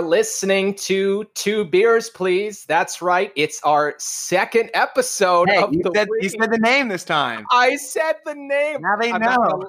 are 0.00 0.06
listening 0.06 0.74
to 0.74 1.24
Two 1.34 1.64
Beers, 1.66 2.08
Please. 2.10 2.64
That's 2.64 3.02
right. 3.02 3.32
It's 3.36 3.60
our 3.64 3.94
second 3.98 4.70
episode 4.72 5.50
Hey, 5.50 5.62
of 5.62 5.74
you 5.74 5.82
the 5.82 5.90
said, 5.94 6.08
week. 6.10 6.22
you 6.22 6.28
said 6.30 6.50
the 6.50 6.58
name 6.58 6.88
this 6.88 7.04
time. 7.04 7.44
I 7.52 7.76
said 7.76 8.14
the 8.24 8.34
name. 8.34 8.80
Now 8.80 8.96
they 8.98 9.12
I'm 9.12 9.20
not 9.20 9.40
know. 9.40 9.48
gonna- 9.50 9.66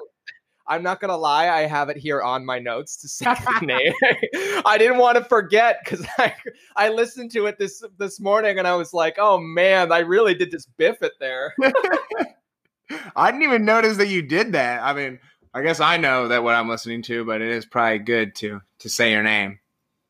I'm 0.68 0.82
not 0.84 1.00
gonna 1.00 1.16
lie, 1.16 1.48
I 1.48 1.62
have 1.66 1.88
it 1.88 1.96
here 1.96 2.22
on 2.22 2.46
my 2.46 2.60
notes 2.60 2.96
to 2.98 3.08
say 3.08 3.24
the 3.24 3.66
name. 3.66 4.62
I 4.64 4.78
didn't 4.78 4.98
want 4.98 5.18
to 5.18 5.24
forget 5.24 5.80
because 5.84 6.06
I 6.18 6.32
I 6.76 6.88
listened 6.88 7.32
to 7.32 7.46
it 7.46 7.58
this 7.58 7.82
this 7.98 8.20
morning 8.20 8.58
and 8.60 8.66
I 8.66 8.76
was 8.76 8.94
like, 8.94 9.16
oh 9.18 9.38
man, 9.38 9.90
I 9.92 9.98
really 9.98 10.34
did 10.34 10.52
just 10.52 10.74
biff 10.76 11.02
it 11.02 11.12
there. 11.18 11.52
I 13.16 13.30
didn't 13.32 13.42
even 13.42 13.64
notice 13.64 13.96
that 13.96 14.06
you 14.08 14.22
did 14.22 14.52
that. 14.52 14.82
I 14.82 14.92
mean, 14.94 15.18
I 15.52 15.62
guess 15.62 15.80
I 15.80 15.96
know 15.96 16.28
that 16.28 16.44
what 16.44 16.54
I'm 16.54 16.68
listening 16.68 17.02
to, 17.02 17.24
but 17.24 17.42
it 17.42 17.48
is 17.50 17.66
probably 17.66 17.98
good 17.98 18.34
to 18.36 18.62
to 18.78 18.88
say 18.88 19.10
your 19.10 19.24
name. 19.24 19.58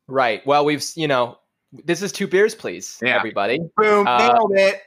Right. 0.07 0.45
Well, 0.45 0.65
we've 0.65 0.83
you 0.95 1.07
know, 1.07 1.37
this 1.71 2.01
is 2.01 2.11
two 2.11 2.27
beers, 2.27 2.55
please, 2.55 2.99
Yeah. 3.01 3.15
everybody. 3.17 3.59
Boom, 3.77 4.07
Uh, 4.07 4.17
nailed 4.33 4.51
it. 4.57 4.81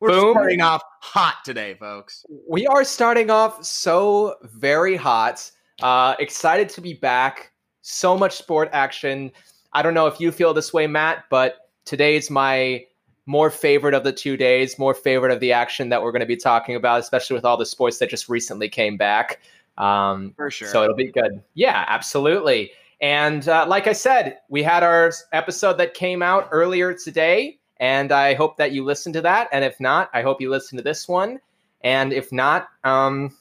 We're 0.00 0.10
boom. 0.10 0.32
starting 0.34 0.60
off 0.60 0.82
hot 1.00 1.38
today, 1.44 1.74
folks. 1.74 2.24
We 2.48 2.66
are 2.68 2.84
starting 2.84 3.30
off 3.30 3.64
so 3.64 4.36
very 4.42 4.94
hot. 4.96 5.50
Uh, 5.82 6.14
excited 6.20 6.68
to 6.70 6.80
be 6.80 6.94
back. 6.94 7.50
So 7.82 8.16
much 8.16 8.36
sport 8.36 8.68
action. 8.72 9.32
I 9.72 9.82
don't 9.82 9.94
know 9.94 10.06
if 10.06 10.20
you 10.20 10.30
feel 10.30 10.54
this 10.54 10.72
way, 10.72 10.86
Matt, 10.86 11.24
but 11.30 11.68
today's 11.84 12.30
my 12.30 12.84
more 13.26 13.50
favorite 13.50 13.92
of 13.94 14.04
the 14.04 14.12
two 14.12 14.36
days, 14.36 14.78
more 14.78 14.94
favorite 14.94 15.32
of 15.32 15.40
the 15.40 15.52
action 15.52 15.88
that 15.90 16.02
we're 16.02 16.12
going 16.12 16.20
to 16.20 16.26
be 16.26 16.36
talking 16.36 16.74
about, 16.76 17.00
especially 17.00 17.34
with 17.34 17.44
all 17.44 17.56
the 17.56 17.66
sports 17.66 17.98
that 17.98 18.08
just 18.08 18.28
recently 18.28 18.68
came 18.68 18.96
back. 18.96 19.40
Um, 19.78 20.32
For 20.36 20.50
sure. 20.50 20.68
so 20.68 20.82
it'll 20.84 20.96
be 20.96 21.10
good. 21.12 21.42
Yeah, 21.54 21.84
absolutely. 21.88 22.70
And 23.00 23.48
uh, 23.48 23.66
like 23.68 23.86
I 23.86 23.92
said, 23.92 24.38
we 24.48 24.62
had 24.62 24.82
our 24.82 25.12
episode 25.32 25.74
that 25.78 25.94
came 25.94 26.22
out 26.22 26.48
earlier 26.50 26.94
today, 26.94 27.58
and 27.78 28.10
I 28.10 28.34
hope 28.34 28.56
that 28.56 28.72
you 28.72 28.84
listened 28.84 29.14
to 29.14 29.20
that. 29.22 29.48
And 29.52 29.64
if 29.64 29.78
not, 29.78 30.10
I 30.12 30.22
hope 30.22 30.40
you 30.40 30.50
listen 30.50 30.76
to 30.78 30.82
this 30.82 31.06
one. 31.06 31.38
And 31.82 32.12
if 32.12 32.32
not, 32.32 32.68
um, 32.82 33.36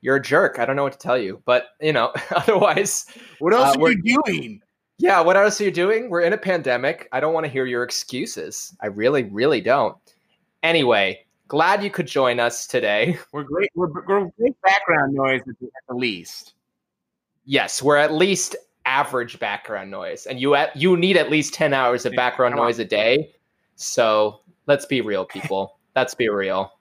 you're 0.00 0.16
a 0.16 0.22
jerk. 0.22 0.58
I 0.58 0.64
don't 0.64 0.76
know 0.76 0.82
what 0.82 0.92
to 0.92 0.98
tell 0.98 1.18
you, 1.18 1.40
but 1.44 1.68
you 1.80 1.92
know, 1.92 2.12
otherwise, 2.34 3.06
what 3.38 3.54
else 3.54 3.76
uh, 3.76 3.80
are 3.80 3.92
you 3.92 4.22
doing? 4.26 4.60
yeah. 4.98 5.20
What 5.20 5.36
else 5.36 5.60
are 5.60 5.64
you 5.64 5.70
doing? 5.70 6.10
We're 6.10 6.22
in 6.22 6.32
a 6.32 6.38
pandemic. 6.38 7.08
I 7.12 7.20
don't 7.20 7.32
want 7.32 7.46
to 7.46 7.52
hear 7.52 7.66
your 7.66 7.84
excuses. 7.84 8.76
I 8.80 8.86
really, 8.86 9.24
really 9.24 9.60
don't. 9.60 9.96
Anyway, 10.62 11.24
glad 11.48 11.82
you 11.82 11.90
could 11.90 12.06
join 12.06 12.40
us 12.40 12.66
today. 12.66 13.18
We're 13.32 13.44
great. 13.44 13.70
We're, 13.74 13.88
we're 13.88 14.30
great 14.38 14.60
background 14.62 15.14
noise 15.14 15.40
at 15.40 15.58
the, 15.58 15.66
at 15.66 15.86
the 15.88 15.94
least. 15.94 16.54
Yes, 17.46 17.82
we're 17.82 17.96
at 17.96 18.12
least 18.12 18.54
average 18.86 19.38
background 19.38 19.90
noise, 19.90 20.26
and 20.26 20.40
you 20.40 20.54
at, 20.54 20.74
you 20.76 20.96
need 20.96 21.16
at 21.16 21.30
least 21.30 21.54
ten 21.54 21.72
hours 21.72 22.06
of 22.06 22.14
background 22.14 22.56
noise 22.56 22.78
a 22.78 22.84
day. 22.84 23.30
So 23.76 24.40
let's 24.66 24.86
be 24.86 25.00
real, 25.00 25.24
people. 25.24 25.78
let's 25.96 26.14
be 26.14 26.28
real. 26.28 26.72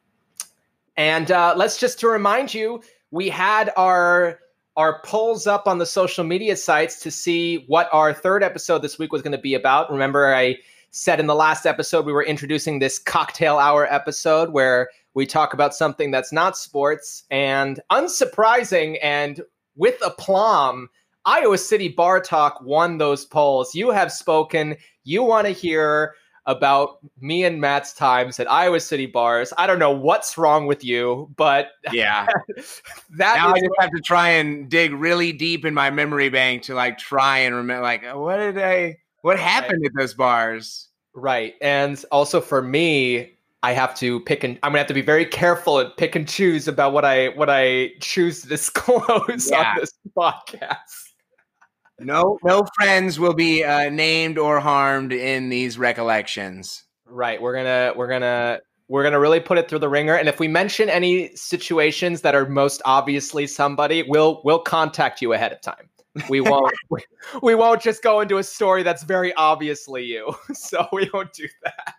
And 0.97 1.31
uh, 1.31 1.53
let's 1.55 1.79
just 1.79 1.99
to 2.01 2.07
remind 2.07 2.53
you, 2.53 2.81
we 3.11 3.29
had 3.29 3.71
our 3.77 4.39
our 4.75 5.01
polls 5.01 5.45
up 5.45 5.67
on 5.67 5.77
the 5.77 5.85
social 5.85 6.23
media 6.23 6.55
sites 6.55 7.01
to 7.01 7.11
see 7.11 7.65
what 7.67 7.89
our 7.91 8.13
third 8.13 8.43
episode 8.43 8.81
this 8.81 8.97
week 8.97 9.11
was 9.11 9.21
going 9.21 9.33
to 9.33 9.37
be 9.37 9.53
about. 9.53 9.91
Remember, 9.91 10.33
I 10.33 10.57
said 10.91 11.19
in 11.19 11.27
the 11.27 11.35
last 11.35 11.65
episode 11.65 12.05
we 12.05 12.13
were 12.13 12.23
introducing 12.23 12.79
this 12.79 12.97
cocktail 12.97 13.57
hour 13.57 13.91
episode 13.91 14.51
where 14.51 14.89
we 15.13 15.25
talk 15.25 15.53
about 15.53 15.75
something 15.75 16.11
that's 16.11 16.31
not 16.31 16.57
sports. 16.57 17.23
And 17.29 17.79
unsurprising 17.91 18.97
and 19.01 19.41
with 19.75 19.99
aplomb, 20.05 20.89
Iowa 21.29 21.57
City 21.59 21.89
Bar 21.89 22.21
Talk 22.21 22.59
won 22.63 22.97
those 22.97 23.23
polls. 23.25 23.75
You 23.75 23.91
have 23.91 24.11
spoken. 24.11 24.75
You 25.03 25.21
want 25.21 25.45
to 25.45 25.53
hear 25.53 26.15
about 26.47 26.97
me 27.21 27.43
and 27.43 27.61
Matt's 27.61 27.93
times 27.93 28.39
at 28.39 28.51
Iowa 28.51 28.79
City 28.79 29.05
bars. 29.05 29.53
I 29.59 29.67
don't 29.67 29.77
know 29.77 29.91
what's 29.91 30.35
wrong 30.39 30.65
with 30.65 30.83
you, 30.83 31.29
but 31.35 31.67
Yeah. 31.93 32.25
that 33.17 33.35
now 33.37 33.49
I 33.53 33.59
just 33.59 33.69
have 33.79 33.91
to 33.91 34.01
try 34.01 34.29
and 34.29 34.67
dig 34.67 34.91
really 34.93 35.31
deep 35.31 35.65
in 35.65 35.75
my 35.75 35.91
memory 35.91 36.29
bank 36.29 36.63
to 36.63 36.73
like 36.73 36.97
try 36.97 37.37
and 37.39 37.53
remember 37.53 37.83
like 37.83 38.03
what 38.15 38.37
did 38.37 38.57
I 38.57 38.97
what 39.21 39.37
happened 39.37 39.85
at 39.85 39.91
those 39.95 40.15
bars? 40.15 40.87
right. 41.13 41.53
And 41.61 42.03
also 42.11 42.39
for 42.41 42.61
me, 42.61 43.33
I 43.61 43.73
have 43.73 43.93
to 43.95 44.21
pick 44.21 44.43
and 44.43 44.57
I'm 44.63 44.71
gonna 44.71 44.79
have 44.79 44.87
to 44.87 44.93
be 44.95 45.01
very 45.01 45.25
careful 45.25 45.77
and 45.79 45.91
pick 45.97 46.15
and 46.15 46.27
choose 46.27 46.67
about 46.67 46.93
what 46.93 47.05
I 47.05 47.27
what 47.29 47.49
I 47.51 47.91
choose 47.99 48.41
to 48.41 48.47
disclose 48.55 49.49
Yeah. 49.51 49.71
on 49.73 49.79
this 49.79 49.93
podcast. 50.17 51.08
No 51.99 52.39
no 52.43 52.65
friends 52.75 53.19
will 53.19 53.33
be 53.33 53.63
uh, 53.63 53.89
named 53.89 54.37
or 54.37 54.59
harmed 54.59 55.13
in 55.13 55.49
these 55.49 55.77
recollections. 55.77 56.83
Right. 57.05 57.41
We're 57.41 57.55
gonna 57.55 57.93
we're 57.95 58.07
gonna 58.07 58.59
we're 58.87 59.03
gonna 59.03 59.19
really 59.19 59.39
put 59.39 59.57
it 59.57 59.69
through 59.69 59.79
the 59.79 59.89
ringer. 59.89 60.15
And 60.15 60.27
if 60.27 60.39
we 60.39 60.47
mention 60.47 60.89
any 60.89 61.35
situations 61.35 62.21
that 62.21 62.35
are 62.35 62.47
most 62.47 62.81
obviously 62.85 63.47
somebody, 63.47 64.03
we'll 64.07 64.41
we'll 64.43 64.59
contact 64.59 65.21
you 65.21 65.33
ahead 65.33 65.51
of 65.51 65.61
time. 65.61 65.89
We 66.29 66.41
won't 66.41 66.73
we, 66.89 67.01
we 67.41 67.55
won't 67.55 67.81
just 67.81 68.03
go 68.03 68.19
into 68.21 68.37
a 68.37 68.43
story 68.43 68.83
that's 68.83 69.03
very 69.03 69.33
obviously 69.33 70.05
you. 70.05 70.33
So 70.53 70.87
we 70.91 71.09
won't 71.13 71.33
do 71.33 71.47
that. 71.63 71.95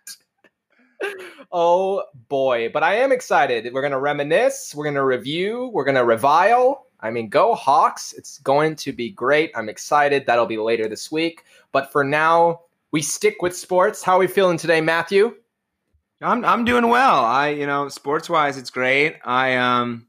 Oh 1.51 2.03
boy. 2.29 2.69
But 2.71 2.83
I 2.83 2.95
am 2.95 3.11
excited. 3.11 3.73
We're 3.73 3.81
gonna 3.81 3.99
reminisce, 3.99 4.73
we're 4.75 4.85
gonna 4.85 5.05
review, 5.05 5.69
we're 5.73 5.85
gonna 5.85 6.05
revile. 6.05 6.85
I 7.01 7.09
mean, 7.09 7.29
go 7.29 7.55
Hawks. 7.55 8.13
It's 8.13 8.39
going 8.39 8.75
to 8.77 8.93
be 8.93 9.09
great. 9.09 9.51
I'm 9.55 9.69
excited. 9.69 10.25
That'll 10.25 10.45
be 10.45 10.57
later 10.57 10.87
this 10.87 11.11
week. 11.11 11.43
But 11.71 11.91
for 11.91 12.03
now, 12.03 12.61
we 12.91 13.01
stick 13.01 13.41
with 13.41 13.55
sports. 13.55 14.03
How 14.03 14.17
are 14.17 14.19
we 14.19 14.27
feeling 14.27 14.57
today, 14.57 14.81
Matthew? 14.81 15.35
I'm 16.21 16.45
I'm 16.45 16.65
doing 16.65 16.87
well. 16.87 17.25
I 17.25 17.49
you 17.49 17.65
know 17.65 17.87
sports 17.89 18.29
wise 18.29 18.57
it's 18.57 18.69
great. 18.69 19.15
I 19.25 19.55
um 19.55 20.05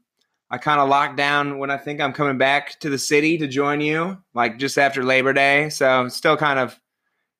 I 0.51 0.59
kind 0.59 0.79
of 0.79 0.87
locked 0.87 1.17
down 1.17 1.57
when 1.57 1.71
I 1.71 1.77
think 1.77 1.99
I'm 1.99 2.13
coming 2.13 2.37
back 2.37 2.79
to 2.81 2.89
the 2.89 2.99
city 2.99 3.37
to 3.39 3.47
join 3.47 3.81
you 3.81 4.17
like 4.35 4.59
just 4.59 4.77
after 4.77 5.03
Labor 5.03 5.33
Day. 5.33 5.69
So 5.69 6.07
still 6.09 6.37
kind 6.37 6.59
of 6.59 6.79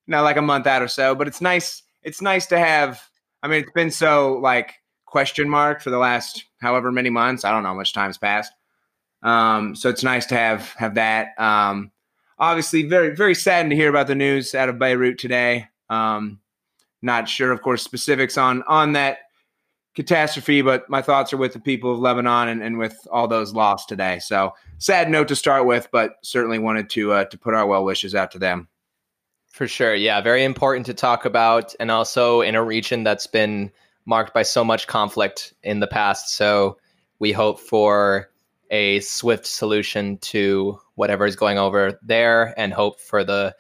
you 0.07 0.13
know 0.13 0.23
like 0.23 0.37
a 0.37 0.41
month 0.41 0.65
out 0.65 0.81
or 0.81 0.87
so, 0.87 1.13
but 1.13 1.27
it's 1.27 1.41
nice 1.41 1.83
it's 2.01 2.21
nice 2.21 2.47
to 2.47 2.57
have 2.57 3.01
I 3.43 3.47
mean 3.47 3.61
it's 3.61 3.71
been 3.71 3.91
so 3.91 4.39
like 4.41 4.73
question 5.05 5.47
mark 5.47 5.81
for 5.81 5.91
the 5.91 5.99
last 5.99 6.45
however 6.59 6.91
many 6.91 7.11
months. 7.11 7.45
I 7.45 7.51
don't 7.51 7.61
know 7.61 7.69
how 7.69 7.75
much 7.75 7.93
time's 7.93 8.17
passed. 8.17 8.51
Um 9.23 9.75
so 9.75 9.89
it's 9.89 10.03
nice 10.03 10.25
to 10.27 10.35
have 10.35 10.69
have 10.73 10.95
that. 10.95 11.29
Um 11.39 11.91
obviously 12.37 12.83
very 12.83 13.15
very 13.15 13.35
saddened 13.35 13.71
to 13.71 13.75
hear 13.75 13.89
about 13.89 14.07
the 14.07 14.15
news 14.15 14.53
out 14.53 14.69
of 14.69 14.79
Beirut 14.79 15.17
today. 15.17 15.67
Um 15.89 16.39
not 17.01 17.27
sure, 17.27 17.51
of 17.51 17.61
course, 17.61 17.83
specifics 17.83 18.37
on 18.37 18.63
on 18.67 18.93
that 18.93 19.19
catastrophe, 19.95 20.61
but 20.61 20.89
my 20.89 21.01
thoughts 21.01 21.31
are 21.33 21.37
with 21.37 21.53
the 21.53 21.59
people 21.59 21.93
of 21.93 21.99
Lebanon 21.99 22.47
and, 22.47 22.63
and 22.63 22.79
with 22.79 22.97
all 23.11 23.27
those 23.27 23.53
lost 23.53 23.87
today. 23.87 24.19
So 24.19 24.53
sad 24.79 25.09
note 25.09 25.27
to 25.27 25.35
start 25.35 25.65
with, 25.65 25.87
but 25.91 26.15
certainly 26.23 26.59
wanted 26.59 26.89
to 26.91 27.11
uh, 27.13 27.25
to 27.25 27.37
put 27.37 27.53
our 27.53 27.67
well 27.67 27.83
wishes 27.83 28.15
out 28.15 28.31
to 28.31 28.39
them. 28.39 28.67
For 29.53 29.67
sure. 29.67 29.93
Yeah. 29.93 30.19
Very 30.19 30.43
important 30.43 30.87
to 30.87 30.95
talk 30.95 31.25
about. 31.25 31.75
And 31.79 31.91
also 31.91 32.41
in 32.41 32.55
a 32.55 32.63
region 32.63 33.03
that's 33.03 33.27
been 33.27 33.71
marked 34.05 34.33
by 34.33 34.41
so 34.41 34.63
much 34.63 34.87
conflict 34.87 35.53
in 35.61 35.79
the 35.79 35.85
past. 35.85 36.35
So 36.35 36.77
we 37.19 37.31
hope 37.31 37.59
for 37.59 38.31
a 38.69 38.99
swift 39.01 39.45
solution 39.45 40.17
to 40.19 40.79
whatever 40.95 41.25
is 41.25 41.35
going 41.35 41.57
over 41.57 41.99
there 42.03 42.53
and 42.59 42.73
hope 42.73 42.99
for 42.99 43.23
the 43.23 43.55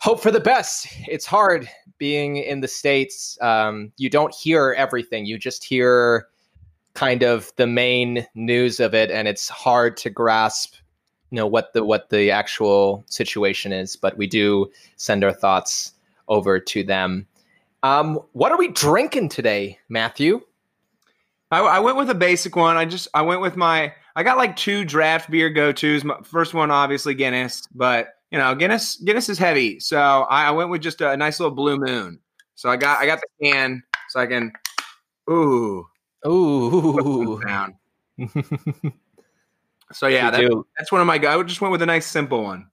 hope 0.00 0.20
for 0.20 0.30
the 0.30 0.40
best. 0.40 0.86
It's 1.08 1.26
hard 1.26 1.68
being 1.98 2.36
in 2.36 2.60
the 2.60 2.68
States. 2.68 3.38
Um, 3.40 3.92
you 3.96 4.08
don't 4.10 4.34
hear 4.34 4.74
everything. 4.76 5.26
You 5.26 5.38
just 5.38 5.64
hear 5.64 6.28
kind 6.94 7.22
of 7.22 7.52
the 7.56 7.66
main 7.66 8.26
news 8.34 8.80
of 8.80 8.94
it 8.94 9.10
and 9.10 9.28
it's 9.28 9.48
hard 9.48 9.96
to 9.96 10.10
grasp 10.10 10.74
you 11.30 11.36
know 11.36 11.46
what 11.46 11.72
the 11.72 11.84
what 11.84 12.10
the 12.10 12.28
actual 12.28 13.04
situation 13.06 13.70
is 13.70 13.94
but 13.94 14.16
we 14.16 14.26
do 14.26 14.66
send 14.96 15.22
our 15.22 15.32
thoughts 15.32 15.92
over 16.26 16.58
to 16.58 16.82
them 16.82 17.24
um 17.84 18.18
what 18.32 18.50
are 18.50 18.58
we 18.58 18.66
drinking 18.66 19.28
today 19.28 19.78
matthew 19.88 20.40
I, 21.50 21.60
I 21.60 21.78
went 21.80 21.96
with 21.96 22.10
a 22.10 22.14
basic 22.14 22.56
one. 22.56 22.76
I 22.76 22.84
just 22.84 23.08
I 23.14 23.22
went 23.22 23.40
with 23.40 23.56
my 23.56 23.94
I 24.18 24.24
got 24.24 24.36
like 24.36 24.56
two 24.56 24.84
draft 24.84 25.30
beer 25.30 25.48
go 25.48 25.70
tos. 25.70 26.02
First 26.24 26.52
one 26.52 26.72
obviously 26.72 27.14
Guinness, 27.14 27.62
but 27.72 28.16
you 28.32 28.38
know 28.38 28.52
Guinness 28.52 28.96
Guinness 28.96 29.28
is 29.28 29.38
heavy, 29.38 29.78
so 29.78 30.00
I, 30.28 30.46
I 30.46 30.50
went 30.50 30.70
with 30.70 30.82
just 30.82 31.00
a, 31.00 31.16
nice 31.16 31.38
little 31.38 31.54
Blue 31.54 31.76
Moon. 31.76 32.18
So 32.56 32.68
I 32.68 32.74
got 32.76 32.98
I 32.98 33.06
got 33.06 33.20
the 33.20 33.46
can 33.46 33.80
so 34.08 34.18
I 34.18 34.26
can 34.26 34.52
ooh 35.30 35.86
ooh 36.26 37.40
down. 37.46 37.76
So 39.90 40.06
yeah, 40.06 40.30
that, 40.30 40.64
that's 40.76 40.92
one 40.92 41.00
of 41.00 41.06
my. 41.06 41.14
I 41.14 41.42
just 41.44 41.62
went 41.62 41.72
with 41.72 41.80
a 41.80 41.86
nice 41.86 42.04
simple 42.04 42.42
one. 42.42 42.68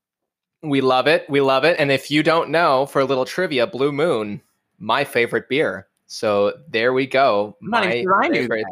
we 0.64 0.82
love 0.82 1.08
it 1.08 1.30
we 1.30 1.40
love 1.40 1.64
it 1.64 1.80
and 1.80 1.90
if 1.90 2.12
you 2.12 2.24
don't 2.24 2.50
know 2.50 2.88
for 2.88 3.00
a 3.00 3.06
little 3.06 3.24
trivia 3.24 3.66
blue 3.66 3.94
moon 3.94 4.42
my 4.80 5.06
favorite 5.06 5.48
beer 5.48 5.88
so 6.08 6.52
there 6.68 6.92
we 6.92 7.08
go 7.08 7.56
my 7.62 8.04
favorite. 8.30 8.66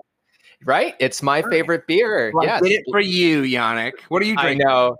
Right 0.65 0.95
it's 0.99 1.21
my 1.21 1.41
Right. 1.41 1.51
favorite 1.51 1.87
beer 1.87 2.31
Well, 2.33 2.49
I 2.49 2.59
did 2.59 2.71
it 2.71 2.83
for 2.91 2.99
you, 2.99 3.41
Yannick. 3.43 3.93
What 4.09 4.21
are 4.21 4.25
you 4.25 4.35
I 4.37 4.41
drinking? 4.43 4.67
know. 4.67 4.95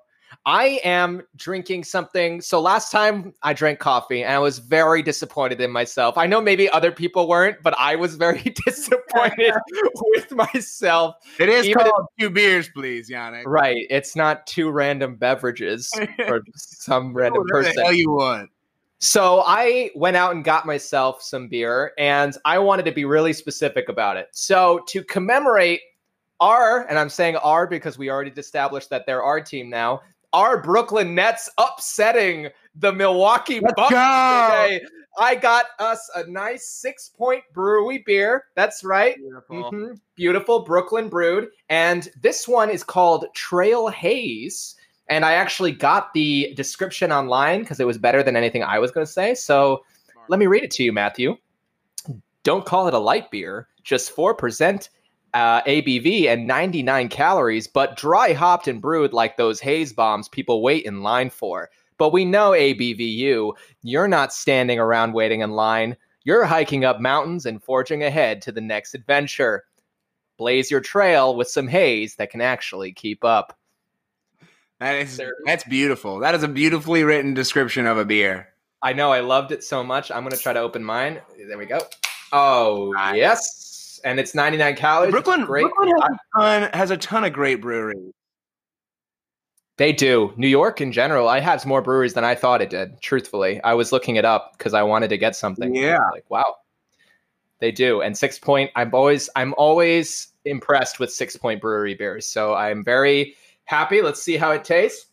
I 0.46 0.82
am 0.84 1.22
drinking 1.38 1.86
something. 1.86 2.42
So 2.42 2.60
last 2.60 2.92
time 2.92 3.34
I 3.44 3.54
drank 3.54 3.80
coffee 3.80 4.24
and 4.24 4.34
I 4.34 4.40
was 4.40 4.60
very 4.60 5.02
disappointed 5.02 5.62
in 5.62 5.72
myself. 5.72 6.18
I 6.18 6.26
know 6.28 6.42
maybe 6.42 6.70
other 6.70 6.92
people 6.92 7.30
weren't, 7.30 7.62
but 7.64 7.74
I 7.80 7.96
was 7.96 8.16
very 8.16 8.42
disappointed 8.66 9.54
with 9.96 10.32
myself. 10.32 11.16
It 11.40 11.48
is 11.48 11.66
Even 11.68 11.84
called 11.86 12.08
two 12.20 12.30
beers, 12.30 12.68
please, 12.70 13.10
Yannick. 13.10 13.44
Right. 13.46 13.86
It's 13.90 14.16
not 14.18 14.46
two 14.48 14.70
random 14.70 15.16
beverages 15.16 15.90
for 16.28 16.44
some 16.56 17.14
random 17.14 17.44
person. 17.48 17.74
the 17.76 17.84
hell 17.84 17.94
you 17.94 18.12
want. 18.12 18.50
So 19.04 19.44
I 19.46 19.92
went 19.96 20.16
out 20.16 20.34
and 20.34 20.46
got 20.46 20.66
myself 20.66 21.22
some 21.22 21.50
beer, 21.50 21.92
and 21.98 22.38
I 22.46 22.58
wanted 22.58 22.86
to 22.86 22.94
be 22.94 23.04
really 23.04 23.34
specific 23.34 23.90
about 23.90 24.16
it. 24.16 24.30
So 24.32 24.80
to 24.88 25.04
commemorate 25.04 25.82
our, 26.40 26.88
and 26.88 26.98
I'm 26.98 27.10
saying 27.10 27.36
our 27.36 27.68
because 27.68 27.98
we 27.98 28.10
already 28.10 28.32
established 28.32 28.90
that 28.92 29.06
they're 29.06 29.22
our 29.22 29.42
team 29.42 29.70
now, 29.70 30.00
our 30.32 30.62
Brooklyn 30.62 31.14
Nets 31.14 31.50
upsetting 31.58 32.48
the 32.76 32.94
Milwaukee 32.94 33.60
Let's 33.60 33.74
Bucks 33.76 33.92
go. 33.92 34.70
today. 34.70 34.86
I 35.20 35.36
got 35.36 35.66
us 35.80 36.10
a 36.16 36.26
nice 36.32 36.66
six 36.70 37.10
point 37.10 37.44
brewery 37.54 38.04
beer. 38.06 38.46
That's 38.56 38.86
right. 38.86 39.18
Beautiful. 39.18 39.70
Mhm. 39.70 40.00
Beautiful 40.16 40.62
Brooklyn 40.62 41.10
brewed. 41.10 41.50
And 41.68 42.10
this 42.22 42.48
one 42.48 42.70
is 42.70 42.86
called 42.86 43.26
Trail 43.36 43.90
Haze. 43.90 44.76
And 45.10 45.26
I 45.26 45.34
actually 45.34 45.72
got 45.72 46.14
the 46.14 46.54
description 46.56 47.12
online 47.12 47.60
because 47.60 47.80
it 47.80 47.88
was 47.88 47.98
better 47.98 48.24
than 48.24 48.36
anything 48.36 48.64
I 48.64 48.80
was 48.80 48.92
going 48.92 49.06
to 49.06 49.12
say. 49.12 49.36
So 49.36 49.84
let 50.30 50.40
me 50.40 50.48
read 50.48 50.64
it 50.64 50.72
to 50.72 50.84
you, 50.84 50.94
Matthew. 50.94 51.38
Don't 52.44 52.66
call 52.66 52.88
it 52.88 52.94
a 52.94 53.00
light 53.00 53.30
beer, 53.32 53.68
just 53.84 54.16
4% 54.16 54.90
uh, 55.34 55.62
ABV 55.64 56.28
and 56.28 56.48
99 56.48 57.10
calories, 57.10 57.68
but 57.68 57.98
dry 57.98 58.34
hopped 58.34 58.68
and 58.68 58.82
brewed 58.82 59.14
like 59.14 59.38
those 59.38 59.60
haze 59.60 59.92
bombs 59.92 60.30
people 60.30 60.62
wait 60.62 60.86
in 60.86 61.02
line 61.02 61.30
for. 61.30 61.70
But 61.98 62.14
we 62.14 62.26
know 62.26 62.52
ABVU, 62.52 63.54
you're 63.82 64.08
not 64.08 64.34
standing 64.34 64.80
around 64.80 65.14
waiting 65.14 65.42
in 65.42 65.52
line. 65.52 65.96
You're 66.24 66.46
hiking 66.46 66.86
up 66.86 67.00
mountains 67.00 67.46
and 67.46 67.64
forging 67.64 68.04
ahead 68.04 68.42
to 68.44 68.52
the 68.52 68.62
next 68.62 68.94
adventure. 68.94 69.66
Blaze 70.38 70.72
your 70.72 70.82
trail 70.82 71.36
with 71.36 71.48
some 71.48 71.68
haze 71.68 72.16
that 72.16 72.30
can 72.30 72.42
actually 72.42 72.92
keep 72.94 73.24
up. 73.24 73.58
That 74.84 74.98
is 74.98 75.22
that's 75.46 75.64
beautiful. 75.64 76.20
That 76.20 76.36
is 76.36 76.44
a 76.44 76.48
beautifully 76.50 77.04
written 77.04 77.34
description 77.34 77.88
of 77.88 77.98
a 77.98 78.04
beer. 78.04 78.50
I 78.82 78.92
know 78.92 79.14
I 79.14 79.22
loved 79.22 79.54
it 79.54 79.64
so 79.64 79.82
much. 79.82 80.12
I'm 80.12 80.24
going 80.24 80.36
to 80.36 80.38
try 80.38 80.52
to 80.52 80.60
open 80.60 80.84
mine. 80.84 81.22
There 81.48 81.58
we 81.58 81.66
go. 81.66 81.80
Oh, 82.34 82.92
Nice. 82.94 83.16
yes. 83.16 84.02
And 84.04 84.20
it's 84.20 84.36
99 84.36 84.76
calories. 84.76 85.12
Brooklyn, 85.12 85.46
Great. 85.46 85.62
Brooklyn 85.64 85.90
has, 86.02 86.12
a 86.12 86.40
ton, 86.42 86.70
has 86.74 86.92
a 86.92 86.98
ton 86.98 87.24
of 87.24 87.32
great 87.32 87.62
breweries. 87.62 88.12
They 89.78 89.94
do. 89.94 90.34
New 90.36 90.50
York 90.50 90.82
in 90.82 90.92
general, 90.92 91.30
I 91.30 91.40
have 91.40 91.66
more 91.66 91.82
breweries 91.82 92.14
than 92.14 92.26
I 92.26 92.36
thought 92.36 92.62
it 92.62 92.70
did, 92.70 93.00
truthfully. 93.02 93.62
I 93.64 93.76
was 93.76 93.94
looking 93.94 94.18
it 94.18 94.26
up 94.26 94.58
because 94.58 94.74
I 94.74 94.84
wanted 94.84 95.08
to 95.12 95.18
get 95.18 95.38
something. 95.38 95.74
Yeah. 95.74 96.00
Like, 96.12 96.30
wow. 96.30 96.58
They 97.60 97.72
do. 97.72 98.02
And 98.02 98.18
Six 98.18 98.38
Point, 98.38 98.70
I'm 98.76 98.94
always 98.94 99.30
I'm 99.38 99.54
always 99.58 100.28
impressed 100.44 101.00
with 101.00 101.10
Six 101.14 101.38
Point 101.38 101.62
Brewery 101.62 101.94
beers. 101.96 102.28
So 102.28 102.54
I'm 102.54 102.84
very 102.84 103.36
happy. 103.66 104.02
Let's 104.02 104.22
see 104.22 104.38
how 104.38 104.52
it 104.52 104.64
tastes. 104.64 105.08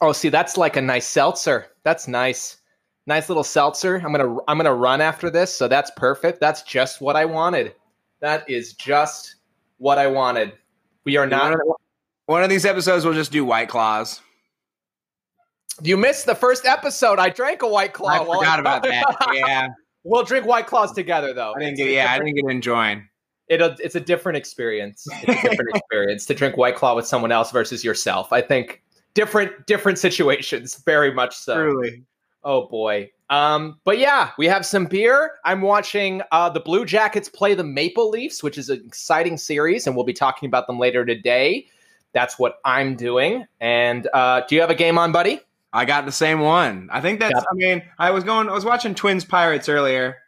Oh, 0.00 0.12
see, 0.12 0.28
that's 0.30 0.56
like 0.56 0.76
a 0.76 0.80
nice 0.80 1.06
seltzer. 1.06 1.66
That's 1.82 2.08
nice. 2.08 2.58
Nice 3.06 3.28
little 3.28 3.44
seltzer. 3.44 3.96
I'm 3.96 4.12
gonna 4.12 4.36
I'm 4.46 4.56
gonna 4.56 4.74
run 4.74 5.00
after 5.00 5.30
this, 5.30 5.54
so 5.54 5.68
that's 5.68 5.90
perfect. 5.96 6.40
That's 6.40 6.62
just 6.62 7.00
what 7.00 7.16
I 7.16 7.24
wanted. 7.24 7.74
That 8.20 8.48
is 8.48 8.74
just 8.74 9.36
what 9.78 9.98
I 9.98 10.06
wanted. 10.06 10.52
We 11.04 11.16
are 11.16 11.26
not 11.26 11.58
One 12.26 12.42
of, 12.42 12.50
these 12.50 12.66
episodes 12.66 13.04
we'll 13.04 13.14
just 13.14 13.32
do 13.32 13.44
White 13.44 13.68
Claws. 13.68 14.20
You 15.82 15.96
missed 15.96 16.26
the 16.26 16.34
first 16.34 16.66
episode. 16.66 17.18
I 17.18 17.30
drank 17.30 17.62
a 17.62 17.68
White 17.68 17.94
Claw. 17.94 18.08
I 18.08 18.18
forgot 18.18 18.60
about 18.60 18.82
that. 18.82 19.04
Yeah, 19.34 19.68
we'll 20.04 20.24
drink 20.24 20.46
White 20.46 20.66
Claws 20.66 20.92
together, 20.92 21.32
though. 21.32 21.54
I 21.56 21.60
didn't 21.60 21.76
get. 21.78 21.88
Yeah, 21.90 22.12
I 22.12 22.18
didn't 22.18 22.34
get 22.34 22.42
to 22.46 23.10
join. 23.50 23.60
It'll, 23.60 23.76
it's 23.80 23.94
a 23.94 24.00
different 24.00 24.36
experience. 24.36 25.06
It's 25.10 25.46
a 25.46 25.48
different 25.48 25.70
experience 25.76 26.26
to 26.26 26.34
drink 26.34 26.56
White 26.56 26.76
Claw 26.76 26.94
with 26.94 27.06
someone 27.06 27.32
else 27.32 27.50
versus 27.50 27.84
yourself. 27.84 28.32
I 28.32 28.40
think 28.40 28.82
different 29.14 29.66
different 29.66 29.98
situations, 29.98 30.82
very 30.84 31.12
much 31.12 31.36
so. 31.36 31.54
Truly. 31.54 32.02
Oh 32.44 32.68
boy. 32.68 33.10
Um, 33.28 33.78
but 33.84 33.98
yeah, 33.98 34.30
we 34.38 34.46
have 34.46 34.66
some 34.66 34.86
beer. 34.86 35.32
I'm 35.44 35.60
watching 35.60 36.22
uh, 36.32 36.50
the 36.50 36.58
Blue 36.58 36.84
Jackets 36.84 37.28
play 37.28 37.54
the 37.54 37.62
Maple 37.62 38.10
Leafs, 38.10 38.42
which 38.42 38.58
is 38.58 38.70
an 38.70 38.82
exciting 38.84 39.36
series, 39.36 39.86
and 39.86 39.94
we'll 39.94 40.04
be 40.04 40.12
talking 40.12 40.48
about 40.48 40.66
them 40.66 40.78
later 40.78 41.04
today. 41.04 41.66
That's 42.12 42.40
what 42.40 42.58
I'm 42.64 42.96
doing. 42.96 43.46
And 43.60 44.08
uh, 44.12 44.42
do 44.48 44.56
you 44.56 44.60
have 44.60 44.70
a 44.70 44.74
game 44.74 44.98
on, 44.98 45.12
buddy? 45.12 45.40
I 45.72 45.84
got 45.84 46.06
the 46.06 46.12
same 46.12 46.40
one. 46.40 46.88
I 46.90 47.00
think 47.00 47.20
that's. 47.20 47.34
Yep. 47.34 47.44
I 47.48 47.54
mean, 47.54 47.82
I 47.98 48.10
was 48.10 48.24
going. 48.24 48.48
I 48.48 48.52
was 48.52 48.64
watching 48.64 48.94
Twins 48.94 49.24
Pirates 49.24 49.68
earlier. 49.68 50.18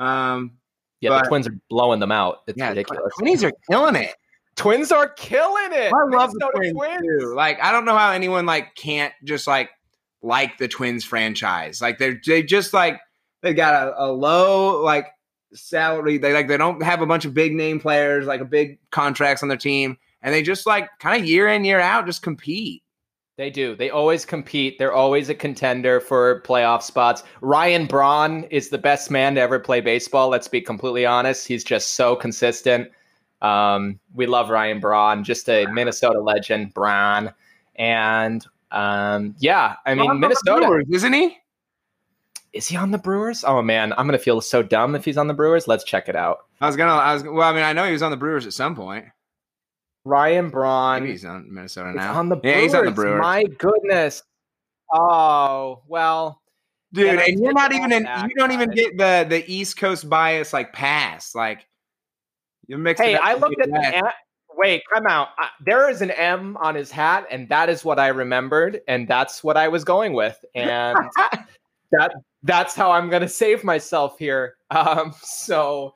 Um, 0.00 0.52
Yeah, 1.00 1.10
But- 1.10 1.24
the 1.24 1.28
Twins 1.28 1.46
are 1.46 1.54
blowing 1.68 2.00
them 2.00 2.12
out. 2.12 2.42
It's 2.46 2.58
yeah, 2.58 2.68
ridiculous. 2.70 3.12
Twins 3.18 3.44
are 3.44 3.52
killing 3.70 3.96
it. 3.96 4.14
Twins 4.56 4.92
are 4.92 5.08
killing 5.08 5.72
it. 5.72 5.92
I 5.92 6.04
love 6.16 6.32
the 6.32 6.50
Minnesota 6.54 6.72
Twins, 6.74 7.22
too. 7.22 7.34
Like, 7.34 7.58
I 7.62 7.72
don't 7.72 7.84
know 7.84 7.96
how 7.96 8.10
anyone 8.12 8.44
like 8.46 8.74
can't 8.74 9.14
just 9.24 9.46
like 9.46 9.70
like 10.22 10.58
the 10.58 10.68
Twins 10.68 11.04
franchise. 11.04 11.80
Like, 11.80 11.98
they're 11.98 12.20
they 12.26 12.42
just 12.42 12.74
like 12.74 13.00
they 13.40 13.54
got 13.54 13.88
a, 13.88 14.04
a 14.04 14.08
low 14.12 14.82
like 14.82 15.06
salary. 15.54 16.18
They 16.18 16.34
like 16.34 16.48
they 16.48 16.58
don't 16.58 16.82
have 16.82 17.00
a 17.00 17.06
bunch 17.06 17.24
of 17.24 17.32
big 17.32 17.54
name 17.54 17.80
players 17.80 18.26
like 18.26 18.40
a 18.42 18.44
big 18.44 18.78
contracts 18.90 19.42
on 19.42 19.48
their 19.48 19.56
team, 19.56 19.96
and 20.20 20.34
they 20.34 20.42
just 20.42 20.66
like 20.66 20.90
kind 20.98 21.22
of 21.22 21.26
year 21.26 21.48
in 21.48 21.64
year 21.64 21.80
out 21.80 22.04
just 22.04 22.22
compete. 22.22 22.82
They 23.40 23.48
do. 23.48 23.74
They 23.74 23.88
always 23.88 24.26
compete. 24.26 24.78
They're 24.78 24.92
always 24.92 25.30
a 25.30 25.34
contender 25.34 25.98
for 25.98 26.42
playoff 26.42 26.82
spots. 26.82 27.22
Ryan 27.40 27.86
Braun 27.86 28.44
is 28.50 28.68
the 28.68 28.76
best 28.76 29.10
man 29.10 29.34
to 29.36 29.40
ever 29.40 29.58
play 29.58 29.80
baseball. 29.80 30.28
Let's 30.28 30.46
be 30.46 30.60
completely 30.60 31.06
honest. 31.06 31.48
He's 31.48 31.64
just 31.64 31.94
so 31.94 32.14
consistent. 32.14 32.90
Um, 33.40 33.98
we 34.12 34.26
love 34.26 34.50
Ryan 34.50 34.78
Braun, 34.78 35.24
just 35.24 35.48
a 35.48 35.64
Minnesota 35.72 36.20
legend, 36.20 36.74
Braun. 36.74 37.32
And 37.76 38.46
um, 38.72 39.34
yeah, 39.38 39.76
I 39.86 39.94
mean, 39.94 40.00
Well, 40.00 40.08
how 40.08 40.18
about 40.18 40.20
the 40.20 40.20
Minnesota. 40.20 40.66
Brewers, 40.66 40.86
isn't 40.90 41.12
he? 41.14 41.38
Is 42.52 42.66
he 42.66 42.76
on 42.76 42.90
the 42.90 42.98
Brewers? 42.98 43.42
Oh 43.46 43.62
man, 43.62 43.94
I'm 43.94 44.06
gonna 44.06 44.18
feel 44.18 44.42
so 44.42 44.62
dumb 44.62 44.94
if 44.94 45.02
he's 45.06 45.16
on 45.16 45.28
the 45.28 45.34
Brewers. 45.34 45.66
Let's 45.66 45.84
check 45.84 46.10
it 46.10 46.14
out. 46.14 46.40
I 46.60 46.66
was 46.66 46.76
gonna. 46.76 46.92
I 46.92 47.14
was 47.14 47.24
well. 47.24 47.48
I 47.48 47.54
mean, 47.54 47.62
I 47.62 47.72
know 47.72 47.86
he 47.86 47.92
was 47.92 48.02
on 48.02 48.10
the 48.10 48.18
Brewers 48.18 48.44
at 48.44 48.52
some 48.52 48.76
point. 48.76 49.06
Ryan 50.10 50.50
Braun. 50.50 51.00
Maybe 51.02 51.12
he's 51.12 51.24
on 51.24 51.46
Minnesota 51.52 51.90
It's 51.90 51.96
now. 51.96 52.18
on 52.18 52.28
the 52.28 52.36
Brewers. 52.36 52.56
yeah, 52.56 52.62
he's 52.62 52.74
on 52.74 52.84
the 52.84 52.90
Brewers. 52.90 53.20
My 53.20 53.44
goodness. 53.44 54.22
Oh 54.92 55.82
well. 55.86 56.40
Dude, 56.92 57.06
And 57.08 57.20
and 57.20 57.38
you're 57.40 57.52
not 57.52 57.72
even 57.72 57.92
in, 57.92 58.02
you 58.28 58.34
don't 58.36 58.50
even 58.50 58.70
get 58.70 58.98
the 58.98 59.24
the 59.28 59.44
East 59.50 59.76
Coast 59.76 60.08
bias 60.10 60.52
like 60.52 60.72
pass. 60.72 61.34
Like 61.34 61.66
you're 62.66 62.78
mixing. 62.78 63.06
Hey, 63.06 63.16
I 63.16 63.34
looked 63.34 63.60
at 63.60 63.68
the 63.68 63.72
Midwest. 63.74 63.94
M. 64.04 64.10
Wait, 64.56 64.82
come 64.92 65.06
out. 65.06 65.28
Uh, 65.40 65.46
there 65.64 65.88
is 65.88 66.02
an 66.02 66.10
M 66.10 66.56
on 66.58 66.74
his 66.74 66.90
hat, 66.90 67.26
and 67.30 67.48
that 67.48 67.68
is 67.70 67.84
what 67.84 67.98
I 68.00 68.08
remembered, 68.08 68.80
and 68.88 69.06
that's 69.08 69.42
what 69.44 69.56
I 69.56 69.68
was 69.68 69.84
going 69.84 70.12
with, 70.12 70.44
and 70.54 70.98
that 71.92 72.12
that's 72.42 72.74
how 72.74 72.90
I'm 72.90 73.08
going 73.08 73.22
to 73.22 73.28
save 73.28 73.62
myself 73.64 74.18
here. 74.18 74.54
Um, 74.70 75.14
so 75.22 75.94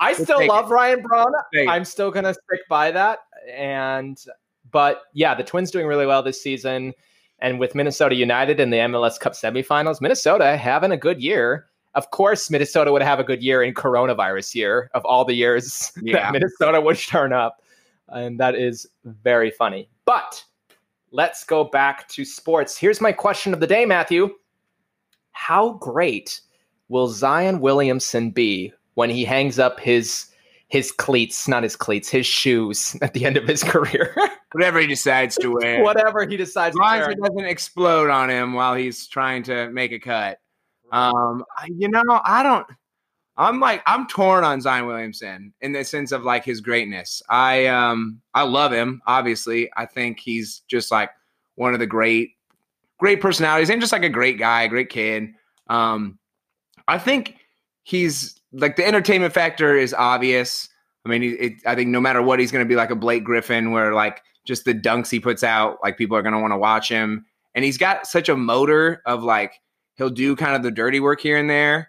I 0.00 0.12
still 0.14 0.46
love 0.46 0.70
Ryan 0.70 1.02
Braun. 1.02 1.32
I'm 1.68 1.84
still 1.84 2.10
going 2.12 2.24
to 2.24 2.34
stick 2.34 2.60
by 2.70 2.90
that, 2.92 3.18
and 3.52 4.22
but 4.70 5.02
yeah, 5.12 5.34
the 5.34 5.44
Twins 5.44 5.70
doing 5.70 5.86
really 5.86 6.06
well 6.06 6.22
this 6.22 6.42
season, 6.42 6.92
and 7.38 7.58
with 7.60 7.74
Minnesota 7.74 8.14
United 8.14 8.60
in 8.60 8.70
the 8.70 8.78
MLS 8.78 9.18
Cup 9.18 9.32
semifinals, 9.34 10.00
Minnesota 10.00 10.56
having 10.56 10.92
a 10.92 10.96
good 10.96 11.22
year. 11.22 11.66
Of 11.94 12.10
course, 12.10 12.50
Minnesota 12.50 12.92
would 12.92 13.00
have 13.00 13.20
a 13.20 13.24
good 13.24 13.42
year 13.42 13.62
in 13.62 13.72
coronavirus 13.72 14.54
year 14.54 14.90
of 14.92 15.02
all 15.06 15.24
the 15.24 15.32
years 15.32 15.92
Yeah. 16.02 16.16
that 16.24 16.32
Minnesota 16.32 16.78
would 16.78 16.98
turn 16.98 17.32
up. 17.32 17.62
And 18.08 18.38
that 18.38 18.54
is 18.54 18.86
very 19.04 19.50
funny. 19.50 19.88
But 20.04 20.44
let's 21.10 21.42
go 21.42 21.64
back 21.64 22.06
to 22.08 22.22
sports. 22.24 22.76
Here's 22.76 23.00
my 23.00 23.12
question 23.12 23.54
of 23.54 23.60
the 23.60 23.66
day, 23.66 23.86
Matthew. 23.86 24.28
How 25.32 25.72
great 25.74 26.42
will 26.88 27.08
Zion 27.08 27.60
Williamson 27.60 28.30
be 28.30 28.74
when 28.94 29.08
he 29.08 29.24
hangs 29.24 29.58
up 29.58 29.80
his 29.80 30.26
his 30.68 30.90
cleats, 30.92 31.46
not 31.46 31.62
his 31.62 31.76
cleats, 31.76 32.08
his 32.08 32.26
shoes 32.26 32.96
at 33.02 33.14
the 33.14 33.24
end 33.24 33.36
of 33.36 33.46
his 33.46 33.62
career? 33.62 34.14
whatever 34.52 34.80
he 34.80 34.86
decides 34.86 35.36
to 35.36 35.50
wear. 35.50 35.82
Whatever 35.82 36.26
he 36.26 36.36
decides 36.36 36.74
as 36.74 36.76
to 36.76 36.82
long 36.82 36.94
as 36.94 37.06
wear. 37.06 37.10
it 37.10 37.20
doesn't 37.20 37.44
explode 37.44 38.10
on 38.10 38.30
him 38.30 38.54
while 38.54 38.74
he's 38.74 39.06
trying 39.06 39.42
to 39.44 39.68
make 39.70 39.92
a 39.92 39.98
cut. 39.98 40.38
Um, 40.92 41.44
you 41.68 41.88
know, 41.88 42.02
I 42.24 42.42
don't. 42.42 42.66
I'm 43.38 43.60
like 43.60 43.82
I'm 43.86 44.06
torn 44.06 44.44
on 44.44 44.62
Zion 44.62 44.86
Williamson 44.86 45.52
in 45.60 45.72
the 45.72 45.84
sense 45.84 46.10
of 46.10 46.22
like 46.22 46.44
his 46.44 46.62
greatness. 46.62 47.22
I 47.28 47.66
um 47.66 48.22
I 48.32 48.44
love 48.44 48.72
him. 48.72 49.02
Obviously, 49.06 49.70
I 49.76 49.84
think 49.84 50.20
he's 50.20 50.62
just 50.68 50.90
like 50.90 51.10
one 51.56 51.74
of 51.74 51.80
the 51.80 51.86
great, 51.86 52.30
great 52.98 53.20
personalities 53.20 53.68
and 53.68 53.80
just 53.80 53.92
like 53.92 54.04
a 54.04 54.08
great 54.08 54.38
guy, 54.38 54.66
great 54.68 54.88
kid. 54.88 55.34
Um, 55.68 56.18
I 56.88 56.98
think 56.98 57.36
he's 57.82 58.35
like 58.52 58.76
the 58.76 58.86
entertainment 58.86 59.34
factor 59.34 59.76
is 59.76 59.94
obvious. 59.94 60.68
I 61.04 61.08
mean, 61.08 61.22
it, 61.22 61.52
I 61.66 61.74
think 61.74 61.90
no 61.90 62.00
matter 62.00 62.22
what, 62.22 62.40
he's 62.40 62.50
going 62.50 62.64
to 62.64 62.68
be 62.68 62.76
like 62.76 62.90
a 62.90 62.96
Blake 62.96 63.24
Griffin, 63.24 63.70
where 63.70 63.94
like 63.94 64.22
just 64.46 64.64
the 64.64 64.74
dunks 64.74 65.10
he 65.10 65.20
puts 65.20 65.44
out, 65.44 65.78
like 65.82 65.98
people 65.98 66.16
are 66.16 66.22
going 66.22 66.34
to 66.34 66.40
want 66.40 66.52
to 66.52 66.58
watch 66.58 66.88
him. 66.88 67.26
And 67.54 67.64
he's 67.64 67.78
got 67.78 68.06
such 68.06 68.28
a 68.28 68.36
motor 68.36 69.02
of 69.06 69.22
like 69.22 69.60
he'll 69.96 70.10
do 70.10 70.36
kind 70.36 70.54
of 70.54 70.62
the 70.62 70.70
dirty 70.70 71.00
work 71.00 71.20
here 71.20 71.36
and 71.36 71.48
there. 71.48 71.88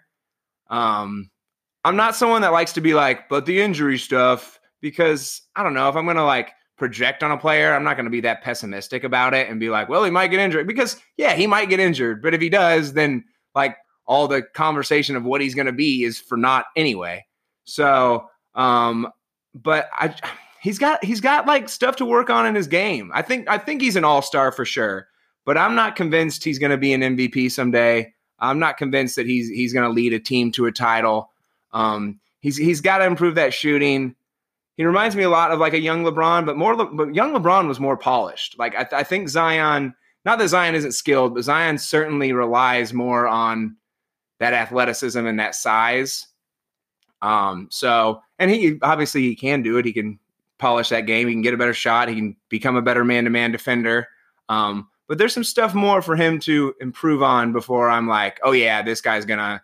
Um, 0.70 1.30
I'm 1.84 1.96
not 1.96 2.16
someone 2.16 2.42
that 2.42 2.52
likes 2.52 2.72
to 2.74 2.80
be 2.80 2.94
like, 2.94 3.28
but 3.28 3.46
the 3.46 3.60
injury 3.60 3.98
stuff 3.98 4.58
because 4.80 5.42
I 5.56 5.62
don't 5.62 5.74
know 5.74 5.88
if 5.88 5.96
I'm 5.96 6.04
going 6.04 6.16
to 6.16 6.24
like 6.24 6.52
project 6.76 7.22
on 7.22 7.30
a 7.30 7.36
player, 7.38 7.74
I'm 7.74 7.84
not 7.84 7.96
going 7.96 8.04
to 8.04 8.10
be 8.10 8.20
that 8.20 8.42
pessimistic 8.42 9.04
about 9.04 9.34
it 9.34 9.48
and 9.48 9.58
be 9.58 9.68
like, 9.68 9.88
well, 9.88 10.04
he 10.04 10.10
might 10.10 10.28
get 10.28 10.40
injured 10.40 10.66
because 10.66 11.00
yeah, 11.16 11.34
he 11.34 11.46
might 11.46 11.68
get 11.68 11.80
injured, 11.80 12.22
but 12.22 12.34
if 12.34 12.40
he 12.40 12.48
does, 12.48 12.92
then 12.92 13.24
like 13.54 13.76
all 14.08 14.26
the 14.26 14.42
conversation 14.42 15.14
of 15.14 15.24
what 15.24 15.40
he's 15.40 15.54
going 15.54 15.66
to 15.66 15.72
be 15.72 16.02
is 16.02 16.18
for 16.18 16.36
naught 16.36 16.64
anyway. 16.74 17.24
So, 17.64 18.28
um, 18.54 19.06
but 19.54 19.88
I, 19.92 20.14
he's 20.62 20.78
got 20.78 21.04
he's 21.04 21.20
got 21.20 21.46
like 21.46 21.68
stuff 21.68 21.96
to 21.96 22.06
work 22.06 22.30
on 22.30 22.46
in 22.46 22.54
his 22.54 22.66
game. 22.66 23.12
I 23.14 23.22
think 23.22 23.48
I 23.48 23.58
think 23.58 23.82
he's 23.82 23.96
an 23.96 24.04
all 24.04 24.22
star 24.22 24.50
for 24.50 24.64
sure, 24.64 25.06
but 25.44 25.58
I'm 25.58 25.74
not 25.74 25.94
convinced 25.94 26.42
he's 26.42 26.58
going 26.58 26.70
to 26.70 26.78
be 26.78 26.94
an 26.94 27.02
MVP 27.02 27.52
someday. 27.52 28.12
I'm 28.40 28.58
not 28.58 28.78
convinced 28.78 29.16
that 29.16 29.26
he's 29.26 29.48
he's 29.50 29.74
going 29.74 29.88
to 29.88 29.94
lead 29.94 30.14
a 30.14 30.18
team 30.18 30.50
to 30.52 30.66
a 30.66 30.72
title. 30.72 31.30
Um, 31.72 32.18
he's 32.40 32.56
he's 32.56 32.80
got 32.80 32.98
to 32.98 33.04
improve 33.04 33.34
that 33.34 33.52
shooting. 33.52 34.16
He 34.78 34.84
reminds 34.84 35.16
me 35.16 35.24
a 35.24 35.30
lot 35.30 35.50
of 35.50 35.58
like 35.58 35.74
a 35.74 35.80
young 35.80 36.04
LeBron, 36.04 36.46
but 36.46 36.56
more 36.56 36.76
but 36.76 37.14
young 37.14 37.34
LeBron 37.34 37.68
was 37.68 37.78
more 37.78 37.98
polished. 37.98 38.58
Like 38.58 38.74
I, 38.74 39.00
I 39.00 39.02
think 39.02 39.28
Zion, 39.28 39.94
not 40.24 40.38
that 40.38 40.48
Zion 40.48 40.74
isn't 40.74 40.92
skilled, 40.92 41.34
but 41.34 41.42
Zion 41.44 41.76
certainly 41.76 42.32
relies 42.32 42.94
more 42.94 43.26
on 43.26 43.76
that 44.38 44.52
athleticism 44.52 45.26
and 45.26 45.38
that 45.38 45.54
size. 45.54 46.26
Um, 47.22 47.68
so 47.70 48.22
and 48.38 48.50
he 48.50 48.78
obviously 48.82 49.22
he 49.22 49.34
can 49.34 49.62
do 49.62 49.76
it. 49.78 49.84
He 49.84 49.92
can 49.92 50.18
polish 50.58 50.88
that 50.90 51.06
game. 51.06 51.28
He 51.28 51.34
can 51.34 51.42
get 51.42 51.54
a 51.54 51.58
better 51.58 51.74
shot. 51.74 52.08
He 52.08 52.16
can 52.16 52.36
become 52.48 52.76
a 52.76 52.82
better 52.82 53.04
man 53.04 53.24
to 53.24 53.30
man 53.30 53.52
defender. 53.52 54.08
Um, 54.48 54.88
but 55.08 55.18
there's 55.18 55.34
some 55.34 55.44
stuff 55.44 55.74
more 55.74 56.02
for 56.02 56.16
him 56.16 56.38
to 56.40 56.74
improve 56.80 57.22
on 57.22 57.52
before 57.52 57.90
I'm 57.90 58.06
like, 58.06 58.38
oh 58.42 58.52
yeah, 58.52 58.82
this 58.82 59.00
guy's 59.00 59.24
gonna 59.24 59.62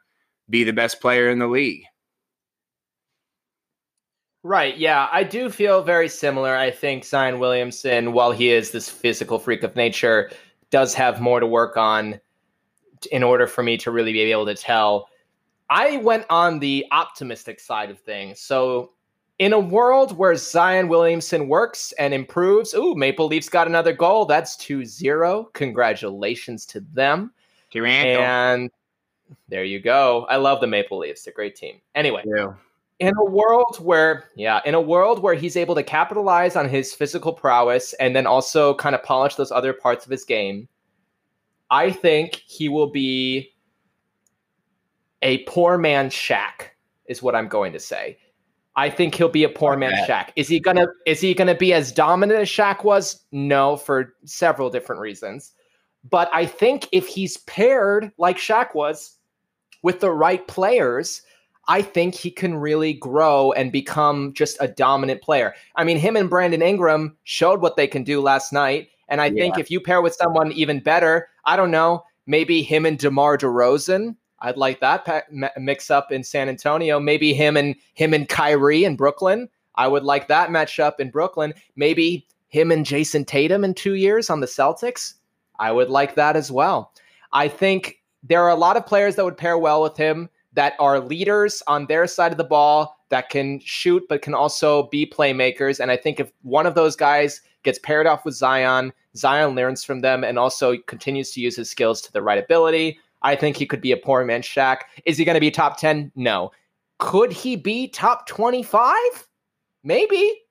be 0.48 0.64
the 0.64 0.72
best 0.72 1.00
player 1.00 1.28
in 1.28 1.38
the 1.38 1.46
league. 1.46 1.84
Right. 4.42 4.76
Yeah, 4.76 5.08
I 5.10 5.24
do 5.24 5.48
feel 5.48 5.82
very 5.82 6.08
similar. 6.08 6.54
I 6.54 6.70
think 6.70 7.04
Zion 7.04 7.38
Williamson, 7.38 8.12
while 8.12 8.30
he 8.30 8.50
is 8.50 8.72
this 8.72 8.90
physical 8.90 9.38
freak 9.38 9.62
of 9.62 9.74
nature, 9.74 10.30
does 10.70 10.92
have 10.92 11.20
more 11.20 11.40
to 11.40 11.46
work 11.46 11.78
on 11.78 12.20
in 13.06 13.22
order 13.22 13.46
for 13.46 13.62
me 13.62 13.76
to 13.78 13.90
really 13.90 14.12
be 14.12 14.20
able 14.20 14.46
to 14.46 14.54
tell. 14.54 15.08
I 15.70 15.96
went 15.98 16.26
on 16.30 16.58
the 16.58 16.86
optimistic 16.90 17.58
side 17.60 17.90
of 17.90 17.98
things. 17.98 18.40
So, 18.40 18.92
in 19.38 19.52
a 19.52 19.58
world 19.58 20.16
where 20.16 20.36
Zion 20.36 20.88
Williamson 20.88 21.48
works 21.48 21.92
and 21.98 22.14
improves, 22.14 22.72
ooh, 22.74 22.94
Maple 22.94 23.26
Leafs 23.26 23.48
got 23.48 23.66
another 23.66 23.92
goal. 23.92 24.26
That's 24.26 24.56
2 24.56 24.84
0. 24.84 25.50
Congratulations 25.54 26.66
to 26.66 26.80
them. 26.92 27.32
Durant. 27.70 28.06
And 28.06 28.70
there 29.48 29.64
you 29.64 29.80
go. 29.80 30.26
I 30.28 30.36
love 30.36 30.60
the 30.60 30.66
Maple 30.66 30.98
Leafs. 30.98 31.24
They're 31.24 31.32
a 31.32 31.34
great 31.34 31.56
team. 31.56 31.80
Anyway, 31.94 32.22
yeah. 32.24 32.52
in 33.00 33.12
a 33.16 33.24
world 33.24 33.78
where, 33.80 34.30
yeah, 34.36 34.60
in 34.64 34.74
a 34.74 34.80
world 34.80 35.20
where 35.20 35.34
he's 35.34 35.56
able 35.56 35.74
to 35.74 35.82
capitalize 35.82 36.54
on 36.54 36.68
his 36.68 36.94
physical 36.94 37.32
prowess 37.32 37.92
and 37.94 38.14
then 38.14 38.26
also 38.26 38.74
kind 38.74 38.94
of 38.94 39.02
polish 39.02 39.34
those 39.34 39.50
other 39.50 39.72
parts 39.72 40.04
of 40.04 40.12
his 40.12 40.24
game, 40.24 40.68
I 41.70 41.90
think 41.90 42.42
he 42.46 42.68
will 42.68 42.90
be 42.90 43.52
a 45.22 45.38
poor 45.44 45.78
man 45.78 46.08
Shaq, 46.10 46.68
is 47.06 47.22
what 47.22 47.34
I'm 47.34 47.48
going 47.48 47.72
to 47.72 47.80
say. 47.80 48.18
I 48.76 48.90
think 48.90 49.14
he'll 49.14 49.28
be 49.28 49.44
a 49.44 49.48
poor 49.48 49.76
man 49.76 49.92
Shaq. 50.06 50.30
Is 50.36 50.48
he 50.48 50.58
gonna 50.58 50.86
is 51.06 51.20
he 51.20 51.32
gonna 51.32 51.54
be 51.54 51.72
as 51.72 51.92
dominant 51.92 52.40
as 52.40 52.48
Shaq 52.48 52.82
was? 52.84 53.24
No, 53.30 53.76
for 53.76 54.14
several 54.24 54.68
different 54.68 55.00
reasons. 55.00 55.52
But 56.10 56.28
I 56.32 56.44
think 56.44 56.88
if 56.92 57.06
he's 57.06 57.38
paired 57.38 58.12
like 58.18 58.36
Shaq 58.36 58.74
was 58.74 59.16
with 59.82 60.00
the 60.00 60.10
right 60.10 60.46
players, 60.48 61.22
I 61.68 61.82
think 61.82 62.14
he 62.14 62.30
can 62.30 62.56
really 62.56 62.92
grow 62.92 63.52
and 63.52 63.72
become 63.72 64.32
just 64.34 64.56
a 64.60 64.68
dominant 64.68 65.22
player. 65.22 65.54
I 65.76 65.84
mean, 65.84 65.98
him 65.98 66.16
and 66.16 66.28
Brandon 66.28 66.60
Ingram 66.60 67.16
showed 67.22 67.60
what 67.60 67.76
they 67.76 67.86
can 67.86 68.02
do 68.02 68.20
last 68.20 68.52
night. 68.52 68.88
And 69.08 69.20
I 69.20 69.26
yeah. 69.26 69.42
think 69.42 69.58
if 69.58 69.70
you 69.70 69.80
pair 69.80 70.02
with 70.02 70.14
someone 70.14 70.52
even 70.52 70.80
better, 70.80 71.28
I 71.44 71.56
don't 71.56 71.70
know, 71.70 72.04
maybe 72.26 72.62
him 72.62 72.86
and 72.86 72.98
DeMar 72.98 73.38
DeRozan. 73.38 74.16
I'd 74.40 74.56
like 74.56 74.80
that 74.80 75.06
mix 75.56 75.90
up 75.90 76.12
in 76.12 76.22
San 76.22 76.48
Antonio. 76.48 77.00
Maybe 77.00 77.32
him 77.32 77.56
and 77.56 77.74
him 77.94 78.12
and 78.12 78.28
Kyrie 78.28 78.84
in 78.84 78.96
Brooklyn. 78.96 79.48
I 79.76 79.88
would 79.88 80.04
like 80.04 80.28
that 80.28 80.50
matchup 80.50 81.00
in 81.00 81.10
Brooklyn. 81.10 81.54
Maybe 81.76 82.26
him 82.48 82.70
and 82.70 82.84
Jayson 82.84 83.24
Tatum 83.24 83.64
in 83.64 83.74
two 83.74 83.94
years 83.94 84.30
on 84.30 84.40
the 84.40 84.46
Celtics. 84.46 85.14
I 85.58 85.72
would 85.72 85.88
like 85.88 86.14
that 86.14 86.36
as 86.36 86.50
well. 86.50 86.92
I 87.32 87.48
think 87.48 88.02
there 88.22 88.42
are 88.42 88.50
a 88.50 88.56
lot 88.56 88.76
of 88.76 88.86
players 88.86 89.16
that 89.16 89.24
would 89.24 89.36
pair 89.36 89.58
well 89.58 89.82
with 89.82 89.96
him 89.96 90.28
that 90.52 90.74
are 90.78 91.00
leaders 91.00 91.62
on 91.66 91.86
their 91.86 92.06
side 92.06 92.32
of 92.32 92.38
the 92.38 92.44
ball 92.44 92.96
that 93.14 93.30
can 93.30 93.60
shoot 93.60 94.02
but 94.08 94.22
can 94.22 94.34
also 94.34 94.88
be 94.88 95.06
playmakers. 95.06 95.78
And 95.78 95.92
I 95.92 95.96
think 95.96 96.18
if 96.18 96.32
one 96.42 96.66
of 96.66 96.74
those 96.74 96.96
guys 96.96 97.40
gets 97.62 97.78
paired 97.78 98.08
off 98.08 98.24
with 98.24 98.34
Zion, 98.34 98.92
Zion 99.16 99.54
learns 99.54 99.84
from 99.84 100.00
them 100.00 100.24
and 100.24 100.36
also 100.36 100.76
continues 100.88 101.30
to 101.30 101.40
use 101.40 101.54
his 101.54 101.70
skills 101.70 102.00
to 102.00 102.12
the 102.12 102.22
right 102.22 102.42
ability. 102.42 102.98
I 103.22 103.36
think 103.36 103.56
he 103.56 103.66
could 103.66 103.80
be 103.80 103.92
a 103.92 103.96
poor 103.96 104.24
man 104.24 104.42
Shaq. 104.42 104.78
Is 105.04 105.16
he 105.16 105.24
going 105.24 105.36
to 105.36 105.40
be 105.40 105.52
top 105.52 105.78
10? 105.78 106.10
No. 106.16 106.50
Could 106.98 107.30
he 107.30 107.54
be 107.54 107.86
top 107.86 108.26
25? 108.26 108.92
Maybe. 109.84 110.42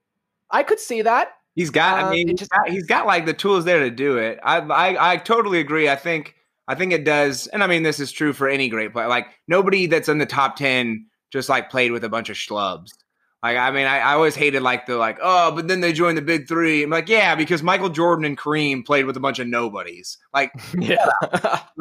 I 0.50 0.63
could 0.63 0.79
see 0.79 1.01
that. 1.01 1.34
He's 1.55 1.70
got. 1.70 2.00
I 2.00 2.03
um, 2.03 2.12
mean, 2.12 2.38
just, 2.38 2.50
he's 2.67 2.88
got 2.88 3.05
like 3.05 3.25
the 3.25 3.34
tools 3.34 3.65
there 3.65 3.79
to 3.79 3.91
do 3.91 4.17
it. 4.17 4.39
I, 4.41 4.60
I, 4.60 5.12
I 5.12 5.17
totally 5.17 5.60
agree. 5.60 5.89
I 5.89 5.98
think, 5.98 6.36
I 6.70 6.75
think 6.75 6.93
it 6.93 7.03
does. 7.03 7.48
And 7.48 7.62
I 7.62 7.67
mean, 7.67 7.84
this 7.84 8.00
is 8.00 8.10
true 8.10 8.32
for 8.32 8.48
any 8.48 8.70
great 8.70 8.93
player. 8.93 9.10
Like 9.10 9.27
nobody 9.50 9.86
that's 9.86 10.08
in 10.08 10.20
the 10.20 10.25
top 10.25 10.55
ten 10.55 11.08
just 11.34 11.50
like 11.50 11.72
played 11.72 11.92
with 11.92 12.04
a 12.04 12.10
bunch 12.10 12.30
of 12.30 12.38
schlubs. 12.38 12.92
Like, 13.42 13.58
I 13.58 13.72
mean, 13.72 13.88
I, 13.88 13.98
I 13.98 14.13
always 14.13 14.36
hated 14.36 14.62
like 14.62 14.86
the 14.86 14.96
like, 14.96 15.18
oh, 15.22 15.52
but 15.52 15.68
then 15.68 15.82
they 15.82 15.92
joined 15.92 16.18
the 16.18 16.22
big 16.22 16.48
three. 16.48 16.84
I'm 16.84 16.92
like, 16.92 17.10
yeah, 17.10 17.36
because 17.36 17.62
Michael 17.62 17.90
Jordan 17.90 18.24
and 18.24 18.38
Kareem 18.38 18.86
played 18.86 19.06
with 19.06 19.18
a 19.18 19.20
bunch 19.20 19.40
of 19.40 19.48
nobodies. 19.48 20.20
Like, 20.32 20.54
yeah. 20.78 21.10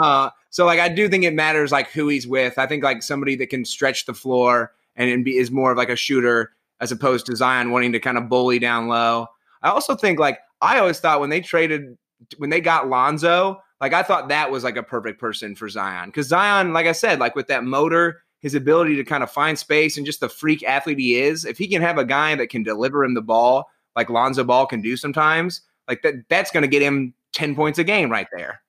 uh, 0.01 0.31
so 0.51 0.65
like, 0.65 0.81
I 0.81 0.89
do 0.89 1.09
think 1.09 1.23
it 1.23 1.35
matters 1.35 1.71
like 1.71 1.91
who 1.91 2.09
he's 2.09 2.27
with. 2.27 2.59
I 2.59 2.67
think 2.67 2.83
like 2.83 3.03
somebody 3.03 3.37
that 3.37 3.51
can 3.51 3.65
stretch 3.65 4.07
the 4.07 4.15
floor 4.15 4.73
and, 4.97 5.09
and 5.09 5.25
be, 5.25 5.37
is 5.37 5.53
more 5.53 5.71
of 5.71 5.77
like 5.77 5.91
a 5.91 5.97
shooter 5.97 6.53
as 6.81 6.91
opposed 6.91 7.27
to 7.27 7.37
Zion 7.37 7.71
wanting 7.71 7.93
to 7.93 8.01
kind 8.01 8.19
of 8.19 8.29
bully 8.29 8.59
down 8.59 8.89
low. 8.89 9.29
I 9.63 9.69
also 9.69 9.95
think 9.95 10.19
like 10.19 10.41
I 10.63 10.81
always 10.81 10.99
thought 10.99 11.21
when 11.21 11.31
they 11.31 11.41
traded 11.41 11.97
when 12.39 12.51
they 12.51 12.61
got 12.61 12.89
Lonzo, 12.89 13.63
like 13.81 13.93
I 13.93 14.03
thought 14.03 14.31
that 14.31 14.51
was 14.51 14.65
like 14.65 14.77
a 14.77 14.83
perfect 14.83 15.21
person 15.21 15.55
for 15.55 15.69
Zion 15.69 16.09
because 16.09 16.27
Zion, 16.27 16.73
like 16.73 16.87
I 16.87 16.93
said, 16.93 17.21
like 17.21 17.37
with 17.37 17.47
that 17.49 17.63
motor, 17.63 18.23
his 18.43 18.55
ability 18.55 18.97
to 18.97 19.05
kind 19.05 19.23
of 19.23 19.31
find 19.31 19.59
space 19.59 19.97
and 19.97 20.05
just 20.05 20.21
the 20.21 20.29
freak 20.29 20.63
athlete 20.65 20.99
he 20.99 21.17
is, 21.17 21.45
if 21.45 21.57
he 21.57 21.67
can 21.67 21.81
have 21.81 21.97
a 21.97 22.05
guy 22.05 22.35
that 22.35 22.51
can 22.51 22.63
deliver 22.63 23.05
him 23.05 23.15
the 23.15 23.23
ball 23.23 23.71
like 23.97 24.11
Lonzo 24.11 24.45
Ball 24.45 24.67
can 24.67 24.81
do 24.81 24.97
sometimes, 24.97 25.63
like 25.89 26.03
that, 26.03 26.15
that's 26.29 26.51
going 26.51 26.63
to 26.63 26.69
get 26.69 26.83
him 26.83 27.15
ten 27.33 27.55
points 27.55 27.79
a 27.79 27.85
game 27.85 28.11
right 28.11 28.29
there. 28.33 28.61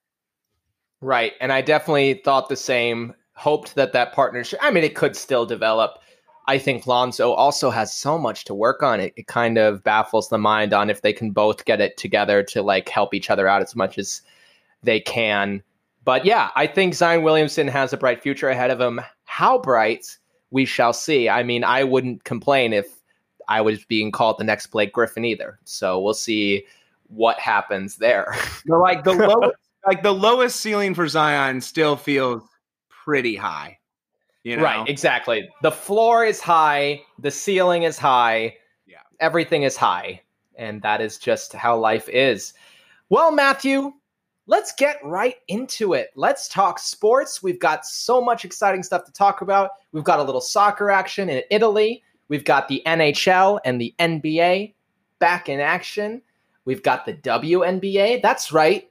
Right, 1.01 1.34
and 1.42 1.51
I 1.51 1.62
definitely 1.62 2.22
thought 2.25 2.50
the 2.50 2.56
same. 2.56 3.13
Hoped 3.36 3.75
that 3.75 3.94
that 3.94 4.13
partnership. 4.13 4.60
I 4.62 4.70
mean, 4.70 4.84
it 4.84 4.96
could 4.96 5.15
still 5.15 5.46
develop 5.46 6.00
I 6.46 6.58
think 6.58 6.88
Lonzo 6.88 7.32
also 7.32 7.70
has 7.70 7.96
so 7.96 8.18
much 8.18 8.44
to 8.46 8.53
work 8.53 8.84
on. 8.84 9.00
It, 9.00 9.13
it 9.15 9.27
kind 9.27 9.58
of 9.58 9.84
baffles 9.84 10.30
the 10.30 10.38
mind 10.38 10.74
on 10.74 10.89
if 10.89 11.01
they 11.01 11.13
can 11.13 11.32
both 11.32 11.65
get 11.65 11.80
it 11.80 11.96
together 11.98 12.44
to 12.44 12.62
like 12.62 12.89
help 12.89 13.13
each 13.13 13.30
other 13.30 13.48
out 13.48 13.62
as 13.62 13.75
much 13.75 13.98
as 13.98 14.22
they 14.82 15.00
can. 15.00 15.63
But 16.03 16.25
yeah, 16.25 16.50
I 16.56 16.68
think 16.68 16.96
Zion 16.96 17.24
Williamson 17.24 17.68
has 17.70 17.94
a 17.94 17.98
bright 17.98 18.22
future 18.22 18.50
ahead 18.50 18.72
of 18.72 18.82
him. 18.82 19.00
How 19.34 19.58
bright, 19.58 20.16
we 20.52 20.63
shall 20.63 20.94
see. 20.94 21.28
I 21.28 21.42
mean, 21.42 21.63
I 21.63 21.84
wouldn't 21.84 22.24
complain 22.24 22.72
if 22.72 22.86
I 23.48 23.62
was 23.62 23.84
being 23.84 24.12
called 24.12 24.38
the 24.38 24.44
next 24.44 24.68
Blake 24.68 24.94
Griffin 24.94 25.25
either. 25.25 25.58
So 25.63 26.00
we'll 26.00 26.13
see 26.13 26.66
what 27.08 27.40
happens 27.40 27.96
there. 27.96 28.36
like 28.68 29.04
the 29.04 29.13
lowest, 29.13 29.56
like 29.88 30.04
the 30.04 30.13
lowest 30.13 30.58
ceiling 30.60 30.94
for 30.94 31.08
Zion 31.08 31.62
still 31.62 31.96
feels 31.96 32.44
pretty 32.90 33.36
high. 33.36 33.80
You 34.44 34.58
know? 34.58 34.63
Right, 34.66 34.88
exactly. 34.88 35.50
The 35.63 35.72
floor 35.72 36.24
is 36.24 36.40
high, 36.40 37.02
the 37.18 37.32
ceiling 37.32 37.82
is 37.82 37.98
high, 37.98 38.58
yeah. 38.86 38.98
everything 39.20 39.63
is 39.63 39.75
high. 39.75 40.22
And 40.60 40.80
that 40.84 41.02
is 41.02 41.18
just 41.18 41.54
how 41.54 41.75
life 41.75 42.08
is. 42.08 42.54
Well, 43.10 43.32
Matthew, 43.32 43.94
let's 44.47 44.73
get 44.73 44.97
right 45.03 45.35
into 45.47 45.93
it. 45.93 46.12
Let's 46.15 46.47
talk 46.47 46.79
sports. 46.79 47.41
We've 47.41 47.59
got 47.59 47.85
so 47.85 48.21
much 48.21 48.45
exciting 48.45 48.83
stuff 48.83 49.05
to 49.05 49.12
talk 49.12 49.41
about. 49.41 49.71
We've 49.91 50.03
got 50.03 50.19
a 50.19 50.23
little 50.23 50.41
soccer 50.41 50.91
action 50.91 51.29
in 51.29 51.43
Italy. 51.50 52.03
We've 52.27 52.43
got 52.43 52.67
the 52.67 52.81
NHL 52.85 53.59
and 53.65 53.79
the 53.79 53.93
NBA 54.00 54.73
back 55.19 55.50
in 55.50 55.59
action. 55.59 56.21
We've 56.65 56.83
got 56.83 57.05
the 57.05 57.13
WNBA. 57.13 58.21
That's 58.21 58.51
right. 58.51 58.89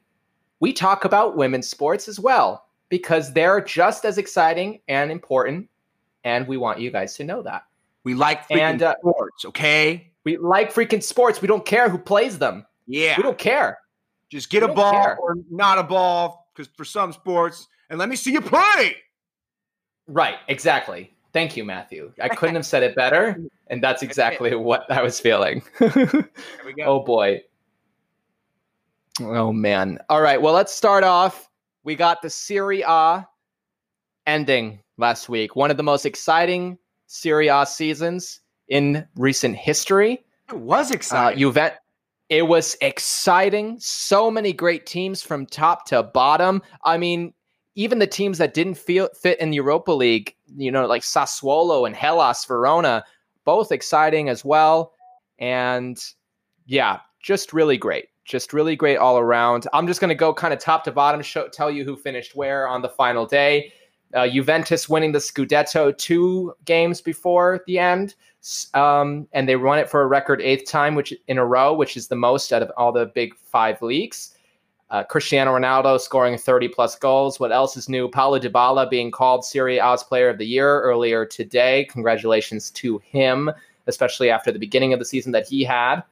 We 0.61 0.73
talk 0.73 1.04
about 1.04 1.37
women's 1.37 1.68
sports 1.68 2.09
as 2.09 2.21
well 2.21 2.66
because 2.88 3.32
they're 3.32 3.61
just 3.61 4.04
as 4.04 4.18
exciting 4.18 4.80
and 4.88 5.11
important. 5.11 5.68
And 6.25 6.47
we 6.47 6.56
want 6.56 6.78
you 6.78 6.90
guys 6.90 7.16
to 7.16 7.25
know 7.25 7.42
that. 7.42 7.64
We 8.04 8.14
like 8.14 8.49
freaking 8.49 8.61
and, 8.61 8.82
uh, 8.82 8.94
sports, 9.00 9.44
okay? 9.47 10.12
We 10.25 10.37
like 10.37 10.73
freaking 10.73 11.02
sports. 11.02 11.40
We 11.40 11.49
don't 11.49 11.64
care 11.64 11.88
who 11.88 11.99
plays 11.99 12.38
them. 12.38 12.66
Yeah. 12.87 13.16
We 13.16 13.23
don't 13.23 13.38
care. 13.38 13.78
Just 14.33 14.49
get 14.49 14.62
a 14.62 14.69
ball 14.69 14.93
care. 14.93 15.19
or 15.19 15.37
not 15.51 15.79
a 15.79 15.83
ball, 15.83 16.49
because 16.55 16.73
for 16.75 16.87
some 16.87 17.12
sports, 17.12 17.69
and 17.91 17.99
let 17.99 18.09
me 18.09 18.17
see 18.17 18.33
you 18.33 18.41
play. 18.41 18.97
Right, 20.07 20.37
exactly. 20.49 21.15
Thank 21.35 21.55
you, 21.55 21.65
Matthew. 21.65 22.15
I 22.19 22.29
couldn't 22.35 22.55
have 22.55 22.65
said 22.65 22.83
it 22.83 22.97
better, 22.97 23.39
and 23.67 23.85
that's 23.85 24.03
exactly 24.03 24.55
what 24.55 24.91
I 24.91 25.03
was 25.03 25.21
feeling. 25.21 25.62
We 25.79 26.73
go. 26.73 26.85
oh 26.85 27.01
boy. 27.01 27.43
Oh 29.21 29.53
man. 29.53 29.99
All 30.09 30.23
right, 30.23 30.41
well, 30.41 30.55
let's 30.55 30.73
start 30.73 31.05
off. 31.05 31.51
We 31.85 31.95
got 31.95 32.23
the 32.23 32.31
Serie 32.31 32.85
A 32.89 33.29
ending 34.27 34.81
last 34.97 35.29
week. 35.29 35.57
One 35.57 35.71
of 35.71 35.77
the 35.77 35.83
most 35.83 36.07
exciting 36.07 36.79
Serie 37.07 37.49
A 37.49 37.67
seasons 37.67 38.41
in 38.69 39.07
recent 39.15 39.57
history. 39.57 40.25
It 40.49 40.57
was 40.57 40.91
exciting. 40.91 41.45
Uh, 41.45 41.49
exciting. 41.51 41.79
It 42.33 42.49
was 42.49 42.79
exciting. 42.81 43.77
So 43.79 44.31
many 44.31 44.55
great 44.55 44.87
teams 44.87 45.21
from 45.21 45.45
top 45.45 45.85
to 45.89 46.03
bottom. 46.03 46.62
I 46.83 46.97
mean, 46.97 47.35
even 47.75 47.99
the 47.99 48.07
teams 48.07 48.39
that 48.39 48.55
didn't 48.55 48.79
feel 48.79 49.11
fit 49.21 49.39
in 49.39 49.51
the 49.51 49.57
Europa 49.57 49.93
League, 49.93 50.35
you 50.57 50.71
know, 50.71 50.87
like 50.87 51.03
Sassuolo 51.03 51.87
and 51.87 51.95
Hellas 51.95 52.47
Verona, 52.47 53.05
both 53.45 53.71
exciting 53.71 54.31
as 54.31 54.47
well. 54.47 54.95
And 55.39 56.03
yeah, 56.65 57.01
just 57.23 57.53
really 57.53 57.77
great. 57.77 58.07
Just 58.25 58.55
really 58.55 58.77
great 58.77 58.97
all 58.97 59.19
around. 59.19 59.67
I'm 59.75 59.87
just 59.87 60.01
going 60.01 60.09
to 60.09 60.15
go 60.15 60.33
kind 60.33 60.55
of 60.55 60.59
top 60.59 60.85
to 60.85 60.91
bottom, 60.91 61.21
show, 61.21 61.49
tell 61.49 61.71
you 61.71 61.85
who 61.85 61.97
finished 61.97 62.35
where 62.35 62.67
on 62.67 62.81
the 62.81 62.89
final 62.89 63.27
day. 63.27 63.75
Uh, 64.14 64.28
Juventus 64.28 64.88
winning 64.88 65.12
the 65.12 65.19
Scudetto 65.19 65.97
two 65.97 66.54
games 66.64 67.00
before 67.00 67.62
the 67.66 67.78
end, 67.78 68.14
um, 68.75 69.26
and 69.33 69.49
they 69.49 69.57
won 69.57 69.78
it 69.78 69.88
for 69.88 70.02
a 70.02 70.07
record 70.07 70.40
eighth 70.42 70.71
time, 70.71 70.95
which 70.95 71.14
in 71.28 71.38
a 71.38 71.47
row, 71.47 71.73
which 71.73 71.97
is 71.97 72.09
the 72.09 72.16
most 72.16 72.52
out 72.52 72.62
of 72.62 72.71
all 72.76 72.92
the 72.92 73.07
big 73.07 73.35
five 73.37 73.81
leagues. 73.81 74.35
Uh, 74.90 75.02
Cristiano 75.02 75.57
Ronaldo 75.57 75.99
scoring 75.99 76.37
30 76.37 76.69
plus 76.69 76.97
goals. 76.97 77.40
What 77.40 77.50
else 77.50 77.78
is 77.78 77.88
new? 77.88 78.09
Paulo 78.09 78.38
Dybala 78.38 78.90
being 78.90 79.11
called 79.11 79.42
Serie 79.42 79.81
A's 79.81 80.02
Player 80.02 80.28
of 80.28 80.37
the 80.37 80.47
Year 80.47 80.83
earlier 80.83 81.25
today. 81.25 81.87
Congratulations 81.90 82.71
to 82.73 82.99
him, 82.99 83.50
especially 83.87 84.28
after 84.28 84.52
the 84.52 84.59
beginning 84.59 84.92
of 84.92 84.99
the 84.99 85.07
season 85.07 85.33
that 85.33 85.49
he 85.49 85.64
had. 85.64 86.02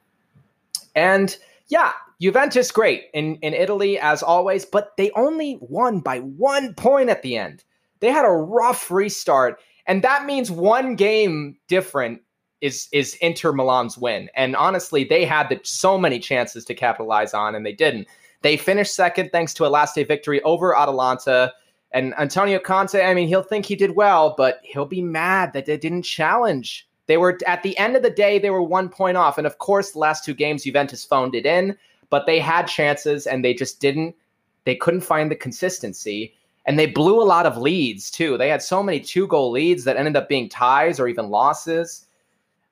And 0.95 1.37
yeah, 1.67 1.91
Juventus 2.19 2.71
great 2.71 3.05
in 3.13 3.35
in 3.37 3.53
Italy 3.53 3.99
as 3.99 4.23
always, 4.23 4.65
but 4.65 4.97
they 4.97 5.11
only 5.11 5.59
won 5.61 5.99
by 5.99 6.19
one 6.19 6.73
point 6.73 7.09
at 7.09 7.21
the 7.21 7.37
end. 7.37 7.63
They 8.01 8.11
had 8.11 8.25
a 8.25 8.29
rough 8.29 8.91
restart, 8.91 9.59
and 9.87 10.03
that 10.03 10.25
means 10.25 10.51
one 10.51 10.95
game 10.95 11.57
different 11.67 12.21
is 12.59 12.87
is 12.91 13.15
Inter 13.15 13.51
Milan's 13.51 13.97
win. 13.97 14.29
And 14.35 14.55
honestly, 14.55 15.03
they 15.03 15.25
had 15.25 15.49
the, 15.49 15.59
so 15.63 15.97
many 15.97 16.19
chances 16.19 16.65
to 16.65 16.75
capitalize 16.75 17.33
on, 17.33 17.55
and 17.55 17.65
they 17.65 17.73
didn't. 17.73 18.07
They 18.41 18.57
finished 18.57 18.95
second 18.95 19.31
thanks 19.31 19.53
to 19.55 19.65
a 19.65 19.69
last 19.69 19.95
day 19.95 20.03
victory 20.03 20.41
over 20.43 20.77
Atalanta. 20.77 21.53
And 21.91 22.13
Antonio 22.17 22.57
Conte, 22.57 23.03
I 23.03 23.13
mean, 23.13 23.27
he'll 23.27 23.43
think 23.43 23.65
he 23.65 23.75
did 23.75 23.95
well, 23.95 24.33
but 24.37 24.61
he'll 24.63 24.85
be 24.85 25.01
mad 25.01 25.53
that 25.53 25.65
they 25.65 25.77
didn't 25.77 26.03
challenge. 26.03 26.87
They 27.07 27.17
were 27.17 27.37
at 27.45 27.63
the 27.63 27.77
end 27.77 27.95
of 27.95 28.03
the 28.03 28.09
day, 28.09 28.39
they 28.39 28.49
were 28.49 28.61
one 28.61 28.87
point 28.87 29.17
off. 29.17 29.37
And 29.37 29.45
of 29.45 29.57
course, 29.57 29.91
the 29.91 29.99
last 29.99 30.23
two 30.23 30.33
games, 30.33 30.63
Juventus 30.63 31.03
phoned 31.03 31.35
it 31.35 31.45
in, 31.45 31.77
but 32.09 32.25
they 32.25 32.39
had 32.39 32.67
chances 32.67 33.27
and 33.27 33.43
they 33.43 33.53
just 33.53 33.81
didn't, 33.81 34.15
they 34.63 34.75
couldn't 34.75 35.01
find 35.01 35.29
the 35.29 35.35
consistency. 35.35 36.33
And 36.65 36.77
they 36.77 36.85
blew 36.85 37.21
a 37.21 37.23
lot 37.23 37.45
of 37.45 37.57
leads 37.57 38.11
too. 38.11 38.37
They 38.37 38.49
had 38.49 38.61
so 38.61 38.83
many 38.83 38.99
two 38.99 39.27
goal 39.27 39.51
leads 39.51 39.83
that 39.83 39.97
ended 39.97 40.15
up 40.15 40.29
being 40.29 40.47
ties 40.47 40.99
or 40.99 41.07
even 41.07 41.29
losses. 41.29 42.05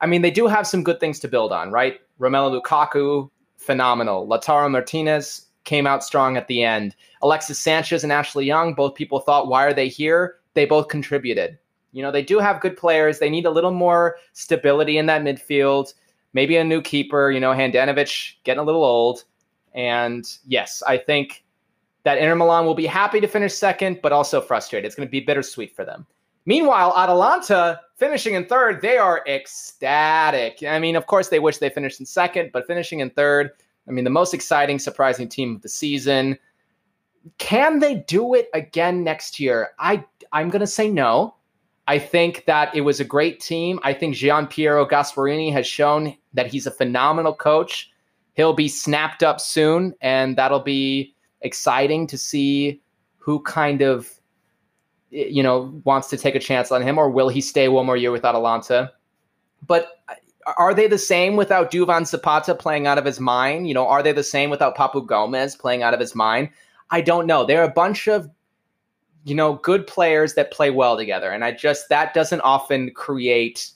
I 0.01 0.05
mean, 0.05 0.21
they 0.21 0.31
do 0.31 0.47
have 0.47 0.67
some 0.67 0.83
good 0.83 0.99
things 0.99 1.19
to 1.19 1.27
build 1.27 1.51
on, 1.51 1.71
right? 1.71 1.99
Romelu 2.19 2.61
Lukaku, 2.61 3.29
phenomenal. 3.57 4.27
Lautaro 4.27 4.69
Martinez 4.69 5.47
came 5.63 5.87
out 5.87 6.03
strong 6.03 6.37
at 6.37 6.47
the 6.47 6.63
end. 6.63 6.95
Alexis 7.21 7.59
Sanchez 7.59 8.03
and 8.03 8.13
Ashley 8.13 8.45
Young, 8.45 8.73
both 8.73 8.95
people 8.95 9.19
thought, 9.19 9.47
why 9.47 9.65
are 9.65 9.73
they 9.73 9.87
here? 9.87 10.37
They 10.53 10.65
both 10.65 10.87
contributed. 10.87 11.57
You 11.91 12.03
know, 12.03 12.11
they 12.11 12.23
do 12.23 12.39
have 12.39 12.61
good 12.61 12.77
players. 12.77 13.19
They 13.19 13.29
need 13.29 13.45
a 13.45 13.51
little 13.51 13.71
more 13.71 14.17
stability 14.33 14.97
in 14.97 15.07
that 15.07 15.23
midfield. 15.23 15.93
Maybe 16.33 16.55
a 16.57 16.63
new 16.63 16.81
keeper, 16.81 17.31
you 17.31 17.39
know, 17.39 17.51
Handanovic 17.51 18.33
getting 18.43 18.61
a 18.61 18.63
little 18.63 18.83
old. 18.83 19.23
And 19.73 20.25
yes, 20.47 20.83
I 20.87 20.97
think 20.97 21.43
that 22.09 22.17
Inter 22.17 22.33
Milan 22.33 22.65
will 22.65 22.73
be 22.73 22.87
happy 22.87 23.19
to 23.19 23.27
finish 23.27 23.53
second, 23.53 23.99
but 24.01 24.11
also 24.11 24.41
frustrated. 24.41 24.87
It's 24.87 24.95
going 24.95 25.07
to 25.07 25.11
be 25.11 25.19
bittersweet 25.19 25.75
for 25.75 25.85
them. 25.85 26.07
Meanwhile, 26.47 26.95
Atalanta 26.97 27.81
finishing 27.97 28.33
in 28.33 28.47
third, 28.47 28.81
they 28.81 28.97
are 28.97 29.23
ecstatic. 29.27 30.63
I 30.67 30.79
mean, 30.79 30.95
of 30.95 31.05
course, 31.05 31.29
they 31.29 31.37
wish 31.37 31.59
they 31.59 31.69
finished 31.69 31.99
in 31.99 32.07
second, 32.07 32.49
but 32.51 32.65
finishing 32.65 33.01
in 33.01 33.11
third, 33.11 33.51
I 33.87 33.91
mean, 33.91 34.05
the 34.05 34.09
most 34.09 34.33
exciting, 34.33 34.79
surprising 34.79 35.29
team 35.29 35.57
of 35.57 35.61
the 35.61 35.69
season. 35.69 36.39
Can 37.37 37.77
they 37.77 37.93
do 37.93 38.33
it 38.33 38.49
again 38.55 39.03
next 39.03 39.39
year? 39.39 39.69
I 39.77 40.03
I'm 40.31 40.49
going 40.49 40.61
to 40.61 40.65
say 40.67 40.89
no. 40.89 41.35
I 41.87 41.99
think 41.99 42.45
that 42.47 42.73
it 42.73 42.81
was 42.81 42.99
a 42.99 43.05
great 43.05 43.39
team. 43.39 43.79
I 43.83 43.93
think 43.93 44.15
Gian 44.15 44.47
Piero 44.47 44.83
Gasperini 44.83 45.53
has 45.53 45.67
shown 45.67 46.17
that 46.33 46.47
he's 46.47 46.65
a 46.65 46.71
phenomenal 46.71 47.35
coach. 47.35 47.91
He'll 48.33 48.53
be 48.53 48.67
snapped 48.67 49.21
up 49.21 49.39
soon, 49.39 49.93
and 50.01 50.35
that'll 50.35 50.59
be 50.59 51.13
exciting 51.41 52.07
to 52.07 52.17
see 52.17 52.81
who 53.17 53.41
kind 53.43 53.81
of 53.81 54.19
you 55.11 55.43
know 55.43 55.81
wants 55.85 56.09
to 56.09 56.17
take 56.17 56.35
a 56.35 56.39
chance 56.39 56.71
on 56.71 56.81
him, 56.81 56.97
or 56.97 57.09
will 57.09 57.29
he 57.29 57.41
stay 57.41 57.67
one 57.67 57.85
more 57.85 57.97
year 57.97 58.11
with 58.11 58.25
Atalanta? 58.25 58.91
But 59.65 60.03
uh, 60.07 60.15
are 60.57 60.73
they 60.73 60.87
the 60.87 60.97
same 60.97 61.35
without 61.35 61.71
Duvan 61.71 62.05
Zapata 62.05 62.55
playing 62.55 62.87
out 62.87 62.97
of 62.97 63.05
his 63.05 63.19
mind? 63.19 63.67
You 63.67 63.73
know, 63.73 63.87
are 63.87 64.03
they 64.03 64.11
the 64.11 64.23
same 64.23 64.49
without 64.49 64.75
Papu 64.75 65.05
Gomez 65.05 65.55
playing 65.55 65.83
out 65.83 65.93
of 65.93 65.99
his 65.99 66.15
mind? 66.15 66.49
I 66.91 67.01
don't 67.01 67.27
know. 67.27 67.45
They're 67.45 67.63
a 67.63 67.69
bunch 67.69 68.07
of 68.07 68.29
you 69.25 69.35
know 69.35 69.55
good 69.55 69.85
players 69.85 70.35
that 70.35 70.51
play 70.51 70.69
well 70.71 70.97
together, 70.97 71.29
and 71.29 71.43
I 71.43 71.51
just 71.51 71.89
that 71.89 72.13
doesn't 72.13 72.41
often 72.41 72.91
create 72.91 73.71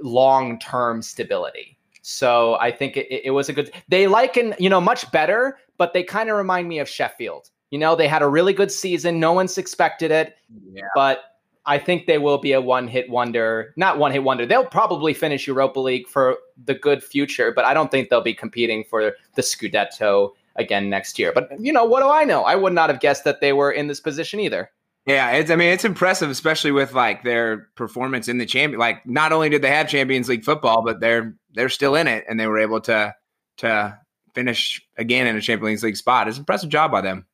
long 0.00 0.58
term 0.58 1.02
stability. 1.02 1.78
So 2.02 2.56
I 2.56 2.72
think 2.72 2.96
it, 2.96 3.08
it 3.10 3.30
was 3.30 3.48
a 3.48 3.52
good. 3.52 3.72
They 3.88 4.06
liken 4.06 4.54
you 4.58 4.68
know 4.68 4.80
much 4.80 5.10
better, 5.12 5.58
but 5.82 5.94
they 5.94 6.04
kind 6.04 6.30
of 6.30 6.36
remind 6.36 6.68
me 6.68 6.78
of 6.78 6.88
Sheffield. 6.88 7.50
You 7.72 7.78
know, 7.80 7.96
they 7.96 8.06
had 8.06 8.22
a 8.22 8.28
really 8.28 8.52
good 8.52 8.70
season. 8.70 9.18
No 9.18 9.32
one's 9.32 9.58
expected 9.58 10.12
it, 10.12 10.36
yeah. 10.72 10.84
but 10.94 11.24
I 11.66 11.76
think 11.76 12.06
they 12.06 12.18
will 12.18 12.38
be 12.38 12.52
a 12.52 12.60
one 12.60 12.86
hit 12.86 13.10
wonder. 13.10 13.74
Not 13.76 13.98
one 13.98 14.12
hit 14.12 14.22
wonder. 14.22 14.46
They'll 14.46 14.64
probably 14.64 15.12
finish 15.12 15.48
Europa 15.48 15.80
League 15.80 16.06
for 16.06 16.36
the 16.64 16.74
good 16.74 17.02
future, 17.02 17.50
but 17.50 17.64
I 17.64 17.74
don't 17.74 17.90
think 17.90 18.10
they'll 18.10 18.20
be 18.20 18.32
competing 18.32 18.84
for 18.84 19.16
the 19.34 19.42
Scudetto 19.42 20.30
again 20.54 20.88
next 20.88 21.18
year. 21.18 21.32
But 21.34 21.50
you 21.58 21.72
know, 21.72 21.84
what 21.84 22.04
do 22.04 22.10
I 22.10 22.22
know? 22.22 22.44
I 22.44 22.54
would 22.54 22.74
not 22.74 22.88
have 22.88 23.00
guessed 23.00 23.24
that 23.24 23.40
they 23.40 23.52
were 23.52 23.72
in 23.72 23.88
this 23.88 23.98
position 23.98 24.38
either. 24.38 24.70
Yeah, 25.04 25.32
it's 25.32 25.50
I 25.50 25.56
mean 25.56 25.72
it's 25.72 25.84
impressive, 25.84 26.30
especially 26.30 26.70
with 26.70 26.92
like 26.92 27.24
their 27.24 27.70
performance 27.74 28.28
in 28.28 28.38
the 28.38 28.46
champion. 28.46 28.78
Like 28.78 29.04
not 29.04 29.32
only 29.32 29.48
did 29.48 29.62
they 29.62 29.70
have 29.70 29.88
Champions 29.88 30.28
League 30.28 30.44
football, 30.44 30.84
but 30.84 31.00
they're 31.00 31.34
they're 31.54 31.68
still 31.68 31.96
in 31.96 32.06
it, 32.06 32.24
and 32.28 32.38
they 32.38 32.46
were 32.46 32.60
able 32.60 32.80
to 32.82 33.16
to 33.56 33.98
finish 34.34 34.86
again 34.96 35.26
in 35.26 35.36
a 35.36 35.40
Champions 35.40 35.82
League 35.82 35.96
spot. 35.96 36.28
It's 36.28 36.36
an 36.36 36.42
impressive 36.42 36.70
job 36.70 36.90
by 36.90 37.00
them. 37.00 37.26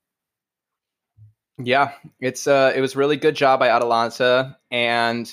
Yeah, 1.59 1.93
it's 2.21 2.47
uh 2.47 2.73
it 2.75 2.81
was 2.81 2.95
really 2.95 3.17
good 3.17 3.35
job 3.35 3.61
by 3.61 3.69
Atalanta 3.69 4.57
and 4.71 5.33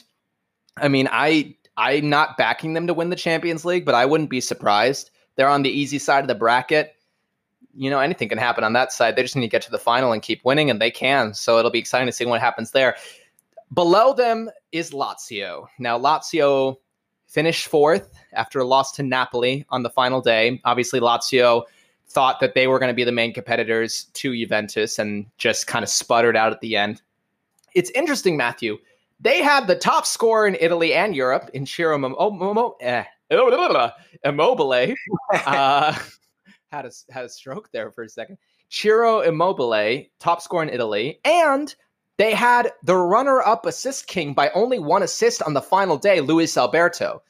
I 0.75 0.87
mean 0.87 1.07
I 1.11 1.55
I'm 1.77 2.09
not 2.09 2.37
backing 2.37 2.73
them 2.73 2.87
to 2.87 2.93
win 2.93 3.09
the 3.09 3.15
Champions 3.15 3.65
League, 3.65 3.85
but 3.85 3.95
I 3.95 4.05
wouldn't 4.05 4.29
be 4.29 4.41
surprised. 4.41 5.11
They're 5.35 5.49
on 5.49 5.63
the 5.63 5.69
easy 5.69 5.99
side 5.99 6.23
of 6.23 6.27
the 6.27 6.35
bracket. 6.35 6.95
You 7.75 7.89
know, 7.89 7.99
anything 7.99 8.29
can 8.29 8.37
happen 8.37 8.63
on 8.63 8.73
that 8.73 8.93
side. 8.93 9.15
They 9.15 9.21
just 9.21 9.35
need 9.35 9.41
to 9.41 9.49
get 9.49 9.63
to 9.63 9.71
the 9.71 9.77
final 9.77 10.13
and 10.13 10.21
keep 10.21 10.45
winning, 10.45 10.69
and 10.69 10.81
they 10.81 10.91
can. 10.91 11.33
So 11.33 11.59
it'll 11.59 11.71
be 11.71 11.79
exciting 11.79 12.07
to 12.07 12.13
see 12.13 12.25
what 12.25 12.39
happens 12.39 12.71
there. 12.71 12.95
Below 13.73 14.13
them 14.13 14.49
is 14.71 14.91
Lazio. 14.91 15.67
Now, 15.77 15.99
Lazio 15.99 16.77
finished 17.35 17.67
fourth 17.67 18.13
after 18.31 18.59
a 18.59 18.63
loss 18.63 18.93
to 18.93 19.03
Napoli 19.03 19.65
on 19.69 19.83
the 19.83 19.89
final 19.89 20.21
day. 20.21 20.61
Obviously, 20.63 21.01
Lazio 21.01 21.63
thought 22.07 22.39
that 22.39 22.53
they 22.53 22.65
were 22.65 22.79
going 22.79 22.89
to 22.89 22.95
be 22.95 23.03
the 23.03 23.11
main 23.11 23.33
competitors 23.33 24.05
to 24.13 24.33
Juventus 24.33 24.97
and 24.99 25.25
just 25.37 25.67
kind 25.67 25.83
of 25.83 25.89
sputtered 25.89 26.37
out 26.37 26.53
at 26.53 26.61
the 26.61 26.77
end. 26.77 27.01
It's 27.73 27.89
interesting, 27.89 28.37
Matthew. 28.37 28.77
They 29.19 29.43
had 29.43 29.67
the 29.67 29.75
top 29.75 30.05
scorer 30.05 30.47
in 30.47 30.55
Italy 30.61 30.93
and 30.93 31.13
Europe 31.13 31.49
in 31.53 31.65
Ciro 31.65 31.95
oh, 32.17 32.31
Mo- 32.31 32.77
eh, 32.79 33.03
Immobile. 34.23 34.95
uh, 35.45 35.99
had 36.71 36.85
a 36.85 36.91
had 37.11 37.25
a 37.25 37.29
stroke 37.29 37.69
there 37.73 37.91
for 37.91 38.03
a 38.03 38.09
second. 38.09 38.37
Ciro 38.69 39.19
Immobile, 39.21 40.05
top 40.19 40.41
scorer 40.41 40.63
in 40.63 40.69
Italy, 40.69 41.19
and 41.25 41.75
they 42.17 42.33
had 42.33 42.71
the 42.83 42.95
runner-up 42.95 43.65
assist 43.65 44.07
king 44.07 44.33
by 44.33 44.49
only 44.51 44.79
one 44.79 45.03
assist 45.03 45.41
on 45.43 45.53
the 45.53 45.61
final 45.61 45.97
day, 45.97 46.21
Luis 46.21 46.57
Alberto. 46.57 47.21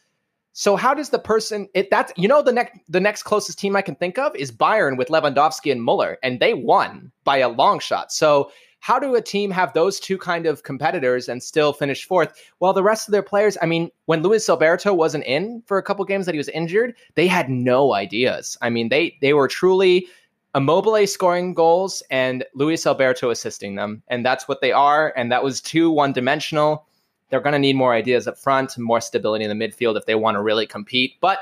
So 0.54 0.78
how 0.78 0.94
does 0.94 1.10
the 1.10 1.20
person 1.20 1.68
it 1.74 1.90
that's 1.90 2.14
you 2.16 2.30
know 2.30 2.42
the 2.42 2.54
next 2.54 2.80
the 2.88 3.02
next 3.02 3.24
closest 3.24 3.60
team 3.60 3.76
I 3.76 3.82
can 3.82 3.96
think 3.96 4.18
of 4.18 4.34
is 4.38 4.54
Bayern 4.54 4.98
with 4.98 5.10
Lewandowski 5.10 5.70
and 5.70 5.84
Muller, 5.84 6.18
and 6.24 6.40
they 6.40 6.54
won 6.54 7.12
by 7.26 7.40
a 7.40 7.50
long 7.50 7.80
shot. 7.80 8.14
So 8.14 8.52
how 8.80 8.98
do 8.98 9.16
a 9.16 9.22
team 9.22 9.52
have 9.52 9.74
those 9.74 10.00
two 10.00 10.18
kind 10.18 10.46
of 10.46 10.64
competitors 10.64 11.28
and 11.28 11.42
still 11.44 11.74
finish 11.74 12.06
fourth? 12.06 12.40
Well, 12.60 12.72
the 12.72 12.84
rest 12.84 13.08
of 13.08 13.12
their 13.12 13.24
players, 13.24 13.58
I 13.62 13.66
mean, 13.66 13.90
when 14.06 14.22
Luis 14.22 14.48
Alberto 14.48 14.94
wasn't 14.94 15.26
in 15.26 15.62
for 15.66 15.78
a 15.78 15.84
couple 15.84 16.06
games 16.06 16.26
that 16.26 16.36
he 16.36 16.38
was 16.38 16.50
injured, 16.50 16.96
they 17.16 17.28
had 17.28 17.50
no 17.50 17.94
ideas. 17.94 18.58
I 18.62 18.70
mean, 18.70 18.88
they 18.88 19.18
they 19.22 19.34
were 19.34 19.50
truly 19.50 20.08
Immobile 20.56 21.06
scoring 21.06 21.54
goals 21.54 22.02
and 22.10 22.46
Luis 22.54 22.88
Alberto 22.88 23.30
assisting 23.30 23.76
them. 23.76 24.02
And 24.08 24.26
that's 24.26 24.48
what 24.48 24.62
they 24.62 24.72
are. 24.72 25.14
And 25.18 25.30
that 25.32 25.44
was 25.44 25.60
too 25.60 25.92
one 25.92 26.14
dimensional. 26.14 26.88
They're 27.30 27.42
going 27.42 27.54
to 27.54 27.60
need 27.60 27.76
more 27.76 27.94
ideas 27.94 28.26
up 28.26 28.38
front 28.38 28.78
and 28.78 28.86
more 28.86 29.02
stability 29.02 29.44
in 29.44 29.58
the 29.58 29.68
midfield 29.68 29.98
if 29.98 30.06
they 30.06 30.16
want 30.16 30.36
to 30.36 30.42
really 30.42 30.66
compete. 30.66 31.16
But 31.20 31.40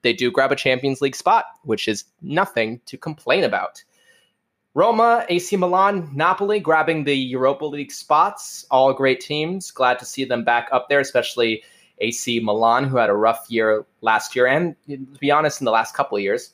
they 0.00 0.14
do 0.14 0.30
grab 0.30 0.50
a 0.50 0.56
Champions 0.56 1.02
League 1.02 1.14
spot, 1.14 1.44
which 1.64 1.88
is 1.88 2.04
nothing 2.22 2.80
to 2.86 2.96
complain 2.96 3.44
about. 3.44 3.84
Roma, 4.72 5.26
AC 5.28 5.56
Milan, 5.56 6.10
Napoli 6.14 6.58
grabbing 6.58 7.04
the 7.04 7.16
Europa 7.16 7.66
League 7.66 7.92
spots. 7.92 8.66
All 8.70 8.94
great 8.94 9.20
teams. 9.20 9.70
Glad 9.70 9.98
to 9.98 10.06
see 10.06 10.24
them 10.24 10.42
back 10.42 10.68
up 10.72 10.88
there, 10.88 11.00
especially 11.00 11.62
AC 11.98 12.40
Milan, 12.40 12.84
who 12.84 12.96
had 12.96 13.10
a 13.10 13.14
rough 13.14 13.44
year 13.50 13.84
last 14.00 14.34
year 14.34 14.46
and, 14.46 14.74
to 14.88 15.18
be 15.20 15.30
honest, 15.30 15.60
in 15.60 15.66
the 15.66 15.70
last 15.70 15.94
couple 15.94 16.16
of 16.16 16.22
years. 16.22 16.53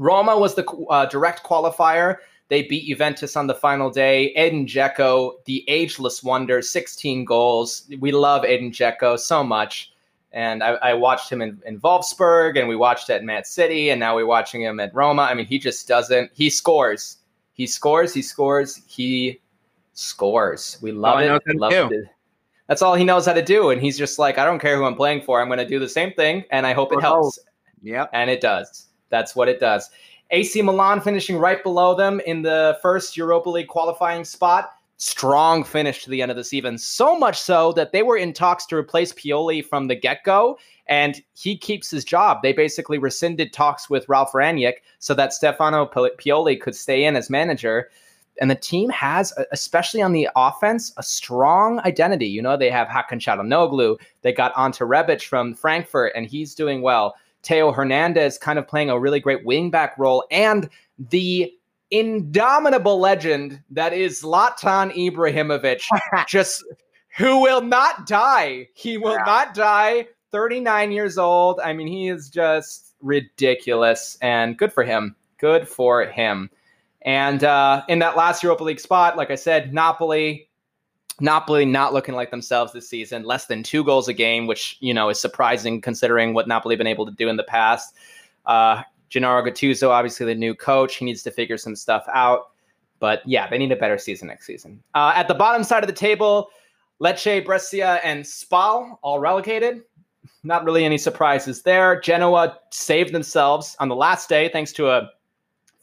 Roma 0.00 0.38
was 0.38 0.54
the 0.54 0.66
uh, 0.90 1.06
direct 1.06 1.44
qualifier. 1.44 2.16
They 2.48 2.62
beat 2.62 2.88
Juventus 2.88 3.36
on 3.36 3.46
the 3.46 3.54
final 3.54 3.90
day. 3.90 4.32
Edin 4.34 4.66
Dzeko, 4.66 5.34
the 5.44 5.64
ageless 5.68 6.22
wonder, 6.24 6.62
16 6.62 7.24
goals. 7.24 7.88
We 8.00 8.10
love 8.10 8.44
Edin 8.44 8.72
Dzeko 8.72 9.18
so 9.18 9.44
much. 9.44 9.92
And 10.32 10.62
I, 10.62 10.70
I 10.74 10.94
watched 10.94 11.30
him 11.30 11.42
in, 11.42 11.60
in 11.66 11.80
Wolfsburg, 11.80 12.58
and 12.58 12.68
we 12.68 12.76
watched 12.76 13.10
at 13.10 13.24
Man 13.24 13.44
City, 13.44 13.90
and 13.90 14.00
now 14.00 14.16
we're 14.16 14.26
watching 14.26 14.62
him 14.62 14.80
at 14.80 14.94
Roma. 14.94 15.22
I 15.22 15.34
mean, 15.34 15.46
he 15.46 15.58
just 15.58 15.86
doesn't. 15.86 16.30
He 16.34 16.50
scores 16.50 17.18
he 17.60 17.66
scores, 17.66 18.14
he 18.14 18.22
scores, 18.22 18.80
he 18.86 19.38
scores. 19.92 20.78
We 20.80 20.92
love 20.92 21.20
it. 21.20 21.56
Love 21.56 21.92
it. 21.92 22.06
That's 22.68 22.80
all 22.80 22.94
he 22.94 23.04
knows 23.04 23.26
how 23.26 23.34
to 23.34 23.42
do. 23.42 23.68
And 23.68 23.82
he's 23.82 23.98
just 23.98 24.18
like, 24.18 24.38
I 24.38 24.46
don't 24.46 24.60
care 24.60 24.78
who 24.78 24.86
I'm 24.86 24.94
playing 24.94 25.20
for. 25.20 25.42
I'm 25.42 25.48
going 25.48 25.58
to 25.58 25.66
do 25.66 25.78
the 25.78 25.86
same 25.86 26.14
thing. 26.14 26.44
And 26.50 26.66
I 26.66 26.72
hope 26.72 26.90
it 26.90 27.02
helps. 27.02 27.38
Yeah. 27.82 28.06
And 28.14 28.30
it 28.30 28.40
does. 28.40 28.86
That's 29.10 29.36
what 29.36 29.48
it 29.48 29.60
does. 29.60 29.90
AC 30.30 30.62
Milan 30.62 31.00
finishing 31.00 31.36
right 31.36 31.62
below 31.62 31.94
them 31.94 32.20
in 32.26 32.42
the 32.42 32.78
first 32.80 33.16
Europa 33.16 33.50
League 33.50 33.68
qualifying 33.68 34.24
spot. 34.24 34.72
Strong 34.96 35.64
finish 35.64 36.04
to 36.04 36.10
the 36.10 36.22
end 36.22 36.30
of 36.30 36.36
the 36.36 36.44
season. 36.44 36.78
So 36.78 37.18
much 37.18 37.40
so 37.40 37.72
that 37.72 37.92
they 37.92 38.02
were 38.02 38.16
in 38.16 38.32
talks 38.32 38.66
to 38.66 38.76
replace 38.76 39.12
Pioli 39.12 39.64
from 39.64 39.88
the 39.88 39.94
get 39.94 40.22
go 40.24 40.58
and 40.86 41.22
he 41.34 41.56
keeps 41.56 41.90
his 41.90 42.04
job. 42.04 42.42
They 42.42 42.52
basically 42.52 42.98
rescinded 42.98 43.52
talks 43.52 43.88
with 43.88 44.08
Ralf 44.08 44.32
Rangnick 44.32 44.78
so 44.98 45.14
that 45.14 45.32
Stefano 45.32 45.86
Pioli 45.86 46.60
could 46.60 46.74
stay 46.74 47.04
in 47.04 47.16
as 47.16 47.30
manager. 47.30 47.88
And 48.40 48.50
the 48.50 48.56
team 48.56 48.90
has, 48.90 49.32
especially 49.52 50.02
on 50.02 50.12
the 50.12 50.28
offense, 50.34 50.92
a 50.96 51.02
strong 51.02 51.78
identity. 51.80 52.26
You 52.26 52.42
know, 52.42 52.56
they 52.56 52.70
have 52.70 52.88
Hakan 52.88 53.20
Calhanoglu. 53.20 53.98
They 54.22 54.32
got 54.32 54.56
Ante 54.58 54.84
Rebic 54.84 55.22
from 55.22 55.54
Frankfurt, 55.54 56.12
and 56.16 56.26
he's 56.26 56.54
doing 56.54 56.82
well. 56.82 57.14
Theo 57.42 57.72
Hernandez 57.72 58.38
kind 58.38 58.58
of 58.58 58.68
playing 58.68 58.90
a 58.90 58.98
really 58.98 59.20
great 59.20 59.46
wingback 59.46 59.90
role. 59.98 60.24
And 60.30 60.68
the 60.98 61.52
indomitable 61.90 63.00
legend 63.00 63.62
that 63.70 63.92
is 63.92 64.22
Zlatan 64.22 64.94
Ibrahimovic, 64.94 65.82
just 66.28 66.64
who 67.16 67.40
will 67.40 67.62
not 67.62 68.06
die. 68.06 68.68
He 68.74 68.98
will 68.98 69.14
yeah. 69.14 69.24
not 69.24 69.54
die 69.54 70.06
39 70.30 70.92
years 70.92 71.18
old. 71.18 71.60
I 71.60 71.72
mean, 71.72 71.88
he 71.88 72.08
is 72.08 72.28
just 72.28 72.94
ridiculous 73.00 74.16
and 74.20 74.56
good 74.56 74.72
for 74.72 74.84
him. 74.84 75.16
Good 75.38 75.66
for 75.66 76.04
him. 76.04 76.50
And 77.02 77.42
uh, 77.42 77.82
in 77.88 78.00
that 78.00 78.16
last 78.16 78.42
Europa 78.42 78.64
League 78.64 78.80
spot, 78.80 79.16
like 79.16 79.30
I 79.30 79.36
said, 79.36 79.72
Napoli, 79.72 80.49
Napoli 81.20 81.64
not 81.64 81.92
looking 81.92 82.14
like 82.14 82.30
themselves 82.30 82.72
this 82.72 82.88
season. 82.88 83.24
Less 83.24 83.46
than 83.46 83.62
two 83.62 83.84
goals 83.84 84.08
a 84.08 84.12
game, 84.12 84.46
which 84.46 84.76
you 84.80 84.94
know 84.94 85.08
is 85.08 85.20
surprising 85.20 85.80
considering 85.80 86.34
what 86.34 86.48
Napoli 86.48 86.76
been 86.76 86.86
able 86.86 87.06
to 87.06 87.12
do 87.12 87.28
in 87.28 87.36
the 87.36 87.44
past. 87.44 87.94
Uh, 88.46 88.82
Gennaro 89.08 89.42
Gattuso, 89.42 89.90
obviously 89.90 90.26
the 90.26 90.34
new 90.34 90.54
coach, 90.54 90.96
he 90.96 91.04
needs 91.04 91.22
to 91.24 91.30
figure 91.30 91.58
some 91.58 91.76
stuff 91.76 92.04
out. 92.12 92.50
But 93.00 93.22
yeah, 93.26 93.48
they 93.48 93.58
need 93.58 93.72
a 93.72 93.76
better 93.76 93.98
season 93.98 94.28
next 94.28 94.46
season. 94.46 94.82
Uh, 94.94 95.12
at 95.14 95.26
the 95.26 95.34
bottom 95.34 95.64
side 95.64 95.82
of 95.82 95.88
the 95.88 95.94
table, 95.94 96.50
Lecce, 97.00 97.44
Brescia, 97.44 98.00
and 98.04 98.24
Spal 98.24 98.98
all 99.02 99.18
relegated 99.18 99.82
not 100.42 100.64
really 100.64 100.84
any 100.84 100.98
surprises 100.98 101.62
there. 101.62 102.00
Genoa 102.00 102.58
saved 102.70 103.12
themselves 103.12 103.76
on 103.78 103.88
the 103.88 103.96
last 103.96 104.28
day 104.28 104.48
thanks 104.48 104.72
to 104.72 104.90
a 104.90 105.10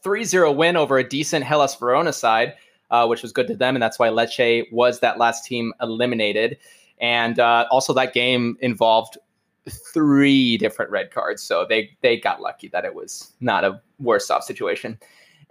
3 0.04 0.24
0 0.24 0.52
win 0.52 0.78
over 0.78 0.98
a 0.98 1.08
decent 1.08 1.46
Hellas 1.46 1.76
Verona 1.76 2.14
side, 2.14 2.54
uh, 2.92 3.06
which 3.06 3.22
was 3.22 3.32
good 3.32 3.48
to 3.48 3.56
them. 3.56 3.76
And 3.76 3.82
that's 3.82 4.00
why 4.00 4.10
Lecce 4.10 4.72
was 4.72 5.00
that 5.00 5.18
last 5.18 5.46
team 5.46 5.74
eliminated. 5.82 6.58
And 7.00 7.40
uh, 7.40 7.68
also, 7.70 7.94
that 7.94 8.14
game 8.14 8.58
involved 8.62 9.18
three 9.70 10.58
different 10.58 10.92
red 10.92 11.12
cards. 11.12 11.44
So 11.44 11.66
they, 11.68 11.92
they 12.02 12.18
got 12.18 12.42
lucky 12.42 12.70
that 12.70 12.86
it 12.86 12.96
was 12.96 13.34
not 13.40 13.64
a 13.64 13.82
worse 14.00 14.30
off 14.30 14.44
situation. 14.44 14.98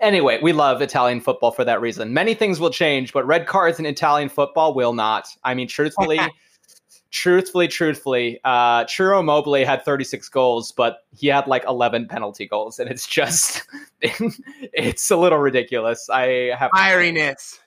Anyway, 0.01 0.38
we 0.42 0.53
love 0.53 0.83
Italian 0.83 1.20
football 1.20 1.51
for 1.51 1.64
that 1.64 1.81
reason. 1.81 2.12
Many 2.12 2.35
things 2.35 2.61
will 2.61 2.70
change, 2.70 3.12
but 3.12 3.27
red 3.27 3.46
cards 3.46 3.79
in 3.79 3.87
Italian 3.87 4.29
football 4.29 4.75
will 4.75 4.92
not. 4.92 5.29
I 5.44 5.55
mean, 5.55 5.68
truthfully, 5.68 6.20
truthfully, 7.11 7.66
truthfully, 7.68 8.38
uh, 8.44 8.85
Immobile 8.99 9.64
had 9.64 9.85
36 9.85 10.29
goals, 10.29 10.72
but 10.72 10.99
he 11.16 11.29
had 11.29 11.46
like 11.46 11.64
11 11.66 12.09
penalty 12.09 12.46
goals, 12.46 12.79
and 12.79 12.90
it's 12.90 13.07
just, 13.07 13.66
it's 14.00 15.11
a 15.11 15.16
little 15.16 15.38
ridiculous. 15.38 16.09
I 16.11 16.54
have 16.59 16.70
fieriness. 16.72 17.59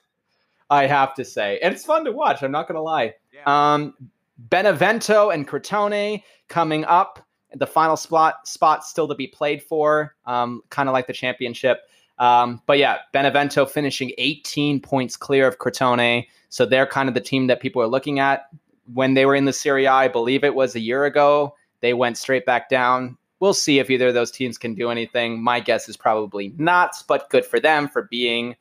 I 0.68 0.86
have 0.86 1.14
to 1.14 1.24
say, 1.24 1.58
and 1.62 1.74
it's 1.74 1.84
fun 1.84 2.04
to 2.04 2.12
watch. 2.12 2.42
I'm 2.42 2.52
not 2.52 2.68
gonna 2.68 2.82
lie. 2.82 3.14
Yeah. 3.32 3.42
Um, 3.74 3.94
Benevento 4.38 5.30
and 5.30 5.46
Crotone 5.46 6.22
coming 6.48 6.84
up. 6.84 7.24
The 7.54 7.66
final 7.66 7.96
spot 7.96 8.46
spot 8.46 8.84
still 8.84 9.08
to 9.08 9.14
be 9.14 9.26
played 9.26 9.62
for, 9.62 10.14
um, 10.26 10.62
kind 10.70 10.88
of 10.88 10.92
like 10.92 11.08
the 11.08 11.12
championship. 11.12 11.80
Um, 12.18 12.62
but 12.66 12.78
yeah, 12.78 12.98
Benevento 13.12 13.66
finishing 13.66 14.12
18 14.18 14.80
points 14.80 15.16
clear 15.16 15.48
of 15.48 15.58
Crotone. 15.58 16.26
So 16.48 16.64
they're 16.64 16.86
kind 16.86 17.08
of 17.08 17.14
the 17.14 17.20
team 17.20 17.48
that 17.48 17.60
people 17.60 17.82
are 17.82 17.88
looking 17.88 18.20
at 18.20 18.50
when 18.92 19.14
they 19.14 19.26
were 19.26 19.34
in 19.34 19.44
the 19.44 19.52
Serie 19.52 19.84
A, 19.84 19.92
I 19.92 20.08
believe 20.08 20.44
it 20.44 20.54
was 20.54 20.74
a 20.74 20.80
year 20.80 21.04
ago, 21.04 21.54
they 21.80 21.94
went 21.94 22.18
straight 22.18 22.46
back 22.46 22.68
down. 22.68 23.16
We'll 23.40 23.54
see 23.54 23.78
if 23.78 23.90
either 23.90 24.08
of 24.08 24.14
those 24.14 24.30
teams 24.30 24.58
can 24.58 24.74
do 24.74 24.90
anything. 24.90 25.42
My 25.42 25.60
guess 25.60 25.88
is 25.88 25.96
probably 25.96 26.54
not, 26.58 26.94
but 27.08 27.30
good 27.30 27.44
for 27.44 27.58
them 27.58 27.88
for 27.88 28.02
being 28.02 28.54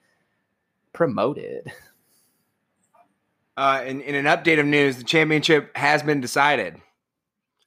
promoted. 0.94 1.72
Uh, 3.58 3.84
in, 3.86 4.00
in 4.02 4.15
an 4.15 4.26
update 4.26 4.60
of 4.60 4.65
news, 4.65 4.96
the 4.96 5.04
championship 5.04 5.76
has 5.76 6.02
been 6.02 6.22
decided. 6.22 6.76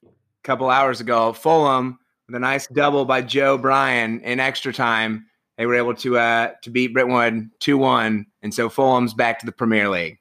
A 0.03 0.07
couple 0.43 0.69
hours 0.71 0.99
ago, 0.99 1.33
Fulham 1.33 1.99
with 2.27 2.35
a 2.35 2.39
nice 2.39 2.65
double 2.67 3.05
by 3.05 3.21
Joe 3.21 3.57
Bryan 3.57 4.19
in 4.21 4.39
extra 4.39 4.73
time. 4.73 5.27
They 5.57 5.67
were 5.67 5.75
able 5.75 5.93
to 5.95 6.17
uh, 6.17 6.53
to 6.63 6.71
beat 6.71 6.93
Brentford 6.93 7.51
two 7.59 7.77
one, 7.77 8.25
and 8.41 8.51
so 8.51 8.69
Fulham's 8.69 9.13
back 9.13 9.39
to 9.39 9.45
the 9.45 9.51
Premier 9.51 9.87
League. 9.87 10.17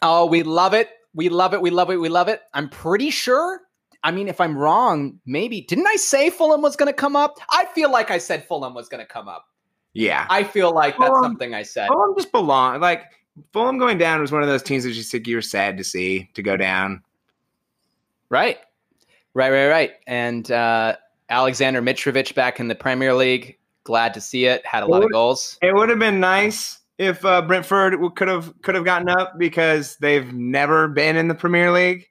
Oh, 0.00 0.24
we 0.24 0.42
love 0.42 0.72
it. 0.72 0.88
We 1.12 1.28
love 1.28 1.52
it. 1.52 1.60
We 1.60 1.68
love 1.68 1.90
it. 1.90 2.00
We 2.00 2.08
love 2.08 2.28
it. 2.28 2.40
I'm 2.54 2.70
pretty 2.70 3.10
sure. 3.10 3.60
I 4.04 4.10
mean, 4.10 4.28
if 4.28 4.40
I'm 4.40 4.56
wrong, 4.56 5.18
maybe 5.24 5.62
didn't 5.62 5.86
I 5.86 5.96
say 5.96 6.28
Fulham 6.28 6.60
was 6.60 6.76
going 6.76 6.88
to 6.88 6.92
come 6.92 7.16
up? 7.16 7.38
I 7.50 7.64
feel 7.74 7.90
like 7.90 8.10
I 8.10 8.18
said 8.18 8.46
Fulham 8.46 8.74
was 8.74 8.88
going 8.88 9.00
to 9.00 9.10
come 9.10 9.28
up. 9.28 9.46
Yeah, 9.94 10.26
I 10.28 10.44
feel 10.44 10.72
like 10.72 10.98
that's 10.98 11.20
something 11.20 11.54
I 11.54 11.62
said. 11.62 11.88
Fulham 11.88 12.14
just 12.16 12.30
belong. 12.30 12.80
Like 12.80 13.04
Fulham 13.52 13.78
going 13.78 13.96
down 13.96 14.20
was 14.20 14.30
one 14.30 14.42
of 14.42 14.48
those 14.48 14.62
teams 14.62 14.84
that 14.84 14.92
just 14.92 15.12
like, 15.14 15.26
you're 15.26 15.40
sad 15.40 15.78
to 15.78 15.84
see 15.84 16.30
to 16.34 16.42
go 16.42 16.56
down. 16.56 17.02
Right, 18.28 18.58
right, 19.32 19.50
right, 19.50 19.68
right. 19.68 19.92
And 20.06 20.50
uh, 20.50 20.96
Alexander 21.30 21.80
Mitrovic 21.80 22.34
back 22.34 22.60
in 22.60 22.68
the 22.68 22.74
Premier 22.74 23.14
League. 23.14 23.58
Glad 23.84 24.14
to 24.14 24.20
see 24.20 24.46
it. 24.46 24.64
Had 24.66 24.82
a 24.82 24.86
lot 24.86 25.02
of 25.04 25.12
goals. 25.12 25.58
It 25.62 25.74
would 25.74 25.88
have 25.88 25.98
been 25.98 26.20
nice 26.20 26.80
if 26.98 27.24
uh, 27.24 27.42
Brentford 27.42 27.94
could 28.16 28.28
have 28.28 28.52
could 28.62 28.74
have 28.74 28.84
gotten 28.84 29.08
up 29.08 29.38
because 29.38 29.96
they've 29.96 30.32
never 30.32 30.88
been 30.88 31.16
in 31.16 31.28
the 31.28 31.34
Premier 31.34 31.70
League. 31.70 32.08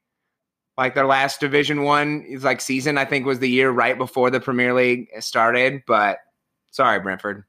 Like 0.77 0.95
their 0.95 1.05
last 1.05 1.39
Division 1.39 1.83
One 1.83 2.23
is 2.27 2.43
like 2.43 2.59
season, 2.59 2.97
I 2.97 3.05
think 3.05 3.25
was 3.25 3.39
the 3.39 3.49
year 3.49 3.69
right 3.69 3.97
before 3.97 4.31
the 4.31 4.39
Premier 4.39 4.73
League 4.73 5.09
started. 5.19 5.83
But 5.85 6.17
sorry, 6.71 6.99
Brentford. 6.99 7.43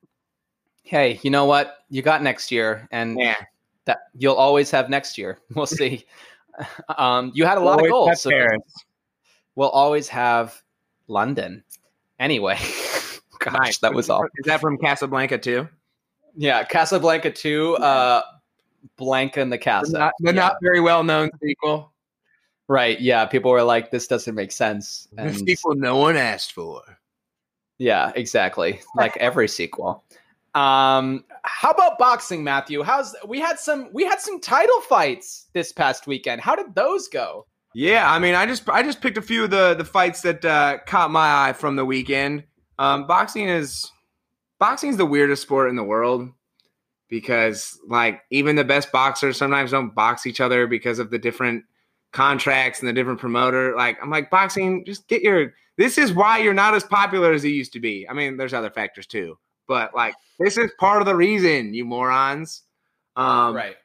Hey, 0.82 1.18
you 1.22 1.30
know 1.30 1.46
what? 1.46 1.78
You 1.88 2.02
got 2.02 2.22
next 2.22 2.52
year, 2.52 2.87
and 2.90 3.18
yeah. 3.18 3.37
that 3.87 4.00
you'll 4.14 4.34
always 4.34 4.70
have 4.70 4.90
next 4.90 5.16
year. 5.16 5.38
We'll 5.54 5.66
see. 5.66 6.04
um, 6.98 7.32
you 7.34 7.46
had 7.46 7.56
a 7.56 7.60
lot 7.60 7.76
we'll 7.76 7.87
of 7.87 7.90
goals. 7.90 8.20
So 8.20 8.30
we'll 9.54 9.70
always 9.70 10.08
have 10.08 10.62
London. 11.08 11.64
Anyway, 12.20 12.58
gosh, 13.38 13.52
nice. 13.54 13.78
that 13.78 13.94
was 13.94 14.10
all. 14.10 14.24
Is 14.24 14.44
that 14.44 14.60
from 14.60 14.76
Casablanca 14.76 15.38
too? 15.38 15.68
Yeah, 16.37 16.64
Casablanca 16.64 17.30
2, 17.30 17.76
uh, 17.76 18.22
Blanca 18.96 19.40
in 19.40 19.50
the 19.50 19.58
Casa. 19.58 19.92
They're 19.92 20.00
not, 20.00 20.12
they're 20.18 20.34
yeah. 20.34 20.40
not 20.40 20.56
very 20.60 20.80
well 20.80 21.04
known 21.04 21.30
sequel. 21.42 21.92
Right. 22.68 23.00
Yeah. 23.00 23.27
People 23.27 23.50
were 23.50 23.62
like, 23.62 23.90
this 23.90 24.07
doesn't 24.07 24.35
make 24.35 24.53
sense. 24.53 25.09
And 25.18 25.31
the 25.31 25.35
sequel 25.35 25.74
no 25.74 25.96
one 25.96 26.16
asked 26.16 26.53
for. 26.53 26.83
Yeah, 27.79 28.12
exactly. 28.14 28.81
Like 28.96 29.16
every 29.18 29.48
sequel. 29.48 30.05
Um, 30.55 31.24
how 31.42 31.70
about 31.70 31.98
boxing, 31.98 32.44
Matthew? 32.44 32.83
How's 32.83 33.16
we 33.27 33.40
had 33.40 33.59
some 33.59 33.88
we 33.92 34.05
had 34.05 34.20
some 34.20 34.40
title 34.40 34.81
fights 34.83 35.46
this 35.53 35.72
past 35.72 36.07
weekend. 36.07 36.40
How 36.40 36.55
did 36.55 36.74
those 36.74 37.09
go? 37.09 37.46
Yeah, 37.74 38.11
I 38.11 38.20
mean, 38.20 38.37
I 38.37 38.46
just 38.46 38.68
I 38.68 38.85
just 38.85 39.00
picked 39.00 39.18
a 39.18 39.22
few 39.22 39.44
of 39.44 39.50
the 39.50 39.74
the 39.74 39.85
fights 39.85 40.22
that 40.22 40.44
uh, 40.44 40.79
caught 40.87 41.11
my 41.11 41.48
eye 41.48 41.53
from 41.53 41.74
the 41.74 41.85
weekend. 41.85 42.44
Um, 42.79 43.09
boxing 43.09 43.48
is 43.48 43.90
boxing 44.61 44.90
is 44.90 44.96
the 44.96 45.07
weirdest 45.07 45.42
sport 45.42 45.70
in 45.70 45.77
the 45.77 45.83
world 45.83 46.31
because 47.09 47.79
like 47.88 48.22
even 48.31 48.55
the 48.55 48.64
best 48.64 48.92
boxers 48.92 49.37
sometimes 49.37 49.72
don't 49.72 49.94
box 49.94 50.24
each 50.24 50.40
other 50.40 50.68
because 50.68 51.00
of 51.00 51.11
the 51.11 51.18
different 51.18 51.64
contracts 52.14 52.81
and 52.81 52.88
the 52.88 52.92
different 52.92 53.20
promoter. 53.20 53.77
Like 53.77 53.98
I'm 54.00 54.09
like 54.09 54.31
boxing, 54.31 54.85
just 54.87 55.07
get 55.09 55.20
your. 55.20 55.53
This 55.77 55.98
is 55.98 56.12
why 56.12 56.38
you're 56.38 56.55
not 56.55 56.74
as 56.74 56.85
popular 56.85 57.33
as 57.33 57.44
you 57.44 57.50
used 57.50 57.72
to 57.72 57.81
be. 57.81 58.09
I 58.09 58.12
mean, 58.14 58.37
there's 58.37 58.55
other 58.55 58.70
factors 58.70 59.07
too, 59.07 59.37
but 59.66 59.94
like 59.94 60.14
this 60.38 60.57
is 60.57 60.70
part 60.79 61.03
of 61.03 61.07
the 61.07 61.16
reason, 61.16 61.74
you 61.74 61.85
morons. 61.85 62.62
Um, 63.16 63.55
right. 63.55 63.77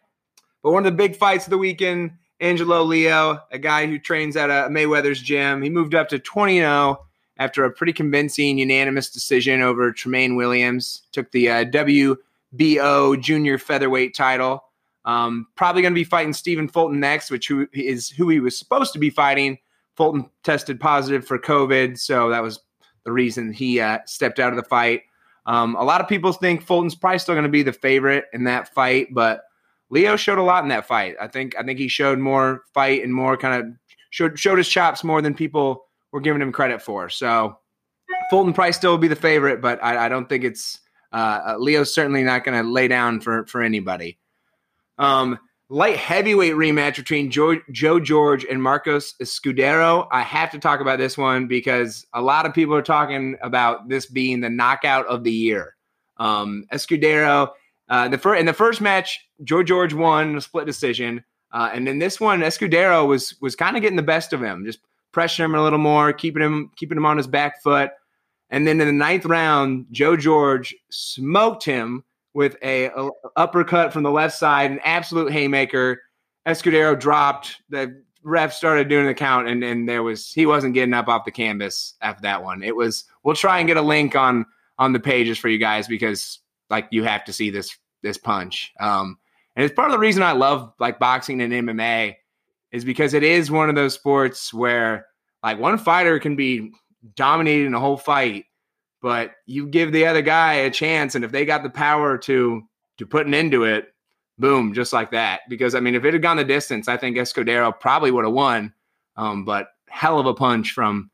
But 0.64 0.72
one 0.72 0.86
of 0.86 0.92
the 0.92 0.98
big 0.98 1.16
fights 1.16 1.46
of 1.46 1.52
the 1.52 1.58
weekend, 1.58 2.12
Angelo 2.40 2.84
Leo, 2.84 3.40
a 3.52 3.58
guy 3.58 3.88
who 3.88 3.98
trains 3.98 4.38
at 4.38 4.50
a 4.50 4.70
Mayweather's 4.70 5.22
gym, 5.22 5.62
he 5.62 5.70
moved 5.70 5.96
up 5.96 6.10
to 6.10 6.20
20 6.20 6.60
0 6.60 7.00
after 7.38 7.66
a 7.66 7.72
pretty 7.72 7.94
convincing 7.94 8.60
unanimous 8.60 9.10
decision 9.10 9.62
over 9.62 9.92
Tremaine 9.92 10.36
Williams. 10.36 11.04
Took 11.12 11.32
the 11.32 11.50
uh, 11.50 11.66
WBO 11.66 13.20
junior 13.20 13.58
featherweight 13.58 14.14
title. 14.14 14.64
Um, 15.06 15.48
probably 15.56 15.82
going 15.82 15.94
to 15.94 16.00
be 16.00 16.04
fighting 16.04 16.34
Stephen 16.34 16.68
Fulton 16.68 17.00
next, 17.00 17.32
which 17.32 17.48
who 17.48 17.68
is 17.74 18.10
who 18.10 18.30
he 18.30 18.40
was 18.40 18.58
supposed 18.58 18.94
to 18.94 19.00
be 19.00 19.10
fighting. 19.10 19.58
Fulton 19.96 20.30
tested 20.44 20.80
positive 20.80 21.26
for 21.26 21.38
COVID, 21.38 21.98
so 21.98 22.30
that 22.30 22.44
was 22.44 22.60
the 23.04 23.12
reason 23.12 23.52
he 23.52 23.80
uh, 23.80 24.00
stepped 24.06 24.40
out 24.40 24.52
of 24.52 24.58
the 24.58 24.64
fight. 24.64 25.02
Um, 25.46 25.76
a 25.76 25.84
lot 25.84 26.02
of 26.02 26.08
people 26.08 26.32
think 26.32 26.62
Fulton's 26.62 26.96
probably 26.96 27.20
still 27.20 27.36
going 27.36 27.44
to 27.44 27.50
be 27.50 27.64
the 27.64 27.74
favorite 27.74 28.26
in 28.34 28.44
that 28.44 28.74
fight, 28.74 29.08
but 29.12 29.42
Leo 29.90 30.16
showed 30.16 30.38
a 30.38 30.44
lot 30.44 30.64
in 30.64 30.70
that 30.70 30.88
fight. 30.88 31.16
I 31.20 31.28
think 31.28 31.56
I 31.58 31.64
think 31.64 31.80
he 31.80 31.88
showed 31.88 32.20
more 32.20 32.64
fight 32.74 33.04
and 33.04 33.14
more 33.14 33.36
kind 33.36 33.64
of 33.64 33.72
showed 34.12 34.38
showed 34.38 34.58
his 34.58 34.70
chops 34.70 35.04
more 35.04 35.22
than 35.22 35.34
people 35.34 35.86
were 36.12 36.22
giving 36.22 36.42
him 36.42 36.52
credit 36.52 36.82
for. 36.82 37.10
So 37.10 37.58
Fulton 38.30 38.54
probably 38.54 38.74
still 38.74 38.92
will 38.92 39.00
be 39.00 39.08
the 39.08 39.16
favorite, 39.16 39.62
but 39.62 39.84
I, 39.84 40.06
I 40.06 40.10
don't 40.10 40.30
think 40.30 40.44
it's 40.44 40.82
uh, 41.12 41.56
Leo's 41.58 41.94
certainly 41.94 42.24
not 42.24 42.44
going 42.44 42.64
to 42.64 42.70
lay 42.70 42.88
down 42.88 43.20
for 43.20 43.46
for 43.48 43.64
anybody. 43.64 44.19
Um, 45.00 45.40
light 45.70 45.98
heavyweight 45.98 46.54
rematch 46.54 46.98
between 46.98 47.32
Joe, 47.32 47.58
Joe 47.72 48.00
George 48.00 48.44
and 48.46 48.62
Marcos 48.62 49.14
Escudero. 49.22 50.08
I 50.12 50.22
have 50.22 50.52
to 50.52 50.60
talk 50.60 50.82
about 50.82 51.00
this 51.00 51.18
one 51.18 51.48
because 51.48 52.06
a 52.14 52.22
lot 52.22 52.46
of 52.46 52.54
people 52.54 52.76
are 52.76 52.82
talking 52.82 53.38
about 53.42 53.88
this 53.88 54.06
being 54.06 54.42
the 54.42 54.50
knockout 54.50 55.06
of 55.08 55.24
the 55.24 55.32
year. 55.32 55.76
Um, 56.18 56.66
Escudero, 56.74 57.52
uh, 57.88 58.08
the 58.10 58.18
first 58.18 58.40
in 58.40 58.46
the 58.46 58.54
first 58.54 58.82
match, 58.82 59.20
Joe 59.44 59.64
George 59.64 59.94
won 59.94 60.36
a 60.36 60.42
split 60.42 60.66
decision, 60.66 61.24
uh, 61.54 61.70
and 61.74 61.88
in 61.88 62.00
this 62.00 62.20
one, 62.20 62.42
Escudero 62.42 63.08
was 63.08 63.36
was 63.42 63.56
kind 63.56 63.78
of 63.78 63.82
getting 63.82 63.96
the 63.96 64.04
best 64.04 64.34
of 64.34 64.44
him, 64.44 64.66
just 64.66 64.80
pressuring 65.14 65.46
him 65.46 65.56
a 65.56 65.64
little 65.64 65.80
more, 65.80 66.12
keeping 66.12 66.44
him 66.44 66.72
keeping 66.76 66.98
him 66.98 67.06
on 67.06 67.18
his 67.18 67.28
back 67.28 67.64
foot. 67.64 67.92
And 68.50 68.68
then 68.68 68.82
in 68.82 68.88
the 68.88 68.94
ninth 68.94 69.26
round, 69.26 69.86
Joe 69.92 70.18
George 70.18 70.76
smoked 70.90 71.64
him 71.64 72.04
with 72.34 72.58
a, 72.62 72.86
a, 72.86 73.10
uppercut 73.36 73.92
from 73.92 74.04
the 74.04 74.12
left 74.12 74.38
side, 74.38 74.72
an 74.72 74.80
absolute 74.84 75.32
haymaker. 75.32 76.02
Escudero 76.48 77.00
dropped. 77.00 77.58
The 77.70 78.02
ref 78.24 78.54
started 78.54 78.88
doing 78.88 79.06
the 79.06 79.14
count, 79.14 79.48
and 79.48 79.64
and 79.64 79.88
there 79.88 80.04
was 80.04 80.32
he 80.32 80.46
wasn't 80.46 80.74
getting 80.74 80.94
up 80.94 81.08
off 81.08 81.26
the 81.26 81.32
canvas 81.32 81.96
after 82.02 82.22
that 82.24 82.44
one. 82.44 82.64
It 82.64 82.76
was. 82.76 83.06
We'll 83.24 83.36
try 83.36 83.60
and 83.60 83.68
get 83.68 83.78
a 83.78 83.82
link 83.82 84.16
on 84.16 84.46
on 84.78 84.94
the 84.94 85.00
pages 85.00 85.38
for 85.38 85.50
you 85.50 85.58
guys 85.58 85.88
because 85.88 86.40
like 86.70 86.88
you 86.92 87.04
have 87.04 87.26
to 87.26 87.34
see 87.34 87.50
this 87.50 87.78
this 88.02 88.18
punch. 88.18 88.72
Um, 88.80 89.18
and 89.56 89.66
it's 89.66 89.76
part 89.76 89.90
of 89.90 89.92
the 89.92 90.00
reason 90.00 90.24
I 90.24 90.32
love 90.32 90.74
like 90.80 91.00
boxing 91.00 91.42
and 91.42 91.52
MMA 91.52 92.16
is 92.72 92.86
because 92.86 93.14
it 93.14 93.24
is 93.24 93.52
one 93.52 93.70
of 93.70 93.76
those 93.76 93.94
sports 93.94 94.54
where 94.54 95.08
like 95.44 95.60
one 95.60 95.78
fighter 95.78 96.20
can 96.20 96.36
be 96.36 96.72
dominating 97.16 97.74
a 97.74 97.80
whole 97.80 97.98
fight 97.98 98.46
but 99.02 99.32
you 99.46 99.68
give 99.68 99.92
the 99.92 100.06
other 100.06 100.22
guy 100.22 100.54
a 100.54 100.70
chance 100.70 101.16
and 101.16 101.24
if 101.24 101.32
they 101.32 101.46
got 101.46 101.64
the 101.64 101.70
power 101.70 102.18
to 102.18 102.62
to 102.98 103.06
put 103.06 103.28
an 103.28 103.34
end 103.34 103.52
to 103.52 103.64
it 103.64 103.94
boom 104.38 104.74
just 104.74 104.94
like 104.94 105.12
that 105.12 105.42
because 105.50 105.76
i 105.76 105.80
mean 105.80 105.96
if 105.96 106.06
it 106.06 106.14
had 106.14 106.22
gone 106.22 106.38
the 106.38 106.44
distance 106.44 106.88
i 106.88 106.98
think 106.98 107.18
escudero 107.18 107.78
probably 107.78 108.12
would 108.12 108.26
have 108.26 108.34
won 108.34 108.74
um, 109.18 109.44
but 109.44 109.68
hell 109.90 110.20
of 110.20 110.26
a 110.26 110.34
punch 110.34 110.72
from 110.72 111.10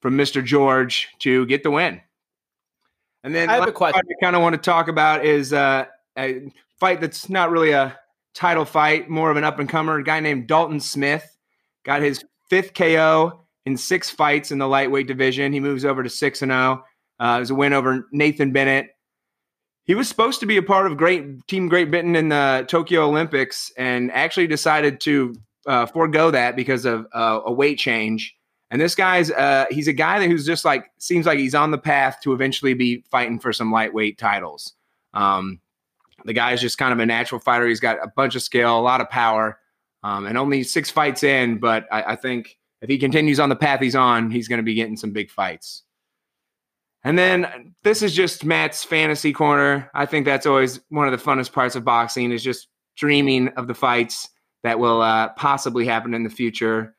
from 0.00 0.16
mr 0.16 0.44
george 0.44 1.08
to 1.18 1.44
get 1.46 1.62
the 1.62 1.70
win 1.70 2.00
and 3.22 3.34
then 3.34 3.50
I 3.50 3.54
have 3.54 3.68
a 3.68 3.72
question. 3.72 4.00
I 4.00 4.24
kind 4.24 4.36
of 4.36 4.42
want 4.42 4.54
to 4.54 4.60
talk 4.60 4.88
about 4.88 5.24
is 5.24 5.52
uh, 5.52 5.86
a 6.16 6.52
fight 6.78 7.00
that's 7.00 7.28
not 7.28 7.50
really 7.50 7.72
a 7.72 7.98
title 8.34 8.64
fight, 8.64 9.10
more 9.10 9.30
of 9.30 9.36
an 9.36 9.44
up 9.44 9.58
and 9.58 9.68
comer. 9.68 9.98
A 9.98 10.04
guy 10.04 10.20
named 10.20 10.46
Dalton 10.46 10.80
Smith 10.80 11.36
got 11.84 12.00
his 12.00 12.24
fifth 12.48 12.72
KO 12.74 13.44
in 13.66 13.76
six 13.76 14.08
fights 14.08 14.50
in 14.50 14.58
the 14.58 14.68
lightweight 14.68 15.06
division. 15.06 15.52
He 15.52 15.60
moves 15.60 15.84
over 15.84 16.02
to 16.02 16.08
six 16.08 16.40
and 16.42 16.50
zero. 16.50 16.84
Uh, 17.20 17.34
it 17.36 17.40
was 17.40 17.50
a 17.50 17.54
win 17.54 17.72
over 17.72 18.08
Nathan 18.12 18.50
Bennett. 18.50 18.88
He 19.84 19.94
was 19.94 20.08
supposed 20.08 20.40
to 20.40 20.46
be 20.46 20.56
a 20.56 20.62
part 20.62 20.90
of 20.90 20.96
Great 20.96 21.46
Team 21.46 21.68
Great 21.68 21.90
Britain 21.90 22.16
in 22.16 22.30
the 22.30 22.64
Tokyo 22.68 23.06
Olympics, 23.06 23.70
and 23.76 24.10
actually 24.12 24.46
decided 24.46 25.00
to 25.02 25.34
uh, 25.66 25.86
forego 25.86 26.30
that 26.30 26.56
because 26.56 26.84
of 26.84 27.06
uh, 27.12 27.40
a 27.44 27.52
weight 27.52 27.78
change. 27.78 28.34
And 28.70 28.80
this 28.80 28.94
guy's 28.94 29.30
uh, 29.30 29.66
he's 29.70 29.88
a 29.88 29.92
guy 29.92 30.20
that 30.20 30.28
who's 30.28 30.46
just 30.46 30.64
like 30.64 30.90
seems 30.98 31.26
like 31.26 31.38
he's 31.38 31.54
on 31.54 31.72
the 31.72 31.78
path 31.78 32.20
to 32.22 32.32
eventually 32.32 32.72
be 32.72 33.04
fighting 33.10 33.38
for 33.38 33.52
some 33.52 33.72
lightweight 33.72 34.16
titles. 34.16 34.74
Um, 35.12 35.60
the 36.24 36.32
guy's 36.32 36.60
just 36.60 36.78
kind 36.78 36.92
of 36.92 37.00
a 37.00 37.06
natural 37.06 37.40
fighter. 37.40 37.66
He's 37.66 37.80
got 37.80 37.98
a 38.02 38.08
bunch 38.08 38.36
of 38.36 38.42
skill, 38.42 38.78
a 38.78 38.80
lot 38.80 39.00
of 39.00 39.10
power, 39.10 39.58
um, 40.04 40.26
and 40.26 40.38
only 40.38 40.62
six 40.62 40.88
fights 40.88 41.22
in. 41.22 41.58
But 41.58 41.86
I, 41.90 42.12
I 42.12 42.16
think 42.16 42.58
if 42.80 42.88
he 42.88 42.96
continues 42.98 43.40
on 43.40 43.48
the 43.48 43.56
path 43.56 43.80
he's 43.80 43.96
on, 43.96 44.30
he's 44.30 44.46
going 44.46 44.58
to 44.58 44.62
be 44.64 44.74
getting 44.74 44.96
some 44.96 45.10
big 45.10 45.30
fights. 45.30 45.82
And 47.02 47.18
then 47.18 47.74
this 47.82 48.02
is 48.02 48.14
just 48.14 48.44
Matt's 48.44 48.84
fantasy 48.84 49.32
corner. 49.32 49.90
I 49.94 50.06
think 50.06 50.26
that's 50.26 50.46
always 50.46 50.80
one 50.90 51.08
of 51.08 51.18
the 51.18 51.24
funnest 51.24 51.52
parts 51.52 51.74
of 51.74 51.84
boxing 51.84 52.30
is 52.30 52.42
just 52.42 52.68
dreaming 52.96 53.48
of 53.56 53.66
the 53.66 53.74
fights 53.74 54.28
that 54.62 54.78
will 54.78 55.00
uh, 55.00 55.30
possibly 55.30 55.86
happen 55.86 56.12
in 56.12 56.22
the 56.22 56.30
future. 56.30 56.94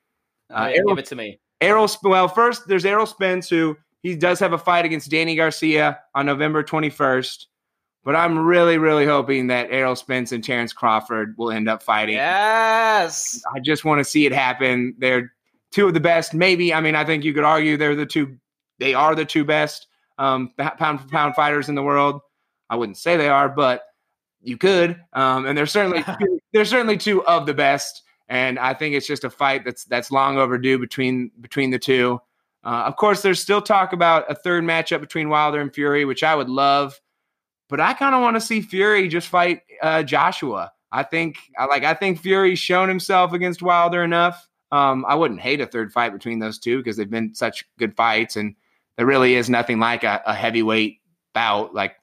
Uh, 0.49 0.71
Errol, 0.73 0.95
give 0.95 0.99
it 0.99 1.05
to 1.05 1.15
me. 1.15 1.39
Errol, 1.61 1.87
well, 2.03 2.27
first 2.27 2.67
there's 2.67 2.85
Errol 2.85 3.05
Spence 3.05 3.47
who 3.47 3.77
he 4.01 4.15
does 4.15 4.39
have 4.39 4.53
a 4.53 4.57
fight 4.57 4.85
against 4.85 5.11
Danny 5.11 5.35
Garcia 5.35 5.99
on 6.15 6.25
November 6.25 6.63
21st. 6.63 7.45
But 8.03 8.15
I'm 8.15 8.39
really, 8.39 8.79
really 8.79 9.05
hoping 9.05 9.45
that 9.47 9.67
Errol 9.69 9.95
Spence 9.95 10.31
and 10.31 10.43
Terrence 10.43 10.73
Crawford 10.73 11.35
will 11.37 11.51
end 11.51 11.69
up 11.69 11.83
fighting. 11.83 12.15
Yes. 12.15 13.39
I 13.55 13.59
just 13.59 13.85
want 13.85 13.99
to 13.99 14.03
see 14.03 14.25
it 14.25 14.31
happen. 14.31 14.95
They're 14.97 15.31
two 15.71 15.87
of 15.87 15.93
the 15.93 15.99
best. 15.99 16.33
Maybe, 16.33 16.73
I 16.73 16.81
mean, 16.81 16.95
I 16.95 17.05
think 17.05 17.23
you 17.23 17.31
could 17.31 17.43
argue 17.43 17.77
they're 17.77 17.95
the 17.95 18.07
two, 18.07 18.37
they 18.79 18.95
are 18.95 19.13
the 19.13 19.23
two 19.23 19.45
best 19.45 19.85
um, 20.21 20.53
pound 20.57 21.01
for 21.01 21.07
pound 21.07 21.35
fighters 21.35 21.67
in 21.67 21.75
the 21.75 21.83
world. 21.83 22.21
I 22.69 22.75
wouldn't 22.75 22.97
say 22.97 23.17
they 23.17 23.29
are, 23.29 23.49
but 23.49 23.83
you 24.41 24.57
could. 24.57 25.01
Um, 25.13 25.45
and 25.45 25.57
they're 25.57 25.65
certainly 25.65 26.03
they're 26.53 26.65
certainly 26.65 26.97
two 26.97 27.25
of 27.25 27.45
the 27.45 27.53
best. 27.53 28.03
And 28.29 28.57
I 28.59 28.73
think 28.73 28.95
it's 28.95 29.07
just 29.07 29.23
a 29.23 29.29
fight 29.29 29.65
that's 29.65 29.83
that's 29.85 30.11
long 30.11 30.37
overdue 30.37 30.77
between 30.77 31.31
between 31.41 31.71
the 31.71 31.79
two. 31.79 32.19
Uh, 32.63 32.83
of 32.85 32.95
course, 32.95 33.23
there's 33.23 33.41
still 33.41 33.61
talk 33.61 33.91
about 33.91 34.29
a 34.31 34.35
third 34.35 34.63
matchup 34.63 35.01
between 35.01 35.29
Wilder 35.29 35.59
and 35.59 35.73
Fury, 35.73 36.05
which 36.05 36.23
I 36.23 36.35
would 36.35 36.49
love. 36.49 36.99
But 37.67 37.79
I 37.79 37.93
kind 37.93 38.13
of 38.13 38.21
want 38.21 38.35
to 38.35 38.41
see 38.41 38.61
Fury 38.61 39.07
just 39.07 39.27
fight 39.27 39.61
uh, 39.81 40.03
Joshua. 40.03 40.71
I 40.91 41.03
think 41.03 41.37
like 41.57 41.83
I 41.83 41.95
think 41.95 42.19
Fury's 42.19 42.59
shown 42.59 42.87
himself 42.87 43.33
against 43.33 43.61
Wilder 43.61 44.03
enough. 44.03 44.47
Um, 44.71 45.03
I 45.07 45.15
wouldn't 45.15 45.41
hate 45.41 45.59
a 45.59 45.65
third 45.65 45.91
fight 45.91 46.13
between 46.13 46.39
those 46.39 46.59
two 46.59 46.77
because 46.77 46.95
they've 46.95 47.09
been 47.09 47.33
such 47.33 47.65
good 47.77 47.95
fights 47.95 48.35
and 48.37 48.55
there 49.01 49.07
really 49.07 49.33
is 49.33 49.49
nothing 49.49 49.79
like 49.79 50.03
a, 50.03 50.21
a 50.27 50.33
heavyweight 50.35 50.99
bout. 51.33 51.73
Like 51.73 51.95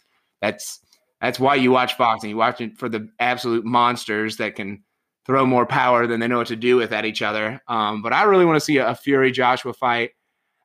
that's 0.42 0.80
that's 1.20 1.38
why 1.38 1.54
you 1.54 1.70
watch 1.70 1.96
boxing. 1.96 2.30
You 2.30 2.36
watch 2.36 2.60
it 2.60 2.76
for 2.76 2.88
the 2.88 3.08
absolute 3.20 3.64
monsters 3.64 4.38
that 4.38 4.56
can 4.56 4.82
throw 5.24 5.46
more 5.46 5.64
power 5.64 6.08
than 6.08 6.18
they 6.18 6.26
know 6.26 6.38
what 6.38 6.48
to 6.48 6.56
do 6.56 6.74
with 6.74 6.90
at 6.90 7.04
each 7.04 7.22
other. 7.22 7.62
Um, 7.68 8.02
but 8.02 8.12
I 8.12 8.24
really 8.24 8.44
want 8.44 8.56
to 8.56 8.60
see 8.60 8.78
a, 8.78 8.88
a, 8.88 8.94
Fury 8.96 9.30
Joshua 9.30 9.72
fight. 9.74 10.10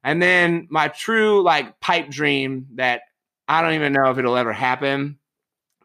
And 0.03 0.23
then 0.23 0.65
my 0.71 0.87
true 0.87 1.43
like 1.43 1.79
pipe 1.81 2.09
dream 2.09 2.65
that 2.77 3.01
I 3.47 3.61
don't 3.61 3.75
even 3.75 3.93
know 3.93 4.09
if 4.09 4.17
it'll 4.17 4.35
ever 4.35 4.53
happen, 4.53 5.19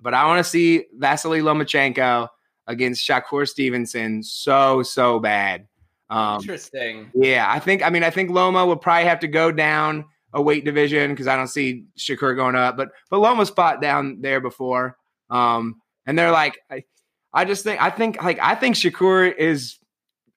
but 0.00 0.14
I 0.14 0.24
want 0.24 0.42
to 0.42 0.50
see 0.50 0.86
Vasily 0.96 1.40
Lomachenko 1.40 2.26
against 2.66 3.06
Shakur 3.06 3.46
Stevenson 3.46 4.22
so 4.22 4.82
so 4.82 5.18
bad. 5.18 5.68
Um, 6.08 6.36
Interesting. 6.36 7.10
Yeah, 7.14 7.52
I 7.52 7.58
think. 7.58 7.82
I 7.82 7.90
mean, 7.90 8.02
I 8.02 8.08
think 8.08 8.30
Loma 8.30 8.64
would 8.64 8.80
probably 8.80 9.04
have 9.04 9.20
to 9.20 9.28
go 9.28 9.52
down 9.52 10.06
a 10.32 10.42
weight 10.42 10.64
division 10.64 11.10
because 11.10 11.26
I 11.26 11.36
don't 11.36 11.48
see 11.48 11.84
Shakur 11.98 12.36
going 12.36 12.54
up. 12.54 12.76
But 12.76 12.90
but 13.10 13.20
Loma's 13.20 13.50
fought 13.50 13.80
down 13.80 14.20
there 14.20 14.40
before, 14.40 14.96
um, 15.30 15.80
and 16.06 16.18
they're 16.18 16.30
like, 16.30 16.58
I, 16.70 16.84
I 17.32 17.44
just 17.44 17.64
think 17.64 17.80
I 17.80 17.90
think 17.90 18.22
like 18.22 18.38
I 18.40 18.54
think 18.54 18.76
Shakur 18.76 19.34
is, 19.34 19.78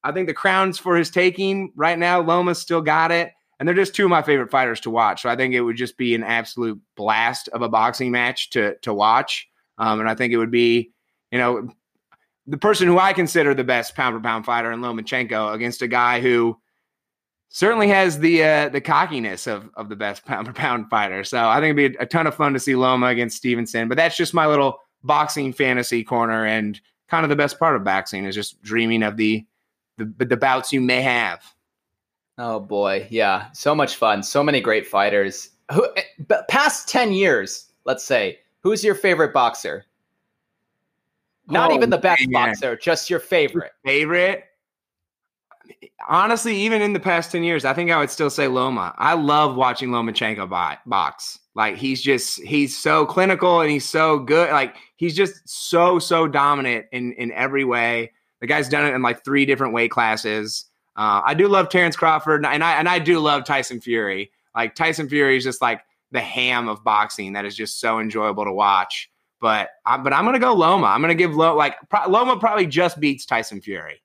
I 0.04 0.12
think 0.12 0.27
the 0.27 0.34
crown's 0.34 0.77
for 0.77 0.95
his 0.95 1.10
taking 1.10 1.71
right 1.75 1.97
now. 1.97 2.21
Loma's 2.21 2.60
still 2.60 2.82
got 2.82 3.12
it, 3.12 3.32
and 3.60 3.67
they're 3.67 3.75
just 3.75 3.95
two 3.95 4.06
of 4.06 4.10
my 4.10 4.21
favorite 4.21 4.51
fighters 4.51 4.80
to 4.82 4.89
watch. 4.89 5.21
So 5.21 5.30
I 5.30 5.36
think 5.36 5.54
it 5.54 5.62
would 5.62 5.77
just 5.77 5.97
be 5.97 6.15
an 6.15 6.23
absolute 6.23 6.80
blast 6.95 7.47
of 7.49 7.62
a 7.62 7.69
boxing 7.69 8.12
match 8.12 8.51
to 8.51 8.75
to 8.80 8.93
watch. 8.93 9.47
Um, 9.77 9.99
and 9.99 10.10
I 10.10 10.15
think 10.15 10.32
it 10.32 10.38
would 10.38 10.51
be, 10.51 10.91
you 11.32 11.39
know, 11.39 11.69
the 12.45 12.58
person 12.58 12.88
who 12.88 12.99
I 12.99 13.13
consider 13.13 13.54
the 13.54 13.63
best 13.63 13.95
pound 13.95 14.15
for 14.15 14.21
pound 14.21 14.45
fighter 14.45 14.71
in 14.71 14.82
Lomachenko 14.82 15.54
against 15.54 15.82
a 15.82 15.88
guy 15.88 16.21
who 16.21 16.61
certainly 17.51 17.89
has 17.89 18.19
the 18.19 18.43
uh, 18.43 18.69
the 18.69 18.81
cockiness 18.81 19.45
of 19.45 19.69
of 19.75 19.89
the 19.89 19.95
best 19.95 20.25
pound 20.25 20.47
for 20.47 20.53
pound 20.53 20.89
fighter. 20.89 21.23
So 21.23 21.47
I 21.47 21.59
think 21.59 21.77
it'd 21.77 21.93
be 21.93 21.97
a 21.99 22.05
ton 22.07 22.25
of 22.25 22.35
fun 22.35 22.53
to 22.53 22.59
see 22.59 22.75
Loma 22.75 23.07
against 23.07 23.37
Stevenson. 23.37 23.87
But 23.87 23.97
that's 23.97 24.17
just 24.17 24.33
my 24.33 24.47
little 24.47 24.79
boxing 25.03 25.53
fantasy 25.53 26.03
corner, 26.03 26.45
and 26.45 26.79
kind 27.07 27.23
of 27.23 27.29
the 27.29 27.35
best 27.35 27.59
part 27.59 27.75
of 27.75 27.83
boxing 27.83 28.25
is 28.25 28.33
just 28.33 28.61
dreaming 28.63 29.03
of 29.03 29.17
the 29.17 29.45
the, 29.97 30.25
the 30.25 30.37
bouts 30.37 30.73
you 30.73 30.81
may 30.81 31.01
have. 31.01 31.43
Oh 32.37 32.59
boy, 32.59 33.05
yeah, 33.11 33.51
so 33.51 33.75
much 33.75 33.97
fun, 33.97 34.23
so 34.23 34.43
many 34.43 34.61
great 34.61 34.87
fighters. 34.87 35.49
Who 35.73 35.87
eh, 35.95 36.35
past 36.49 36.89
ten 36.89 37.11
years, 37.11 37.69
let's 37.85 38.03
say, 38.03 38.39
who's 38.61 38.83
your 38.83 38.95
favorite 38.95 39.33
boxer? 39.33 39.85
Not 41.47 41.71
oh, 41.71 41.75
even 41.75 41.89
the 41.89 41.97
best 41.97 42.27
man. 42.29 42.49
boxer, 42.49 42.77
just 42.77 43.09
your 43.09 43.19
favorite. 43.19 43.73
Favorite? 43.83 44.45
Honestly, 46.07 46.55
even 46.55 46.81
in 46.81 46.93
the 46.93 46.99
past 46.99 47.31
10 47.31 47.43
years, 47.43 47.65
I 47.65 47.73
think 47.73 47.91
I 47.91 47.97
would 47.97 48.10
still 48.10 48.29
say 48.29 48.47
Loma. 48.47 48.93
I 48.97 49.13
love 49.13 49.55
watching 49.55 49.89
Lomachenko 49.89 50.49
box. 50.86 51.39
Like 51.55 51.75
he's 51.75 52.01
just 52.01 52.41
he's 52.41 52.77
so 52.77 53.05
clinical 53.05 53.62
and 53.62 53.69
he's 53.69 53.88
so 53.88 54.19
good. 54.19 54.51
Like 54.51 54.75
he's 54.95 55.15
just 55.15 55.47
so 55.47 55.99
so 55.99 56.27
dominant 56.27 56.86
in 56.91 57.13
in 57.13 57.31
every 57.34 57.65
way. 57.65 58.12
The 58.39 58.47
guy's 58.47 58.69
done 58.69 58.86
it 58.86 58.95
in 58.95 59.01
like 59.01 59.23
three 59.23 59.45
different 59.45 59.73
weight 59.73 59.91
classes. 59.91 60.65
Uh, 60.95 61.21
I 61.25 61.34
do 61.34 61.47
love 61.47 61.69
Terrence 61.69 61.95
Crawford 61.95 62.45
and 62.45 62.63
I 62.63 62.73
and 62.73 62.88
I 62.88 62.99
do 62.99 63.19
love 63.19 63.43
Tyson 63.43 63.81
Fury. 63.81 64.31
Like 64.55 64.75
Tyson 64.75 65.10
Fury 65.10 65.38
is 65.38 65.43
just 65.43 65.62
like 65.62 65.81
the 66.12 66.21
ham 66.21 66.67
of 66.67 66.84
boxing 66.84 67.34
that 67.34 67.45
is 67.45 67.55
just 67.55 67.79
so 67.79 67.99
enjoyable 67.99 68.45
to 68.45 68.53
watch. 68.53 69.10
But 69.41 69.69
I, 69.86 69.97
but 69.97 70.13
I'm 70.13 70.23
gonna 70.23 70.39
go 70.39 70.53
Loma. 70.53 70.88
I'm 70.88 71.01
gonna 71.01 71.15
give 71.15 71.36
Loma 71.36 71.57
like 71.57 71.75
pro- 71.89 72.07
Loma 72.07 72.38
probably 72.38 72.65
just 72.65 72.99
beats 72.99 73.25
Tyson 73.25 73.60
Fury. 73.60 74.01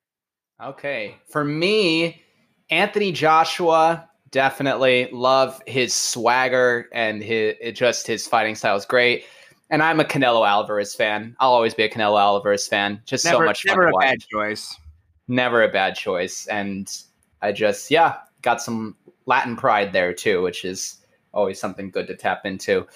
Okay. 0.63 1.15
For 1.27 1.43
me, 1.43 2.21
Anthony 2.69 3.11
Joshua, 3.11 4.09
definitely 4.31 5.09
love 5.11 5.61
his 5.67 5.93
swagger 5.93 6.89
and 6.91 7.23
his 7.23 7.55
just 7.73 8.07
his 8.07 8.27
fighting 8.27 8.55
style 8.55 8.75
is 8.75 8.85
great. 8.85 9.25
And 9.69 9.83
I'm 9.83 9.99
a 9.99 10.05
Canelo 10.05 10.47
Alvarez 10.47 10.95
fan. 10.95 11.35
I'll 11.39 11.51
always 11.51 11.73
be 11.73 11.83
a 11.83 11.89
Canelo 11.89 12.19
Alvarez 12.19 12.67
fan. 12.67 13.01
Just 13.05 13.25
never, 13.25 13.37
so 13.37 13.45
much 13.45 13.63
fun. 13.63 13.77
Never 13.77 13.87
a 13.89 13.93
bad 13.99 14.19
choice. 14.21 14.77
Never 15.27 15.63
a 15.63 15.69
bad 15.69 15.95
choice. 15.95 16.47
And 16.47 16.89
I 17.41 17.51
just, 17.51 17.91
yeah, 17.91 18.17
got 18.41 18.61
some 18.61 18.95
Latin 19.25 19.57
pride 19.57 19.91
there 19.91 20.13
too, 20.13 20.41
which 20.41 20.63
is 20.63 20.97
always 21.33 21.59
something 21.59 21.89
good 21.91 22.07
to 22.07 22.15
tap 22.15 22.45
into. 22.45 22.87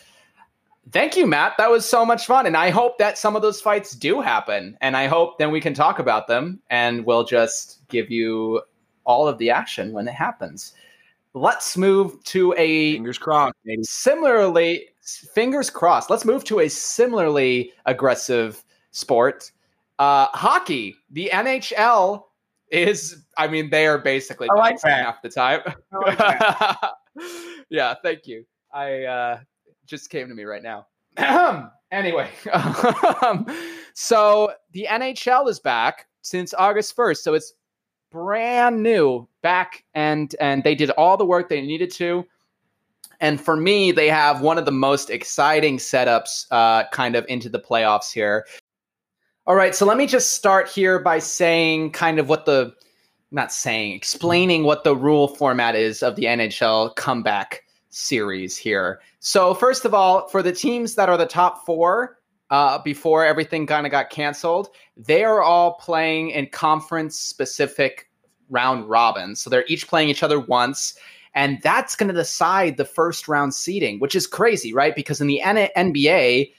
Thank 0.90 1.16
you, 1.16 1.28
Matt. 1.28 1.54
That 1.58 1.70
was 1.70 1.86
so 1.88 2.06
much 2.06 2.26
fun. 2.26 2.48
And 2.48 2.58
I 2.58 2.70
hope 2.70 2.98
that 2.98 3.18
some 3.18 3.36
of 3.36 3.42
those 3.42 3.62
fights 3.62 3.94
do 3.96 4.20
happen. 4.20 4.78
And 4.82 4.98
I 4.98 5.08
hope 5.08 5.38
then 5.38 5.52
we 5.52 5.62
can 5.62 5.74
talk 5.74 6.00
about 6.00 6.28
them 6.28 6.60
and 6.70 7.06
we'll 7.06 7.24
just 7.24 7.88
give 7.88 8.10
you 8.10 8.62
all 9.04 9.28
of 9.28 9.38
the 9.38 9.52
action 9.52 9.94
when 9.94 10.08
it 10.08 10.14
happens. 10.14 10.74
Let's 11.34 11.78
move 11.78 12.22
to 12.26 12.54
a 12.58 12.94
fingers 12.94 13.18
crossed. 13.18 13.56
Maybe. 13.64 13.84
Similarly, 13.84 14.88
fingers 15.34 15.70
crossed. 15.70 16.10
Let's 16.10 16.26
move 16.26 16.44
to 16.46 16.60
a 16.60 16.68
similarly 16.68 17.72
aggressive 17.86 18.64
sport. 18.92 19.52
Uh, 20.00 20.28
hockey. 20.34 20.96
The 21.12 21.30
NHL 21.32 22.24
is, 22.72 23.24
I 23.38 23.48
mean, 23.48 23.70
they 23.70 23.86
are 23.86 24.00
basically 24.00 24.50
I 24.50 24.58
like 24.58 24.82
half 24.84 25.22
the 25.22 25.30
time. 25.30 25.62
Like 25.92 26.20
yeah, 27.70 27.94
thank 28.04 28.28
you. 28.28 28.46
I 28.74 29.04
uh, 29.04 29.40
just 29.86 30.10
came 30.10 30.28
to 30.30 30.36
me 30.36 30.44
right 30.44 30.64
now. 30.64 30.88
anyway, 31.92 32.30
so 33.94 34.54
the 34.72 34.88
NHL 34.90 35.50
is 35.50 35.60
back 35.60 36.08
since 36.22 36.54
August 36.54 36.96
1st. 36.96 37.18
So 37.18 37.34
it's 37.34 37.54
brand 38.12 38.84
new 38.84 39.28
back 39.42 39.84
and 39.94 40.36
and 40.40 40.64
they 40.64 40.76
did 40.76 40.90
all 40.92 41.18
the 41.18 41.26
work 41.26 41.50
they 41.50 41.62
needed 41.62 41.92
to. 41.92 42.26
And 43.20 43.40
for 43.40 43.56
me, 43.56 43.92
they 43.92 44.10
have 44.10 44.42
one 44.42 44.58
of 44.58 44.66
the 44.66 44.72
most 44.72 45.12
exciting 45.12 45.78
setups 45.78 46.48
uh, 46.50 46.88
kind 46.90 47.16
of 47.16 47.24
into 47.30 47.50
the 47.50 47.60
playoffs 47.60 48.12
here. 48.12 48.48
All 49.46 49.56
right, 49.56 49.76
so 49.76 49.86
let 49.86 49.98
me 49.98 50.08
just 50.08 50.34
start 50.34 50.68
here 50.68 51.00
by 51.00 51.20
saying 51.20 51.92
kind 51.92 52.20
of 52.20 52.30
what 52.30 52.46
the 52.46 52.74
not 53.32 53.52
saying, 53.52 53.94
explaining 53.94 54.64
what 54.64 54.84
the 54.84 54.96
rule 54.96 55.28
format 55.28 55.76
is 55.76 56.04
of 56.04 56.16
the 56.16 56.24
NHL 56.24 56.96
comeback 56.96 57.64
series 57.92 58.58
here. 58.58 59.02
So, 59.20 59.54
first 59.54 59.86
of 59.86 59.94
all, 59.94 60.28
for 60.28 60.42
the 60.42 60.52
teams 60.52 60.96
that 60.96 61.10
are 61.10 61.18
the 61.18 61.26
top 61.26 61.66
four, 61.66 62.18
uh, 62.50 62.80
before 62.80 63.26
everything 63.26 63.66
kind 63.66 63.86
of 63.86 63.92
got 63.92 64.10
canceled, 64.10 64.70
they 64.98 65.24
are 65.24 65.42
all 65.42 65.76
playing 65.76 66.32
in 66.32 66.48
conference 66.48 67.18
specific 67.18 68.10
round 68.50 68.90
robins. 68.90 69.40
So 69.40 69.50
they're 69.50 69.66
each 69.68 69.88
playing 69.88 70.10
each 70.10 70.22
other 70.22 70.40
once. 70.40 70.94
And 71.34 71.60
that's 71.64 71.96
going 71.96 72.10
to 72.10 72.14
decide 72.14 72.76
the 72.76 72.86
first 72.86 73.30
round 73.30 73.54
seeding, 73.54 74.00
which 74.00 74.16
is 74.16 74.28
crazy, 74.28 74.74
right? 74.74 74.94
Because 74.94 75.22
in 75.22 75.28
the 75.28 75.42
N- 75.42 75.70
NBA, 75.78 76.52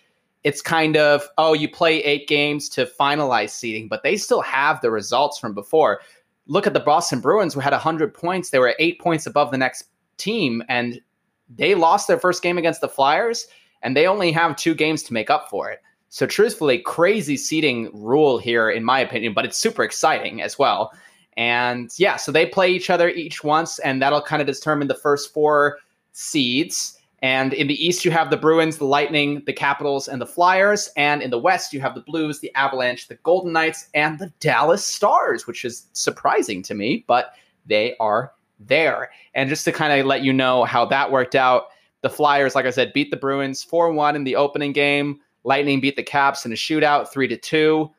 it's 0.44 0.62
kind 0.62 0.96
of, 0.96 1.28
oh, 1.36 1.52
you 1.52 1.68
play 1.68 2.02
eight 2.02 2.26
games 2.26 2.70
to 2.70 2.86
finalize 2.86 3.50
seeding, 3.50 3.86
but 3.86 4.02
they 4.02 4.16
still 4.16 4.40
have 4.40 4.80
the 4.80 4.90
results 4.90 5.38
from 5.38 5.52
before. 5.52 6.00
Look 6.46 6.66
at 6.66 6.72
the 6.72 6.80
Boston 6.80 7.20
Bruins 7.20 7.52
who 7.52 7.60
had 7.60 7.72
100 7.72 8.14
points. 8.14 8.48
They 8.48 8.58
were 8.58 8.74
eight 8.78 8.98
points 8.98 9.26
above 9.26 9.50
the 9.50 9.58
next 9.58 9.84
team. 10.16 10.62
And 10.70 11.00
they 11.56 11.74
lost 11.74 12.08
their 12.08 12.18
first 12.18 12.42
game 12.42 12.58
against 12.58 12.80
the 12.80 12.88
Flyers, 12.88 13.46
and 13.82 13.96
they 13.96 14.06
only 14.06 14.32
have 14.32 14.56
two 14.56 14.74
games 14.74 15.02
to 15.04 15.12
make 15.12 15.30
up 15.30 15.48
for 15.48 15.70
it. 15.70 15.80
So, 16.08 16.26
truthfully, 16.26 16.78
crazy 16.78 17.36
seeding 17.36 17.90
rule 17.94 18.38
here, 18.38 18.68
in 18.68 18.84
my 18.84 19.00
opinion, 19.00 19.32
but 19.32 19.44
it's 19.44 19.56
super 19.56 19.82
exciting 19.82 20.42
as 20.42 20.58
well. 20.58 20.92
And 21.36 21.90
yeah, 21.96 22.16
so 22.16 22.30
they 22.30 22.44
play 22.44 22.70
each 22.70 22.90
other 22.90 23.08
each 23.08 23.42
once, 23.42 23.78
and 23.78 24.02
that'll 24.02 24.20
kind 24.20 24.42
of 24.42 24.46
determine 24.46 24.88
the 24.88 24.94
first 24.94 25.32
four 25.32 25.78
seeds. 26.12 26.98
And 27.22 27.54
in 27.54 27.68
the 27.68 27.86
East, 27.86 28.04
you 28.04 28.10
have 28.10 28.30
the 28.30 28.36
Bruins, 28.36 28.78
the 28.78 28.84
Lightning, 28.84 29.42
the 29.46 29.52
Capitals, 29.52 30.08
and 30.08 30.20
the 30.20 30.26
Flyers. 30.26 30.90
And 30.96 31.22
in 31.22 31.30
the 31.30 31.38
West, 31.38 31.72
you 31.72 31.80
have 31.80 31.94
the 31.94 32.00
Blues, 32.00 32.40
the 32.40 32.52
Avalanche, 32.56 33.06
the 33.08 33.14
Golden 33.22 33.52
Knights, 33.52 33.88
and 33.94 34.18
the 34.18 34.32
Dallas 34.40 34.84
Stars, 34.84 35.46
which 35.46 35.64
is 35.64 35.86
surprising 35.92 36.62
to 36.64 36.74
me, 36.74 37.04
but 37.06 37.32
they 37.64 37.96
are 38.00 38.32
there. 38.66 39.10
And 39.34 39.48
just 39.48 39.64
to 39.64 39.72
kind 39.72 39.98
of 39.98 40.06
let 40.06 40.22
you 40.22 40.32
know 40.32 40.64
how 40.64 40.84
that 40.86 41.10
worked 41.10 41.34
out, 41.34 41.66
the 42.02 42.10
Flyers, 42.10 42.54
like 42.54 42.66
I 42.66 42.70
said, 42.70 42.92
beat 42.92 43.10
the 43.10 43.16
Bruins 43.16 43.62
4 43.62 43.92
1 43.92 44.16
in 44.16 44.24
the 44.24 44.36
opening 44.36 44.72
game. 44.72 45.20
Lightning 45.44 45.80
beat 45.80 45.96
the 45.96 46.02
Caps 46.02 46.44
in 46.44 46.52
a 46.52 46.56
shootout 46.56 47.08
3 47.08 47.28
to 47.28 47.36
2. 47.36 47.90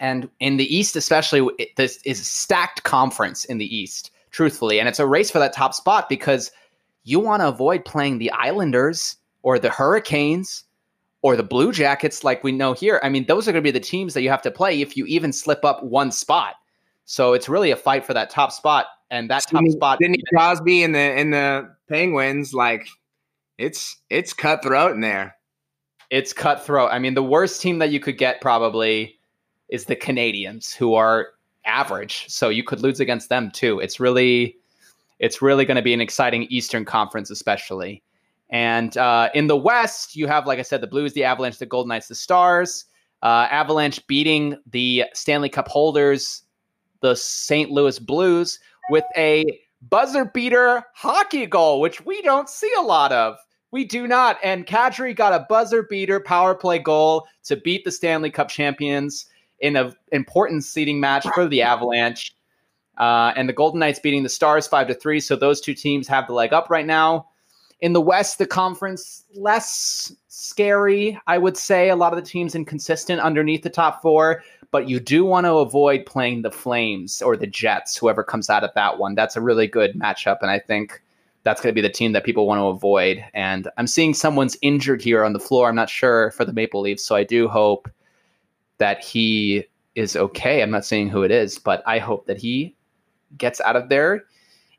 And 0.00 0.28
in 0.40 0.56
the 0.56 0.74
East, 0.74 0.96
especially, 0.96 1.48
it, 1.58 1.76
this 1.76 2.00
is 2.04 2.20
a 2.20 2.24
stacked 2.24 2.82
conference 2.82 3.44
in 3.44 3.58
the 3.58 3.76
East, 3.76 4.10
truthfully. 4.30 4.80
And 4.80 4.88
it's 4.88 4.98
a 4.98 5.06
race 5.06 5.30
for 5.30 5.38
that 5.38 5.52
top 5.52 5.74
spot 5.74 6.08
because 6.08 6.50
you 7.04 7.20
want 7.20 7.42
to 7.42 7.48
avoid 7.48 7.84
playing 7.84 8.18
the 8.18 8.30
Islanders 8.30 9.16
or 9.42 9.58
the 9.58 9.70
Hurricanes 9.70 10.64
or 11.22 11.36
the 11.36 11.42
Blue 11.42 11.72
Jackets, 11.72 12.24
like 12.24 12.42
we 12.42 12.52
know 12.52 12.72
here. 12.72 13.00
I 13.02 13.08
mean, 13.08 13.26
those 13.26 13.46
are 13.46 13.52
going 13.52 13.62
to 13.62 13.66
be 13.66 13.70
the 13.76 13.80
teams 13.80 14.14
that 14.14 14.22
you 14.22 14.30
have 14.30 14.42
to 14.42 14.50
play 14.50 14.80
if 14.80 14.96
you 14.96 15.06
even 15.06 15.32
slip 15.32 15.64
up 15.64 15.82
one 15.84 16.10
spot. 16.10 16.54
So 17.04 17.32
it's 17.32 17.48
really 17.48 17.70
a 17.70 17.76
fight 17.76 18.04
for 18.04 18.14
that 18.14 18.30
top 18.30 18.52
spot 18.52 18.86
and 19.12 19.30
that 19.30 19.46
top 19.48 19.64
spot. 19.68 19.98
Sidney 20.00 20.22
Crosby 20.30 20.82
and 20.82 20.94
the 20.94 21.20
in 21.20 21.30
the 21.30 21.70
Penguins, 21.88 22.52
like 22.52 22.88
it's 23.58 23.96
it's 24.10 24.32
cutthroat 24.32 24.92
in 24.92 25.00
there. 25.00 25.36
It's 26.10 26.32
cutthroat. 26.32 26.90
I 26.90 26.98
mean, 26.98 27.14
the 27.14 27.22
worst 27.22 27.62
team 27.62 27.78
that 27.78 27.90
you 27.90 28.00
could 28.00 28.18
get 28.18 28.40
probably 28.40 29.18
is 29.68 29.84
the 29.84 29.96
Canadiens, 29.96 30.74
who 30.74 30.94
are 30.94 31.28
average. 31.64 32.26
So 32.28 32.48
you 32.48 32.64
could 32.64 32.80
lose 32.80 33.00
against 33.00 33.28
them 33.28 33.50
too. 33.50 33.78
It's 33.78 34.00
really, 34.00 34.56
it's 35.18 35.40
really 35.40 35.64
going 35.64 35.76
to 35.76 35.82
be 35.82 35.94
an 35.94 36.00
exciting 36.00 36.42
Eastern 36.44 36.84
Conference, 36.84 37.30
especially. 37.30 38.02
And 38.50 38.94
uh, 38.98 39.30
in 39.34 39.46
the 39.46 39.56
West, 39.56 40.14
you 40.14 40.26
have, 40.26 40.46
like 40.46 40.58
I 40.58 40.62
said, 40.62 40.82
the 40.82 40.86
Blues, 40.86 41.14
the 41.14 41.24
Avalanche, 41.24 41.56
the 41.56 41.64
Golden 41.64 41.88
Knights, 41.88 42.08
the 42.08 42.14
Stars. 42.14 42.84
Uh, 43.22 43.46
Avalanche 43.50 44.04
beating 44.08 44.58
the 44.66 45.04
Stanley 45.14 45.48
Cup 45.48 45.68
holders, 45.68 46.42
the 47.00 47.14
St. 47.14 47.70
Louis 47.70 47.98
Blues 47.98 48.58
with 48.92 49.04
a 49.16 49.58
buzzer 49.88 50.26
beater 50.26 50.84
hockey 50.94 51.46
goal, 51.46 51.80
which 51.80 52.04
we 52.04 52.20
don't 52.20 52.50
see 52.50 52.70
a 52.78 52.82
lot 52.82 53.10
of. 53.10 53.38
We 53.70 53.86
do 53.86 54.06
not. 54.06 54.36
And 54.44 54.66
Kadri 54.66 55.16
got 55.16 55.32
a 55.32 55.46
buzzer 55.48 55.82
beater 55.82 56.20
power 56.20 56.54
play 56.54 56.78
goal 56.78 57.26
to 57.44 57.56
beat 57.56 57.86
the 57.86 57.90
Stanley 57.90 58.30
Cup 58.30 58.50
champions 58.50 59.24
in 59.60 59.76
an 59.76 59.94
important 60.12 60.64
seeding 60.64 61.00
match 61.00 61.26
for 61.34 61.48
the 61.48 61.62
Avalanche. 61.62 62.36
Uh, 62.98 63.32
and 63.34 63.48
the 63.48 63.54
Golden 63.54 63.80
Knights 63.80 63.98
beating 63.98 64.24
the 64.24 64.28
Stars 64.28 64.66
five 64.66 64.88
to 64.88 64.94
three. 64.94 65.20
So 65.20 65.36
those 65.36 65.62
two 65.62 65.72
teams 65.72 66.06
have 66.08 66.26
the 66.26 66.34
leg 66.34 66.52
up 66.52 66.68
right 66.68 66.84
now. 66.84 67.28
In 67.82 67.92
the 67.92 68.00
West, 68.00 68.38
the 68.38 68.46
conference 68.46 69.24
less 69.34 70.10
scary, 70.28 71.20
I 71.26 71.36
would 71.36 71.58
say. 71.58 71.90
A 71.90 71.96
lot 71.96 72.12
of 72.12 72.16
the 72.16 72.28
teams 72.28 72.54
inconsistent 72.54 73.20
underneath 73.20 73.62
the 73.62 73.70
top 73.70 74.00
four 74.00 74.42
but 74.72 74.88
you 74.88 74.98
do 74.98 75.24
want 75.24 75.44
to 75.46 75.58
avoid 75.58 76.06
playing 76.06 76.42
the 76.42 76.50
Flames 76.50 77.22
or 77.22 77.36
the 77.36 77.46
Jets, 77.46 77.96
whoever 77.96 78.24
comes 78.24 78.50
out 78.50 78.64
of 78.64 78.70
that 78.74 78.98
one. 78.98 79.14
That's 79.14 79.36
a 79.36 79.40
really 79.40 79.66
good 79.68 79.94
matchup, 79.94 80.38
and 80.40 80.50
I 80.50 80.58
think 80.58 81.00
that's 81.44 81.60
going 81.60 81.72
to 81.72 81.74
be 81.74 81.86
the 81.86 81.92
team 81.92 82.12
that 82.12 82.24
people 82.24 82.46
want 82.46 82.58
to 82.58 82.66
avoid. 82.66 83.22
And 83.34 83.68
I'm 83.76 83.86
seeing 83.86 84.14
someone's 84.14 84.56
injured 84.62 85.02
here 85.02 85.24
on 85.24 85.34
the 85.34 85.38
floor. 85.38 85.68
I'm 85.68 85.76
not 85.76 85.90
sure 85.90 86.30
for 86.30 86.44
the 86.44 86.54
Maple 86.54 86.80
Leafs, 86.80 87.04
so 87.04 87.14
I 87.14 87.22
do 87.22 87.48
hope 87.48 87.90
that 88.78 89.04
he 89.04 89.64
is 89.94 90.16
okay. 90.16 90.62
I'm 90.62 90.70
not 90.70 90.86
saying 90.86 91.10
who 91.10 91.22
it 91.22 91.30
is, 91.30 91.58
but 91.58 91.82
I 91.86 91.98
hope 91.98 92.26
that 92.26 92.38
he 92.38 92.74
gets 93.36 93.60
out 93.60 93.76
of 93.76 93.90
there 93.90 94.24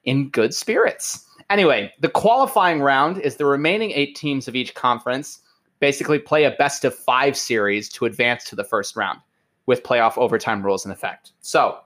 in 0.05 0.29
good 0.29 0.55
spirits. 0.55 1.23
Anyway, 1.53 1.93
the 1.99 2.09
qualifying 2.09 2.81
round 2.81 3.19
is 3.19 3.35
the 3.35 3.45
remaining 3.45 3.91
eight 3.91 4.15
teams 4.15 4.47
of 4.47 4.55
each 4.55 4.73
conference 4.73 5.37
basically 5.79 6.17
play 6.17 6.45
a 6.45 6.51
best 6.57 6.83
of 6.83 6.95
five 6.95 7.37
series 7.37 7.87
to 7.89 8.05
advance 8.05 8.43
to 8.45 8.55
the 8.55 8.63
first 8.63 8.95
round 8.95 9.19
with 9.67 9.83
playoff 9.83 10.17
overtime 10.17 10.63
rules 10.63 10.83
in 10.83 10.91
effect. 10.91 11.31
So, 11.41 11.77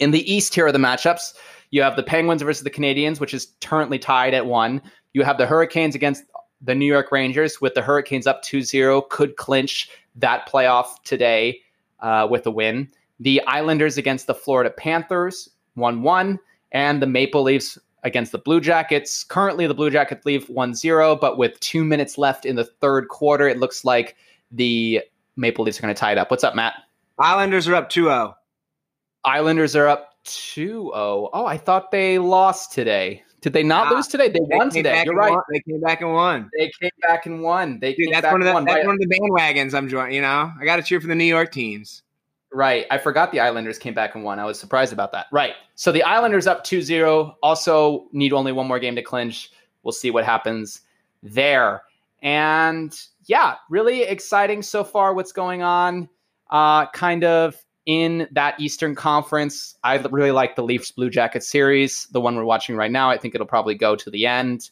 in 0.00 0.10
the 0.10 0.28
East, 0.28 0.52
here 0.52 0.66
are 0.66 0.72
the 0.72 0.80
matchups. 0.80 1.34
You 1.70 1.80
have 1.82 1.94
the 1.94 2.02
Penguins 2.02 2.42
versus 2.42 2.64
the 2.64 2.72
Canadiens, 2.72 3.20
which 3.20 3.32
is 3.32 3.52
currently 3.60 4.00
tied 4.00 4.34
at 4.34 4.46
one. 4.46 4.82
You 5.12 5.22
have 5.22 5.38
the 5.38 5.46
Hurricanes 5.46 5.94
against 5.94 6.24
the 6.60 6.74
New 6.74 6.86
York 6.86 7.12
Rangers, 7.12 7.60
with 7.60 7.74
the 7.74 7.82
Hurricanes 7.82 8.26
up 8.26 8.42
2 8.42 8.62
0, 8.62 9.02
could 9.02 9.36
clinch 9.36 9.90
that 10.16 10.48
playoff 10.48 11.00
today 11.04 11.60
uh, 12.00 12.26
with 12.28 12.44
a 12.48 12.50
win. 12.50 12.90
The 13.20 13.40
Islanders 13.46 13.96
against 13.96 14.26
the 14.26 14.34
Florida 14.34 14.70
Panthers, 14.70 15.48
1 15.74 16.02
1. 16.02 16.40
And 16.72 17.00
the 17.00 17.06
Maple 17.06 17.42
Leafs 17.44 17.78
against 18.04 18.32
the 18.32 18.38
Blue 18.38 18.60
Jackets. 18.60 19.24
Currently, 19.24 19.66
the 19.66 19.74
Blue 19.74 19.90
Jackets 19.90 20.24
leave 20.26 20.48
1 20.48 20.74
0, 20.74 21.16
but 21.16 21.38
with 21.38 21.58
two 21.60 21.84
minutes 21.84 22.18
left 22.18 22.44
in 22.46 22.56
the 22.56 22.64
third 22.64 23.08
quarter, 23.08 23.48
it 23.48 23.58
looks 23.58 23.84
like 23.84 24.16
the 24.50 25.02
Maple 25.36 25.64
Leafs 25.64 25.78
are 25.78 25.82
going 25.82 25.94
to 25.94 25.98
tie 25.98 26.12
it 26.12 26.18
up. 26.18 26.30
What's 26.30 26.44
up, 26.44 26.54
Matt? 26.54 26.74
Islanders 27.18 27.66
are 27.68 27.74
up 27.74 27.90
2 27.90 28.04
0. 28.04 28.34
Islanders 29.24 29.74
are 29.76 29.86
up 29.88 30.14
2 30.24 30.62
0. 30.62 31.30
Oh, 31.32 31.46
I 31.46 31.56
thought 31.56 31.90
they 31.90 32.18
lost 32.18 32.72
today. 32.72 33.22
Did 33.40 33.52
they 33.52 33.62
not 33.62 33.92
lose 33.92 34.08
today? 34.08 34.28
They, 34.28 34.40
They 34.40 34.56
won 34.56 34.68
today. 34.70 35.02
You're 35.04 35.14
right. 35.14 35.30
won. 35.30 35.42
They 35.52 35.60
came 35.60 35.80
back 35.80 36.00
and 36.00 36.12
won. 36.12 36.50
They 36.58 36.72
came 36.80 36.90
back 37.06 37.26
and 37.26 37.40
won. 37.40 37.78
They 37.80 37.94
Dude, 37.94 38.06
came 38.06 38.12
that's 38.12 38.22
back 38.22 38.32
one 38.32 38.42
of 38.42 38.46
the 38.46 38.50
and 38.56 38.66
won. 38.66 38.74
that's 38.74 38.84
one 38.86 38.96
of 38.96 39.00
the 39.00 39.06
bandwagons 39.06 39.74
I'm 39.74 39.88
joining. 39.88 40.16
You 40.16 40.22
know, 40.22 40.50
I 40.60 40.64
got 40.64 40.76
to 40.76 40.82
cheer 40.82 41.00
for 41.00 41.06
the 41.06 41.14
New 41.14 41.24
York 41.24 41.52
teams. 41.52 42.02
Right. 42.52 42.86
I 42.90 42.98
forgot 42.98 43.30
the 43.30 43.40
Islanders 43.40 43.78
came 43.78 43.94
back 43.94 44.14
and 44.14 44.24
won. 44.24 44.38
I 44.38 44.44
was 44.44 44.58
surprised 44.58 44.92
about 44.92 45.12
that. 45.12 45.26
Right. 45.30 45.54
So 45.74 45.92
the 45.92 46.02
Islanders 46.02 46.46
up 46.46 46.64
2 46.64 46.80
0. 46.80 47.36
Also 47.42 48.06
need 48.12 48.32
only 48.32 48.52
one 48.52 48.66
more 48.66 48.78
game 48.78 48.96
to 48.96 49.02
clinch. 49.02 49.50
We'll 49.82 49.92
see 49.92 50.10
what 50.10 50.24
happens 50.24 50.80
there. 51.22 51.82
And 52.22 52.98
yeah, 53.26 53.56
really 53.68 54.02
exciting 54.02 54.62
so 54.62 54.82
far 54.82 55.14
what's 55.14 55.32
going 55.32 55.62
on. 55.62 56.08
Uh, 56.50 56.86
kind 56.86 57.24
of 57.24 57.54
in 57.84 58.28
that 58.32 58.58
Eastern 58.58 58.94
Conference. 58.94 59.76
I 59.84 59.96
really 59.96 60.30
like 60.30 60.56
the 60.56 60.62
Leafs 60.62 60.90
Blue 60.90 61.10
Jackets 61.10 61.48
series, 61.48 62.06
the 62.12 62.20
one 62.20 62.36
we're 62.36 62.44
watching 62.44 62.76
right 62.76 62.90
now. 62.90 63.10
I 63.10 63.18
think 63.18 63.34
it'll 63.34 63.46
probably 63.46 63.74
go 63.74 63.96
to 63.96 64.10
the 64.10 64.26
end. 64.26 64.70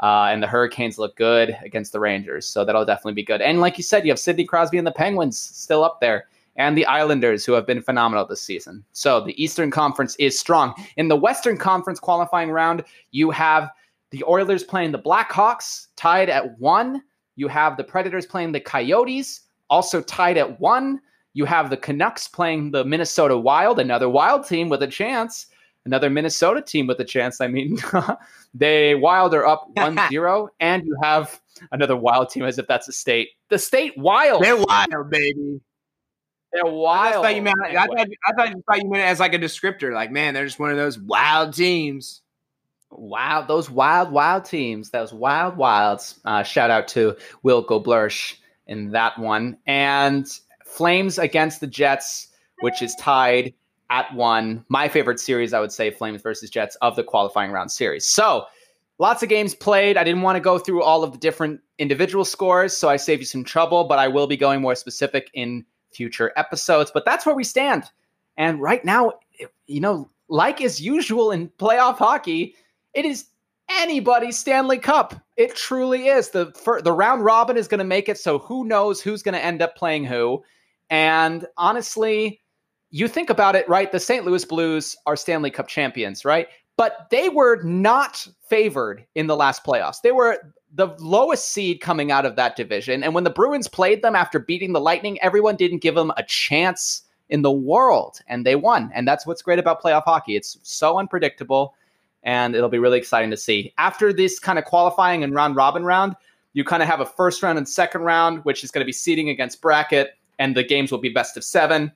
Uh, 0.00 0.28
and 0.30 0.42
the 0.42 0.46
Hurricanes 0.46 0.98
look 0.98 1.16
good 1.16 1.56
against 1.62 1.92
the 1.92 2.00
Rangers. 2.00 2.46
So 2.46 2.64
that'll 2.64 2.84
definitely 2.84 3.14
be 3.14 3.24
good. 3.24 3.40
And 3.40 3.60
like 3.60 3.78
you 3.78 3.84
said, 3.84 4.04
you 4.04 4.12
have 4.12 4.18
Sidney 4.18 4.44
Crosby 4.44 4.78
and 4.78 4.86
the 4.86 4.92
Penguins 4.92 5.38
still 5.38 5.82
up 5.82 6.00
there 6.00 6.26
and 6.58 6.76
the 6.76 6.84
Islanders, 6.86 7.46
who 7.46 7.52
have 7.52 7.66
been 7.66 7.80
phenomenal 7.80 8.26
this 8.26 8.42
season. 8.42 8.84
So 8.92 9.20
the 9.20 9.42
Eastern 9.42 9.70
Conference 9.70 10.16
is 10.16 10.38
strong. 10.38 10.74
In 10.96 11.08
the 11.08 11.16
Western 11.16 11.56
Conference 11.56 12.00
qualifying 12.00 12.50
round, 12.50 12.84
you 13.12 13.30
have 13.30 13.70
the 14.10 14.24
Oilers 14.24 14.64
playing 14.64 14.92
the 14.92 14.98
Blackhawks, 14.98 15.86
tied 15.96 16.28
at 16.28 16.58
one. 16.58 17.02
You 17.36 17.46
have 17.48 17.76
the 17.76 17.84
Predators 17.84 18.26
playing 18.26 18.52
the 18.52 18.60
Coyotes, 18.60 19.42
also 19.70 20.02
tied 20.02 20.36
at 20.36 20.60
one. 20.60 21.00
You 21.32 21.44
have 21.44 21.70
the 21.70 21.76
Canucks 21.76 22.26
playing 22.26 22.72
the 22.72 22.84
Minnesota 22.84 23.38
Wild, 23.38 23.78
another 23.78 24.08
Wild 24.08 24.46
team 24.46 24.68
with 24.68 24.82
a 24.82 24.88
chance. 24.88 25.46
Another 25.84 26.10
Minnesota 26.10 26.60
team 26.60 26.88
with 26.88 26.98
a 26.98 27.04
chance. 27.04 27.40
I 27.40 27.46
mean, 27.46 27.78
they 28.54 28.96
Wild 28.96 29.32
are 29.32 29.46
up 29.46 29.68
1 29.74 29.98
0. 30.10 30.48
And 30.58 30.84
you 30.84 30.96
have 31.02 31.40
another 31.70 31.96
Wild 31.96 32.30
team 32.30 32.44
as 32.44 32.58
if 32.58 32.66
that's 32.66 32.88
a 32.88 32.92
state. 32.92 33.28
The 33.48 33.58
state 33.58 33.96
Wild. 33.96 34.42
They're 34.42 34.56
wild, 34.56 35.10
baby. 35.10 35.60
They're 36.52 36.64
wild. 36.64 37.24
I 37.24 37.28
thought 37.28 37.36
you 37.36 37.42
meant. 37.42 37.56
I 37.62 37.86
thought, 37.86 38.08
I 38.26 38.32
thought 38.32 38.48
you 38.50 38.62
thought 38.66 38.82
you 38.82 38.90
meant 38.90 39.02
it 39.02 39.06
as 39.06 39.20
like 39.20 39.34
a 39.34 39.38
descriptor. 39.38 39.92
Like, 39.92 40.10
man, 40.10 40.34
they're 40.34 40.46
just 40.46 40.58
one 40.58 40.70
of 40.70 40.76
those 40.76 40.98
wild 40.98 41.54
teams. 41.54 42.22
Wow, 42.90 43.42
those 43.42 43.68
wild, 43.68 44.10
wild 44.10 44.46
teams. 44.46 44.90
Those 44.90 45.12
wild, 45.12 45.56
wilds. 45.56 46.20
Uh, 46.24 46.42
shout 46.42 46.70
out 46.70 46.88
to 46.88 47.16
Wilco 47.44 47.84
Blursch 47.84 48.36
in 48.66 48.92
that 48.92 49.18
one. 49.18 49.58
And 49.66 50.26
Flames 50.68 51.18
against 51.18 51.60
the 51.60 51.66
Jets, 51.66 52.28
which 52.60 52.82
is 52.82 52.94
tied 52.96 53.54
at 53.90 54.14
one. 54.14 54.64
My 54.68 54.88
favorite 54.88 55.18
series, 55.18 55.52
I 55.52 55.60
would 55.60 55.72
say, 55.72 55.90
Flames 55.90 56.22
versus 56.22 56.50
Jets 56.50 56.76
of 56.76 56.94
the 56.94 57.02
qualifying 57.02 57.50
round 57.50 57.72
series. 57.72 58.06
So 58.06 58.44
lots 58.98 59.22
of 59.22 59.28
games 59.28 59.54
played. 59.54 59.96
I 59.96 60.04
didn't 60.04 60.22
want 60.22 60.36
to 60.36 60.40
go 60.40 60.58
through 60.58 60.82
all 60.82 61.02
of 61.02 61.12
the 61.12 61.18
different 61.18 61.60
individual 61.78 62.24
scores, 62.24 62.76
so 62.76 62.88
I 62.88 62.96
saved 62.96 63.20
you 63.20 63.26
some 63.26 63.44
trouble, 63.44 63.84
but 63.84 63.98
I 63.98 64.08
will 64.08 64.26
be 64.26 64.36
going 64.36 64.60
more 64.60 64.74
specific 64.74 65.30
in 65.32 65.64
future 65.92 66.32
episodes. 66.36 66.90
But 66.92 67.04
that's 67.04 67.26
where 67.26 67.34
we 67.34 67.44
stand. 67.44 67.84
And 68.36 68.60
right 68.60 68.84
now, 68.84 69.12
you 69.66 69.80
know, 69.80 70.10
like 70.28 70.60
is 70.60 70.80
usual 70.80 71.30
in 71.30 71.48
playoff 71.58 71.96
hockey, 71.96 72.54
it 72.94 73.04
is 73.04 73.26
anybody's 73.70 74.38
Stanley 74.38 74.78
Cup. 74.78 75.14
It 75.36 75.54
truly 75.54 76.08
is. 76.08 76.30
The 76.30 76.52
fir- 76.52 76.82
the 76.82 76.92
round 76.92 77.24
robin 77.24 77.56
is 77.56 77.68
going 77.68 77.78
to 77.78 77.84
make 77.84 78.08
it 78.08 78.18
so 78.18 78.38
who 78.38 78.64
knows 78.64 79.00
who's 79.00 79.22
going 79.22 79.34
to 79.34 79.44
end 79.44 79.62
up 79.62 79.76
playing 79.76 80.04
who. 80.04 80.42
And 80.90 81.46
honestly, 81.56 82.40
you 82.90 83.08
think 83.08 83.30
about 83.30 83.54
it, 83.54 83.68
right? 83.68 83.92
The 83.92 84.00
St. 84.00 84.24
Louis 84.24 84.44
Blues 84.44 84.96
are 85.06 85.16
Stanley 85.16 85.50
Cup 85.50 85.68
champions, 85.68 86.24
right? 86.24 86.48
But 86.76 87.08
they 87.10 87.28
were 87.28 87.62
not 87.62 88.26
favored 88.48 89.04
in 89.14 89.26
the 89.26 89.36
last 89.36 89.64
playoffs. 89.64 90.00
They 90.02 90.12
were 90.12 90.38
the 90.74 90.88
lowest 90.98 91.50
seed 91.50 91.80
coming 91.80 92.10
out 92.10 92.26
of 92.26 92.36
that 92.36 92.56
division. 92.56 93.02
And 93.02 93.14
when 93.14 93.24
the 93.24 93.30
Bruins 93.30 93.68
played 93.68 94.02
them 94.02 94.14
after 94.14 94.38
beating 94.38 94.72
the 94.72 94.80
Lightning, 94.80 95.18
everyone 95.22 95.56
didn't 95.56 95.78
give 95.78 95.94
them 95.94 96.12
a 96.16 96.22
chance 96.22 97.02
in 97.28 97.42
the 97.42 97.52
world, 97.52 98.20
and 98.26 98.46
they 98.46 98.56
won. 98.56 98.90
And 98.94 99.06
that's 99.06 99.26
what's 99.26 99.42
great 99.42 99.58
about 99.58 99.82
playoff 99.82 100.04
hockey. 100.04 100.36
It's 100.36 100.58
so 100.62 100.98
unpredictable, 100.98 101.74
and 102.22 102.54
it'll 102.54 102.68
be 102.68 102.78
really 102.78 102.98
exciting 102.98 103.30
to 103.30 103.36
see. 103.36 103.72
After 103.78 104.12
this 104.12 104.38
kind 104.38 104.58
of 104.58 104.64
qualifying 104.64 105.22
and 105.22 105.34
round 105.34 105.56
robin 105.56 105.84
round, 105.84 106.16
you 106.54 106.64
kind 106.64 106.82
of 106.82 106.88
have 106.88 107.00
a 107.00 107.06
first 107.06 107.42
round 107.42 107.58
and 107.58 107.68
second 107.68 108.02
round, 108.02 108.44
which 108.44 108.64
is 108.64 108.70
going 108.70 108.80
to 108.80 108.86
be 108.86 108.92
seeding 108.92 109.28
against 109.28 109.60
bracket, 109.60 110.12
and 110.38 110.56
the 110.56 110.64
games 110.64 110.90
will 110.90 110.98
be 110.98 111.10
best 111.10 111.36
of 111.36 111.44
seven. 111.44 111.92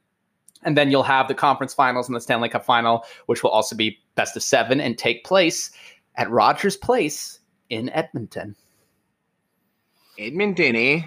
And 0.65 0.77
then 0.77 0.91
you'll 0.91 1.03
have 1.03 1.29
the 1.29 1.35
conference 1.35 1.75
finals 1.75 2.09
and 2.09 2.15
the 2.15 2.21
Stanley 2.21 2.49
Cup 2.49 2.65
final, 2.65 3.05
which 3.27 3.43
will 3.43 3.51
also 3.51 3.75
be 3.75 3.99
best 4.15 4.37
of 4.37 4.43
seven 4.43 4.81
and 4.81 4.97
take 4.97 5.25
place 5.25 5.71
at 6.15 6.31
Rogers 6.31 6.77
Place 6.77 7.41
in 7.69 7.89
Edmonton. 7.91 8.55
Edmonton? 10.27 10.75
Yeah, 10.75 11.05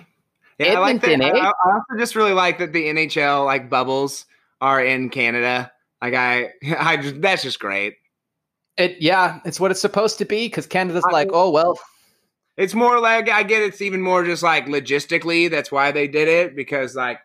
I 0.59 0.79
like 0.79 1.01
that. 1.01 1.21
I, 1.21 1.29
I 1.29 1.51
also 1.65 1.99
just 1.99 2.15
really 2.15 2.33
like 2.33 2.59
that 2.59 2.73
the 2.73 2.85
NHL 2.85 3.45
like 3.45 3.69
bubbles 3.69 4.25
are 4.61 4.83
in 4.83 5.09
Canada. 5.09 5.71
Like 6.01 6.13
I, 6.13 6.53
I 6.77 6.97
just 6.97 7.21
that's 7.21 7.43
just 7.43 7.59
great. 7.59 7.95
It 8.77 8.97
yeah, 8.99 9.39
it's 9.45 9.59
what 9.59 9.71
it's 9.71 9.81
supposed 9.81 10.17
to 10.19 10.25
be 10.25 10.47
because 10.47 10.67
Canada's 10.67 11.05
I 11.07 11.11
like, 11.11 11.29
oh 11.31 11.49
well, 11.49 11.79
It's 12.57 12.73
more 12.73 12.99
like 12.99 13.29
I 13.29 13.43
get 13.43 13.61
it's 13.63 13.81
even 13.81 14.01
more 14.01 14.23
just 14.23 14.43
like 14.43 14.65
logistically. 14.67 15.49
That's 15.49 15.71
why 15.71 15.91
they 15.91 16.07
did 16.07 16.27
it 16.27 16.55
because 16.55 16.95
like 16.95 17.19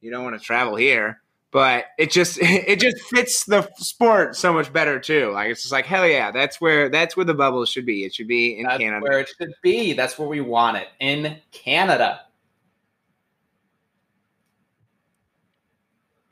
you 0.00 0.10
don't 0.10 0.24
want 0.24 0.38
to 0.38 0.44
travel 0.44 0.74
here, 0.76 1.21
but 1.52 1.84
it 1.98 2.10
just 2.10 2.38
it 2.42 2.80
just 2.80 3.00
fits 3.02 3.44
the 3.44 3.68
sport 3.76 4.34
so 4.34 4.52
much 4.52 4.72
better 4.72 4.98
too. 4.98 5.30
Like 5.30 5.50
it's 5.50 5.62
just 5.62 5.72
like 5.72 5.86
hell 5.86 6.06
yeah, 6.06 6.32
that's 6.32 6.60
where 6.60 6.88
that's 6.88 7.16
where 7.16 7.24
the 7.24 7.34
bubble 7.34 7.64
should 7.66 7.86
be. 7.86 8.04
It 8.04 8.14
should 8.14 8.26
be 8.26 8.58
in 8.58 8.64
that's 8.64 8.78
Canada. 8.78 9.04
where 9.04 9.20
it 9.20 9.30
should 9.38 9.54
be. 9.62 9.92
That's 9.92 10.18
where 10.18 10.28
we 10.28 10.40
want 10.40 10.78
it 10.78 10.88
in 10.98 11.36
Canada. 11.52 12.22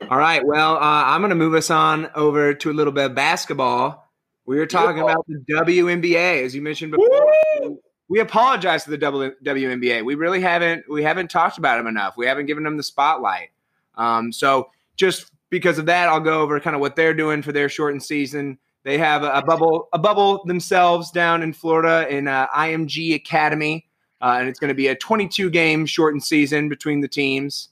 All 0.09 0.17
right. 0.17 0.45
Well, 0.45 0.75
uh, 0.75 0.79
I'm 0.79 1.21
going 1.21 1.29
to 1.29 1.35
move 1.35 1.53
us 1.53 1.69
on 1.69 2.09
over 2.15 2.53
to 2.55 2.71
a 2.71 2.73
little 2.73 2.91
bit 2.91 3.05
of 3.05 3.15
basketball. 3.15 4.11
We 4.45 4.57
were 4.57 4.65
talking 4.65 4.95
Beautiful. 4.95 5.23
about 5.55 5.65
the 5.65 5.81
WNBA, 5.83 6.43
as 6.43 6.55
you 6.55 6.61
mentioned 6.61 6.91
before. 6.91 7.77
We 8.09 8.19
apologize 8.19 8.83
to 8.85 8.89
the 8.89 8.97
WNBA. 8.97 10.03
We 10.03 10.15
really 10.15 10.41
haven't 10.41 10.89
we 10.89 11.03
haven't 11.03 11.29
talked 11.29 11.59
about 11.59 11.77
them 11.77 11.87
enough. 11.87 12.17
We 12.17 12.25
haven't 12.25 12.47
given 12.47 12.63
them 12.63 12.75
the 12.75 12.83
spotlight. 12.83 13.51
Um, 13.95 14.33
so 14.33 14.71
just 14.95 15.31
because 15.49 15.77
of 15.77 15.85
that, 15.87 16.09
I'll 16.09 16.19
go 16.19 16.41
over 16.41 16.59
kind 16.59 16.75
of 16.75 16.79
what 16.79 16.95
they're 16.95 17.13
doing 17.13 17.41
for 17.41 17.51
their 17.51 17.69
shortened 17.69 18.03
season. 18.03 18.57
They 18.83 18.97
have 18.97 19.23
a, 19.23 19.31
a 19.31 19.45
bubble 19.45 19.89
a 19.93 19.99
bubble 19.99 20.43
themselves 20.45 21.11
down 21.11 21.43
in 21.43 21.53
Florida 21.53 22.07
in 22.09 22.27
uh, 22.27 22.47
IMG 22.47 23.15
Academy, 23.15 23.85
uh, 24.21 24.37
and 24.39 24.49
it's 24.49 24.59
going 24.59 24.69
to 24.69 24.75
be 24.75 24.87
a 24.87 24.95
22 24.95 25.49
game 25.49 25.85
shortened 25.85 26.23
season 26.23 26.69
between 26.69 27.01
the 27.01 27.07
teams. 27.07 27.69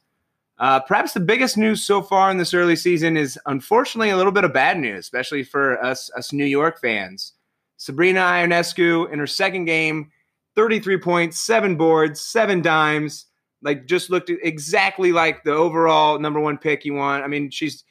Uh, 0.59 0.79
perhaps 0.79 1.13
the 1.13 1.19
biggest 1.21 1.57
news 1.57 1.81
so 1.81 2.01
far 2.01 2.29
in 2.29 2.37
this 2.37 2.53
early 2.53 2.75
season 2.75 3.15
is 3.15 3.39
unfortunately 3.45 4.09
a 4.09 4.17
little 4.17 4.31
bit 4.31 4.43
of 4.43 4.53
bad 4.53 4.77
news, 4.77 4.99
especially 4.99 5.43
for 5.43 5.83
us 5.83 6.11
us 6.15 6.33
New 6.33 6.45
York 6.45 6.79
fans. 6.79 7.33
Sabrina 7.77 8.19
Ionescu 8.19 9.11
in 9.11 9.19
her 9.19 9.27
second 9.27 9.65
game, 9.65 10.11
33 10.55 10.97
points, 10.97 11.39
seven 11.39 11.77
boards, 11.77 12.19
seven 12.19 12.61
dimes. 12.61 13.27
Like 13.61 13.85
just 13.85 14.09
looked 14.09 14.29
exactly 14.29 15.11
like 15.11 15.43
the 15.43 15.51
overall 15.51 16.19
number 16.19 16.39
one 16.39 16.57
pick 16.57 16.85
you 16.85 16.93
want. 16.93 17.23
I 17.23 17.27
mean, 17.27 17.49
she's 17.49 17.83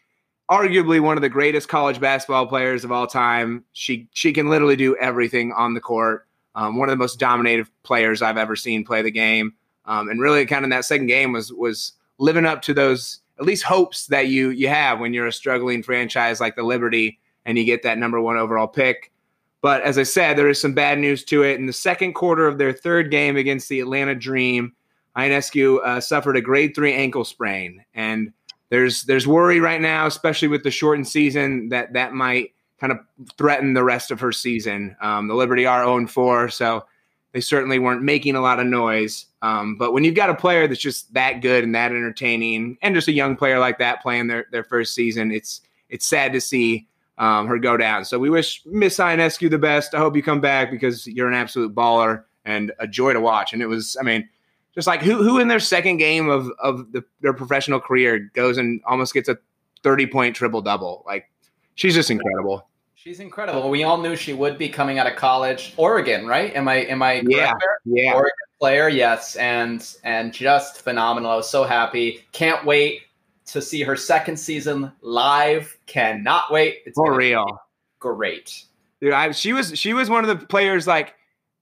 arguably 0.50 1.00
one 1.00 1.18
of 1.18 1.22
the 1.22 1.28
greatest 1.28 1.68
college 1.68 2.00
basketball 2.00 2.46
players 2.46 2.84
of 2.84 2.92
all 2.92 3.06
time. 3.06 3.64
She 3.72 4.08
she 4.12 4.32
can 4.32 4.48
literally 4.48 4.76
do 4.76 4.96
everything 4.96 5.52
on 5.52 5.74
the 5.74 5.80
court. 5.80 6.26
Um, 6.54 6.76
one 6.76 6.88
of 6.88 6.92
the 6.92 6.96
most 6.96 7.18
dominated 7.18 7.68
players 7.82 8.22
I've 8.22 8.38
ever 8.38 8.56
seen 8.56 8.84
play 8.84 9.02
the 9.02 9.10
game. 9.10 9.54
Um, 9.84 10.08
and 10.08 10.20
really, 10.20 10.44
kind 10.46 10.64
of 10.64 10.70
that 10.70 10.84
second 10.84 11.06
game 11.06 11.32
was 11.32 11.52
was 11.52 11.92
living 12.18 12.46
up 12.46 12.62
to 12.62 12.74
those 12.74 13.20
at 13.38 13.46
least 13.46 13.62
hopes 13.62 14.06
that 14.06 14.28
you 14.28 14.50
you 14.50 14.68
have 14.68 15.00
when 15.00 15.14
you're 15.14 15.26
a 15.26 15.32
struggling 15.32 15.82
franchise 15.82 16.40
like 16.40 16.56
the 16.56 16.62
Liberty 16.62 17.18
and 17.44 17.56
you 17.56 17.64
get 17.64 17.82
that 17.82 17.98
number 17.98 18.20
one 18.20 18.36
overall 18.36 18.66
pick. 18.66 19.12
But 19.60 19.82
as 19.82 19.98
I 19.98 20.02
said, 20.04 20.36
there 20.36 20.48
is 20.48 20.60
some 20.60 20.74
bad 20.74 20.98
news 20.98 21.24
to 21.24 21.42
it. 21.42 21.58
In 21.58 21.66
the 21.66 21.72
second 21.72 22.12
quarter 22.12 22.46
of 22.46 22.58
their 22.58 22.72
third 22.72 23.10
game 23.10 23.36
against 23.36 23.68
the 23.68 23.80
Atlanta 23.80 24.14
Dream, 24.14 24.72
Ionescu 25.16 25.84
uh, 25.84 26.00
suffered 26.00 26.36
a 26.36 26.40
grade 26.40 26.74
three 26.74 26.92
ankle 26.92 27.24
sprain, 27.24 27.84
and 27.94 28.32
there's 28.70 29.02
there's 29.04 29.26
worry 29.26 29.60
right 29.60 29.80
now, 29.80 30.06
especially 30.06 30.48
with 30.48 30.62
the 30.62 30.70
shortened 30.70 31.08
season, 31.08 31.68
that 31.70 31.92
that 31.94 32.12
might 32.12 32.52
kind 32.80 32.92
of 32.92 32.98
threaten 33.36 33.74
the 33.74 33.84
rest 33.84 34.10
of 34.10 34.20
her 34.20 34.32
season. 34.32 34.96
Um, 35.00 35.26
the 35.26 35.34
Liberty 35.34 35.66
are 35.66 35.84
0 35.84 36.06
4, 36.06 36.48
so 36.50 36.84
they 37.32 37.40
certainly 37.40 37.78
weren't 37.78 38.02
making 38.02 38.36
a 38.36 38.40
lot 38.40 38.60
of 38.60 38.66
noise. 38.66 39.26
Um, 39.42 39.76
but 39.76 39.92
when 39.92 40.04
you've 40.04 40.14
got 40.14 40.30
a 40.30 40.34
player 40.34 40.66
that's 40.66 40.80
just 40.80 41.12
that 41.14 41.42
good 41.42 41.64
and 41.64 41.74
that 41.74 41.90
entertaining, 41.90 42.78
and 42.82 42.94
just 42.94 43.08
a 43.08 43.12
young 43.12 43.36
player 43.36 43.58
like 43.58 43.78
that 43.78 44.02
playing 44.02 44.28
their, 44.28 44.46
their 44.52 44.64
first 44.64 44.94
season, 44.94 45.32
it's 45.32 45.62
it's 45.88 46.06
sad 46.06 46.32
to 46.32 46.40
see 46.40 46.86
um, 47.18 47.46
her 47.46 47.58
go 47.58 47.76
down. 47.76 48.04
So 48.04 48.18
we 48.18 48.30
wish 48.30 48.62
Miss 48.66 48.98
Ionescu 48.98 49.50
the 49.50 49.58
best. 49.58 49.94
I 49.94 49.98
hope 49.98 50.16
you 50.16 50.22
come 50.22 50.40
back 50.40 50.70
because 50.70 51.06
you're 51.06 51.28
an 51.28 51.34
absolute 51.34 51.74
baller 51.74 52.24
and 52.44 52.72
a 52.78 52.86
joy 52.86 53.12
to 53.12 53.20
watch. 53.20 53.52
And 53.52 53.60
it 53.60 53.66
was, 53.66 53.96
I 54.00 54.04
mean, 54.04 54.28
just 54.74 54.86
like 54.86 55.02
who 55.02 55.22
who 55.22 55.38
in 55.38 55.48
their 55.48 55.60
second 55.60 55.96
game 55.96 56.28
of 56.28 56.50
of 56.58 56.92
the, 56.92 57.04
their 57.20 57.32
professional 57.32 57.80
career 57.80 58.30
goes 58.34 58.58
and 58.58 58.80
almost 58.86 59.14
gets 59.14 59.28
a 59.28 59.38
30 59.82 60.06
point 60.06 60.36
triple 60.36 60.62
double. 60.62 61.02
Like 61.06 61.30
she's 61.74 61.94
just 61.94 62.10
incredible. 62.10 62.68
She's 62.94 63.20
incredible. 63.20 63.70
We 63.70 63.84
all 63.84 63.98
knew 63.98 64.16
she 64.16 64.32
would 64.32 64.58
be 64.58 64.68
coming 64.68 64.98
out 64.98 65.06
of 65.06 65.16
college, 65.16 65.72
Oregon, 65.76 66.26
right? 66.26 66.54
Am 66.54 66.66
I 66.68 66.76
am 66.76 67.02
I 67.02 67.22
yeah 67.26 67.54
yeah 67.84 68.12
Oregon 68.12 68.32
player? 68.58 68.88
Yes, 68.88 69.36
and 69.36 69.86
and 70.04 70.32
just 70.32 70.82
phenomenal. 70.82 71.30
I 71.30 71.36
was 71.36 71.48
so 71.48 71.64
happy. 71.64 72.24
Can't 72.32 72.64
wait 72.64 73.02
to 73.46 73.62
see 73.62 73.82
her 73.82 73.96
second 73.96 74.36
season 74.36 74.92
live. 75.00 75.78
Cannot 75.86 76.50
wait. 76.50 76.78
It's 76.86 76.96
for 76.96 77.14
real. 77.14 77.60
Great. 78.00 78.64
Dude, 79.00 79.12
I, 79.12 79.30
she 79.30 79.52
was 79.52 79.78
she 79.78 79.94
was 79.94 80.10
one 80.10 80.28
of 80.28 80.40
the 80.40 80.46
players 80.46 80.86
like 80.86 81.14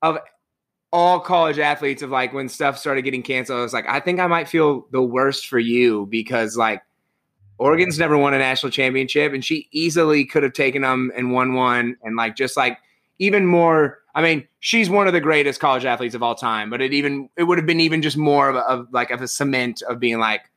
of 0.02 0.18
all 0.96 1.20
college 1.20 1.58
athletes 1.58 2.00
of 2.00 2.08
like 2.08 2.32
when 2.32 2.48
stuff 2.48 2.78
started 2.78 3.02
getting 3.02 3.22
canceled. 3.22 3.58
I 3.58 3.62
was 3.62 3.74
like, 3.74 3.86
I 3.86 4.00
think 4.00 4.18
I 4.18 4.26
might 4.26 4.48
feel 4.48 4.86
the 4.92 5.02
worst 5.02 5.46
for 5.46 5.58
you 5.58 6.06
because 6.06 6.56
like 6.56 6.80
Oregon's 7.58 7.98
never 7.98 8.16
won 8.16 8.32
a 8.32 8.38
national 8.38 8.72
championship, 8.72 9.34
and 9.34 9.44
she 9.44 9.68
easily 9.72 10.24
could 10.24 10.42
have 10.42 10.54
taken 10.54 10.80
them 10.80 11.12
and 11.14 11.32
won 11.32 11.52
one, 11.52 11.96
and 12.02 12.16
like 12.16 12.34
just 12.34 12.56
like 12.56 12.78
even 13.18 13.44
more. 13.44 13.98
I 14.14 14.22
mean, 14.22 14.48
she's 14.60 14.88
one 14.88 15.06
of 15.06 15.12
the 15.12 15.20
greatest 15.20 15.60
college 15.60 15.84
athletes 15.84 16.14
of 16.14 16.22
all 16.22 16.34
time, 16.34 16.70
but 16.70 16.80
it 16.80 16.94
even 16.94 17.28
it 17.36 17.42
would 17.42 17.58
have 17.58 17.66
been 17.66 17.80
even 17.80 18.00
just 18.00 18.16
more 18.16 18.48
of, 18.48 18.56
a, 18.56 18.60
of 18.60 18.88
like 18.90 19.10
of 19.10 19.20
a 19.20 19.28
cement 19.28 19.82
of 19.82 20.00
being 20.00 20.18
like, 20.18 20.50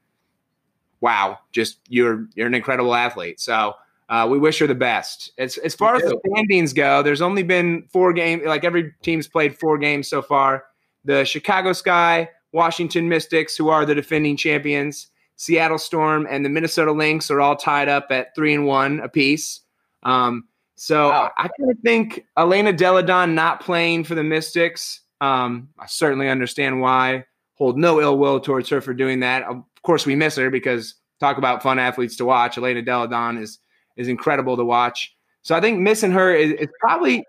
wow, 1.02 1.38
just 1.52 1.80
you're 1.90 2.28
you're 2.34 2.48
an 2.48 2.56
incredible 2.56 2.96
athlete. 2.96 3.42
So 3.42 3.74
uh, 4.10 4.28
we 4.30 4.38
wish 4.38 4.60
her 4.60 4.68
the 4.68 4.76
best. 4.76 5.32
As 5.38 5.58
as 5.60 5.76
far 5.76 5.96
as 5.96 6.02
the 6.02 6.20
standings 6.28 6.74
go, 6.74 7.02
there's 7.02 7.22
only 7.22 7.44
been 7.44 7.88
four 7.94 8.12
games. 8.12 8.44
Like 8.46 8.64
every 8.64 8.94
team's 9.04 9.28
played 9.28 9.58
four 9.58 9.78
games 9.78 10.08
so 10.08 10.22
far. 10.22 10.66
The 11.06 11.24
Chicago 11.24 11.74
Sky, 11.74 12.30
Washington 12.52 13.08
Mystics, 13.08 13.56
who 13.56 13.70
are 13.70 13.86
the 13.86 13.96
defending 13.96 14.36
champions 14.36 15.08
Seattle 15.40 15.78
Storm 15.78 16.28
and 16.30 16.44
the 16.44 16.50
Minnesota 16.50 16.92
Lynx 16.92 17.32
are 17.32 17.40
all 17.40 17.56
tied 17.56 17.88
up 17.88 18.08
at 18.12 18.36
three 18.36 18.54
and 18.54 18.66
one 18.66 19.00
apiece. 19.00 19.62
Um, 20.04 20.50
so 20.76 21.08
wow. 21.08 21.32
I, 21.38 21.46
I 21.46 21.48
kind 21.48 21.72
of 21.72 21.78
think 21.80 22.26
Elena 22.38 22.74
Delle 22.74 23.02
Donne 23.04 23.36
not 23.36 23.62
playing 23.62 24.04
for 24.04 24.16
the 24.16 24.24
Mystics. 24.24 25.00
Um, 25.22 25.70
I 25.80 25.86
certainly 25.88 26.28
understand 26.28 26.82
why. 26.82 27.24
Hold 27.56 27.78
no 27.78 28.02
ill 28.02 28.18
will 28.18 28.42
towards 28.42 28.68
her 28.68 28.82
for 28.82 28.94
doing 28.94 29.22
that. 29.22 29.44
Of 29.44 29.64
course, 29.82 30.06
we 30.06 30.14
miss 30.14 30.36
her 30.36 30.50
because 30.50 30.96
talk 31.22 31.38
about 31.38 31.64
fun 31.64 31.80
athletes 31.80 32.18
to 32.18 32.26
watch. 32.26 32.58
Elena 32.58 32.82
Delle 32.82 33.08
Donne 33.08 33.38
is 33.38 33.60
is 34.00 34.08
incredible 34.08 34.58
to 34.58 34.66
watch. 34.66 35.16
So 35.44 35.56
I 35.56 35.62
think 35.62 35.80
missing 35.80 36.12
her 36.12 36.34
is, 36.34 36.54
is 36.54 36.70
probably, 36.80 37.24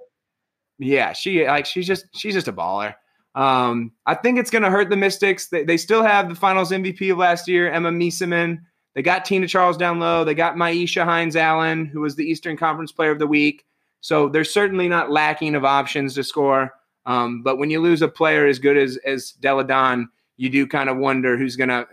yeah, 0.78 1.12
she 1.12 1.46
like 1.46 1.66
she's 1.66 1.86
just 1.86 2.06
she's 2.14 2.32
just 2.32 2.48
a 2.48 2.52
baller. 2.52 2.94
Um, 3.34 3.92
I 4.06 4.14
think 4.14 4.38
it's 4.38 4.50
going 4.50 4.62
to 4.62 4.70
hurt 4.70 4.88
the 4.88 4.96
Mystics. 4.96 5.48
They, 5.48 5.64
they 5.64 5.76
still 5.76 6.02
have 6.02 6.28
the 6.28 6.34
finals 6.34 6.70
MVP 6.70 7.12
of 7.12 7.18
last 7.18 7.46
year, 7.46 7.70
Emma 7.70 7.90
Meesseman. 7.90 8.58
They 8.94 9.02
got 9.02 9.24
Tina 9.24 9.46
Charles 9.46 9.76
down 9.76 10.00
low. 10.00 10.24
They 10.24 10.34
got 10.34 10.56
Myisha 10.56 11.04
Hines 11.04 11.36
Allen, 11.36 11.86
who 11.86 12.00
was 12.00 12.16
the 12.16 12.24
Eastern 12.24 12.56
Conference 12.56 12.90
Player 12.90 13.12
of 13.12 13.20
the 13.20 13.26
Week. 13.26 13.64
So 14.00 14.28
they're 14.28 14.44
certainly 14.44 14.88
not 14.88 15.12
lacking 15.12 15.54
of 15.54 15.64
options 15.64 16.14
to 16.14 16.24
score. 16.24 16.72
Um, 17.06 17.42
but 17.42 17.58
when 17.58 17.70
you 17.70 17.80
lose 17.80 18.02
a 18.02 18.08
player 18.08 18.46
as 18.46 18.58
good 18.58 18.76
as 18.76 18.96
as 19.04 19.32
Delle 19.32 19.64
Donne, 19.64 20.08
you 20.36 20.48
do 20.48 20.66
kind 20.66 20.88
of 20.88 20.96
wonder 20.96 21.36
who's 21.36 21.56
going 21.56 21.68
to 21.68 21.86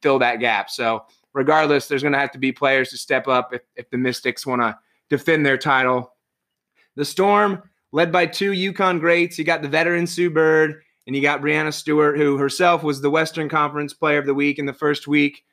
fill 0.00 0.18
that 0.20 0.40
gap. 0.40 0.70
So 0.70 1.04
regardless, 1.34 1.86
there's 1.86 2.02
going 2.02 2.12
to 2.12 2.18
have 2.18 2.30
to 2.32 2.38
be 2.38 2.52
players 2.52 2.90
to 2.90 2.96
step 2.96 3.28
up 3.28 3.52
if, 3.52 3.62
if 3.76 3.90
the 3.90 3.98
Mystics 3.98 4.46
want 4.46 4.62
to 4.62 4.78
defend 5.10 5.44
their 5.44 5.58
title. 5.58 6.14
The 6.96 7.04
Storm, 7.04 7.62
led 7.92 8.10
by 8.10 8.26
two 8.26 8.52
UConn 8.52 9.00
greats, 9.00 9.38
you 9.38 9.44
got 9.44 9.62
the 9.62 9.68
veteran 9.68 10.06
Sue 10.06 10.30
Bird 10.30 10.82
and 11.06 11.14
you 11.14 11.20
got 11.20 11.42
Breanna 11.42 11.72
Stewart, 11.72 12.16
who 12.16 12.38
herself 12.38 12.82
was 12.82 13.00
the 13.00 13.10
Western 13.10 13.48
Conference 13.48 13.92
Player 13.92 14.18
of 14.18 14.26
the 14.26 14.34
Week 14.34 14.58
in 14.58 14.66
the 14.66 14.72
first 14.72 15.06
week. 15.06 15.44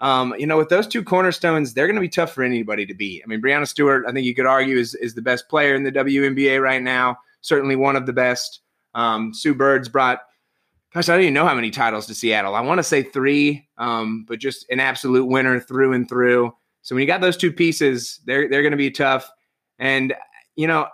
Um, 0.00 0.34
you 0.38 0.46
know, 0.46 0.56
with 0.56 0.68
those 0.68 0.86
two 0.86 1.02
cornerstones, 1.02 1.74
they're 1.74 1.86
going 1.86 1.96
to 1.96 2.00
be 2.00 2.08
tough 2.08 2.32
for 2.32 2.42
anybody 2.42 2.86
to 2.86 2.94
beat. 2.94 3.22
I 3.22 3.26
mean, 3.26 3.42
Breanna 3.42 3.68
Stewart, 3.68 4.04
I 4.08 4.12
think 4.12 4.24
you 4.24 4.34
could 4.34 4.46
argue 4.46 4.78
is 4.78 4.94
is 4.94 5.14
the 5.14 5.22
best 5.22 5.48
player 5.48 5.74
in 5.74 5.82
the 5.82 5.92
WNBA 5.92 6.62
right 6.62 6.82
now. 6.82 7.18
Certainly 7.42 7.76
one 7.76 7.96
of 7.96 8.06
the 8.06 8.12
best. 8.12 8.60
Um, 8.94 9.34
Sue 9.34 9.54
Bird's 9.54 9.88
brought, 9.88 10.20
gosh, 10.92 11.08
I 11.08 11.14
don't 11.14 11.22
even 11.22 11.34
know 11.34 11.46
how 11.46 11.54
many 11.54 11.70
titles 11.70 12.06
to 12.06 12.14
Seattle. 12.14 12.54
I 12.54 12.60
want 12.60 12.78
to 12.78 12.84
say 12.84 13.02
three, 13.02 13.68
um, 13.78 14.24
but 14.26 14.38
just 14.38 14.66
an 14.70 14.80
absolute 14.80 15.26
winner 15.26 15.60
through 15.60 15.92
and 15.92 16.08
through. 16.08 16.52
So 16.82 16.94
when 16.94 17.02
you 17.02 17.06
got 17.06 17.20
those 17.20 17.36
two 17.36 17.52
pieces, 17.52 18.20
they're 18.24 18.48
they're 18.48 18.62
going 18.62 18.72
to 18.72 18.76
be 18.76 18.90
tough. 18.90 19.30
And 19.78 20.14
you 20.56 20.66
know, 20.66 20.88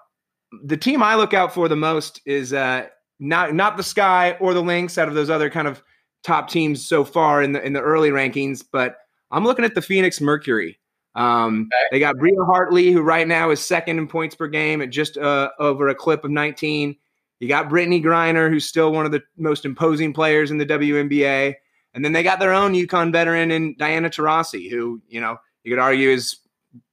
the 0.64 0.76
team 0.76 1.03
I 1.03 1.14
look 1.16 1.34
out 1.34 1.55
for 1.55 1.68
the 1.68 1.76
most 1.76 2.20
is 2.26 2.53
uh, 2.53 2.86
not 3.18 3.55
not 3.55 3.76
the 3.76 3.82
Sky 3.82 4.36
or 4.40 4.55
the 4.55 4.62
Lynx 4.62 4.99
out 4.99 5.09
of 5.09 5.14
those 5.14 5.30
other 5.30 5.51
kind 5.51 5.68
of 5.68 5.82
top 6.24 6.51
teams 6.51 6.86
so 6.86 7.05
far 7.05 7.42
in 7.42 7.53
the 7.53 7.64
in 7.64 7.72
the 7.72 7.80
early 7.80 8.11
rankings, 8.11 8.64
but 8.70 8.97
I'm 9.30 9.44
looking 9.44 9.64
at 9.64 9.74
the 9.74 9.82
Phoenix 9.82 10.20
Mercury. 10.20 10.78
Um, 11.14 11.70
okay. 11.72 11.88
They 11.92 11.99
got 11.99 12.18
Bria 12.18 12.44
Hartley, 12.44 12.92
who 12.92 13.01
right 13.01 13.26
now 13.26 13.51
is 13.51 13.64
second 13.64 13.99
in 13.99 14.07
points 14.07 14.34
per 14.34 14.49
game 14.49 14.82
at 14.82 14.90
just 14.90 15.16
uh, 15.16 15.49
over 15.59 15.88
a 15.88 15.94
clip 15.94 16.24
of 16.24 16.30
19. 16.30 16.94
You 17.41 17.49
got 17.49 17.68
Brittney 17.68 18.03
Griner, 18.03 18.49
who's 18.49 18.66
still 18.66 18.93
one 18.93 19.07
of 19.07 19.12
the 19.12 19.22
most 19.37 19.64
imposing 19.64 20.12
players 20.12 20.51
in 20.51 20.59
the 20.59 20.66
WNBA. 20.66 21.55
And 21.95 22.05
then 22.05 22.12
they 22.12 22.22
got 22.22 22.39
their 22.39 22.53
own 22.53 22.74
UConn 22.74 23.12
veteran 23.12 23.51
in 23.51 23.74
Diana 23.78 24.11
Taurasi, 24.11 24.70
who, 24.70 25.01
you 25.09 25.20
know, 25.20 25.39
you 25.64 25.72
could 25.72 25.82
argue 25.82 26.11
is 26.11 26.37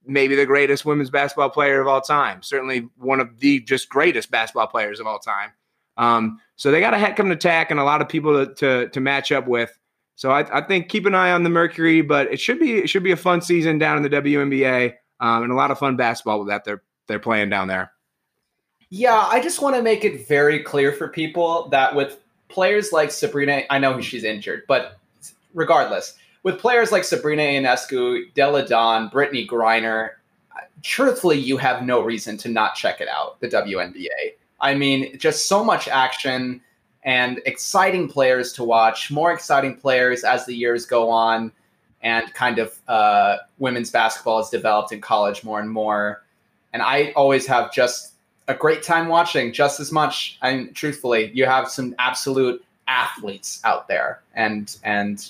maybe 0.05 0.35
the 0.35 0.45
greatest 0.45 0.85
women's 0.85 1.09
basketball 1.09 1.49
player 1.49 1.81
of 1.81 1.87
all 1.87 2.01
time. 2.01 2.41
Certainly 2.41 2.89
one 2.97 3.19
of 3.19 3.39
the 3.39 3.61
just 3.61 3.89
greatest 3.89 4.31
basketball 4.31 4.67
players 4.67 4.99
of 4.99 5.07
all 5.07 5.19
time. 5.19 5.51
Um, 5.97 6.39
so 6.55 6.71
they 6.71 6.79
got 6.79 6.93
a 6.93 6.97
heck 6.97 7.19
of 7.19 7.25
an 7.25 7.31
attack 7.31 7.71
and 7.71 7.79
a 7.79 7.83
lot 7.83 8.01
of 8.01 8.09
people 8.09 8.45
to 8.45 8.53
to, 8.55 8.89
to 8.89 8.99
match 8.99 9.31
up 9.31 9.47
with. 9.47 9.77
So 10.15 10.31
I, 10.31 10.59
I, 10.59 10.61
think 10.61 10.89
keep 10.89 11.05
an 11.05 11.15
eye 11.15 11.31
on 11.31 11.43
the 11.43 11.49
Mercury, 11.49 12.01
but 12.01 12.31
it 12.31 12.39
should 12.39 12.59
be 12.59 12.73
it 12.79 12.89
should 12.89 13.03
be 13.03 13.11
a 13.11 13.17
fun 13.17 13.41
season 13.41 13.77
down 13.77 13.97
in 13.97 14.03
the 14.03 14.09
WNBA 14.09 14.93
um, 15.19 15.43
and 15.43 15.51
a 15.51 15.55
lot 15.55 15.71
of 15.71 15.79
fun 15.79 15.95
basketball 15.95 16.45
that 16.45 16.63
they're 16.65 16.83
they're 17.07 17.19
playing 17.19 17.49
down 17.49 17.67
there. 17.67 17.92
Yeah, 18.95 19.27
I 19.27 19.41
just 19.41 19.59
want 19.59 19.75
to 19.75 19.81
make 19.81 20.05
it 20.05 20.27
very 20.27 20.59
clear 20.59 20.91
for 20.91 21.07
people 21.07 21.67
that 21.69 21.95
with 21.95 22.19
players 22.47 22.91
like 22.91 23.09
Sabrina, 23.09 23.63
I 23.71 23.79
know 23.79 23.99
she's 24.01 24.23
injured, 24.23 24.65
but 24.67 24.99
regardless, 25.55 26.15
with 26.43 26.59
players 26.59 26.91
like 26.91 27.03
Sabrina 27.03 27.41
Ionescu, 27.41 28.31
Delle 28.35 28.63
Donne, 28.63 29.09
Brittney 29.09 29.47
Griner, 29.47 30.09
truthfully, 30.83 31.39
you 31.39 31.57
have 31.57 31.81
no 31.81 32.03
reason 32.03 32.37
to 32.37 32.49
not 32.49 32.75
check 32.75 33.01
it 33.01 33.07
out, 33.07 33.39
the 33.39 33.47
WNBA. 33.47 34.35
I 34.61 34.75
mean, 34.75 35.17
just 35.17 35.47
so 35.47 35.63
much 35.63 35.87
action 35.87 36.61
and 37.01 37.41
exciting 37.47 38.07
players 38.07 38.53
to 38.53 38.63
watch, 38.63 39.09
more 39.09 39.33
exciting 39.33 39.75
players 39.75 40.23
as 40.23 40.45
the 40.45 40.53
years 40.53 40.85
go 40.85 41.09
on, 41.09 41.51
and 42.03 42.31
kind 42.35 42.59
of 42.59 42.79
uh, 42.87 43.37
women's 43.57 43.89
basketball 43.89 44.37
has 44.37 44.51
developed 44.51 44.91
in 44.91 45.01
college 45.01 45.43
more 45.43 45.59
and 45.59 45.71
more. 45.71 46.21
And 46.73 46.83
I 46.83 47.11
always 47.15 47.47
have 47.47 47.73
just 47.73 48.12
a 48.47 48.53
great 48.53 48.83
time 48.83 49.07
watching 49.07 49.53
just 49.53 49.79
as 49.79 49.91
much. 49.91 50.37
And 50.41 50.75
truthfully, 50.75 51.31
you 51.33 51.45
have 51.45 51.69
some 51.69 51.95
absolute 51.99 52.63
athletes 52.87 53.61
out 53.63 53.87
there, 53.87 54.21
and 54.33 54.75
and 54.83 55.29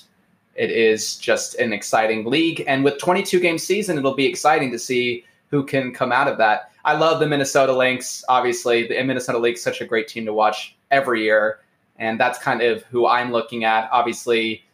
it 0.54 0.70
is 0.70 1.16
just 1.16 1.56
an 1.56 1.72
exciting 1.72 2.24
league. 2.26 2.64
And 2.66 2.84
with 2.84 2.98
22 2.98 3.40
game 3.40 3.58
season, 3.58 3.98
it'll 3.98 4.14
be 4.14 4.26
exciting 4.26 4.70
to 4.70 4.78
see 4.78 5.24
who 5.50 5.64
can 5.64 5.92
come 5.92 6.12
out 6.12 6.28
of 6.28 6.38
that. 6.38 6.70
I 6.84 6.94
love 6.96 7.18
the 7.18 7.26
Minnesota 7.26 7.72
Lynx. 7.72 8.24
Obviously, 8.28 8.86
the 8.86 9.02
Minnesota 9.02 9.38
Lynx 9.38 9.62
such 9.62 9.80
a 9.80 9.86
great 9.86 10.08
team 10.08 10.24
to 10.26 10.32
watch 10.32 10.76
every 10.90 11.22
year, 11.22 11.60
and 11.98 12.18
that's 12.20 12.38
kind 12.38 12.62
of 12.62 12.82
who 12.84 13.06
I'm 13.06 13.32
looking 13.32 13.64
at. 13.64 13.88
Obviously, 13.90 14.64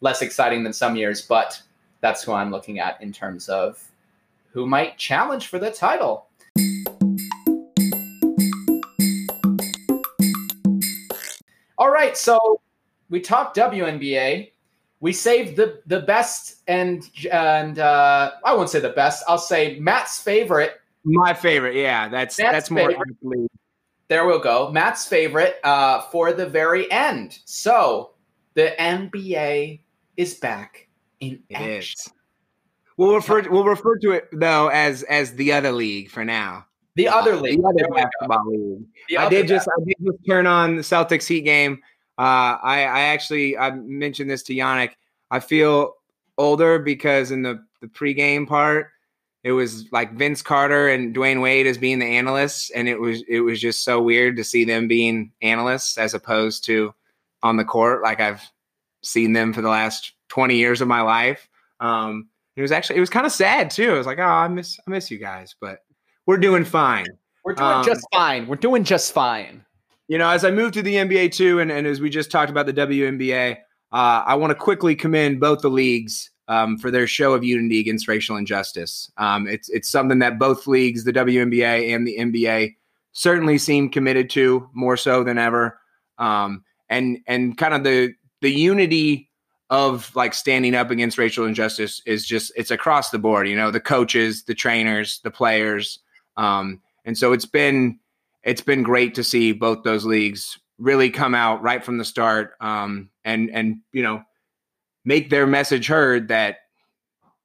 less 0.00 0.22
exciting 0.22 0.62
than 0.62 0.72
some 0.72 0.96
years, 0.96 1.22
but 1.22 1.60
that's 2.00 2.22
who 2.22 2.32
I'm 2.32 2.50
looking 2.50 2.78
at 2.78 3.00
in 3.02 3.12
terms 3.12 3.48
of 3.48 3.82
who 4.52 4.66
might 4.66 4.96
challenge 4.96 5.48
for 5.48 5.58
the 5.58 5.70
title. 5.70 6.26
All 11.86 11.92
right, 11.92 12.16
so 12.16 12.60
we 13.10 13.20
talked 13.20 13.56
WNBA. 13.56 14.50
We 14.98 15.12
saved 15.12 15.54
the 15.54 15.82
the 15.86 16.00
best 16.00 16.56
and 16.66 17.08
and 17.30 17.78
uh, 17.78 18.32
I 18.44 18.54
won't 18.54 18.70
say 18.70 18.80
the 18.80 18.88
best. 18.88 19.22
I'll 19.28 19.38
say 19.38 19.78
Matt's 19.78 20.18
favorite. 20.18 20.80
My 21.04 21.32
favorite, 21.32 21.76
yeah. 21.76 22.08
That's 22.08 22.40
Matt's 22.40 22.52
that's 22.52 22.70
more 22.72 22.90
favorite. 22.90 23.50
There 24.08 24.26
we'll 24.26 24.40
go. 24.40 24.72
Matt's 24.72 25.06
favorite 25.06 25.60
uh, 25.62 26.00
for 26.10 26.32
the 26.32 26.46
very 26.46 26.90
end. 26.90 27.38
So 27.44 28.10
the 28.54 28.74
NBA 28.80 29.78
is 30.16 30.34
back 30.34 30.88
in 31.20 31.40
It 31.48 31.54
action. 31.54 31.70
is. 31.70 32.12
We'll 32.96 33.14
refer 33.14 33.48
we'll 33.48 33.64
refer 33.64 33.96
to 33.98 34.10
it 34.10 34.28
though 34.32 34.70
as 34.70 35.04
as 35.04 35.34
the 35.36 35.52
other 35.52 35.70
league 35.70 36.10
for 36.10 36.24
now. 36.24 36.66
The 36.96 37.08
other 37.08 37.36
league. 37.36 37.60
the 37.60 37.68
other 37.68 37.88
basketball 37.94 38.44
league. 38.46 38.86
The 39.08 39.18
I 39.18 39.28
did 39.28 39.46
just 39.46 39.68
I 39.68 39.84
did 39.84 39.96
just 40.02 40.18
turn 40.26 40.46
on 40.46 40.76
the 40.76 40.82
Celtics 40.82 41.26
Heat 41.26 41.42
game. 41.42 41.82
Uh, 42.18 42.56
I 42.62 42.84
I 42.84 43.00
actually 43.02 43.56
I 43.56 43.70
mentioned 43.70 44.30
this 44.30 44.42
to 44.44 44.54
Yannick. 44.54 44.92
I 45.30 45.40
feel 45.40 45.94
older 46.38 46.78
because 46.78 47.30
in 47.30 47.42
the 47.42 47.62
the 47.82 47.86
pregame 47.86 48.48
part, 48.48 48.90
it 49.44 49.52
was 49.52 49.90
like 49.92 50.14
Vince 50.14 50.40
Carter 50.40 50.88
and 50.88 51.14
Dwyane 51.14 51.42
Wade 51.42 51.66
as 51.66 51.76
being 51.76 51.98
the 51.98 52.06
analysts, 52.06 52.70
and 52.70 52.88
it 52.88 52.98
was 52.98 53.22
it 53.28 53.40
was 53.40 53.60
just 53.60 53.84
so 53.84 54.00
weird 54.00 54.36
to 54.36 54.44
see 54.44 54.64
them 54.64 54.88
being 54.88 55.32
analysts 55.42 55.98
as 55.98 56.14
opposed 56.14 56.64
to 56.64 56.94
on 57.42 57.58
the 57.58 57.64
court 57.64 58.02
like 58.02 58.20
I've 58.20 58.42
seen 59.02 59.34
them 59.34 59.52
for 59.52 59.60
the 59.60 59.68
last 59.68 60.14
twenty 60.28 60.56
years 60.56 60.80
of 60.80 60.88
my 60.88 61.02
life. 61.02 61.48
Um, 61.78 62.28
it 62.56 62.62
was 62.62 62.72
actually 62.72 62.96
it 62.96 63.00
was 63.00 63.10
kind 63.10 63.26
of 63.26 63.32
sad 63.32 63.70
too. 63.70 63.92
I 63.92 63.98
was 63.98 64.06
like, 64.06 64.18
oh, 64.18 64.22
I 64.22 64.48
miss 64.48 64.80
I 64.86 64.90
miss 64.90 65.10
you 65.10 65.18
guys, 65.18 65.54
but 65.60 65.80
we're 66.26 66.36
doing 66.38 66.64
fine. 66.64 67.06
We're 67.44 67.54
doing 67.54 67.70
um, 67.70 67.84
just 67.84 68.06
fine. 68.12 68.46
We're 68.46 68.56
doing 68.56 68.84
just 68.84 69.12
fine. 69.12 69.64
You 70.08 70.18
know, 70.18 70.28
as 70.28 70.44
I 70.44 70.50
move 70.50 70.72
to 70.72 70.82
the 70.82 70.96
NBA 70.96 71.32
too, 71.32 71.60
and, 71.60 71.70
and 71.70 71.86
as 71.86 72.00
we 72.00 72.10
just 72.10 72.30
talked 72.30 72.50
about 72.50 72.66
the 72.66 72.72
WNBA, 72.72 73.56
uh, 73.92 74.22
I 74.26 74.34
want 74.34 74.50
to 74.50 74.54
quickly 74.54 74.94
commend 74.94 75.40
both 75.40 75.62
the 75.62 75.70
leagues 75.70 76.30
um, 76.48 76.76
for 76.78 76.90
their 76.90 77.06
show 77.06 77.34
of 77.34 77.44
unity 77.44 77.80
against 77.80 78.08
racial 78.08 78.36
injustice. 78.36 79.10
Um, 79.16 79.46
it's 79.46 79.68
it's 79.68 79.88
something 79.88 80.18
that 80.20 80.38
both 80.38 80.66
leagues, 80.66 81.04
the 81.04 81.12
WNBA 81.12 81.94
and 81.94 82.06
the 82.06 82.16
NBA, 82.18 82.76
certainly 83.12 83.58
seem 83.58 83.88
committed 83.88 84.30
to 84.30 84.68
more 84.72 84.96
so 84.96 85.24
than 85.24 85.38
ever. 85.38 85.80
Um, 86.18 86.64
and 86.88 87.18
and 87.26 87.56
kind 87.56 87.74
of 87.74 87.84
the 87.84 88.14
the 88.42 88.50
unity 88.50 89.30
of 89.70 90.14
like 90.14 90.34
standing 90.34 90.74
up 90.76 90.90
against 90.90 91.18
racial 91.18 91.44
injustice 91.44 92.00
is 92.06 92.24
just 92.24 92.52
it's 92.56 92.70
across 92.70 93.10
the 93.10 93.18
board. 93.18 93.48
You 93.48 93.56
know, 93.56 93.70
the 93.70 93.80
coaches, 93.80 94.44
the 94.44 94.54
trainers, 94.54 95.20
the 95.24 95.30
players, 95.30 95.98
um, 96.36 96.80
and 97.04 97.16
so 97.16 97.32
it's 97.32 97.46
been 97.46 97.98
it's 98.42 98.60
been 98.60 98.82
great 98.82 99.14
to 99.14 99.24
see 99.24 99.52
both 99.52 99.82
those 99.82 100.04
leagues 100.04 100.58
really 100.78 101.10
come 101.10 101.34
out 101.34 101.62
right 101.62 101.84
from 101.84 101.98
the 101.98 102.04
start 102.04 102.54
um, 102.60 103.10
and 103.24 103.50
and 103.50 103.78
you 103.92 104.02
know 104.02 104.22
make 105.04 105.30
their 105.30 105.46
message 105.46 105.86
heard 105.86 106.28
that 106.28 106.58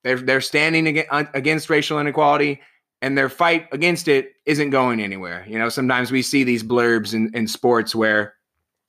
they're 0.03 0.17
they're 0.17 0.41
standing 0.41 1.03
against 1.33 1.69
racial 1.69 1.99
inequality 1.99 2.59
and 3.01 3.17
their 3.17 3.29
fight 3.29 3.67
against 3.71 4.07
it 4.07 4.33
isn't 4.45 4.69
going 4.69 5.01
anywhere. 5.01 5.45
You 5.47 5.57
know, 5.57 5.69
sometimes 5.69 6.11
we 6.11 6.21
see 6.21 6.43
these 6.43 6.63
blurbs 6.63 7.13
in, 7.13 7.31
in 7.33 7.47
sports 7.47 7.95
where, 7.95 8.35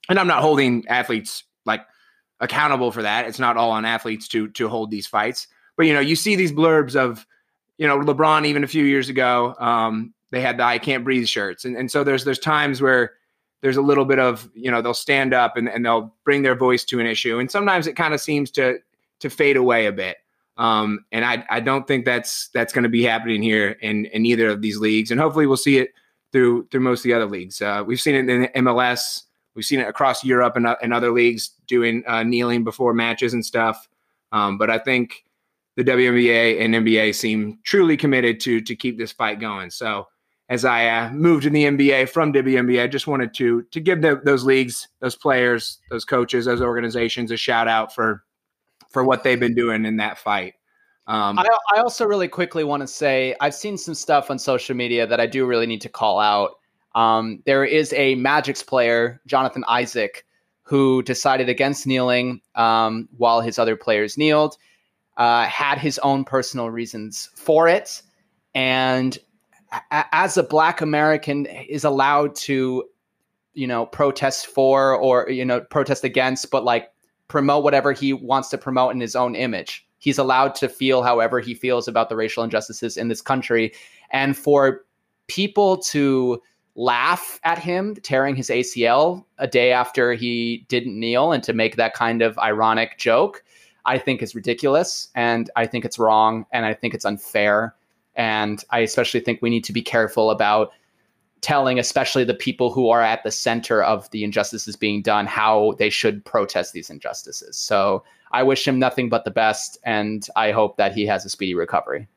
and 0.08 0.18
I'm 0.18 0.26
not 0.26 0.42
holding 0.42 0.86
athletes 0.88 1.44
like 1.64 1.82
accountable 2.40 2.92
for 2.92 3.02
that. 3.02 3.26
It's 3.26 3.38
not 3.38 3.56
all 3.56 3.70
on 3.70 3.84
athletes 3.84 4.28
to 4.28 4.48
to 4.48 4.68
hold 4.68 4.90
these 4.90 5.06
fights, 5.06 5.48
but 5.76 5.86
you 5.86 5.94
know, 5.94 6.00
you 6.00 6.16
see 6.16 6.36
these 6.36 6.52
blurbs 6.52 6.94
of, 6.94 7.26
you 7.82 7.88
know, 7.88 7.98
LeBron 7.98 8.46
even 8.46 8.62
a 8.62 8.68
few 8.68 8.84
years 8.84 9.08
ago. 9.08 9.56
Um, 9.58 10.14
they 10.30 10.40
had 10.40 10.56
the 10.56 10.62
I 10.62 10.78
can't 10.78 11.02
breathe 11.02 11.26
shirts. 11.26 11.64
And, 11.64 11.76
and 11.76 11.90
so 11.90 12.04
there's 12.04 12.24
there's 12.24 12.38
times 12.38 12.80
where 12.80 13.14
there's 13.60 13.76
a 13.76 13.82
little 13.82 14.04
bit 14.04 14.20
of, 14.20 14.48
you 14.54 14.70
know, 14.70 14.80
they'll 14.80 14.94
stand 14.94 15.34
up 15.34 15.56
and, 15.56 15.68
and 15.68 15.84
they'll 15.84 16.14
bring 16.22 16.42
their 16.42 16.54
voice 16.54 16.84
to 16.84 17.00
an 17.00 17.06
issue. 17.08 17.40
And 17.40 17.50
sometimes 17.50 17.88
it 17.88 17.96
kind 17.96 18.14
of 18.14 18.20
seems 18.20 18.52
to 18.52 18.78
to 19.18 19.28
fade 19.28 19.56
away 19.56 19.86
a 19.86 19.92
bit. 19.92 20.18
Um, 20.58 21.04
and 21.10 21.24
I, 21.24 21.44
I 21.50 21.58
don't 21.58 21.88
think 21.88 22.04
that's 22.04 22.50
that's 22.54 22.72
going 22.72 22.84
to 22.84 22.88
be 22.88 23.02
happening 23.02 23.42
here 23.42 23.70
in, 23.80 24.04
in 24.06 24.26
either 24.26 24.48
of 24.48 24.62
these 24.62 24.78
leagues. 24.78 25.10
And 25.10 25.20
hopefully 25.20 25.48
we'll 25.48 25.56
see 25.56 25.78
it 25.78 25.88
through 26.30 26.68
through 26.68 26.82
most 26.82 27.00
of 27.00 27.04
the 27.04 27.14
other 27.14 27.26
leagues. 27.26 27.60
Uh, 27.60 27.82
we've 27.84 28.00
seen 28.00 28.14
it 28.14 28.28
in 28.28 28.64
MLS. 28.64 29.22
We've 29.56 29.64
seen 29.64 29.80
it 29.80 29.88
across 29.88 30.22
Europe 30.22 30.54
and, 30.54 30.68
and 30.80 30.94
other 30.94 31.10
leagues 31.10 31.50
doing 31.66 32.04
uh, 32.06 32.22
kneeling 32.22 32.62
before 32.62 32.94
matches 32.94 33.34
and 33.34 33.44
stuff. 33.44 33.88
Um, 34.30 34.56
but 34.56 34.70
I 34.70 34.78
think 34.78 35.24
the 35.76 35.84
WNBA 35.84 36.60
and 36.60 36.74
NBA 36.74 37.14
seem 37.14 37.58
truly 37.64 37.96
committed 37.96 38.40
to 38.40 38.60
to 38.60 38.76
keep 38.76 38.98
this 38.98 39.12
fight 39.12 39.40
going. 39.40 39.70
So 39.70 40.06
as 40.48 40.64
I 40.64 40.86
uh, 40.86 41.10
moved 41.10 41.44
to 41.44 41.50
the 41.50 41.64
NBA 41.64 42.10
from 42.10 42.32
WNBA, 42.32 42.82
I 42.82 42.86
just 42.86 43.06
wanted 43.06 43.32
to 43.34 43.62
to 43.62 43.80
give 43.80 44.02
the, 44.02 44.20
those 44.24 44.44
leagues, 44.44 44.88
those 45.00 45.16
players, 45.16 45.78
those 45.90 46.04
coaches, 46.04 46.44
those 46.44 46.60
organizations 46.60 47.30
a 47.30 47.36
shout 47.36 47.68
out 47.68 47.94
for 47.94 48.22
for 48.90 49.04
what 49.04 49.24
they've 49.24 49.40
been 49.40 49.54
doing 49.54 49.84
in 49.84 49.96
that 49.96 50.18
fight. 50.18 50.54
Um, 51.06 51.38
I, 51.38 51.46
I 51.74 51.80
also 51.80 52.04
really 52.04 52.28
quickly 52.28 52.64
want 52.64 52.82
to 52.82 52.86
say 52.86 53.34
I've 53.40 53.54
seen 53.54 53.76
some 53.76 53.94
stuff 53.94 54.30
on 54.30 54.38
social 54.38 54.76
media 54.76 55.06
that 55.06 55.20
I 55.20 55.26
do 55.26 55.46
really 55.46 55.66
need 55.66 55.80
to 55.80 55.88
call 55.88 56.20
out. 56.20 56.52
Um, 56.94 57.42
there 57.46 57.64
is 57.64 57.92
a 57.94 58.14
Magic's 58.16 58.62
player, 58.62 59.20
Jonathan 59.26 59.64
Isaac, 59.66 60.24
who 60.62 61.02
decided 61.02 61.48
against 61.48 61.86
kneeling 61.86 62.40
um, 62.54 63.08
while 63.16 63.40
his 63.40 63.58
other 63.58 63.76
players 63.76 64.16
kneeled, 64.16 64.56
uh, 65.16 65.44
had 65.44 65.78
his 65.78 65.98
own 66.00 66.24
personal 66.24 66.70
reasons 66.70 67.30
for 67.34 67.68
it, 67.68 68.02
and 68.54 69.18
a- 69.72 70.04
as 70.12 70.36
a 70.36 70.42
Black 70.42 70.80
American 70.80 71.46
is 71.46 71.84
allowed 71.84 72.34
to, 72.36 72.84
you 73.54 73.66
know, 73.66 73.86
protest 73.86 74.46
for 74.46 74.94
or 74.94 75.28
you 75.30 75.44
know 75.44 75.60
protest 75.60 76.04
against, 76.04 76.50
but 76.50 76.64
like 76.64 76.90
promote 77.28 77.64
whatever 77.64 77.92
he 77.92 78.12
wants 78.12 78.50
to 78.50 78.58
promote 78.58 78.92
in 78.92 79.00
his 79.00 79.16
own 79.16 79.34
image. 79.34 79.86
He's 79.98 80.18
allowed 80.18 80.54
to 80.56 80.68
feel 80.68 81.02
however 81.02 81.40
he 81.40 81.54
feels 81.54 81.88
about 81.88 82.08
the 82.08 82.16
racial 82.16 82.44
injustices 82.44 82.96
in 82.96 83.08
this 83.08 83.22
country. 83.22 83.72
And 84.10 84.36
for 84.36 84.84
people 85.28 85.78
to 85.78 86.42
laugh 86.74 87.40
at 87.44 87.58
him 87.58 87.94
tearing 88.02 88.34
his 88.34 88.50
ACL 88.50 89.24
a 89.38 89.46
day 89.46 89.72
after 89.72 90.12
he 90.12 90.66
didn't 90.68 90.98
kneel 90.98 91.32
and 91.32 91.42
to 91.44 91.52
make 91.52 91.76
that 91.76 91.94
kind 91.94 92.20
of 92.20 92.38
ironic 92.38 92.98
joke, 92.98 93.44
I 93.84 93.98
think 93.98 94.22
is 94.22 94.34
ridiculous. 94.34 95.08
And 95.14 95.50
I 95.56 95.66
think 95.66 95.84
it's 95.84 95.98
wrong. 95.98 96.46
And 96.52 96.64
I 96.64 96.74
think 96.74 96.94
it's 96.94 97.04
unfair. 97.04 97.74
And 98.14 98.62
I 98.70 98.80
especially 98.80 99.20
think 99.20 99.40
we 99.42 99.50
need 99.50 99.64
to 99.64 99.72
be 99.72 99.82
careful 99.82 100.30
about 100.30 100.72
telling 101.42 101.78
especially 101.78 102.24
the 102.24 102.34
people 102.34 102.72
who 102.72 102.88
are 102.88 103.02
at 103.02 103.24
the 103.24 103.30
center 103.30 103.82
of 103.82 104.08
the 104.10 104.22
injustices 104.24 104.76
being 104.76 105.02
done 105.02 105.26
how 105.26 105.74
they 105.78 105.90
should 105.90 106.24
protest 106.24 106.72
these 106.72 106.88
injustices. 106.88 107.56
So 107.56 108.04
I 108.30 108.44
wish 108.44 108.66
him 108.66 108.78
nothing 108.78 109.08
but 109.08 109.24
the 109.24 109.30
best, 109.30 109.76
and 109.84 110.26
I 110.36 110.52
hope 110.52 110.76
that 110.76 110.94
he 110.94 111.04
has 111.06 111.24
a 111.24 111.28
speedy 111.28 111.54
recovery. 111.54 112.08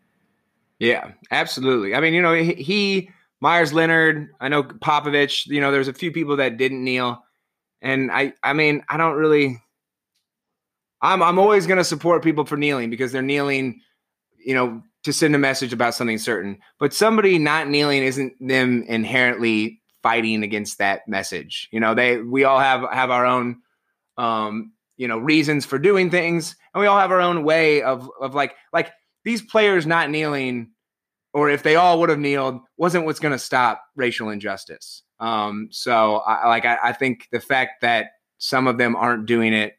Yeah, 0.79 1.11
absolutely. 1.31 1.95
I 1.95 1.99
mean, 1.99 2.13
you 2.13 2.21
know, 2.21 2.33
he, 2.33 3.09
Meyers 3.41 3.73
Leonard, 3.73 4.29
I 4.39 4.47
know 4.47 4.63
Popovich, 4.63 5.47
you 5.47 5.59
know, 5.59 5.71
there's 5.71 5.87
a 5.87 5.93
few 5.93 6.11
people 6.11 6.37
that 6.37 6.57
didn't 6.57 6.83
kneel. 6.83 7.23
And 7.81 8.11
I 8.11 8.33
I 8.43 8.53
mean, 8.53 8.83
I 8.89 8.97
don't 8.97 9.15
really 9.15 9.61
I'm 11.01 11.21
I'm 11.21 11.39
always 11.39 11.67
going 11.67 11.77
to 11.77 11.83
support 11.83 12.23
people 12.23 12.45
for 12.45 12.57
kneeling 12.57 12.89
because 12.89 13.11
they're 13.11 13.21
kneeling, 13.21 13.81
you 14.37 14.53
know, 14.53 14.81
to 15.03 15.13
send 15.13 15.35
a 15.35 15.39
message 15.39 15.73
about 15.73 15.93
something 15.93 16.17
certain. 16.17 16.59
But 16.79 16.93
somebody 16.93 17.37
not 17.37 17.67
kneeling 17.67 18.03
isn't 18.03 18.33
them 18.39 18.83
inherently 18.87 19.81
fighting 20.01 20.43
against 20.43 20.77
that 20.77 21.07
message. 21.07 21.67
You 21.71 21.79
know, 21.79 21.93
they 21.93 22.17
we 22.17 22.43
all 22.43 22.59
have 22.59 22.89
have 22.91 23.11
our 23.11 23.25
own 23.25 23.57
um, 24.17 24.71
you 24.97 25.07
know, 25.07 25.17
reasons 25.17 25.65
for 25.65 25.77
doing 25.77 26.09
things 26.09 26.55
and 26.73 26.81
we 26.81 26.87
all 26.87 26.99
have 26.99 27.11
our 27.11 27.21
own 27.21 27.43
way 27.43 27.81
of 27.81 28.09
of 28.19 28.35
like 28.35 28.55
like 28.73 28.91
these 29.23 29.41
players 29.41 29.85
not 29.85 30.09
kneeling 30.09 30.71
or 31.33 31.49
if 31.49 31.63
they 31.63 31.75
all 31.75 31.99
would 31.99 32.09
have 32.09 32.19
kneeled 32.19 32.59
wasn't 32.77 33.05
what's 33.05 33.19
going 33.19 33.31
to 33.31 33.39
stop 33.39 33.83
racial 33.95 34.29
injustice. 34.29 35.03
Um, 35.19 35.69
so 35.71 36.17
I 36.17 36.47
like 36.47 36.65
I, 36.65 36.77
I 36.83 36.93
think 36.93 37.27
the 37.31 37.39
fact 37.39 37.81
that 37.81 38.07
some 38.37 38.67
of 38.67 38.77
them 38.77 38.95
aren't 38.95 39.25
doing 39.25 39.53
it 39.53 39.73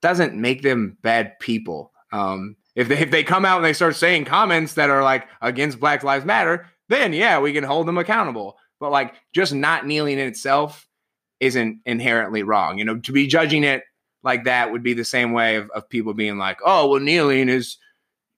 doesn't 0.00 0.34
make 0.34 0.62
them 0.62 0.96
bad 1.02 1.38
people. 1.40 1.92
Um, 2.12 2.56
if 2.74 2.88
they 2.88 2.98
if 2.98 3.10
they 3.10 3.24
come 3.24 3.44
out 3.44 3.56
and 3.56 3.64
they 3.64 3.72
start 3.72 3.96
saying 3.96 4.24
comments 4.24 4.74
that 4.74 4.90
are 4.90 5.02
like 5.02 5.26
against 5.42 5.80
Black 5.80 6.02
Lives 6.04 6.24
Matter, 6.24 6.66
then 6.88 7.12
yeah, 7.12 7.40
we 7.40 7.52
can 7.52 7.64
hold 7.64 7.86
them 7.86 7.98
accountable. 7.98 8.56
But 8.80 8.92
like 8.92 9.14
just 9.34 9.52
not 9.52 9.86
kneeling 9.86 10.18
in 10.18 10.26
itself 10.26 10.86
isn't 11.40 11.80
inherently 11.86 12.42
wrong. 12.42 12.78
You 12.78 12.84
know, 12.84 12.98
to 13.00 13.12
be 13.12 13.26
judging 13.26 13.64
it 13.64 13.82
like 14.22 14.44
that 14.44 14.72
would 14.72 14.82
be 14.82 14.94
the 14.94 15.04
same 15.04 15.32
way 15.32 15.56
of, 15.56 15.70
of 15.70 15.88
people 15.88 16.14
being 16.14 16.38
like, 16.38 16.58
oh, 16.64 16.88
well, 16.88 17.00
kneeling 17.00 17.48
is 17.48 17.76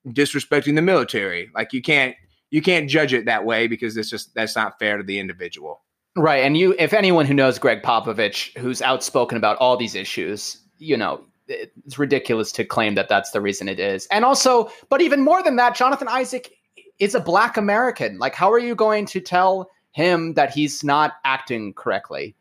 disrespecting 0.06 0.74
the 0.74 0.82
military. 0.82 1.50
Like 1.54 1.72
you 1.72 1.82
can't 1.82 2.14
you 2.50 2.62
can't 2.62 2.88
judge 2.88 3.12
it 3.12 3.26
that 3.26 3.44
way 3.44 3.66
because 3.66 3.96
it's 3.96 4.11
just 4.11 4.34
that's 4.34 4.56
not 4.56 4.78
fair 4.78 4.96
to 4.96 5.02
the 5.02 5.18
individual. 5.18 5.82
Right. 6.16 6.44
And 6.44 6.56
you 6.56 6.74
if 6.78 6.92
anyone 6.92 7.26
who 7.26 7.34
knows 7.34 7.58
Gregg 7.58 7.82
Popovich, 7.82 8.56
who's 8.58 8.82
outspoken 8.82 9.38
about 9.38 9.58
all 9.58 9.76
these 9.76 9.94
issues, 9.94 10.61
you 10.78 10.96
know, 10.96 11.24
it's 11.51 11.98
ridiculous 11.98 12.53
to 12.53 12.64
claim 12.64 12.94
that 12.94 13.09
that's 13.09 13.30
the 13.32 13.40
reason 13.40 13.68
it 13.68 13.80
is. 13.80 14.07
And 14.11 14.24
also, 14.24 14.70
but 14.88 15.01
even 15.01 15.22
more 15.22 15.42
than 15.42 15.57
that, 15.57 15.74
Jonathan 15.74 16.09
Isaac 16.09 16.53
is 16.98 17.14
a 17.14 17.20
black 17.20 17.57
American. 17.57 18.18
Like, 18.18 18.34
how 18.34 18.53
are 18.53 18.59
you 18.59 18.74
going 18.74 19.07
to 19.07 19.20
tell 19.20 19.70
him 19.92 20.34
that 20.34 20.53
he's 20.53 20.84
not 20.84 21.14
acting 21.24 21.74
correctly? 21.74 22.36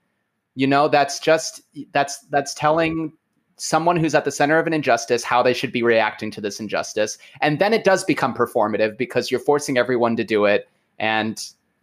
You 0.56 0.68
know, 0.68 0.88
that's 0.88 1.20
just 1.20 1.62
that's 1.92 2.20
that's 2.30 2.54
telling 2.54 3.14
someone 3.56 3.98
who's 3.98 4.16
at 4.16 4.26
the 4.26 4.32
center 4.32 4.58
of 4.58 4.68
an 4.68 4.74
injustice 4.74 5.24
how 5.24 5.44
they 5.44 5.54
should 5.54 5.72
be 5.72 5.84
reacting 5.84 6.32
to 6.32 6.42
this 6.42 6.60
injustice. 6.60 7.18
And 7.42 7.60
then 7.60 7.74
it 7.74 7.84
does 7.84 8.04
become 8.04 8.34
performative 8.34 8.98
because 8.98 9.30
you're 9.30 9.40
forcing 9.40 9.78
everyone 9.78 10.16
to 10.16 10.24
do 10.24 10.46
it. 10.46 10.70
And 10.98 11.42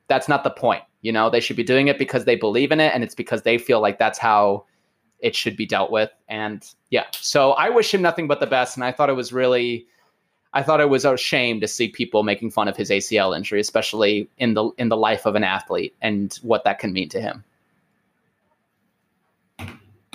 that's 0.09 0.29
not 0.29 0.45
the 0.45 0.51
point. 0.51 0.83
You 1.03 1.12
know, 1.12 1.31
they 1.31 1.41
should 1.41 1.57
be 1.57 1.62
doing 1.62 1.89
it 1.89 1.99
because 1.99 2.24
they 2.24 2.37
believe 2.37 2.72
in 2.72 2.81
it 2.81 2.93
and 2.95 3.05
it's 3.05 3.14
because 3.14 3.43
they 3.43 3.59
feel 3.59 3.81
like 3.81 3.99
that's 3.99 4.18
how 4.18 4.64
it 5.21 5.35
should 5.35 5.57
be 5.57 5.67
dealt 5.67 5.91
with. 5.91 6.11
And 6.29 6.69
yeah, 6.91 7.05
so 7.12 7.53
I 7.53 7.71
wish 7.71 7.93
him 7.93 8.03
nothing 8.03 8.29
but 8.29 8.41
the 8.41 8.47
best. 8.47 8.77
And 8.77 8.85
I 8.85 8.93
thought 8.93 9.09
it 9.09 9.14
was 9.14 9.33
really, 9.33 9.87
I 10.53 10.62
thought 10.62 10.81
it 10.81 10.89
was 10.89 11.05
a 11.05 11.17
shame 11.17 11.61
to 11.61 11.69
see 11.69 11.89
people 11.89 12.23
making 12.23 12.51
fun 12.51 12.69
of 12.69 12.77
his 12.77 12.91
ACL 12.91 13.37
injury, 13.37 13.61
especially 13.61 14.29
in 14.39 14.55
the 14.55 14.71
in 14.79 14.89
the 14.89 14.97
life 14.97 15.27
of 15.27 15.35
an 15.35 15.45
athlete 15.45 15.95
and 16.01 16.35
what 16.43 16.64
that 16.64 16.79
can 16.79 16.93
mean 16.93 17.09
to 17.11 17.21
him. 17.21 17.45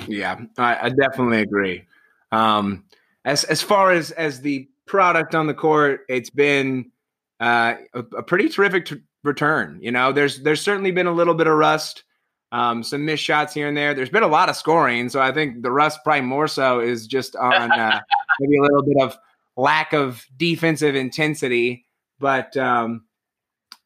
Yeah, 0.07 0.39
I, 0.57 0.87
I 0.87 0.89
definitely 0.89 1.41
agree. 1.41 1.85
Um, 2.31 2.83
as 3.25 3.43
as 3.45 3.61
far 3.61 3.91
as 3.91 4.11
as 4.11 4.41
the 4.41 4.67
product 4.85 5.35
on 5.35 5.47
the 5.47 5.53
court, 5.53 6.05
it's 6.09 6.29
been 6.29 6.91
uh, 7.39 7.75
a, 7.93 7.99
a, 7.99 8.23
pretty 8.23 8.49
terrific 8.49 8.85
t- 8.85 9.01
return. 9.23 9.79
You 9.81 9.91
know, 9.91 10.11
there's 10.11 10.41
there's 10.41 10.61
certainly 10.61 10.91
been 10.91 11.07
a 11.07 11.11
little 11.11 11.33
bit 11.33 11.47
of 11.47 11.55
rust, 11.55 12.03
um, 12.51 12.83
some 12.83 13.05
missed 13.05 13.23
shots 13.23 13.53
here 13.53 13.67
and 13.67 13.77
there. 13.77 13.93
There's 13.93 14.09
been 14.09 14.23
a 14.23 14.27
lot 14.27 14.49
of 14.49 14.55
scoring, 14.55 15.09
so 15.09 15.21
I 15.21 15.31
think 15.31 15.61
the 15.63 15.71
rust 15.71 15.99
probably 16.03 16.21
more 16.21 16.47
so 16.47 16.79
is 16.79 17.07
just 17.07 17.35
on 17.35 17.71
uh, 17.71 17.99
maybe 18.39 18.57
a 18.57 18.61
little 18.61 18.83
bit 18.83 19.01
of 19.01 19.17
lack 19.55 19.93
of 19.93 20.25
defensive 20.37 20.95
intensity. 20.95 21.85
But 22.19 22.55
um, 22.57 23.05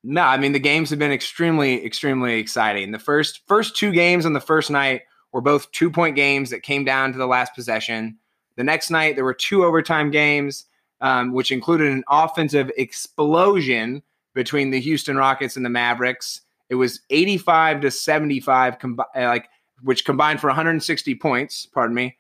no, 0.04 0.24
I 0.24 0.38
mean 0.38 0.52
the 0.52 0.60
games 0.60 0.90
have 0.90 1.00
been 1.00 1.12
extremely 1.12 1.86
extremely 1.86 2.40
exciting. 2.40 2.92
The 2.92 3.00
first 3.00 3.42
first 3.48 3.76
two 3.76 3.92
games 3.92 4.26
on 4.26 4.34
the 4.34 4.42
first 4.42 4.70
night 4.72 5.02
were 5.32 5.42
both 5.42 5.72
two 5.72 5.92
point 5.92 6.16
games 6.16 6.50
that 6.50 6.64
came 6.64 6.86
down 6.86 7.12
to 7.12 7.18
the 7.18 7.28
last 7.28 7.54
possession. 7.56 8.18
The 8.56 8.64
next 8.64 8.90
night, 8.90 9.16
there 9.16 9.26
were 9.26 9.34
two 9.34 9.66
overtime 9.66 10.12
games, 10.12 10.66
um, 11.02 11.34
which 11.34 11.52
included 11.52 11.92
an 11.92 12.04
offensive 12.10 12.72
explosion 12.78 14.02
between 14.34 14.72
the 14.72 14.80
Houston 14.80 15.18
Rockets 15.18 15.56
and 15.56 15.66
the 15.66 15.70
Mavericks. 15.70 16.42
It 16.70 16.76
was 16.76 17.02
85 17.10 17.82
to 17.82 17.92
75, 17.92 18.80
com- 18.80 19.00
uh, 19.00 19.26
like 19.26 19.50
which 19.82 20.06
combined 20.06 20.40
for 20.40 20.48
160 20.48 21.16
points. 21.16 21.66
Pardon 21.66 21.96
me, 21.96 22.18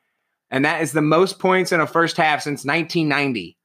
and 0.51 0.63
that 0.65 0.81
is 0.81 0.91
the 0.91 1.01
most 1.01 1.39
points 1.39 1.71
in 1.71 1.79
a 1.79 1.87
first 1.87 2.17
half 2.17 2.41
since 2.41 2.65
1990. 2.65 3.57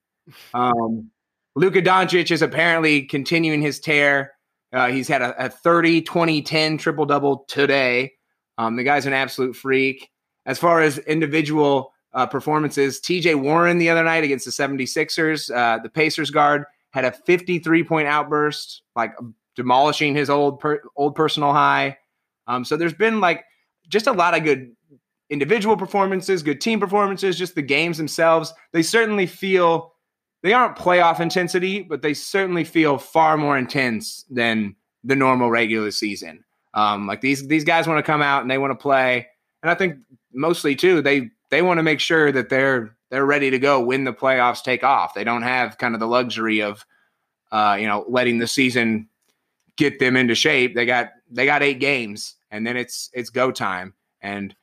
Um, 0.55 1.11
Luka 1.55 1.83
Doncic 1.83 2.31
is 2.31 2.43
apparently 2.43 3.03
continuing 3.03 3.61
his 3.61 3.81
tear. 3.81 4.33
Uh, 4.73 4.89
he's 4.89 5.09
had 5.09 5.23
a, 5.23 5.47
a 5.47 5.49
30, 5.49 6.03
20, 6.03 6.43
10 6.43 6.79
triple 6.79 7.05
double 7.05 7.45
today. 7.49 8.13
Um, 8.57 8.77
the 8.77 8.85
guy's 8.85 9.07
an 9.07 9.13
absolute 9.13 9.57
freak. 9.57 10.11
As 10.47 10.59
far 10.59 10.81
as 10.81 10.99
individual 10.99 11.93
uh, 12.13 12.27
performances, 12.27 13.01
TJ 13.01 13.35
Warren 13.41 13.79
the 13.79 13.91
other 13.91 14.05
night 14.05 14.25
against 14.25 14.45
the 14.45 14.51
76ers, 14.51 15.55
uh, 15.55 15.83
the 15.83 15.89
Pacers 15.89 16.31
guard 16.31 16.65
had 16.91 17.05
a 17.05 17.13
53 17.13 17.85
point 17.85 18.09
outburst, 18.09 18.83
like 18.97 19.15
demolishing 19.57 20.15
his 20.15 20.31
old 20.31 20.61
per- 20.61 20.83
old 20.97 21.15
personal 21.15 21.53
high. 21.53 21.99
Um, 22.47 22.65
so 22.65 22.77
there's 22.77 22.95
been 22.95 23.21
like 23.21 23.45
just 23.89 24.07
a 24.07 24.13
lot 24.13 24.37
of 24.37 24.45
good 24.45 24.75
individual 25.31 25.77
performances, 25.77 26.43
good 26.43 26.61
team 26.61 26.81
performances, 26.81 27.39
just 27.39 27.55
the 27.55 27.63
games 27.63 27.97
themselves. 27.99 28.53
They 28.73 28.83
certainly 28.83 29.27
feel 29.27 29.95
they 30.43 30.53
aren't 30.53 30.77
playoff 30.77 31.21
intensity, 31.21 31.83
but 31.83 32.03
they 32.03 32.15
certainly 32.15 32.65
feel 32.65 32.99
far 32.99 33.37
more 33.37 33.57
intense 33.57 34.25
than 34.31 34.75
the 35.05 35.17
normal 35.17 35.51
regular 35.51 35.91
season. 35.91 36.45
Um, 36.75 37.07
like 37.07 37.21
these 37.21 37.47
these 37.49 37.65
guys 37.65 37.87
want 37.87 37.99
to 37.99 38.11
come 38.11 38.23
out 38.23 38.43
and 38.43 38.51
they 38.51 38.59
want 38.59 38.71
to 38.71 38.81
play, 38.81 39.27
and 39.63 39.71
I 39.71 39.75
think 39.75 39.97
mostly 40.33 40.77
too 40.77 41.03
they 41.03 41.31
they 41.51 41.63
want 41.63 41.79
to 41.79 41.83
make 41.83 42.01
sure 42.01 42.31
that 42.33 42.49
they're 42.49 42.97
they're 43.11 43.27
ready 43.27 43.51
to 43.51 43.59
go 43.59 43.81
when 43.81 44.05
the 44.05 44.13
playoffs 44.13 44.63
take 44.63 44.85
off. 44.85 45.15
They 45.15 45.25
don't 45.25 45.43
have 45.43 45.79
kind 45.79 45.95
of 45.95 46.01
the 46.01 46.07
luxury 46.07 46.63
of 46.63 46.87
uh, 47.51 47.77
you 47.79 47.87
know 47.87 48.05
letting 48.09 48.39
the 48.39 48.47
season 48.47 49.09
get 49.77 49.99
them 49.99 50.17
into 50.17 50.35
shape. 50.35 50.75
They 50.75 50.87
got 50.87 51.11
they 51.31 51.47
got 51.47 51.63
eight 51.63 51.81
games, 51.81 52.37
and 52.51 52.67
then 52.67 52.77
it's 52.77 53.11
it's 53.13 53.31
go 53.31 53.51
time. 53.51 53.95
And 54.21 54.55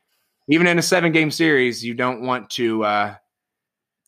even 0.47 0.67
in 0.67 0.79
a 0.79 0.83
seven 0.83 1.11
game 1.11 1.31
series, 1.31 1.83
you 1.83 1.93
don't 1.93 2.21
want 2.21 2.49
to 2.51 2.83
uh, 2.83 3.15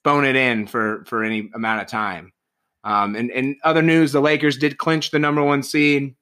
bone 0.04 0.26
it 0.26 0.36
in 0.36 0.68
for 0.68 1.04
for 1.06 1.24
any 1.24 1.50
amount 1.54 1.82
of 1.82 1.88
time. 1.88 2.32
Um, 2.84 3.16
and 3.16 3.30
in 3.32 3.58
other 3.64 3.82
news, 3.82 4.12
the 4.12 4.22
Lakers 4.22 4.58
did 4.58 4.78
clinch 4.78 5.12
the 5.12 5.20
number 5.20 5.43
one 5.43 5.64
seed 5.64 6.16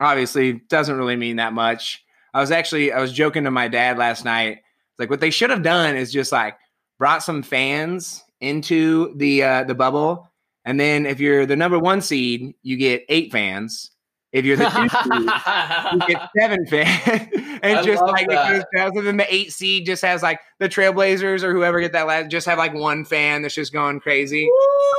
obviously 0.00 0.54
doesn't 0.68 0.96
really 0.96 1.16
mean 1.16 1.36
that 1.36 1.52
much. 1.52 2.04
I 2.34 2.40
was 2.40 2.50
actually 2.50 2.92
I 2.92 3.00
was 3.00 3.12
joking 3.12 3.44
to 3.44 3.50
my 3.50 3.68
dad 3.68 3.98
last 3.98 4.24
night. 4.24 4.58
Like 4.98 5.10
what 5.10 5.20
they 5.20 5.30
should 5.30 5.50
have 5.50 5.62
done 5.62 5.96
is 5.96 6.12
just 6.12 6.32
like 6.32 6.56
brought 6.98 7.22
some 7.22 7.42
fans 7.42 8.22
into 8.40 9.14
the 9.16 9.42
uh, 9.42 9.64
the 9.64 9.74
bubble, 9.74 10.28
and 10.68 10.78
then 10.78 11.06
if 11.06 11.18
you're 11.18 11.46
the 11.46 11.56
number 11.56 11.78
one 11.78 12.02
seed, 12.02 12.54
you 12.62 12.76
get 12.76 13.02
eight 13.08 13.32
fans. 13.32 13.90
If 14.32 14.44
you're 14.44 14.58
the 14.58 14.68
two 14.68 14.86
seed, 14.90 15.94
you 15.94 16.14
get 16.14 16.28
seven 16.38 16.66
fans, 16.66 17.28
and 17.62 17.78
I 17.78 17.82
just 17.82 18.02
like 18.02 18.28
that. 18.28 18.66
other 18.78 19.00
than 19.00 19.16
the 19.16 19.34
eight 19.34 19.50
seed, 19.50 19.86
just 19.86 20.02
has 20.02 20.22
like 20.22 20.40
the 20.58 20.68
Trailblazers 20.68 21.42
or 21.42 21.54
whoever 21.54 21.80
get 21.80 21.92
that 21.92 22.06
last, 22.06 22.30
just 22.30 22.46
have 22.46 22.58
like 22.58 22.74
one 22.74 23.06
fan 23.06 23.40
that's 23.40 23.54
just 23.54 23.72
going 23.72 23.98
crazy. 23.98 24.46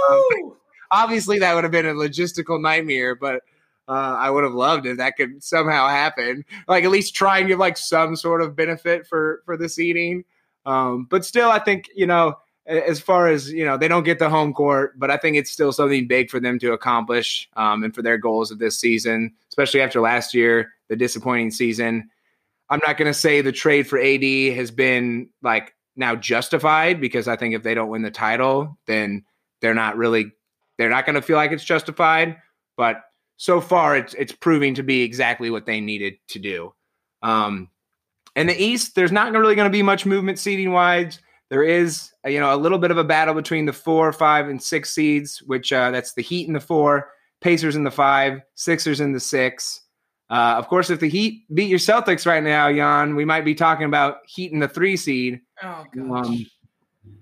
Um, 0.10 0.56
obviously, 0.90 1.38
that 1.38 1.54
would 1.54 1.64
have 1.64 1.72
been 1.72 1.86
a 1.86 1.94
logistical 1.94 2.60
nightmare, 2.60 3.14
but 3.14 3.44
uh, 3.88 4.16
I 4.18 4.32
would 4.32 4.44
have 4.44 4.54
loved 4.54 4.88
if 4.88 4.98
that 4.98 5.18
could 5.18 5.44
somehow 5.44 5.88
happen. 5.88 6.44
Like 6.68 6.84
at 6.84 6.90
least 6.90 7.14
try 7.14 7.38
and 7.38 7.48
give 7.48 7.60
like 7.60 7.78
some 7.78 8.16
sort 8.16 8.42
of 8.42 8.56
benefit 8.56 9.06
for 9.06 9.44
for 9.46 9.56
the 9.56 9.70
seating. 9.70 10.26
Um, 10.66 11.06
but 11.08 11.26
still, 11.26 11.52
I 11.52 11.60
think 11.60 11.92
you 11.96 12.08
know 12.08 12.40
as 12.66 13.00
far 13.00 13.28
as 13.28 13.52
you 13.52 13.66
know 13.66 13.78
they 13.78 13.88
don't 13.88 14.04
get 14.04 14.20
the 14.20 14.30
home 14.30 14.54
court, 14.54 14.98
but 14.98 15.10
I 15.10 15.18
think 15.18 15.38
it's 15.38 15.52
still 15.52 15.72
something 15.72 16.08
big 16.08 16.30
for 16.30 16.40
them 16.40 16.60
to 16.60 16.74
accomplish 16.74 17.50
um, 17.56 17.84
and 17.84 17.94
for 17.94 18.02
their 18.02 18.18
goals 18.18 18.52
of 18.52 18.60
this 18.60 18.80
season, 18.80 19.34
especially 19.50 19.82
after 19.82 20.00
last 20.00 20.34
year, 20.34 20.72
the 20.88 20.96
disappointing 20.96 21.52
season. 21.52 22.10
I'm 22.70 22.82
not 22.86 22.98
going 22.98 23.08
to 23.12 23.18
say 23.18 23.42
the 23.42 23.52
trade 23.52 23.88
for 23.88 24.00
AD 24.00 24.24
has 24.56 24.70
been 24.70 25.30
like 25.42 25.74
now 25.96 26.16
justified 26.16 27.02
because 27.02 27.28
I 27.28 27.36
think 27.36 27.56
if 27.56 27.64
they 27.64 27.74
don't 27.74 27.90
win 27.90 28.04
the 28.04 28.12
title, 28.12 28.78
then 28.86 29.26
they're 29.62 29.74
not 29.74 29.98
really 29.98 30.32
they're 30.78 30.90
not 30.90 31.06
going 31.06 31.16
to 31.16 31.22
feel 31.22 31.36
like 31.36 31.52
it's 31.52 31.64
justified. 31.64 32.38
But 32.78 33.02
so 33.38 33.60
far 33.62 33.96
it's 33.98 34.14
it's 34.14 34.32
proving 34.32 34.76
to 34.76 34.84
be 34.84 35.02
exactly 35.02 35.50
what 35.50 35.66
they 35.66 35.82
needed 35.82 36.16
to 36.30 36.40
do. 36.40 36.74
Um, 37.22 37.70
in 38.36 38.48
the 38.48 38.62
East, 38.62 38.96
there's 38.96 39.12
not 39.12 39.34
really 39.34 39.56
going 39.56 39.70
to 39.70 39.76
be 39.76 39.82
much 39.82 40.06
movement 40.06 40.40
seeding 40.40 40.72
wise. 40.72 41.20
There 41.50 41.64
is, 41.64 42.12
uh, 42.26 42.30
you 42.30 42.40
know, 42.40 42.54
a 42.54 42.58
little 42.58 42.78
bit 42.78 42.92
of 42.92 42.98
a 42.98 43.04
battle 43.04 43.34
between 43.34 43.66
the 43.66 43.74
four, 43.74 44.14
five, 44.14 44.48
and 44.48 44.62
six 44.62 44.94
seeds, 44.94 45.40
which 45.44 45.74
uh, 45.74 45.92
that's 45.92 46.14
the 46.14 46.22
Heat 46.22 46.48
in 46.48 46.54
the 46.54 46.60
four, 46.60 47.10
Pacers 47.42 47.76
in 47.76 47.84
the 47.84 47.92
five, 47.92 48.42
Sixers 48.56 49.00
in 49.00 49.14
the 49.14 49.20
six. 49.20 49.82
Uh, 50.30 50.56
of 50.58 50.68
course, 50.68 50.92
if 50.92 51.00
the 51.00 51.10
Heat 51.10 51.46
beat 51.54 51.70
your 51.70 51.80
Celtics 51.80 52.28
right 52.28 52.44
now, 52.44 52.72
Jan, 52.72 53.16
we 53.16 53.26
might 53.26 53.46
be 53.46 53.56
talking 53.56 53.86
about 53.86 54.18
Heat 54.28 54.52
in 54.52 54.60
the 54.60 54.68
three 54.68 54.96
seed. 54.96 55.42
Oh, 55.64 55.86
gosh. 55.92 56.28
Um, 56.28 56.46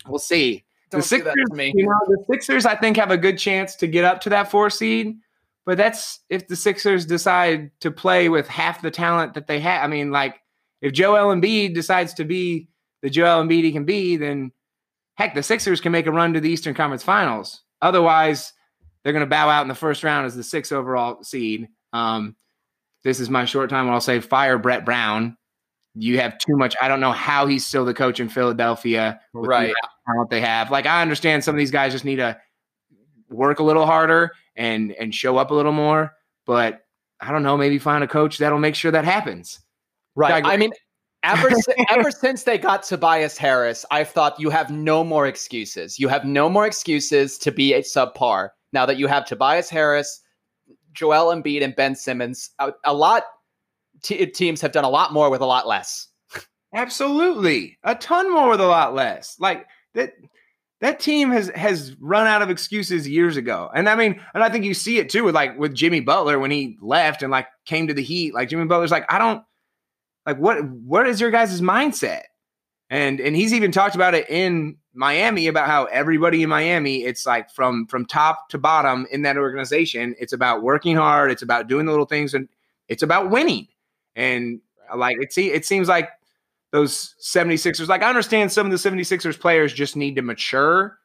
we'll 0.07 0.19
see. 0.19 0.65
Don't 0.89 0.99
the 0.99 1.07
Sixers, 1.07 1.35
You 1.53 1.85
know, 1.85 1.99
the 2.07 2.23
Sixers, 2.29 2.65
I 2.65 2.75
think, 2.75 2.97
have 2.97 3.11
a 3.11 3.17
good 3.17 3.37
chance 3.37 3.75
to 3.77 3.87
get 3.87 4.05
up 4.05 4.21
to 4.21 4.29
that 4.29 4.51
four 4.51 4.69
seed. 4.69 5.17
But 5.65 5.77
that's 5.77 6.21
if 6.29 6.47
the 6.47 6.55
Sixers 6.55 7.05
decide 7.05 7.71
to 7.81 7.91
play 7.91 8.29
with 8.29 8.47
half 8.47 8.81
the 8.81 8.91
talent 8.91 9.33
that 9.33 9.47
they 9.47 9.59
have. 9.59 9.83
I 9.83 9.87
mean, 9.87 10.11
like 10.11 10.35
if 10.81 10.93
Joel 10.93 11.35
Embiid 11.35 11.73
decides 11.73 12.13
to 12.15 12.23
be 12.23 12.69
the 13.07 13.11
Joel 13.11 13.41
Embiid 13.41 13.63
he 13.63 13.71
can 13.71 13.85
be, 13.85 14.17
then 14.17 14.51
heck, 15.15 15.33
the 15.33 15.41
Sixers 15.41 15.79
can 15.79 15.93
make 15.93 16.07
a 16.07 16.11
run 16.11 16.33
to 16.33 16.41
the 16.41 16.49
Eastern 16.49 16.73
Conference 16.73 17.03
Finals. 17.03 17.61
Otherwise, 17.81 18.51
they're 19.01 19.13
going 19.13 19.23
to 19.23 19.29
bow 19.29 19.47
out 19.47 19.61
in 19.61 19.69
the 19.69 19.75
first 19.75 20.03
round 20.03 20.25
as 20.25 20.35
the 20.35 20.43
sixth 20.43 20.73
overall 20.73 21.23
seed. 21.23 21.69
Um, 21.93 22.35
this 23.05 23.21
is 23.21 23.29
my 23.29 23.45
short 23.45 23.69
time. 23.69 23.89
I'll 23.89 24.01
say 24.01 24.19
fire 24.19 24.57
Brett 24.57 24.83
Brown. 24.83 25.37
You 25.95 26.19
have 26.19 26.37
too 26.37 26.57
much. 26.57 26.75
I 26.81 26.89
don't 26.89 26.99
know 26.99 27.13
how 27.13 27.45
he's 27.45 27.65
still 27.65 27.85
the 27.85 27.93
coach 27.93 28.19
in 28.19 28.27
Philadelphia. 28.27 29.21
right. 29.31 29.73
The 29.81 29.89
talent 30.05 30.29
they 30.29 30.41
have. 30.41 30.69
Like 30.69 30.85
I 30.85 31.01
understand 31.01 31.45
some 31.45 31.55
of 31.55 31.59
these 31.59 31.71
guys 31.71 31.93
just 31.93 32.03
need 32.03 32.17
to 32.17 32.37
work 33.29 33.59
a 33.59 33.63
little 33.63 33.85
harder 33.85 34.31
and 34.57 34.91
and 34.91 35.15
show 35.15 35.37
up 35.37 35.51
a 35.51 35.53
little 35.53 35.71
more. 35.71 36.13
But 36.45 36.81
I 37.21 37.31
don't 37.31 37.43
know, 37.43 37.55
maybe 37.55 37.79
find 37.79 38.03
a 38.03 38.07
coach 38.07 38.39
that'll 38.39 38.59
make 38.59 38.75
sure 38.75 38.91
that 38.91 39.05
happens. 39.05 39.61
Right. 40.13 40.43
I 40.43 40.57
mean, 40.57 40.73
ever 41.23 41.49
ever 41.91 42.11
since 42.11 42.43
they 42.43 42.57
got 42.57 42.83
Tobias 42.83 43.37
Harris, 43.37 43.85
I've 43.91 44.09
thought 44.09 44.39
you 44.39 44.49
have 44.49 44.71
no 44.71 45.03
more 45.03 45.27
excuses. 45.27 45.99
You 45.99 46.07
have 46.07 46.25
no 46.25 46.49
more 46.49 46.65
excuses 46.65 47.37
to 47.39 47.51
be 47.51 47.73
a 47.73 47.81
subpar. 47.81 48.49
Now 48.73 48.85
that 48.85 48.97
you 48.97 49.07
have 49.07 49.25
Tobias 49.25 49.69
Harris, 49.69 50.21
Joel 50.93 51.33
Embiid, 51.33 51.63
and 51.63 51.75
Ben 51.75 51.95
Simmons, 51.95 52.49
a, 52.59 52.71
a 52.83 52.93
lot 52.93 53.23
t- 54.03 54.25
teams 54.25 54.61
have 54.61 54.71
done 54.71 54.83
a 54.83 54.89
lot 54.89 55.13
more 55.13 55.29
with 55.29 55.41
a 55.41 55.45
lot 55.45 55.67
less. 55.67 56.07
Absolutely, 56.73 57.77
a 57.83 57.95
ton 57.95 58.31
more 58.31 58.49
with 58.49 58.61
a 58.61 58.67
lot 58.67 58.93
less. 58.93 59.37
Like 59.39 59.67
that 59.93 60.13
that 60.81 60.99
team 60.99 61.31
has 61.31 61.49
has 61.55 61.95
run 61.99 62.27
out 62.27 62.41
of 62.41 62.49
excuses 62.49 63.07
years 63.07 63.37
ago. 63.37 63.69
And 63.73 63.89
I 63.89 63.95
mean, 63.95 64.21
and 64.33 64.43
I 64.43 64.49
think 64.49 64.65
you 64.65 64.73
see 64.73 64.99
it 64.99 65.09
too 65.09 65.23
with 65.23 65.33
like 65.33 65.57
with 65.57 65.73
Jimmy 65.73 66.01
Butler 66.01 66.39
when 66.39 66.51
he 66.51 66.77
left 66.81 67.23
and 67.23 67.31
like 67.31 67.47
came 67.65 67.87
to 67.87 67.93
the 67.93 68.03
Heat. 68.03 68.33
Like 68.33 68.49
Jimmy 68.49 68.65
Butler's 68.65 68.91
like, 68.91 69.11
I 69.11 69.17
don't 69.17 69.43
like 70.27 70.37
what 70.37 70.63
what 70.63 71.07
is 71.07 71.19
your 71.21 71.31
guys' 71.31 71.61
mindset? 71.61 72.23
And 72.89 73.19
and 73.19 73.35
he's 73.35 73.53
even 73.53 73.71
talked 73.71 73.95
about 73.95 74.13
it 74.13 74.29
in 74.29 74.75
Miami 74.93 75.47
about 75.47 75.67
how 75.67 75.85
everybody 75.85 76.43
in 76.43 76.49
Miami, 76.49 77.03
it's 77.03 77.25
like 77.25 77.49
from 77.49 77.87
from 77.87 78.05
top 78.05 78.49
to 78.49 78.57
bottom 78.57 79.07
in 79.09 79.21
that 79.23 79.37
organization, 79.37 80.13
it's 80.19 80.33
about 80.33 80.61
working 80.61 80.97
hard, 80.97 81.31
it's 81.31 81.41
about 81.41 81.67
doing 81.67 81.85
the 81.85 81.91
little 81.91 82.05
things, 82.05 82.33
and 82.33 82.49
it's 82.89 83.03
about 83.03 83.31
winning. 83.31 83.67
And 84.15 84.59
like 84.95 85.17
it, 85.19 85.31
see, 85.31 85.51
it 85.51 85.65
seems 85.65 85.87
like 85.87 86.09
those 86.71 87.15
76ers. 87.21 87.87
Like 87.87 88.03
I 88.03 88.09
understand 88.09 88.51
some 88.51 88.67
of 88.67 88.71
the 88.71 88.89
76ers 88.89 89.39
players 89.39 89.73
just 89.73 89.95
need 89.95 90.17
to 90.17 90.21
mature, 90.21 90.97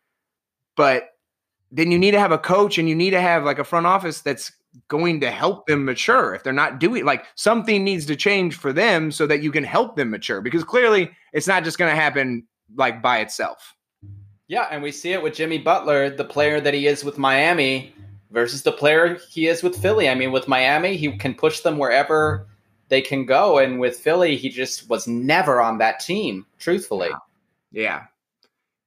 but 0.77 1.11
then 1.71 1.93
you 1.93 1.99
need 1.99 2.11
to 2.11 2.21
have 2.21 2.33
a 2.33 2.39
coach 2.39 2.77
and 2.77 2.89
you 2.89 2.97
need 2.97 3.11
to 3.11 3.21
have 3.21 3.45
like 3.45 3.61
a 3.61 3.65
front 3.65 3.87
office 3.87 4.21
that's 4.21 4.51
going 4.89 5.21
to 5.21 5.31
help 5.31 5.67
them 5.67 5.85
mature 5.85 6.35
if 6.35 6.43
they're 6.43 6.53
not 6.53 6.79
doing 6.79 7.05
like 7.05 7.27
something 7.35 7.85
needs 7.85 8.07
to 8.07 8.17
change 8.17 8.57
for 8.57 8.73
them 8.73 9.11
so 9.11 9.27
that 9.27 9.43
you 9.43 9.53
can 9.53 9.65
help 9.65 9.97
them 9.97 10.11
mature 10.11 10.41
because 10.41 10.65
clearly 10.65 11.11
it's 11.33 11.47
not 11.47 11.65
just 11.65 11.79
going 11.79 11.91
to 11.91 12.01
happen 12.01 12.47
like 12.77 13.03
by 13.03 13.19
itself. 13.19 13.75
Yeah, 14.49 14.69
and 14.71 14.83
we 14.83 14.93
see 14.93 15.13
it 15.13 15.23
with 15.23 15.35
Jimmy 15.35 15.59
Butler, 15.59 16.11
the 16.11 16.25
player 16.25 16.61
that 16.61 16.75
he 16.75 16.87
is 16.87 17.05
with 17.05 17.17
Miami 17.17 17.95
versus 18.31 18.63
the 18.63 18.73
player 18.73 19.19
he 19.31 19.47
is 19.47 19.63
with 19.63 19.77
Philly. 19.77 20.09
I 20.09 20.15
mean, 20.15 20.33
with 20.33 20.49
Miami, 20.49 20.97
he 20.97 21.17
can 21.17 21.35
push 21.35 21.61
them 21.61 21.79
wherever 21.79 22.47
they 22.89 23.01
can 23.01 23.25
go. 23.25 23.59
And 23.59 23.81
with 23.81 23.97
Philly, 23.97 24.37
he 24.37 24.51
just 24.51 24.89
was 24.89 25.07
never 25.07 25.61
on 25.61 25.79
that 25.79 26.01
team, 26.01 26.45
truthfully. 26.59 27.11
Yeah. 27.71 28.05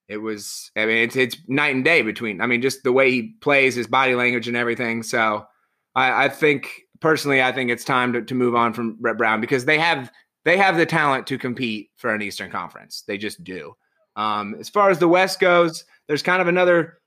It 0.08 0.18
was, 0.18 0.70
I 0.76 0.86
mean, 0.86 0.98
it's, 0.98 1.16
it's 1.16 1.38
night 1.48 1.74
and 1.74 1.84
day 1.84 2.04
between, 2.04 2.42
I 2.42 2.46
mean, 2.46 2.62
just 2.62 2.84
the 2.84 2.92
way 2.92 3.10
he 3.10 3.34
plays, 3.42 3.74
his 3.74 3.88
body 3.88 4.14
language 4.14 4.48
and 4.48 4.56
everything. 4.56 5.02
So 5.02 5.48
I, 5.96 6.26
I 6.26 6.30
think 6.30 6.84
personally, 7.00 7.42
I 7.42 7.52
think 7.52 7.70
it's 7.70 7.84
time 7.84 8.14
to, 8.14 8.22
to 8.22 8.36
move 8.36 8.56
on 8.56 8.74
from 8.74 8.96
Brett 8.96 9.18
Brown 9.18 9.42
because 9.42 9.66
they 9.66 9.80
have, 9.80 10.12
they 10.44 10.58
have 10.58 10.78
the 10.78 10.86
talent 10.86 11.28
to 11.28 11.38
compete 11.38 11.90
for 11.98 12.14
an 12.14 12.22
Eastern 12.22 12.52
Conference. 12.52 13.04
They 13.08 13.18
just 13.18 13.44
do. 13.44 13.76
Um, 14.16 14.56
as 14.60 14.70
far 14.70 14.90
as 14.90 15.00
the 15.00 15.08
West 15.08 15.40
goes, 15.40 15.86
there's 16.08 16.22
kind 16.22 16.42
of 16.42 16.48
another 16.48 17.00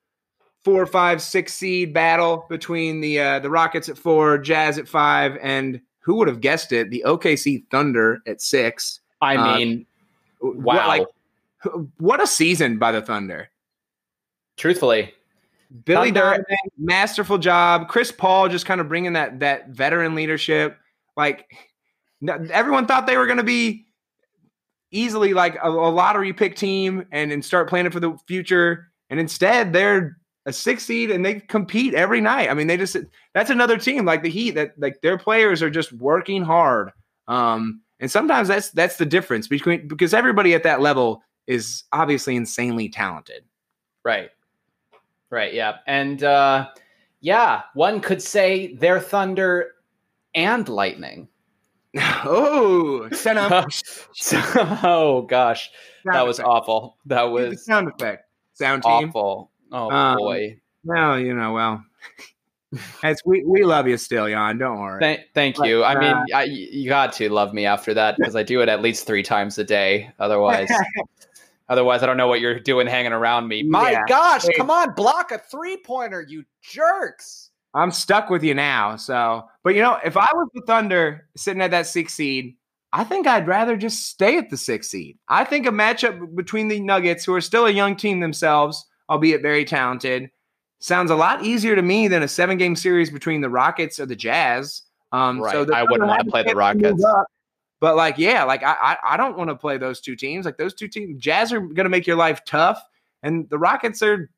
four, 0.65 0.85
five, 0.87 1.23
six 1.23 1.55
seed 1.55 1.95
battle 1.95 2.47
between 2.49 3.01
the 3.01 3.21
uh, 3.21 3.39
the 3.39 3.51
Rockets 3.51 3.89
at 3.89 3.97
four, 3.97 4.39
Jazz 4.39 4.79
at 4.79 4.89
five, 4.89 5.39
and 5.41 5.81
who 6.01 6.17
would 6.17 6.29
have 6.29 6.41
guessed 6.41 6.73
it? 6.73 6.91
The 6.91 7.05
OKC 7.07 7.65
Thunder 7.71 8.21
at 8.27 8.41
six. 8.41 9.01
I 9.21 9.37
uh, 9.37 9.57
mean, 9.57 9.87
wow. 10.41 10.53
What, 10.53 10.87
like, 10.89 11.07
what 11.99 12.23
a 12.23 12.27
season 12.27 12.79
by 12.79 12.93
the 12.93 13.03
Thunder. 13.03 13.51
Truthfully. 14.57 15.15
Billy 15.85 16.11
Thunder. 16.11 16.45
masterful 16.79 17.39
job. 17.39 17.89
Chris 17.89 18.11
Paul 18.11 18.49
just 18.49 18.67
kind 18.67 18.81
of 18.81 18.89
bringing 18.89 19.15
that 19.15 19.41
that 19.41 19.69
veteran 19.69 20.15
leadership. 20.15 20.79
Like 21.17 21.47
everyone 22.27 22.87
thought 22.87 23.07
they 23.07 23.17
were 23.17 23.27
going 23.27 23.39
to 23.39 23.45
be 23.45 23.87
easily 24.91 25.35
like 25.35 25.57
a, 25.63 25.69
a, 25.69 25.91
lottery 25.91 26.33
pick 26.33 26.57
team 26.57 27.05
and, 27.13 27.31
and 27.31 27.45
start 27.45 27.69
planning 27.69 27.93
for 27.93 28.01
the 28.01 28.17
future. 28.27 28.89
And 29.11 29.21
instead, 29.21 29.73
they're 29.73 30.17
a 30.47 30.53
six 30.53 30.85
seed 30.85 31.11
and 31.11 31.25
they 31.25 31.41
compete 31.41 31.95
every 31.95 32.21
night. 32.21 32.51
I 32.51 32.55
mean, 32.55 32.67
they 32.67 32.77
just 32.77 32.97
that's 33.35 33.51
another 33.51 33.77
team 33.77 34.05
like 34.05 34.23
the 34.23 34.31
Heat 34.31 34.53
that 34.53 34.73
like 34.79 35.01
their 35.03 35.19
players 35.19 35.63
are 35.63 35.71
just 35.71 35.93
working 35.93 36.43
hard. 36.43 36.91
Um, 37.27 37.83
and 38.01 38.11
sometimes 38.11 38.49
that's 38.49 38.71
that's 38.71 38.97
the 38.97 39.07
difference 39.07 39.49
between 39.49 39.89
because 39.89 40.15
everybody 40.15 40.55
at 40.55 40.63
that 40.63 40.81
level 40.81 41.23
is 41.47 41.85
obviously 41.93 42.37
insanely 42.37 42.89
talented. 42.89 43.45
Right. 44.05 44.31
Right. 45.31 45.53
Yeah. 45.53 45.77
And 45.87 46.23
uh, 46.23 46.69
yeah, 47.21 47.63
one 47.75 48.01
could 48.01 48.23
say 48.23 48.75
they're 48.75 49.01
thunder 49.01 49.73
and 50.35 50.69
lightning. 50.69 51.29
oh, 52.25 53.09
send 53.13 53.39
up. 53.39 53.69
oh 54.85 55.23
gosh, 55.23 55.71
sound 56.05 56.17
that 56.17 56.27
was 56.27 56.39
effect. 56.39 56.49
awful. 56.49 56.97
That 57.07 57.23
was 57.23 57.65
sound 57.65 57.89
effect. 57.89 58.25
Sound 58.55 58.83
team. 58.83 59.09
Awful. 59.09 59.51
Oh 59.73 59.91
um, 59.91 60.19
boy. 60.19 60.61
Well, 60.85 61.19
you 61.19 61.35
know, 61.35 61.55
well, 61.55 61.83
as 63.03 63.21
we 63.25 63.43
we 63.45 63.65
love 63.65 63.89
you 63.89 63.97
still, 63.97 64.29
Jan. 64.29 64.59
Don't 64.59 64.79
worry. 64.79 65.01
Thank, 65.01 65.21
thank 65.35 65.57
but, 65.57 65.69
you. 65.69 65.83
I 65.83 65.95
uh, 65.95 66.01
mean, 66.01 66.25
I, 66.35 66.45
you 66.45 66.89
got 66.89 67.15
to 67.15 67.31
love 67.31 67.55
me 67.55 67.65
after 67.65 67.95
that 67.95 68.17
because 68.19 68.37
I 68.37 68.43
do 68.43 68.61
it 68.61 68.69
at 68.69 68.83
least 68.83 69.07
three 69.07 69.23
times 69.23 69.59
a 69.59 69.65
day. 69.65 70.11
Otherwise, 70.19 70.71
otherwise, 71.69 72.03
I 72.03 72.07
don't 72.07 72.17
know 72.17 72.29
what 72.29 72.41
you're 72.41 72.61
doing 72.61 72.87
hanging 72.87 73.13
around 73.13 73.49
me. 73.49 73.63
My 73.63 73.93
yeah. 73.93 74.05
gosh, 74.09 74.43
hey. 74.43 74.55
come 74.57 74.71
on, 74.71 74.95
block 74.95 75.33
a 75.33 75.39
three 75.39 75.77
pointer, 75.77 76.23
you 76.27 76.45
jerks. 76.63 77.51
I'm 77.75 77.91
stuck 77.91 78.31
with 78.31 78.43
you 78.43 78.55
now. 78.55 78.97
So, 78.97 79.45
but 79.63 79.75
you 79.75 79.83
know, 79.83 79.99
if 80.05 80.17
I 80.17 80.27
was 80.35 80.49
the 80.55 80.63
Thunder 80.67 81.29
sitting 81.37 81.63
at 81.63 81.71
that 81.71 81.87
six 81.87 82.15
seed, 82.15 82.57
I 82.93 83.05
think 83.05 83.27
I'd 83.27 83.47
rather 83.47 83.77
just 83.77 84.07
stay 84.07 84.39
at 84.39 84.51
the 84.51 84.57
six 84.57 84.89
seed. 84.89 85.19
I 85.29 85.45
think 85.45 85.67
a 85.67 85.71
matchup 85.71 86.35
between 86.35 86.69
the 86.69 86.81
Nuggets, 86.81 87.25
who 87.25 87.35
are 87.35 87.41
still 87.41 87.67
a 87.67 87.71
young 87.71 87.97
team 87.97 88.21
themselves, 88.21 88.87
albeit 89.11 89.43
very 89.43 89.65
talented. 89.65 90.31
Sounds 90.81 91.11
a 91.11 91.17
lot 91.17 91.45
easier 91.45 91.77
to 91.77 91.83
me 91.83 92.09
than 92.09 92.23
a 92.23 92.29
seven 92.29 92.57
game 92.57 92.77
series 92.77 93.11
between 93.11 93.41
the 93.41 93.51
Rockets 93.51 94.01
or 94.01 94.07
the 94.07 94.17
Jazz. 94.17 94.83
Um, 95.13 95.41
right. 95.41 95.53
So 95.53 95.67
I 95.73 95.83
wouldn't 95.83 96.09
want 96.09 96.25
to 96.25 96.31
play 96.31 96.45
the 96.45 96.55
Rockets. 96.55 97.05
Up, 97.05 97.27
but 97.81 97.97
like, 97.97 98.19
yeah, 98.19 98.45
like 98.45 98.63
I, 98.63 98.77
I, 98.81 98.97
I 99.15 99.17
don't 99.17 99.37
want 99.37 99.51
to 99.51 99.57
play 99.57 99.79
those 99.79 100.01
two 100.01 100.17
teams. 100.17 100.45
Like 100.45 100.57
those 100.57 100.75
two 100.75 100.89
teams, 100.89 101.21
Jazz 101.21 101.53
are 101.53 101.61
going 101.61 101.85
to 101.85 101.89
make 101.89 102.07
your 102.07 102.17
life 102.17 102.45
tough, 102.45 102.83
and 103.23 103.49
the 103.51 103.59
Rockets 103.59 104.03
are. 104.03 104.31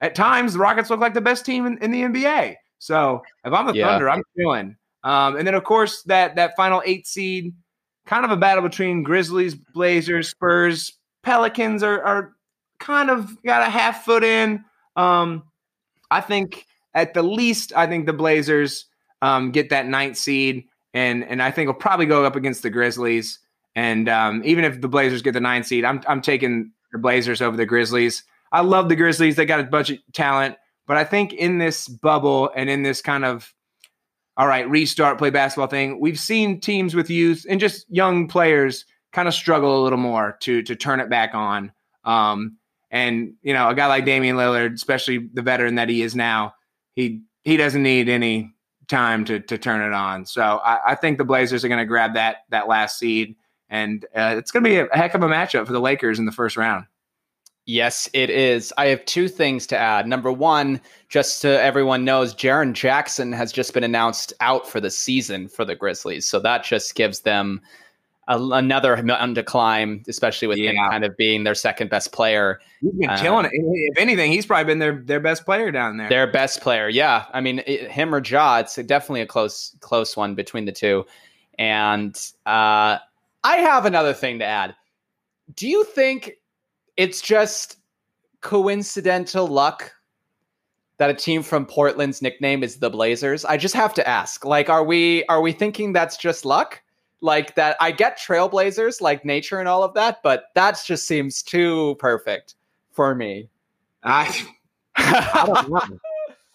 At 0.00 0.14
times, 0.14 0.52
the 0.52 0.58
Rockets 0.58 0.90
look 0.90 1.00
like 1.00 1.14
the 1.14 1.20
best 1.20 1.46
team 1.46 1.64
in, 1.64 1.78
in 1.78 1.90
the 1.90 2.02
NBA. 2.02 2.56
So 2.78 3.22
if 3.44 3.52
I'm 3.52 3.66
the 3.66 3.74
yeah. 3.74 3.86
Thunder, 3.86 4.10
I'm 4.10 4.22
feeling. 4.36 4.76
Um, 5.02 5.36
and 5.36 5.46
then 5.46 5.54
of 5.54 5.64
course 5.64 6.02
that 6.02 6.36
that 6.36 6.56
final 6.56 6.82
eight 6.84 7.06
seed, 7.06 7.54
kind 8.04 8.24
of 8.24 8.30
a 8.30 8.36
battle 8.36 8.62
between 8.62 9.02
Grizzlies, 9.02 9.54
Blazers, 9.54 10.28
Spurs, 10.30 10.98
Pelicans 11.22 11.82
are, 11.82 12.02
are 12.02 12.32
kind 12.78 13.10
of 13.10 13.42
got 13.42 13.66
a 13.66 13.70
half 13.70 14.04
foot 14.04 14.24
in. 14.24 14.64
Um, 14.96 15.44
I 16.10 16.20
think 16.20 16.66
at 16.94 17.14
the 17.14 17.22
least, 17.22 17.72
I 17.74 17.86
think 17.86 18.06
the 18.06 18.12
Blazers 18.12 18.86
um, 19.22 19.50
get 19.50 19.70
that 19.70 19.86
ninth 19.86 20.16
seed, 20.16 20.64
and 20.94 21.24
and 21.24 21.42
I 21.42 21.50
think 21.50 21.66
will 21.66 21.74
probably 21.74 22.06
go 22.06 22.24
up 22.24 22.36
against 22.36 22.62
the 22.62 22.70
Grizzlies. 22.70 23.40
And 23.76 24.08
um, 24.08 24.40
even 24.44 24.64
if 24.64 24.80
the 24.80 24.88
Blazers 24.88 25.20
get 25.20 25.32
the 25.32 25.40
ninth 25.40 25.66
seed, 25.66 25.84
I'm 25.84 26.00
I'm 26.08 26.22
taking 26.22 26.70
the 26.92 26.98
Blazers 26.98 27.42
over 27.42 27.56
the 27.56 27.66
Grizzlies. 27.66 28.22
I 28.52 28.60
love 28.60 28.88
the 28.88 28.96
Grizzlies; 28.96 29.36
they 29.36 29.44
got 29.44 29.60
a 29.60 29.64
bunch 29.64 29.90
of 29.90 29.98
talent, 30.12 30.56
but 30.86 30.96
I 30.96 31.04
think 31.04 31.32
in 31.32 31.58
this 31.58 31.88
bubble 31.88 32.50
and 32.54 32.70
in 32.70 32.82
this 32.82 33.02
kind 33.02 33.24
of 33.24 33.52
all 34.36 34.46
right 34.46 34.68
restart 34.70 35.18
play 35.18 35.30
basketball 35.30 35.66
thing, 35.66 36.00
we've 36.00 36.18
seen 36.18 36.60
teams 36.60 36.94
with 36.94 37.10
youth 37.10 37.44
and 37.48 37.60
just 37.60 37.84
young 37.90 38.28
players 38.28 38.84
kind 39.12 39.28
of 39.28 39.34
struggle 39.34 39.80
a 39.80 39.82
little 39.82 39.98
more 39.98 40.36
to 40.40 40.62
to 40.62 40.76
turn 40.76 41.00
it 41.00 41.10
back 41.10 41.34
on. 41.34 41.72
Um, 42.04 42.58
and 42.92 43.34
you 43.42 43.52
know, 43.52 43.68
a 43.68 43.74
guy 43.74 43.86
like 43.86 44.04
Damian 44.04 44.36
Lillard, 44.36 44.74
especially 44.74 45.28
the 45.32 45.42
veteran 45.42 45.74
that 45.74 45.88
he 45.88 46.02
is 46.02 46.14
now, 46.14 46.54
he 46.94 47.22
he 47.42 47.56
doesn't 47.56 47.82
need 47.82 48.08
any 48.08 48.53
time 48.88 49.24
to 49.26 49.40
to 49.40 49.58
turn 49.58 49.80
it 49.80 49.92
on. 49.94 50.26
So 50.26 50.42
I, 50.42 50.92
I 50.92 50.94
think 50.94 51.18
the 51.18 51.24
Blazers 51.24 51.64
are 51.64 51.68
going 51.68 51.78
to 51.78 51.86
grab 51.86 52.14
that 52.14 52.38
that 52.50 52.68
last 52.68 52.98
seed, 52.98 53.36
and 53.68 54.04
uh, 54.14 54.34
it's 54.38 54.50
going 54.50 54.64
to 54.64 54.70
be 54.70 54.76
a, 54.78 54.88
heck 54.96 55.14
of 55.14 55.22
a 55.22 55.28
matchup 55.28 55.66
for 55.66 55.72
the 55.72 55.80
Lakers 55.80 56.18
in 56.18 56.26
the 56.26 56.32
first 56.32 56.56
round. 56.56 56.86
Yes, 57.66 58.10
it 58.12 58.28
is. 58.28 58.74
I 58.76 58.86
have 58.86 59.04
two 59.06 59.26
things 59.26 59.66
to 59.68 59.78
add. 59.78 60.06
Number 60.06 60.30
one, 60.30 60.82
just 61.08 61.38
so 61.40 61.52
everyone 61.52 62.04
knows, 62.04 62.34
Jaren 62.34 62.74
Jackson 62.74 63.32
has 63.32 63.52
just 63.52 63.72
been 63.72 63.84
announced 63.84 64.34
out 64.40 64.68
for 64.68 64.80
the 64.80 64.90
season 64.90 65.48
for 65.48 65.64
the 65.64 65.74
Grizzlies. 65.74 66.26
So 66.26 66.38
that 66.40 66.62
just 66.62 66.94
gives 66.94 67.20
them 67.20 67.62
a, 68.28 68.38
another 68.38 69.00
mountain 69.02 69.34
to 69.34 69.42
climb, 69.42 70.02
especially 70.08 70.48
with 70.48 70.58
yeah. 70.58 70.70
him 70.70 70.76
kind 70.90 71.04
of 71.04 71.16
being 71.16 71.44
their 71.44 71.54
second 71.54 71.90
best 71.90 72.12
player. 72.12 72.60
He's 72.80 72.92
been 72.92 73.10
um, 73.10 73.18
killing 73.18 73.46
it. 73.46 73.52
If 73.54 73.98
anything, 73.98 74.32
he's 74.32 74.46
probably 74.46 74.64
been 74.64 74.78
their 74.78 75.02
their 75.04 75.20
best 75.20 75.44
player 75.44 75.70
down 75.70 75.96
there. 75.96 76.08
Their 76.08 76.30
best 76.30 76.60
player, 76.60 76.88
yeah. 76.88 77.26
I 77.32 77.40
mean, 77.40 77.62
it, 77.66 77.90
him 77.90 78.14
or 78.14 78.22
Ja, 78.24 78.58
it's 78.58 78.76
definitely 78.76 79.20
a 79.20 79.26
close 79.26 79.76
close 79.80 80.16
one 80.16 80.34
between 80.34 80.64
the 80.64 80.72
two. 80.72 81.04
And 81.58 82.14
uh, 82.46 82.98
I 83.44 83.56
have 83.56 83.86
another 83.86 84.12
thing 84.12 84.38
to 84.40 84.44
add. 84.44 84.74
Do 85.54 85.68
you 85.68 85.84
think 85.84 86.38
it's 86.96 87.20
just 87.20 87.76
coincidental 88.40 89.46
luck 89.46 89.92
that 90.98 91.10
a 91.10 91.14
team 91.14 91.42
from 91.42 91.66
Portland's 91.66 92.22
nickname 92.22 92.62
is 92.62 92.76
the 92.76 92.88
Blazers? 92.88 93.44
I 93.44 93.56
just 93.56 93.74
have 93.74 93.94
to 93.94 94.08
ask. 94.08 94.44
Like, 94.44 94.68
are 94.68 94.84
we 94.84 95.24
are 95.26 95.40
we 95.40 95.52
thinking 95.52 95.92
that's 95.92 96.16
just 96.16 96.44
luck? 96.44 96.80
Like 97.24 97.54
that 97.54 97.76
i 97.80 97.90
get 97.90 98.18
trailblazers 98.18 99.00
like 99.00 99.24
nature 99.24 99.58
and 99.58 99.68
all 99.68 99.82
of 99.82 99.94
that 99.94 100.18
but 100.22 100.44
that 100.54 100.78
just 100.86 101.06
seems 101.06 101.42
too 101.42 101.96
perfect 101.98 102.54
for 102.94 103.14
me. 103.14 103.48
I, 104.02 104.46
I 104.96 105.44
don't 105.46 105.70
know. 105.70 105.98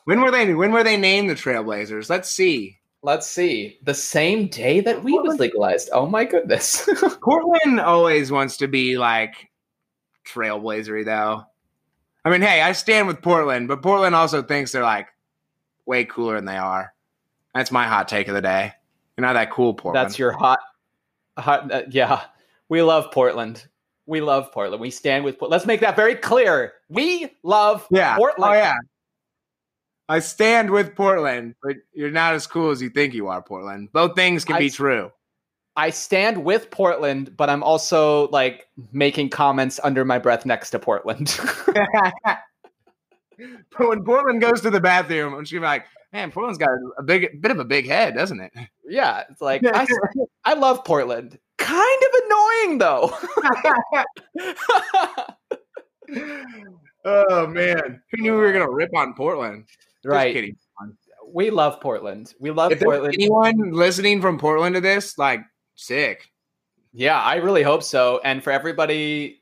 When 0.05 0.21
were 0.21 0.31
they 0.31 0.55
when 0.55 0.71
were 0.71 0.83
they 0.83 0.97
named 0.97 1.29
the 1.29 1.35
trailblazers? 1.35 2.09
Let's 2.09 2.31
see. 2.31 2.79
Let's 3.03 3.27
see. 3.27 3.77
The 3.83 3.93
same 3.93 4.47
day 4.47 4.79
that 4.79 5.03
weed 5.03 5.19
was 5.21 5.37
legalized. 5.37 5.91
Oh 5.93 6.07
my 6.07 6.25
goodness. 6.25 6.89
Portland 7.21 7.79
always 7.79 8.31
wants 8.31 8.57
to 8.57 8.67
be 8.67 8.97
like 8.97 9.51
trailblazery 10.27 11.05
though. 11.05 11.43
I 12.25 12.31
mean, 12.31 12.41
hey, 12.41 12.63
I 12.63 12.71
stand 12.71 13.07
with 13.07 13.21
Portland, 13.21 13.67
but 13.67 13.83
Portland 13.83 14.15
also 14.15 14.41
thinks 14.41 14.71
they're 14.71 14.81
like 14.81 15.09
way 15.85 16.05
cooler 16.05 16.37
than 16.37 16.45
they 16.45 16.57
are. 16.57 16.91
That's 17.53 17.71
my 17.71 17.85
hot 17.85 18.07
take 18.07 18.27
of 18.29 18.33
the 18.33 18.41
day. 18.41 18.73
You're 19.19 19.27
not 19.27 19.33
that 19.33 19.51
cool, 19.51 19.73
Portland. 19.73 20.05
That's 20.05 20.17
your 20.17 20.31
hot, 20.31 20.59
hot. 21.37 21.69
Uh, 21.69 21.81
yeah, 21.89 22.23
we 22.69 22.81
love 22.81 23.11
Portland. 23.11 23.67
We 24.05 24.21
love 24.21 24.49
Portland. 24.53 24.79
We 24.79 24.91
stand 24.91 25.25
with. 25.25 25.35
Let's 25.41 25.65
make 25.65 25.81
that 25.81 25.97
very 25.97 26.15
clear. 26.15 26.71
We 26.87 27.29
love 27.43 27.85
yeah. 27.91 28.15
Portland. 28.15 28.49
Oh 28.49 28.53
yeah. 28.53 28.75
I 30.07 30.19
stand 30.19 30.69
with 30.69 30.95
Portland, 30.95 31.55
but 31.61 31.75
you're 31.91 32.11
not 32.11 32.33
as 32.33 32.47
cool 32.47 32.71
as 32.71 32.81
you 32.81 32.89
think 32.89 33.13
you 33.13 33.27
are, 33.27 33.41
Portland. 33.41 33.89
Both 33.91 34.15
things 34.15 34.45
can 34.45 34.55
I, 34.55 34.59
be 34.59 34.69
true. 34.69 35.11
I 35.75 35.89
stand 35.89 36.45
with 36.45 36.71
Portland, 36.71 37.35
but 37.35 37.49
I'm 37.49 37.61
also 37.61 38.29
like 38.29 38.67
making 38.93 39.31
comments 39.31 39.81
under 39.83 40.05
my 40.05 40.17
breath 40.17 40.45
next 40.45 40.69
to 40.69 40.79
Portland. 40.79 41.37
but 43.77 43.89
when 43.89 44.03
Portland 44.03 44.41
goes 44.41 44.61
to 44.61 44.69
the 44.69 44.79
bathroom, 44.79 45.33
I'm 45.33 45.43
just 45.43 45.53
gonna 45.53 45.61
be 45.61 45.67
like, 45.67 45.85
man, 46.13 46.31
Portland's 46.31 46.57
got 46.57 46.69
a 46.97 47.03
big 47.03 47.41
bit 47.41 47.51
of 47.51 47.59
a 47.59 47.65
big 47.65 47.87
head, 47.87 48.15
doesn't 48.15 48.39
it? 48.39 48.51
Yeah, 48.91 49.21
it's 49.29 49.39
like 49.39 49.61
I, 49.63 49.85
I 50.43 50.55
love 50.55 50.83
Portland. 50.83 51.37
Kind 51.59 52.01
of 52.01 52.21
annoying 52.25 52.79
though. 52.79 53.15
oh 57.05 57.45
man, 57.45 58.01
who 58.09 58.23
knew 58.23 58.33
we 58.33 58.39
were 58.39 58.51
gonna 58.51 58.67
rip 58.67 58.89
on 58.95 59.13
Portland? 59.13 59.65
Right. 60.03 60.33
Kidding. 60.33 60.55
We 61.31 61.51
love 61.51 61.79
Portland. 61.81 62.33
We 62.39 62.49
love 62.49 62.71
if 62.71 62.79
Portland. 62.81 63.13
Anyone 63.13 63.71
listening 63.73 64.21
from 64.21 64.39
Portland 64.39 64.73
to 64.73 64.81
this, 64.81 65.19
like, 65.19 65.41
sick. 65.75 66.27
Yeah, 66.91 67.21
I 67.21 67.35
really 67.35 67.61
hope 67.61 67.83
so. 67.83 68.19
And 68.23 68.43
for 68.43 68.49
everybody, 68.49 69.38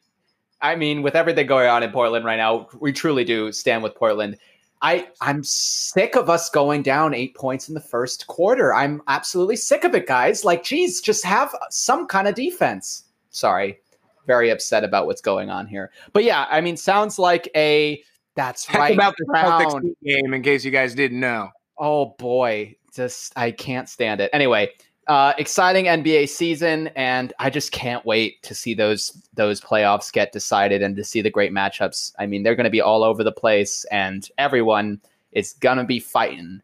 I 0.61 0.75
mean, 0.75 1.01
with 1.03 1.15
everything 1.15 1.47
going 1.47 1.67
on 1.67 1.83
in 1.83 1.91
Portland 1.91 2.25
right 2.25 2.37
now, 2.37 2.67
we 2.79 2.91
truly 2.91 3.23
do 3.23 3.51
stand 3.51 3.83
with 3.83 3.95
Portland. 3.95 4.37
I 4.81 5.07
I'm 5.21 5.43
sick 5.43 6.15
of 6.15 6.29
us 6.29 6.49
going 6.49 6.83
down 6.83 7.13
eight 7.13 7.35
points 7.35 7.67
in 7.67 7.73
the 7.73 7.81
first 7.81 8.27
quarter. 8.27 8.73
I'm 8.73 9.01
absolutely 9.07 9.55
sick 9.55 9.83
of 9.83 9.95
it, 9.95 10.07
guys. 10.07 10.45
Like, 10.45 10.63
geez, 10.63 11.01
just 11.01 11.23
have 11.25 11.55
some 11.69 12.07
kind 12.07 12.27
of 12.27 12.35
defense. 12.35 13.03
Sorry, 13.31 13.79
very 14.27 14.49
upset 14.49 14.83
about 14.83 15.07
what's 15.07 15.21
going 15.21 15.49
on 15.49 15.67
here. 15.67 15.91
But 16.13 16.23
yeah, 16.23 16.45
I 16.49 16.61
mean, 16.61 16.77
sounds 16.77 17.17
like 17.17 17.49
a 17.55 18.03
that's 18.35 18.71
right. 18.73 18.93
About 18.93 19.15
the 19.17 19.25
Celtics 19.33 19.95
game, 20.03 20.33
in 20.33 20.43
case 20.43 20.63
you 20.63 20.71
guys 20.71 20.93
didn't 20.93 21.19
know. 21.19 21.49
Oh 21.79 22.15
boy, 22.19 22.75
just 22.93 23.33
I 23.35 23.51
can't 23.51 23.89
stand 23.89 24.21
it. 24.21 24.29
Anyway, 24.31 24.69
uh, 25.07 25.33
exciting 25.37 25.85
NBA 25.85 26.27
season, 26.27 26.87
and 26.95 27.31
I 27.39 27.49
just 27.49 27.71
can't 27.71 28.05
wait 28.05 28.43
to 28.43 28.53
see 28.53 28.73
those 28.73 29.11
those 29.33 29.61
playoffs 29.61 30.11
get 30.11 30.33
decided 30.33 30.81
and 30.81 30.95
to 30.97 31.03
see 31.03 31.21
the 31.21 31.29
great 31.29 31.51
matchups. 31.51 32.13
I 32.19 32.25
mean, 32.25 32.43
they're 32.43 32.55
going 32.55 32.65
to 32.65 32.69
be 32.69 32.81
all 32.81 33.03
over 33.03 33.23
the 33.23 33.31
place, 33.31 33.85
and 33.85 34.29
everyone 34.37 35.01
is 35.31 35.53
going 35.53 35.77
to 35.77 35.85
be 35.85 35.99
fighting 35.99 36.61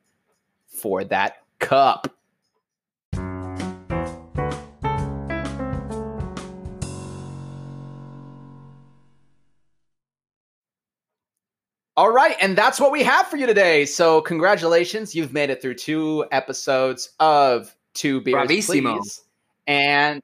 for 0.68 1.06
that 1.06 1.38
cup. 1.60 2.14
All 11.96 12.12
right, 12.12 12.36
and 12.42 12.58
that's 12.58 12.80
what 12.80 12.92
we 12.92 13.04
have 13.04 13.28
for 13.28 13.38
you 13.38 13.46
today. 13.46 13.86
So, 13.86 14.20
congratulations, 14.20 15.14
you've 15.14 15.32
made 15.32 15.52
it 15.52 15.62
through 15.62 15.76
two 15.76 16.26
episodes 16.32 17.12
of 17.20 17.74
Two 17.94 18.22
Beers, 18.22 18.48
Bravissimo. 18.48 19.00
Please. 19.00 19.22
And 19.68 20.22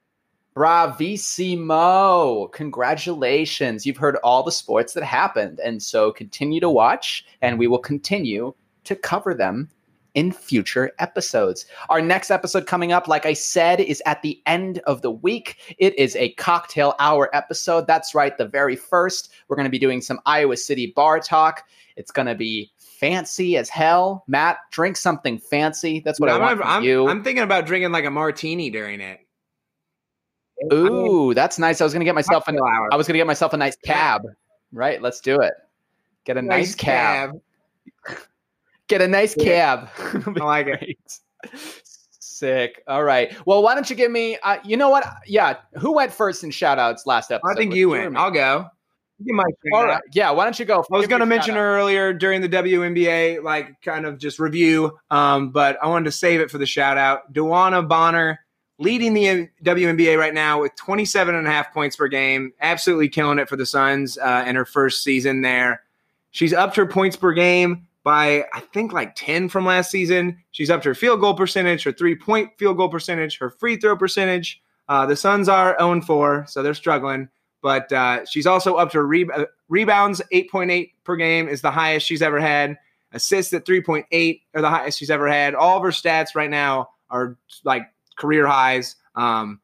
bravissimo! 0.56 2.52
Congratulations, 2.52 3.86
you've 3.86 3.98
heard 3.98 4.18
all 4.18 4.44
the 4.44 4.52
sports 4.52 4.94
that 4.94 5.04
happened, 5.04 5.60
and 5.64 5.82
so 5.82 6.12
continue 6.12 6.60
to 6.60 6.70
watch, 6.70 7.26
and 7.42 7.58
we 7.58 7.68
will 7.68 7.80
continue 7.80 8.54
to 8.84 8.96
cover 8.96 9.34
them 9.34 9.70
in 10.16 10.32
future 10.32 10.92
episodes. 11.00 11.66
Our 11.90 12.02
next 12.02 12.32
episode 12.32 12.66
coming 12.66 12.92
up, 12.92 13.08
like 13.08 13.26
I 13.26 13.34
said, 13.34 13.80
is 13.80 14.02
at 14.06 14.22
the 14.22 14.42
end 14.46 14.80
of 14.80 15.02
the 15.02 15.12
week. 15.12 15.76
It 15.78 15.98
is 15.98 16.16
a 16.16 16.34
cocktail 16.34 16.96
hour 17.00 17.34
episode. 17.34 17.88
That's 17.88 18.14
right, 18.16 18.38
the 18.38 18.48
very 18.48 18.76
first. 18.76 19.32
We're 19.48 19.56
going 19.56 19.68
to 19.68 19.72
be 19.72 19.80
doing 19.80 20.02
some 20.02 20.20
Iowa 20.26 20.58
City 20.58 20.92
bar 20.96 21.20
talk. 21.20 21.64
It's 21.96 22.12
going 22.12 22.28
to 22.28 22.36
be 22.36 22.72
fancy 23.00 23.58
as 23.58 23.70
hell. 23.70 24.24
Matt, 24.28 24.58
drink 24.72 24.98
something 24.98 25.38
fancy. 25.38 26.02
That's 26.02 26.20
what 26.20 26.30
I 26.30 26.38
want 26.38 26.60
from 26.60 26.68
I'm, 26.68 26.84
you. 26.84 27.08
I'm 27.08 27.24
thinking 27.24 27.44
about 27.44 27.66
drinking 27.66 27.92
like 27.92 28.06
a 28.06 28.12
martini 28.12 28.70
during 28.70 29.00
it. 29.02 29.20
Ooh, 30.74 31.34
that's 31.34 31.58
nice. 31.58 31.80
I 31.80 31.86
was 31.86 31.94
going 31.94 32.02
to 32.02 32.06
get 32.06 32.16
myself 32.16 32.48
an, 32.48 32.60
I 32.92 32.96
was 32.96 33.08
going 33.08 33.14
to 33.14 33.20
get 33.20 33.28
myself 33.28 33.54
a 33.54 33.58
nice 33.58 33.78
cab. 33.78 34.24
Right, 34.72 35.02
let's 35.02 35.22
do 35.22 35.40
it. 35.40 35.54
Get 36.26 36.38
a 36.38 36.42
nice, 36.42 36.68
nice 36.68 36.76
cab. 36.76 37.32
cab. 38.06 38.18
Get 38.88 39.02
a 39.02 39.08
nice 39.08 39.36
cab. 39.36 39.88
I 40.00 40.44
like 40.44 40.68
it. 40.68 40.98
Sick. 42.20 42.84
All 42.88 43.04
right. 43.04 43.36
Well, 43.46 43.62
why 43.62 43.76
don't 43.76 43.88
you 43.88 43.96
give 43.96 44.12
me, 44.12 44.38
uh, 44.44 44.58
you 44.64 44.78
know 44.78 44.90
what? 44.90 45.06
Yeah. 45.28 45.58
Who 45.78 45.94
went 45.94 46.12
first 46.12 46.44
in 46.44 46.50
shout 46.50 46.80
outs 46.80 47.06
last 47.06 47.32
episode? 47.32 47.52
I 47.52 47.56
think 47.56 47.76
you 47.76 47.90
went. 47.90 48.18
I'll 48.18 48.32
go. 48.32 48.68
You 49.22 49.36
might. 49.36 49.54
All 49.74 49.86
right. 49.86 50.02
Yeah. 50.14 50.32
Why 50.32 50.46
don't 50.46 50.58
you 50.58 50.66
go? 50.66 50.86
I 50.92 50.98
was 50.98 51.08
going 51.08 51.20
to 51.20 51.26
mention 51.26 51.58
earlier 51.58 52.14
during 52.14 52.42
the 52.42 52.50
WNBA, 52.50 53.44
like 53.44 53.82
kind 53.82 54.06
of 54.06 54.18
just 54.18 54.40
review, 54.40 54.98
um, 55.12 55.52
but 55.52 55.78
I 55.84 55.88
wanted 55.88 56.06
to 56.06 56.12
save 56.12 56.40
it 56.40 56.50
for 56.50 56.58
the 56.58 56.66
shout 56.66 56.98
out. 56.98 57.34
DeWanna 57.34 57.88
Bonner 57.88 58.40
leading 58.78 59.14
the 59.14 59.50
WNBA 59.64 60.18
right 60.18 60.34
now 60.34 60.62
with 60.62 60.74
27 60.76 61.36
and 61.36 61.46
a 61.46 61.52
half 61.52 61.74
points 61.74 61.98
per 61.98 62.08
game. 62.08 62.54
Absolutely 62.62 63.10
killing 63.10 63.38
it 63.38 63.50
for 63.50 63.58
the 63.58 63.66
Suns 63.66 64.18
uh, 64.18 64.46
in 64.48 64.56
her 64.56 64.66
first 64.66 65.04
season 65.04 65.42
there. 65.42 65.84
She's 66.32 66.54
upped 66.54 66.76
her 66.78 66.86
points 66.86 67.18
per 67.18 67.34
game 67.34 67.88
by 68.04 68.46
I 68.54 68.62
think 68.74 68.94
like 68.94 69.16
10 69.16 69.50
from 69.50 69.66
last 69.66 69.92
season. 69.92 70.42
She's 70.52 70.70
up 70.70 70.82
to 70.84 70.90
her 70.90 70.96
field 70.96 71.20
goal 71.20 71.34
percentage, 71.34 71.84
her 71.84 71.92
three 71.92 72.16
point 72.16 72.52
field 72.58 72.78
goal 72.78 72.90
percentage, 72.90 73.38
her 73.40 73.50
free 73.50 73.76
throw 73.76 73.98
percentage. 73.98 74.62
Uh, 74.88 75.06
the 75.06 75.16
Suns 75.16 75.48
are 75.50 75.76
0 75.78 76.02
4, 76.02 76.46
so 76.48 76.64
they're 76.64 76.74
struggling. 76.74 77.30
But 77.62 77.92
uh, 77.92 78.26
she's 78.26 78.46
also 78.48 78.76
up 78.76 78.92
to 78.92 79.04
re- 79.04 79.30
rebounds, 79.68 80.22
8.8 80.32 80.92
per 81.04 81.16
game 81.16 81.48
is 81.48 81.62
the 81.62 81.72
highest 81.72 82.06
she's 82.06 82.22
ever 82.22 82.40
had. 82.40 82.78
Assists 83.12 83.54
at 83.54 83.66
3.8 83.66 84.42
are 84.54 84.62
the 84.62 84.70
highest 84.70 85.00
she's 85.00 85.10
ever 85.10 85.28
had. 85.28 85.56
All 85.56 85.78
of 85.78 85.84
her 85.84 85.90
stats 85.90 86.36
right 86.36 86.50
now 86.50 86.90
are 87.10 87.38
like 87.64 87.84
career 88.16 88.48
highs. 88.48 88.96
Um, 89.16 89.60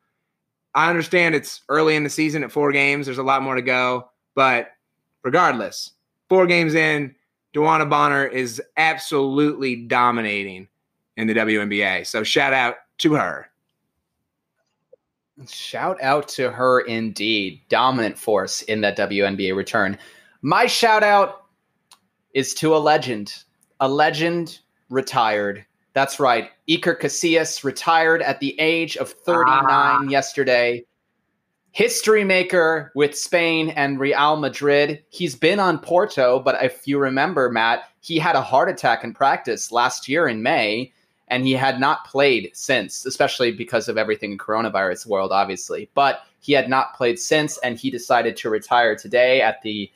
I 0.73 0.89
understand 0.89 1.35
it's 1.35 1.61
early 1.69 1.95
in 1.95 2.03
the 2.03 2.09
season 2.09 2.43
at 2.43 2.51
four 2.51 2.71
games. 2.71 3.05
There's 3.05 3.17
a 3.17 3.23
lot 3.23 3.43
more 3.43 3.55
to 3.55 3.61
go. 3.61 4.09
But 4.33 4.71
regardless, 5.23 5.91
four 6.27 6.47
games 6.47 6.73
in, 6.73 7.15
DeWanna 7.53 7.89
Bonner 7.89 8.25
is 8.25 8.61
absolutely 8.75 9.77
dominating 9.77 10.67
in 11.15 11.27
the 11.27 11.33
WNBA. 11.33 12.05
So 12.05 12.23
shout 12.23 12.51
out 12.51 12.75
to 12.99 13.13
her. 13.13 13.49
Shout 15.47 16.01
out 16.01 16.27
to 16.29 16.49
her 16.49 16.81
indeed. 16.81 17.61
Dominant 17.69 18.17
force 18.17 18.61
in 18.63 18.81
that 18.81 18.97
WNBA 18.97 19.55
return. 19.55 19.97
My 20.41 20.65
shout 20.65 21.03
out 21.03 21.45
is 22.33 22.53
to 22.55 22.75
a 22.75 22.77
legend. 22.77 23.43
A 23.79 23.89
legend 23.89 24.59
retired. 24.89 25.65
That's 25.93 26.19
right. 26.19 26.51
Iker 26.69 26.99
Casillas 26.99 27.63
retired 27.63 28.21
at 28.21 28.39
the 28.39 28.59
age 28.59 28.97
of 28.97 29.09
39 29.09 29.63
ah. 29.67 30.01
yesterday 30.03 30.85
history 31.75 32.23
maker 32.23 32.89
with 32.95 33.17
Spain 33.17 33.67
and 33.71 33.99
Real 33.99 34.37
Madrid. 34.37 35.03
He's 35.09 35.35
been 35.35 35.59
on 35.59 35.77
Porto, 35.77 36.39
but 36.39 36.63
if 36.63 36.87
you 36.87 36.97
remember, 36.97 37.49
Matt, 37.49 37.89
he 37.99 38.17
had 38.17 38.37
a 38.37 38.41
heart 38.41 38.69
attack 38.69 39.03
in 39.03 39.13
practice 39.13 39.73
last 39.73 40.07
year 40.07 40.25
in 40.25 40.41
May, 40.41 40.93
and 41.27 41.45
he 41.45 41.53
had 41.53 41.79
not 41.79 42.05
played 42.05 42.51
since, 42.53 43.05
especially 43.05 43.51
because 43.51 43.89
of 43.89 43.97
everything 43.97 44.33
in 44.33 44.37
coronavirus 44.37 45.07
world, 45.07 45.31
obviously. 45.31 45.89
But 45.93 46.21
he 46.39 46.53
had 46.53 46.69
not 46.69 46.95
played 46.95 47.17
since, 47.17 47.57
and 47.59 47.77
he 47.77 47.89
decided 47.89 48.37
to 48.37 48.49
retire 48.49 48.95
today 48.95 49.41
at 49.41 49.61
the 49.63 49.91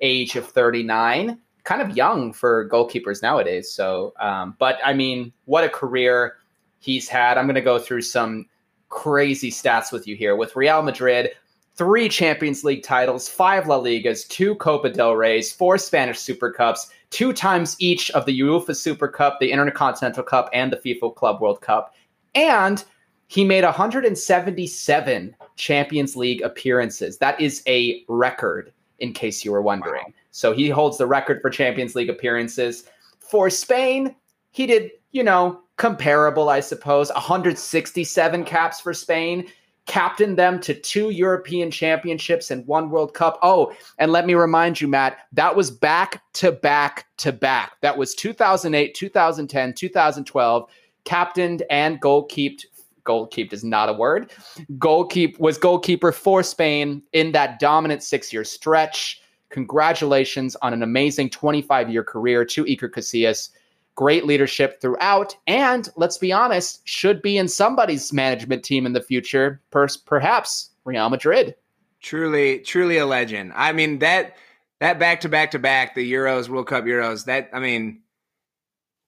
age 0.00 0.36
of 0.36 0.46
39. 0.46 1.38
Kind 1.64 1.82
of 1.82 1.96
young 1.96 2.32
for 2.34 2.68
goalkeepers 2.68 3.22
nowadays. 3.22 3.70
So, 3.70 4.12
um, 4.20 4.56
but 4.58 4.78
I 4.84 4.92
mean, 4.92 5.32
what 5.46 5.64
a 5.64 5.70
career 5.70 6.36
he's 6.80 7.08
had. 7.08 7.38
I'm 7.38 7.46
going 7.46 7.54
to 7.54 7.62
go 7.62 7.78
through 7.78 8.02
some 8.02 8.46
crazy 8.90 9.50
stats 9.50 9.90
with 9.90 10.06
you 10.06 10.14
here. 10.14 10.36
With 10.36 10.54
Real 10.54 10.82
Madrid, 10.82 11.30
three 11.74 12.10
Champions 12.10 12.64
League 12.64 12.82
titles, 12.82 13.26
five 13.26 13.66
La 13.66 13.80
Ligas, 13.80 14.28
two 14.28 14.54
Copa 14.56 14.90
del 14.90 15.16
Reys, 15.16 15.50
four 15.50 15.78
Spanish 15.78 16.18
Super 16.18 16.50
Cups, 16.50 16.90
two 17.14 17.32
times 17.32 17.76
each 17.78 18.10
of 18.10 18.26
the 18.26 18.40
UEFA 18.40 18.74
Super 18.74 19.06
Cup, 19.06 19.38
the 19.38 19.52
Intercontinental 19.52 20.24
Cup, 20.24 20.50
and 20.52 20.72
the 20.72 20.76
FIFA 20.78 21.14
Club 21.14 21.40
World 21.40 21.60
Cup. 21.60 21.94
And 22.34 22.84
he 23.28 23.44
made 23.44 23.62
177 23.62 25.36
Champions 25.54 26.16
League 26.16 26.42
appearances. 26.42 27.18
That 27.18 27.40
is 27.40 27.62
a 27.68 28.02
record, 28.08 28.72
in 28.98 29.12
case 29.12 29.44
you 29.44 29.52
were 29.52 29.62
wondering. 29.62 30.02
Wow. 30.06 30.12
So 30.32 30.52
he 30.52 30.68
holds 30.68 30.98
the 30.98 31.06
record 31.06 31.40
for 31.40 31.50
Champions 31.50 31.94
League 31.94 32.10
appearances. 32.10 32.82
For 33.20 33.48
Spain, 33.48 34.16
he 34.50 34.66
did, 34.66 34.90
you 35.12 35.22
know, 35.22 35.60
comparable, 35.76 36.48
I 36.48 36.58
suppose. 36.58 37.12
167 37.12 38.44
caps 38.44 38.80
for 38.80 38.92
Spain. 38.92 39.46
Captained 39.86 40.38
them 40.38 40.60
to 40.60 40.74
two 40.74 41.10
European 41.10 41.70
championships 41.70 42.50
and 42.50 42.66
one 42.66 42.90
World 42.90 43.14
Cup. 43.14 43.38
Oh, 43.42 43.72
and 43.98 44.12
let 44.12 44.26
me 44.26 44.34
remind 44.34 44.80
you, 44.80 44.88
Matt, 44.88 45.18
that 45.32 45.54
was 45.54 45.70
back 45.70 46.22
to 46.34 46.52
back 46.52 47.06
to 47.18 47.32
back. 47.32 47.80
That 47.82 47.96
was 47.96 48.14
2008, 48.14 48.94
2010, 48.94 49.74
2012, 49.74 50.70
captained 51.04 51.62
and 51.70 52.00
goalkeeped. 52.00 52.64
Goalkeep 53.04 53.52
is 53.52 53.62
not 53.62 53.90
a 53.90 53.92
word. 53.92 54.30
Goalkeep 54.78 55.38
was 55.38 55.58
goalkeeper 55.58 56.10
for 56.10 56.42
Spain 56.42 57.02
in 57.12 57.32
that 57.32 57.58
dominant 57.58 58.02
six 58.02 58.32
year 58.32 58.44
stretch. 58.44 59.20
Congratulations 59.50 60.56
on 60.62 60.72
an 60.72 60.82
amazing 60.82 61.28
25 61.28 61.90
year 61.90 62.02
career 62.02 62.46
to 62.46 62.64
Iker 62.64 62.90
Casillas 62.90 63.50
great 63.94 64.24
leadership 64.24 64.80
throughout, 64.80 65.36
and 65.46 65.88
let's 65.96 66.18
be 66.18 66.32
honest, 66.32 66.80
should 66.86 67.22
be 67.22 67.36
in 67.36 67.48
somebody's 67.48 68.12
management 68.12 68.64
team 68.64 68.86
in 68.86 68.92
the 68.92 69.00
future, 69.00 69.60
per- 69.70 69.88
perhaps 70.04 70.70
Real 70.84 71.08
Madrid. 71.08 71.54
Truly, 72.00 72.58
truly 72.60 72.98
a 72.98 73.06
legend. 73.06 73.52
I 73.54 73.72
mean 73.72 74.00
that 74.00 74.36
that 74.80 74.98
back 74.98 75.20
to 75.22 75.28
back 75.28 75.52
to 75.52 75.58
back, 75.58 75.94
the 75.94 76.12
Euros, 76.12 76.48
World 76.48 76.66
Cup 76.66 76.84
Euros. 76.84 77.24
That 77.24 77.48
I 77.52 77.60
mean, 77.60 78.02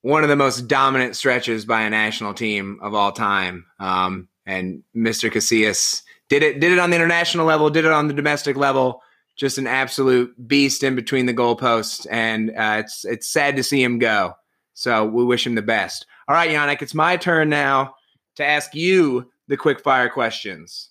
one 0.02 0.22
of 0.22 0.28
the 0.28 0.36
most 0.36 0.68
dominant 0.68 1.16
stretches 1.16 1.64
by 1.64 1.82
a 1.82 1.90
national 1.90 2.32
team 2.32 2.78
of 2.80 2.94
all 2.94 3.12
time. 3.12 3.66
Um, 3.78 4.28
and 4.46 4.84
Mr. 4.96 5.30
Casillas 5.30 6.02
did 6.28 6.42
it 6.42 6.60
did 6.60 6.72
it 6.72 6.78
on 6.78 6.90
the 6.90 6.96
international 6.96 7.44
level, 7.44 7.68
did 7.70 7.84
it 7.84 7.92
on 7.92 8.08
the 8.08 8.14
domestic 8.14 8.56
level. 8.56 9.02
Just 9.36 9.58
an 9.58 9.66
absolute 9.66 10.48
beast 10.48 10.82
in 10.82 10.94
between 10.94 11.26
the 11.26 11.34
goalposts, 11.34 12.06
and 12.10 12.50
uh, 12.50 12.76
it's 12.78 13.04
it's 13.04 13.28
sad 13.28 13.56
to 13.56 13.62
see 13.62 13.82
him 13.82 13.98
go. 13.98 14.34
So 14.78 15.06
we 15.06 15.24
wish 15.24 15.46
him 15.46 15.54
the 15.54 15.62
best. 15.62 16.04
All 16.28 16.34
right, 16.34 16.50
Yannick, 16.50 16.82
it's 16.82 16.92
my 16.92 17.16
turn 17.16 17.48
now 17.48 17.94
to 18.34 18.44
ask 18.44 18.74
you 18.74 19.30
the 19.48 19.56
quick 19.56 19.80
fire 19.80 20.10
questions. 20.10 20.90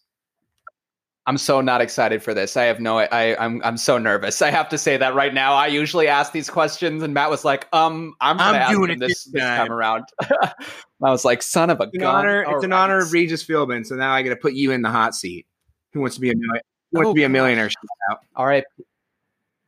I'm 1.27 1.37
so 1.37 1.61
not 1.61 1.81
excited 1.81 2.23
for 2.23 2.33
this. 2.33 2.57
I 2.57 2.63
have 2.63 2.79
no 2.79 2.97
I 2.97 3.35
I'm 3.43 3.61
I'm 3.63 3.77
so 3.77 3.99
nervous. 3.99 4.41
I 4.41 4.49
have 4.49 4.69
to 4.69 4.77
say 4.79 4.97
that 4.97 5.13
right 5.13 5.33
now. 5.35 5.53
I 5.53 5.67
usually 5.67 6.07
ask 6.07 6.31
these 6.31 6.49
questions 6.49 7.03
and 7.03 7.13
Matt 7.13 7.29
was 7.29 7.45
like, 7.45 7.67
"Um, 7.73 8.15
I'm, 8.21 8.39
I'm 8.39 8.71
doing 8.71 8.89
it 8.91 8.99
this, 8.99 9.25
this 9.25 9.41
time. 9.41 9.67
time 9.67 9.71
around." 9.71 10.05
I 10.41 10.51
was 10.99 11.23
like, 11.25 11.43
"Son 11.43 11.69
of 11.69 11.79
a 11.79 11.83
It's 11.83 11.93
an 11.95 12.01
gun." 12.01 12.15
honor. 12.15 12.45
All 12.45 12.55
it's 12.55 12.63
an 12.63 12.73
honor 12.73 12.99
of 12.99 13.11
Regis 13.13 13.43
Philbin. 13.43 13.85
So 13.85 13.95
now 13.95 14.13
I 14.13 14.21
got 14.23 14.31
to 14.31 14.35
put 14.35 14.53
you 14.53 14.71
in 14.71 14.81
the 14.81 14.89
hot 14.89 15.13
seat. 15.15 15.45
Who 15.93 16.01
wants 16.01 16.15
to 16.15 16.21
be 16.21 16.29
a 16.31 16.35
million? 16.35 16.61
Who 16.91 16.99
wants 16.99 17.07
Oh, 17.09 17.11
to 17.13 17.15
be 17.15 17.23
a 17.23 17.29
millionaire? 17.29 17.69
Shout 17.69 17.83
out. 18.11 18.19
All 18.35 18.45
right. 18.45 18.63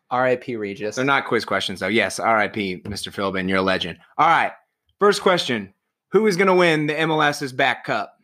R.I.P. 0.10 0.56
Regis. 0.56 0.96
They're 0.96 1.06
not 1.06 1.26
quiz 1.26 1.46
questions 1.46 1.80
though. 1.80 1.88
Yes, 1.88 2.20
R.I.P. 2.20 2.82
Mr. 2.82 3.12
Philbin, 3.12 3.50
you're 3.50 3.60
a 3.60 3.62
legend. 3.62 3.98
All 4.18 4.28
right, 4.28 4.52
first 5.00 5.22
question: 5.22 5.74
Who 6.12 6.28
is 6.28 6.38
going 6.38 6.48
to 6.48 6.56
win 6.56 6.88
the 6.88 6.94
MLS's 6.94 7.52
back 7.52 7.84
cup? 7.84 8.18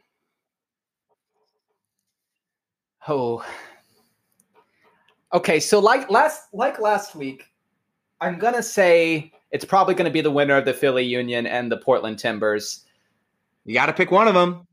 Oh. 3.08 3.46
Okay, 5.34 5.60
so 5.60 5.80
like 5.80 6.10
last 6.10 6.44
like 6.54 6.80
last 6.80 7.16
week, 7.16 7.46
I'm 8.22 8.38
gonna 8.38 8.64
say 8.64 9.32
it's 9.52 9.66
probably 9.66 9.96
gonna 9.96 10.12
be 10.12 10.22
the 10.22 10.32
winner 10.32 10.56
of 10.56 10.66
the 10.66 10.74
Philly 10.74 11.04
Union 11.04 11.48
and 11.48 11.72
the 11.72 11.78
Portland 11.78 12.20
Timbers. 12.20 12.86
You 13.66 13.74
got 13.74 13.88
to 13.88 13.94
pick 13.94 14.12
one 14.12 14.28
of 14.28 14.36
them. 14.36 14.68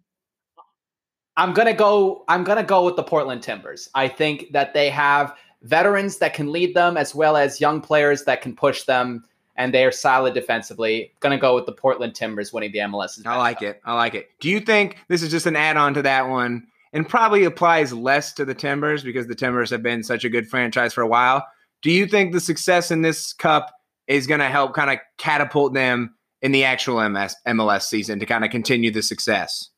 I'm 1.36 1.54
gonna 1.54 1.72
go. 1.72 2.24
I'm 2.28 2.44
gonna 2.44 2.62
go 2.62 2.84
with 2.84 2.96
the 2.96 3.02
Portland 3.02 3.42
Timbers. 3.42 3.88
I 3.94 4.06
think 4.06 4.52
that 4.52 4.74
they 4.74 4.90
have 4.90 5.34
veterans 5.62 6.18
that 6.18 6.34
can 6.34 6.52
lead 6.52 6.74
them, 6.74 6.96
as 6.96 7.14
well 7.14 7.36
as 7.36 7.60
young 7.60 7.80
players 7.80 8.24
that 8.24 8.42
can 8.42 8.54
push 8.54 8.84
them, 8.84 9.24
and 9.56 9.74
they 9.74 9.84
are 9.84 9.92
solid 9.92 10.34
defensively. 10.34 11.12
Gonna 11.20 11.38
go 11.38 11.54
with 11.54 11.66
the 11.66 11.72
Portland 11.72 12.14
Timbers 12.14 12.52
winning 12.52 12.72
the 12.72 12.78
MLS. 12.78 13.24
I 13.26 13.36
like 13.36 13.62
it. 13.62 13.80
I 13.84 13.94
like 13.94 14.14
it. 14.14 14.30
Do 14.40 14.48
you 14.48 14.60
think 14.60 14.98
this 15.08 15.22
is 15.22 15.30
just 15.30 15.46
an 15.46 15.56
add-on 15.56 15.94
to 15.94 16.02
that 16.02 16.28
one, 16.28 16.66
and 16.92 17.08
probably 17.08 17.44
applies 17.44 17.92
less 17.92 18.32
to 18.34 18.44
the 18.44 18.54
Timbers 18.54 19.04
because 19.04 19.26
the 19.26 19.34
Timbers 19.34 19.70
have 19.70 19.82
been 19.82 20.02
such 20.02 20.24
a 20.24 20.28
good 20.28 20.48
franchise 20.48 20.94
for 20.94 21.02
a 21.02 21.06
while? 21.06 21.46
Do 21.82 21.90
you 21.90 22.06
think 22.06 22.32
the 22.32 22.40
success 22.40 22.90
in 22.90 23.02
this 23.02 23.32
cup 23.32 23.72
is 24.06 24.26
going 24.26 24.40
to 24.40 24.48
help 24.48 24.74
kind 24.74 24.90
of 24.90 24.98
catapult 25.18 25.72
them 25.72 26.14
in 26.42 26.52
the 26.52 26.64
actual 26.64 27.08
MS, 27.08 27.36
MLS 27.46 27.82
season 27.82 28.18
to 28.18 28.26
kind 28.26 28.44
of 28.44 28.50
continue 28.50 28.90
the 28.90 29.02
success? 29.02 29.70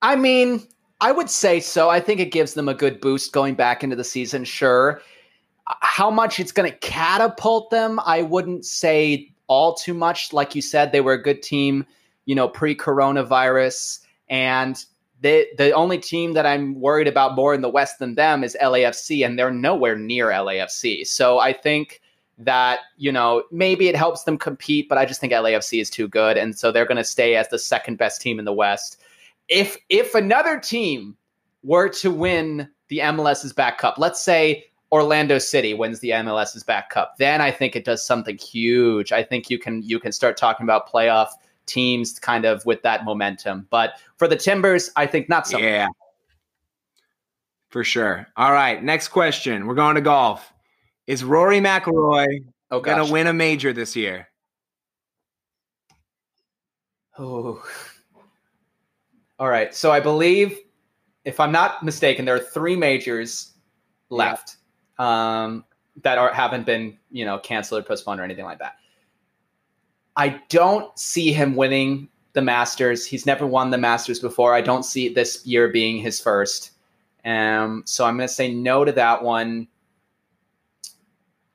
I 0.00 0.16
mean, 0.16 0.66
I 1.00 1.12
would 1.12 1.30
say 1.30 1.60
so. 1.60 1.90
I 1.90 2.00
think 2.00 2.20
it 2.20 2.32
gives 2.32 2.54
them 2.54 2.68
a 2.68 2.74
good 2.74 3.00
boost 3.00 3.32
going 3.32 3.54
back 3.54 3.84
into 3.84 3.96
the 3.96 4.04
season. 4.04 4.44
Sure. 4.44 5.00
How 5.66 6.10
much 6.10 6.40
it's 6.40 6.52
going 6.52 6.70
to 6.70 6.78
catapult 6.78 7.70
them, 7.70 8.00
I 8.04 8.22
wouldn't 8.22 8.64
say 8.64 9.32
all 9.46 9.74
too 9.74 9.94
much. 9.94 10.32
Like 10.32 10.54
you 10.54 10.62
said, 10.62 10.92
they 10.92 11.00
were 11.00 11.12
a 11.12 11.22
good 11.22 11.42
team, 11.42 11.86
you 12.24 12.34
know, 12.34 12.48
pre 12.48 12.74
coronavirus. 12.74 14.00
And 14.28 14.82
the 15.20 15.46
the 15.56 15.72
only 15.72 15.98
team 15.98 16.32
that 16.34 16.46
I'm 16.46 16.80
worried 16.80 17.08
about 17.08 17.34
more 17.34 17.54
in 17.54 17.60
the 17.60 17.68
West 17.68 17.98
than 17.98 18.14
them 18.14 18.44
is 18.44 18.56
LAFC, 18.60 19.24
and 19.24 19.38
they're 19.38 19.50
nowhere 19.50 19.96
near 19.96 20.28
LAFC. 20.28 21.06
So 21.06 21.38
I 21.38 21.52
think 21.52 22.00
that 22.38 22.80
you 22.96 23.10
know 23.10 23.42
maybe 23.50 23.88
it 23.88 23.96
helps 23.96 24.24
them 24.24 24.38
compete, 24.38 24.88
but 24.88 24.98
I 24.98 25.04
just 25.04 25.20
think 25.20 25.32
LAFC 25.32 25.80
is 25.80 25.90
too 25.90 26.08
good, 26.08 26.36
and 26.36 26.56
so 26.56 26.70
they're 26.70 26.86
going 26.86 26.98
to 26.98 27.04
stay 27.04 27.34
as 27.34 27.48
the 27.48 27.58
second 27.58 27.98
best 27.98 28.20
team 28.20 28.38
in 28.38 28.44
the 28.44 28.52
West. 28.52 29.00
If 29.48 29.76
if 29.88 30.14
another 30.14 30.58
team 30.58 31.16
were 31.62 31.88
to 31.88 32.10
win 32.10 32.68
the 32.88 32.98
MLS's 32.98 33.52
back 33.52 33.78
cup, 33.78 33.96
let's 33.98 34.22
say 34.22 34.64
Orlando 34.92 35.38
City 35.38 35.74
wins 35.74 36.00
the 36.00 36.10
MLS's 36.10 36.62
back 36.62 36.90
cup, 36.90 37.16
then 37.18 37.40
I 37.40 37.50
think 37.50 37.76
it 37.76 37.84
does 37.84 38.04
something 38.04 38.38
huge. 38.38 39.12
I 39.12 39.22
think 39.22 39.50
you 39.50 39.58
can 39.58 39.82
you 39.82 39.98
can 39.98 40.12
start 40.12 40.36
talking 40.36 40.64
about 40.64 40.88
playoff 40.88 41.28
teams 41.66 42.18
kind 42.18 42.44
of 42.44 42.64
with 42.64 42.82
that 42.82 43.04
momentum. 43.04 43.66
But 43.70 44.00
for 44.16 44.28
the 44.28 44.36
Timbers, 44.36 44.90
I 44.96 45.06
think 45.06 45.28
not 45.28 45.46
so. 45.46 45.58
Yeah, 45.58 45.88
for 47.70 47.84
sure. 47.84 48.26
All 48.36 48.52
right, 48.52 48.82
next 48.82 49.08
question. 49.08 49.66
We're 49.66 49.74
going 49.74 49.94
to 49.96 50.00
golf. 50.00 50.52
Is 51.06 51.24
Rory 51.24 51.60
McIlroy 51.60 52.44
Oh 52.70 52.80
gonna 52.80 53.10
win 53.10 53.26
a 53.26 53.32
major 53.32 53.72
this 53.72 53.96
year? 53.96 54.28
Oh. 57.18 57.64
All 59.38 59.48
right. 59.48 59.74
So 59.74 59.90
I 59.90 60.00
believe, 60.00 60.58
if 61.24 61.38
I'm 61.38 61.52
not 61.52 61.82
mistaken, 61.82 62.24
there 62.24 62.34
are 62.34 62.40
three 62.40 62.76
majors 62.76 63.52
left 64.10 64.56
um, 64.98 65.64
that 66.02 66.18
are 66.18 66.32
haven't 66.32 66.66
been 66.66 66.98
you 67.10 67.24
know 67.24 67.38
canceled 67.38 67.80
or 67.80 67.84
postponed 67.84 68.20
or 68.20 68.24
anything 68.24 68.44
like 68.44 68.58
that. 68.58 68.76
I 70.16 70.40
don't 70.48 70.96
see 70.98 71.32
him 71.32 71.54
winning 71.54 72.08
the 72.32 72.42
Masters. 72.42 73.06
He's 73.06 73.26
never 73.26 73.46
won 73.46 73.70
the 73.70 73.78
Masters 73.78 74.18
before. 74.18 74.54
I 74.54 74.60
don't 74.60 74.82
see 74.82 75.08
this 75.08 75.46
year 75.46 75.68
being 75.68 75.98
his 75.98 76.20
first. 76.20 76.72
Um, 77.24 77.82
so 77.86 78.04
I'm 78.04 78.16
going 78.16 78.28
to 78.28 78.34
say 78.34 78.52
no 78.52 78.84
to 78.84 78.92
that 78.92 79.22
one. 79.22 79.68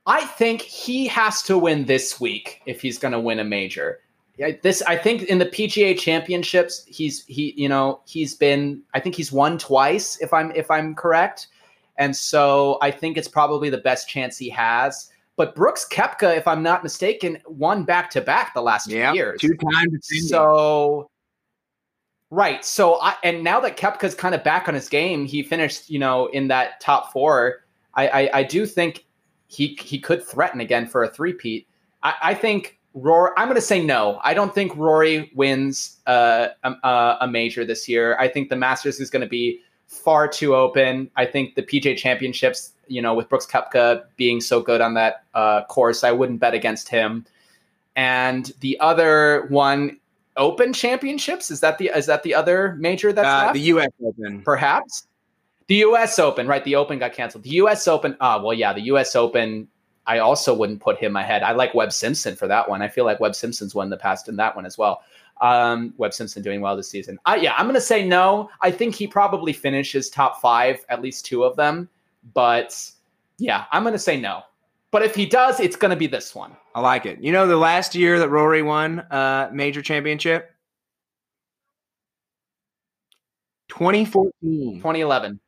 I 0.05 0.25
think 0.25 0.61
he 0.61 1.07
has 1.07 1.41
to 1.43 1.57
win 1.57 1.86
this 1.86 2.19
week 2.19 2.61
if 2.65 2.81
he's 2.81 2.97
going 2.97 3.13
to 3.13 3.19
win 3.19 3.39
a 3.39 3.43
major. 3.43 3.99
Yeah, 4.38 4.51
this 4.64 4.81
I 4.84 4.97
think 4.97 5.23
in 5.23 5.38
the 5.38 5.45
PGA 5.45 5.97
Championships, 5.97 6.84
he's 6.88 7.23
he 7.26 7.53
you 7.55 7.69
know 7.69 8.01
he's 8.05 8.35
been 8.35 8.81
I 8.93 8.99
think 8.99 9.15
he's 9.15 9.31
won 9.31 9.57
twice 9.57 10.19
if 10.22 10.34
I'm 10.34 10.51
if 10.55 10.72
I'm 10.72 10.95
correct, 10.95 11.47
and 11.97 12.15
so 12.15 12.80
I 12.81 12.89
think 12.89 13.18
it's 13.18 13.27
probably 13.27 13.69
the 13.69 13.77
best 13.77 14.10
chance 14.10 14.38
he 14.38 14.49
has. 14.49 15.11
But 15.35 15.55
Brooks 15.55 15.88
Koepka, 15.91 16.38
if 16.38 16.47
I'm 16.47 16.61
not 16.61 16.84
mistaken, 16.84 17.39
won 17.47 17.84
back 17.84 18.11
to 18.11 18.22
back 18.22 18.53
the 18.53 18.61
last 18.61 18.89
two 18.89 18.97
years. 18.97 19.41
two 19.41 19.55
times. 19.55 20.07
So, 20.27 21.10
right. 22.30 22.64
So, 22.64 23.01
I 23.01 23.15
and 23.23 23.43
now 23.43 23.60
that 23.61 23.76
Koepka's 23.76 24.14
kind 24.14 24.35
of 24.35 24.43
back 24.43 24.68
on 24.68 24.76
his 24.76 24.88
game, 24.88 25.26
he 25.26 25.41
finished, 25.41 25.89
you 25.89 25.97
know, 25.97 26.27
in 26.27 26.47
that 26.49 26.80
top 26.80 27.11
four. 27.11 27.65
I, 27.95 28.07
I, 28.07 28.30
I 28.39 28.43
do 28.43 28.65
think 28.65 29.05
he 29.47 29.77
he 29.81 29.99
could 29.99 30.23
threaten 30.23 30.61
again 30.61 30.88
for 30.88 31.03
a 31.03 31.10
three-peat. 31.10 31.68
I, 32.03 32.14
I 32.22 32.34
think 32.35 32.80
Rory. 32.94 33.32
I'm 33.38 33.48
going 33.48 33.56
to 33.56 33.61
say 33.61 33.84
no. 33.84 34.20
I 34.24 34.34
don't 34.34 34.53
think 34.53 34.76
Rory 34.76 35.32
wins 35.36 35.98
uh, 36.06 36.49
a, 36.64 37.18
a 37.22 37.28
major 37.28 37.65
this 37.65 37.90
year. 37.90 38.18
I 38.20 38.28
think 38.28 38.49
the 38.49 38.56
Masters 38.56 38.99
is 38.99 39.10
going 39.10 39.22
to 39.22 39.28
be 39.28 39.61
far 39.88 40.28
too 40.28 40.56
open. 40.56 41.10
I 41.15 41.26
think 41.26 41.56
the 41.56 41.64
PGA 41.64 41.98
Championships, 41.98 42.74
you 42.88 43.02
know, 43.02 43.14
with 43.14 43.30
Brooks 43.30 43.45
Koepka 43.45 44.03
being 44.18 44.41
so 44.41 44.61
good 44.61 44.82
on 44.82 44.94
that 44.95 45.24
uh, 45.34 45.64
course, 45.65 46.03
I 46.03 46.11
wouldn't 46.11 46.40
bet 46.40 46.53
against 46.53 46.90
him. 46.90 47.26
And 47.95 48.52
the 48.61 48.80
other 48.80 49.45
one, 49.49 49.99
Open 50.36 50.74
Championships, 50.74 51.52
is 51.52 51.60
that 51.60 51.78
the 51.78 51.91
is 51.95 52.07
that 52.07 52.24
the 52.24 52.34
other 52.34 52.76
major 52.80 53.14
that's 53.14 53.49
Uh, 53.49 53.53
the 53.53 53.60
U.S. 53.60 53.90
Open. 54.03 54.41
Perhaps 54.41 55.07
the 55.68 55.76
U.S. 55.76 56.18
Open, 56.18 56.48
right? 56.48 56.64
The 56.64 56.76
Open 56.76 56.98
got 56.98 57.14
canceled. 57.14 57.44
The 57.44 57.52
U.S. 57.52 57.88
Open. 57.88 58.18
Ah, 58.20 58.41
well, 58.41 58.53
yeah, 58.53 58.74
the 58.74 58.82
U.S. 58.82 59.15
Open. 59.15 59.68
I 60.05 60.19
also 60.19 60.53
wouldn't 60.53 60.81
put 60.81 60.97
him 60.97 61.15
ahead. 61.15 61.43
I 61.43 61.53
like 61.53 61.73
Webb 61.73 61.93
Simpson 61.93 62.35
for 62.35 62.47
that 62.47 62.69
one. 62.69 62.81
I 62.81 62.88
feel 62.88 63.05
like 63.05 63.19
Webb 63.19 63.35
Simpson's 63.35 63.73
won 63.73 63.89
the 63.89 63.97
past 63.97 64.27
in 64.27 64.35
that 64.38 64.55
one 64.55 64.65
as 64.65 64.77
well. 64.77 65.01
Um, 65.41 65.93
Webb 65.97 66.13
Simpson 66.13 66.43
doing 66.43 66.61
well 66.61 66.75
this 66.75 66.89
season. 66.89 67.17
Uh, 67.25 67.38
yeah, 67.39 67.53
I'm 67.57 67.65
going 67.65 67.75
to 67.75 67.81
say 67.81 68.05
no. 68.05 68.49
I 68.61 68.71
think 68.71 68.95
he 68.95 69.07
probably 69.07 69.53
finishes 69.53 70.09
top 70.09 70.41
five, 70.41 70.85
at 70.89 71.01
least 71.01 71.25
two 71.25 71.43
of 71.43 71.55
them. 71.55 71.89
But 72.34 72.80
yeah, 73.38 73.65
I'm 73.71 73.84
going 73.84 73.93
to 73.93 73.99
say 73.99 74.19
no. 74.19 74.43
But 74.91 75.01
if 75.01 75.15
he 75.15 75.25
does, 75.25 75.59
it's 75.59 75.75
going 75.75 75.89
to 75.89 75.97
be 75.97 76.07
this 76.07 76.35
one. 76.35 76.55
I 76.75 76.81
like 76.81 77.05
it. 77.05 77.19
You 77.19 77.31
know, 77.31 77.47
the 77.47 77.57
last 77.57 77.95
year 77.95 78.19
that 78.19 78.30
Rory 78.30 78.61
won 78.61 78.99
uh, 78.99 79.49
major 79.51 79.81
championship, 79.81 80.51
2014. 83.69 84.31
2011. 84.77 85.39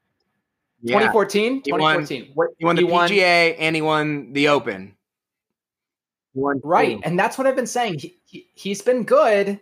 Yeah. 0.86 1.00
2014? 1.00 1.54
He 1.56 1.62
2014. 1.72 2.32
What, 2.36 2.50
He 2.60 2.66
won 2.66 2.76
the 2.76 2.82
he 2.84 2.88
won- 2.88 3.10
PGA 3.10 3.56
and 3.60 3.76
he 3.76 3.82
won 3.82 4.34
the 4.34 4.48
Open. 4.50 4.96
He 6.34 6.40
won 6.40 6.62
Right. 6.64 6.98
two. 6.98 7.02
And 7.04 7.18
that's 7.20 7.38
what 7.38 7.48
I've 7.48 7.56
been 7.56 7.68
saying. 7.68 8.00
He, 8.00 8.18
he, 8.26 8.48
he's 8.54 8.82
been 8.82 9.04
good 9.04 9.60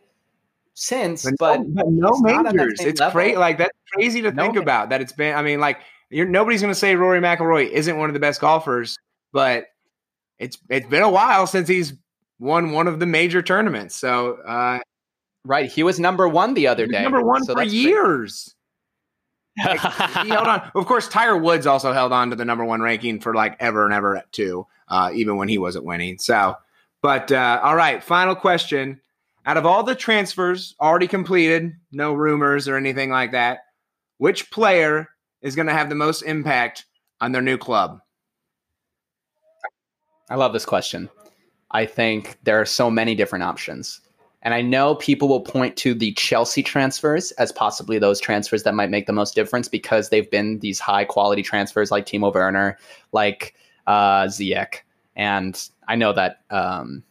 since, 0.73 1.23
But, 1.23 1.35
but, 1.39 1.59
no, 1.67 1.83
but 1.83 1.89
no 1.91 2.11
he's 2.13 2.21
not 2.21 2.35
on 2.37 2.43
that 2.45 2.55
majors. 2.55 2.79
It's 2.81 2.99
level. 2.99 3.11
crazy. 3.13 3.37
Like 3.37 3.57
that's 3.57 3.77
crazy 3.93 4.21
to 4.23 4.31
No 4.31 4.43
think 4.43 4.55
ma- 4.55 4.61
about. 4.61 4.89
That 4.89 5.01
it's 5.01 5.13
been. 5.13 5.35
I 5.35 5.41
mean, 5.43 5.59
like 5.59 5.79
you're 6.09 6.25
nobody's 6.27 6.61
going 6.61 6.73
to 6.73 6.79
say 6.79 6.95
Rory 6.95 7.19
McIlroy 7.21 7.69
isn't 7.69 7.97
one 7.97 8.09
of 8.09 8.13
the 8.13 8.19
best 8.19 8.41
golfers, 8.41 8.97
but 9.31 9.67
it's 10.39 10.57
it's 10.69 10.87
been 10.87 11.03
a 11.03 11.09
while 11.09 11.45
since 11.47 11.67
he's 11.67 11.93
won 12.39 12.71
one 12.71 12.87
of 12.87 12.99
the 12.99 13.05
major 13.05 13.41
tournaments. 13.43 13.95
So 13.95 14.37
uh, 14.47 14.79
right. 15.45 15.71
He 15.71 15.83
was 15.83 15.99
number 15.99 16.27
one 16.27 16.55
the 16.55 16.67
other 16.67 16.87
day. 16.87 17.03
number 17.03 17.21
one 17.21 17.43
So 17.43 17.53
for 17.53 17.63
years. 17.63 18.43
great. 18.45 18.55
Like, 19.57 19.79
he 20.23 20.29
held 20.29 20.47
on. 20.47 20.71
Of 20.75 20.85
course, 20.85 21.07
Tiger 21.07 21.37
Woods 21.37 21.67
also 21.67 21.93
held 21.93 22.11
on 22.11 22.29
to 22.29 22.35
the 22.35 22.45
number 22.45 22.65
one 22.65 22.81
ranking 22.81 23.19
for 23.19 23.35
like 23.35 23.55
ever 23.59 23.85
and 23.85 23.93
ever 23.93 24.23
too, 24.31 24.65
uh, 24.87 25.11
even 25.13 25.37
when 25.37 25.47
he 25.47 25.57
wasn't 25.57 25.85
winning. 25.85 26.17
So, 26.17 26.55
but 27.01 27.31
uh, 27.31 27.59
all 27.63 27.75
right, 27.75 28.03
final 28.03 28.35
question. 28.35 28.99
Out 29.45 29.57
of 29.57 29.65
all 29.65 29.83
the 29.83 29.95
transfers 29.95 30.73
already 30.79 31.07
completed, 31.07 31.73
no 31.91 32.13
rumors 32.13 32.67
or 32.67 32.77
anything 32.77 33.09
like 33.09 33.33
that, 33.33 33.59
which 34.17 34.49
player 34.51 35.09
is 35.41 35.55
going 35.55 35.67
to 35.67 35.73
have 35.73 35.89
the 35.89 35.95
most 35.95 36.21
impact 36.21 36.85
on 37.19 37.33
their 37.33 37.41
new 37.41 37.57
club? 37.57 37.99
I 40.29 40.35
love 40.35 40.53
this 40.53 40.65
question. 40.65 41.09
I 41.71 41.85
think 41.85 42.39
there 42.43 42.61
are 42.61 42.65
so 42.65 42.89
many 42.89 43.15
different 43.15 43.43
options. 43.43 43.99
And 44.43 44.53
I 44.53 44.61
know 44.61 44.95
people 44.95 45.29
will 45.29 45.41
point 45.41 45.77
to 45.77 45.93
the 45.93 46.11
Chelsea 46.13 46.61
transfers 46.61 47.31
as 47.31 47.51
possibly 47.51 47.97
those 47.97 48.19
transfers 48.19 48.63
that 48.63 48.75
might 48.75 48.89
make 48.89 49.07
the 49.07 49.13
most 49.13 49.35
difference 49.35 49.69
because 49.69 50.09
they've 50.09 50.29
been 50.29 50.59
these 50.59 50.79
high 50.79 51.05
quality 51.05 51.41
transfers 51.41 51.91
like 51.91 52.05
Timo 52.05 52.33
Werner, 52.33 52.77
like 53.13 53.55
uh, 53.87 54.25
Ziyech. 54.25 54.81
And 55.15 55.69
I 55.87 55.95
know 55.95 56.11
that 56.13 56.41
um, 56.49 57.03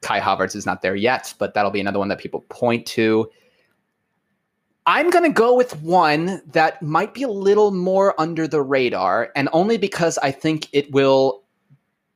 Kai 0.00 0.18
Havertz 0.18 0.56
is 0.56 0.66
not 0.66 0.82
there 0.82 0.96
yet, 0.96 1.32
but 1.38 1.54
that'll 1.54 1.70
be 1.70 1.80
another 1.80 2.00
one 2.00 2.08
that 2.08 2.18
people 2.18 2.44
point 2.48 2.84
to. 2.86 3.30
I'm 4.84 5.10
going 5.10 5.24
to 5.24 5.30
go 5.30 5.54
with 5.54 5.80
one 5.82 6.42
that 6.50 6.82
might 6.82 7.14
be 7.14 7.22
a 7.22 7.28
little 7.28 7.70
more 7.70 8.20
under 8.20 8.48
the 8.48 8.60
radar, 8.60 9.30
and 9.36 9.48
only 9.52 9.78
because 9.78 10.18
I 10.18 10.32
think 10.32 10.68
it 10.72 10.90
will 10.90 11.44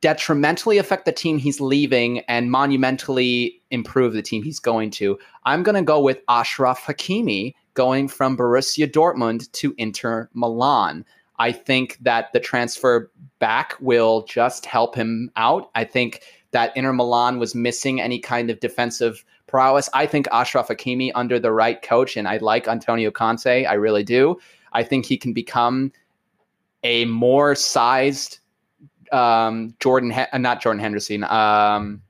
detrimentally 0.01 0.77
affect 0.77 1.05
the 1.05 1.13
team 1.13 1.37
he's 1.37 1.61
leaving 1.61 2.19
and 2.21 2.51
monumentally 2.51 3.56
improve 3.71 4.13
the 4.13 4.21
team 4.21 4.43
he's 4.43 4.59
going 4.59 4.91
to. 4.91 5.17
I'm 5.45 5.63
going 5.63 5.75
to 5.75 5.81
go 5.81 5.99
with 5.99 6.25
Achraf 6.27 6.79
Hakimi 6.79 7.53
going 7.73 8.07
from 8.07 8.37
Borussia 8.37 8.91
Dortmund 8.91 9.51
to 9.53 9.73
Inter 9.77 10.29
Milan. 10.33 11.05
I 11.39 11.51
think 11.51 11.97
that 12.01 12.33
the 12.33 12.39
transfer 12.39 13.11
back 13.39 13.75
will 13.79 14.23
just 14.23 14.65
help 14.65 14.95
him 14.95 15.31
out. 15.35 15.69
I 15.75 15.83
think 15.83 16.21
that 16.51 16.75
Inter 16.75 16.93
Milan 16.93 17.39
was 17.39 17.53
missing 17.53 18.01
any 18.01 18.19
kind 18.19 18.49
of 18.49 18.59
defensive 18.59 19.23
prowess. 19.45 19.89
I 19.93 20.07
think 20.07 20.27
Achraf 20.27 20.67
Hakimi 20.67 21.11
under 21.13 21.39
the 21.39 21.51
right 21.51 21.81
coach, 21.81 22.17
and 22.17 22.27
I 22.27 22.37
like 22.37 22.67
Antonio 22.67 23.11
Conte. 23.11 23.65
I 23.65 23.73
really 23.73 24.03
do. 24.03 24.37
I 24.73 24.83
think 24.83 25.05
he 25.05 25.17
can 25.17 25.33
become 25.33 25.91
a 26.83 27.05
more 27.05 27.55
sized 27.55 28.39
um, 29.11 29.75
Jordan, 29.79 30.11
He- 30.11 30.21
uh, 30.21 30.37
not 30.37 30.61
Jordan 30.61 30.79
Henderson. 30.79 31.23
Um, 31.25 32.01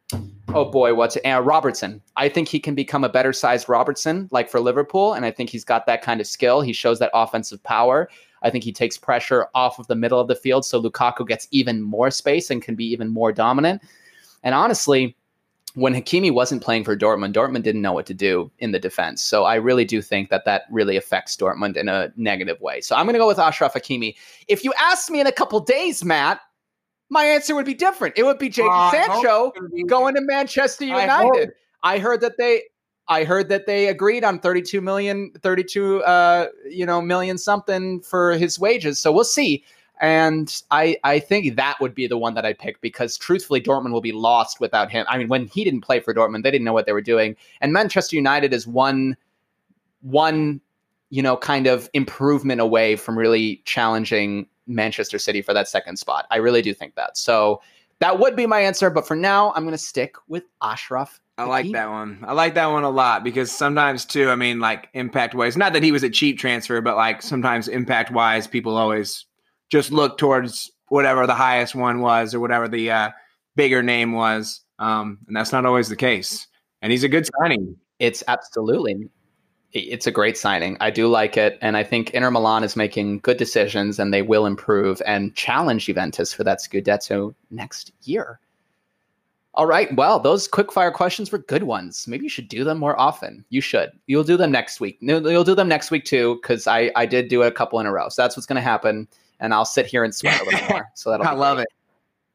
oh 0.53 0.65
boy, 0.65 0.93
what's 0.93 1.15
it? 1.15 1.25
Uh, 1.25 1.41
Robertson. 1.41 2.01
I 2.15 2.29
think 2.29 2.47
he 2.47 2.59
can 2.59 2.75
become 2.75 3.03
a 3.03 3.09
better 3.09 3.33
sized 3.33 3.69
Robertson, 3.69 4.27
like 4.31 4.49
for 4.49 4.59
Liverpool, 4.59 5.13
and 5.13 5.25
I 5.25 5.31
think 5.31 5.49
he's 5.49 5.63
got 5.63 5.85
that 5.85 6.01
kind 6.01 6.21
of 6.21 6.27
skill. 6.27 6.61
He 6.61 6.73
shows 6.73 6.99
that 6.99 7.11
offensive 7.13 7.61
power. 7.63 8.09
I 8.43 8.49
think 8.49 8.63
he 8.63 8.71
takes 8.71 8.97
pressure 8.97 9.47
off 9.55 9.79
of 9.79 9.87
the 9.87 9.95
middle 9.95 10.19
of 10.19 10.27
the 10.27 10.35
field, 10.35 10.65
so 10.65 10.81
Lukaku 10.81 11.27
gets 11.27 11.47
even 11.51 11.81
more 11.81 12.11
space 12.11 12.49
and 12.49 12.61
can 12.61 12.75
be 12.75 12.85
even 12.85 13.09
more 13.09 13.31
dominant. 13.31 13.81
And 14.43 14.53
honestly, 14.53 15.15
when 15.73 15.93
Hakimi 15.93 16.33
wasn't 16.33 16.63
playing 16.63 16.83
for 16.83 16.97
Dortmund, 16.97 17.33
Dortmund 17.33 17.61
didn't 17.61 17.83
know 17.83 17.93
what 17.93 18.07
to 18.07 18.13
do 18.13 18.49
in 18.57 18.71
the 18.71 18.79
defense. 18.79 19.21
So 19.21 19.43
I 19.43 19.55
really 19.55 19.85
do 19.85 20.01
think 20.01 20.29
that 20.29 20.43
that 20.45 20.63
really 20.71 20.97
affects 20.97 21.35
Dortmund 21.35 21.77
in 21.77 21.87
a 21.87 22.11
negative 22.15 22.59
way. 22.61 22.81
So 22.81 22.95
I'm 22.95 23.05
going 23.05 23.13
to 23.13 23.19
go 23.19 23.27
with 23.27 23.37
Achraf 23.37 23.73
Hakimi. 23.73 24.15
If 24.47 24.63
you 24.63 24.73
asked 24.79 25.11
me 25.11 25.19
in 25.19 25.27
a 25.27 25.31
couple 25.31 25.59
days, 25.59 26.03
Matt, 26.03 26.41
my 27.09 27.23
answer 27.25 27.55
would 27.55 27.65
be 27.65 27.73
different. 27.73 28.17
It 28.17 28.23
would 28.23 28.39
be 28.39 28.49
Jadon 28.49 28.69
Uh, 28.69 28.91
Sancho 28.91 29.53
going 29.87 30.15
to 30.15 30.21
Manchester 30.21 30.85
United. 30.85 31.51
I, 31.83 31.99
heard 31.99 32.21
that 32.21 32.37
they 32.37 32.63
I 33.07 33.23
heard 33.23 33.49
that 33.49 33.65
they 33.65 33.87
agreed 33.87 34.23
on 34.23 34.39
32 34.39 34.81
million 34.81 35.31
32 35.41 36.03
uh 36.03 36.47
you 36.69 36.85
know 36.85 37.01
million 37.01 37.37
something 37.37 38.01
for 38.01 38.33
his 38.33 38.59
wages. 38.59 38.99
So 38.99 39.11
we'll 39.11 39.23
see. 39.23 39.63
And 39.99 40.61
I 40.69 40.97
I 41.03 41.19
think 41.19 41.55
that 41.55 41.77
would 41.79 41.95
be 41.95 42.07
the 42.07 42.17
one 42.17 42.33
that 42.33 42.45
I 42.45 42.53
pick 42.53 42.81
because 42.81 43.17
truthfully 43.17 43.61
Dortmund 43.61 43.93
will 43.93 44.01
be 44.01 44.11
lost 44.11 44.59
without 44.59 44.91
him. 44.91 45.05
I 45.09 45.17
mean 45.17 45.29
when 45.29 45.47
he 45.47 45.63
didn't 45.63 45.81
play 45.81 45.99
for 45.99 46.13
Dortmund, 46.13 46.43
they 46.43 46.51
didn't 46.51 46.65
know 46.65 46.73
what 46.73 46.85
they 46.85 46.93
were 46.93 47.01
doing. 47.01 47.35
And 47.61 47.71
Manchester 47.71 48.15
United 48.15 48.53
is 48.53 48.67
one 48.67 49.15
one 50.01 50.59
you 51.09 51.21
know 51.21 51.37
kind 51.37 51.67
of 51.67 51.89
improvement 51.93 52.59
away 52.59 52.97
from 52.97 53.17
really 53.17 53.61
challenging 53.63 54.47
Manchester 54.67 55.17
City 55.17 55.41
for 55.41 55.53
that 55.53 55.67
second 55.67 55.97
spot. 55.97 56.27
I 56.29 56.37
really 56.37 56.61
do 56.61 56.73
think 56.73 56.95
that. 56.95 57.17
So 57.17 57.61
that 57.99 58.19
would 58.19 58.35
be 58.35 58.45
my 58.45 58.59
answer, 58.59 58.89
but 58.89 59.07
for 59.07 59.15
now, 59.15 59.53
I'm 59.55 59.63
going 59.63 59.71
to 59.71 59.77
stick 59.77 60.15
with 60.27 60.43
Achraf. 60.61 61.19
I 61.39 61.43
like 61.45 61.71
that 61.71 61.89
one. 61.89 62.23
I 62.27 62.33
like 62.33 62.55
that 62.55 62.67
one 62.67 62.83
a 62.83 62.89
lot 62.89 63.23
because 63.23 63.51
sometimes 63.51 64.05
too, 64.05 64.29
I 64.29 64.35
mean, 64.35 64.59
like 64.59 64.89
impact 64.93 65.35
wise, 65.35 65.55
not 65.55 65.73
that 65.73 65.83
he 65.83 65.91
was 65.91 66.03
a 66.03 66.09
cheap 66.09 66.39
transfer, 66.39 66.81
but 66.81 66.95
like 66.95 67.21
sometimes 67.21 67.67
impact 67.67 68.11
wise, 68.11 68.47
people 68.47 68.75
always 68.75 69.25
just 69.69 69.91
look 69.91 70.17
towards 70.17 70.71
whatever 70.87 71.27
the 71.27 71.35
highest 71.35 71.75
one 71.75 72.01
was 72.01 72.33
or 72.33 72.39
whatever 72.39 72.67
the 72.67 72.89
uh, 72.89 73.09
bigger 73.55 73.83
name 73.83 74.13
was, 74.13 74.61
um, 74.79 75.19
and 75.27 75.35
that's 75.35 75.51
not 75.51 75.65
always 75.65 75.89
the 75.89 75.95
case. 75.95 76.47
And 76.81 76.91
he's 76.91 77.03
a 77.03 77.09
good 77.09 77.27
signing. 77.39 77.75
It's 77.99 78.23
absolutely, 78.27 79.09
it's 79.73 80.07
a 80.07 80.11
great 80.11 80.37
signing. 80.37 80.77
I 80.79 80.89
do 80.89 81.07
like 81.07 81.37
it, 81.37 81.57
and 81.61 81.75
I 81.75 81.83
think 81.83 82.11
Inter 82.11 82.31
Milan 82.31 82.63
is 82.63 82.75
making 82.75 83.19
good 83.19 83.37
decisions, 83.37 83.99
and 83.99 84.13
they 84.13 84.21
will 84.21 84.45
improve 84.45 85.01
and 85.05 85.35
challenge 85.35 85.85
Juventus 85.85 86.33
for 86.33 86.43
that 86.43 86.59
Scudetto 86.59 87.33
next 87.51 87.91
year. 88.03 88.39
All 89.53 89.65
right. 89.65 89.93
Well, 89.95 90.19
those 90.19 90.47
quick 90.47 90.71
fire 90.71 90.91
questions 90.91 91.31
were 91.31 91.39
good 91.39 91.63
ones. 91.63 92.07
Maybe 92.07 92.23
you 92.23 92.29
should 92.29 92.47
do 92.47 92.63
them 92.63 92.77
more 92.77 92.97
often. 92.99 93.43
You 93.49 93.59
should. 93.59 93.91
You'll 94.05 94.23
do 94.23 94.37
them 94.37 94.51
next 94.51 94.79
week. 94.79 94.99
You'll 95.01 95.43
do 95.43 95.55
them 95.55 95.67
next 95.67 95.89
week 95.89 96.05
too, 96.05 96.39
because 96.41 96.67
I 96.67 96.91
I 96.95 97.05
did 97.07 97.27
do 97.27 97.41
it 97.41 97.47
a 97.47 97.51
couple 97.51 97.79
in 97.79 97.87
a 97.87 97.91
row. 97.91 98.07
So 98.09 98.21
that's 98.21 98.37
what's 98.37 98.45
going 98.45 98.57
to 98.57 98.61
happen, 98.61 99.07
and 99.39 99.53
I'll 99.53 99.65
sit 99.65 99.87
here 99.87 100.03
and 100.03 100.13
sweat 100.13 100.41
a 100.41 100.45
little 100.45 100.69
more. 100.69 100.91
So 100.93 101.09
that'll. 101.09 101.27
I 101.27 101.33
love 101.33 101.57
great. 101.57 101.67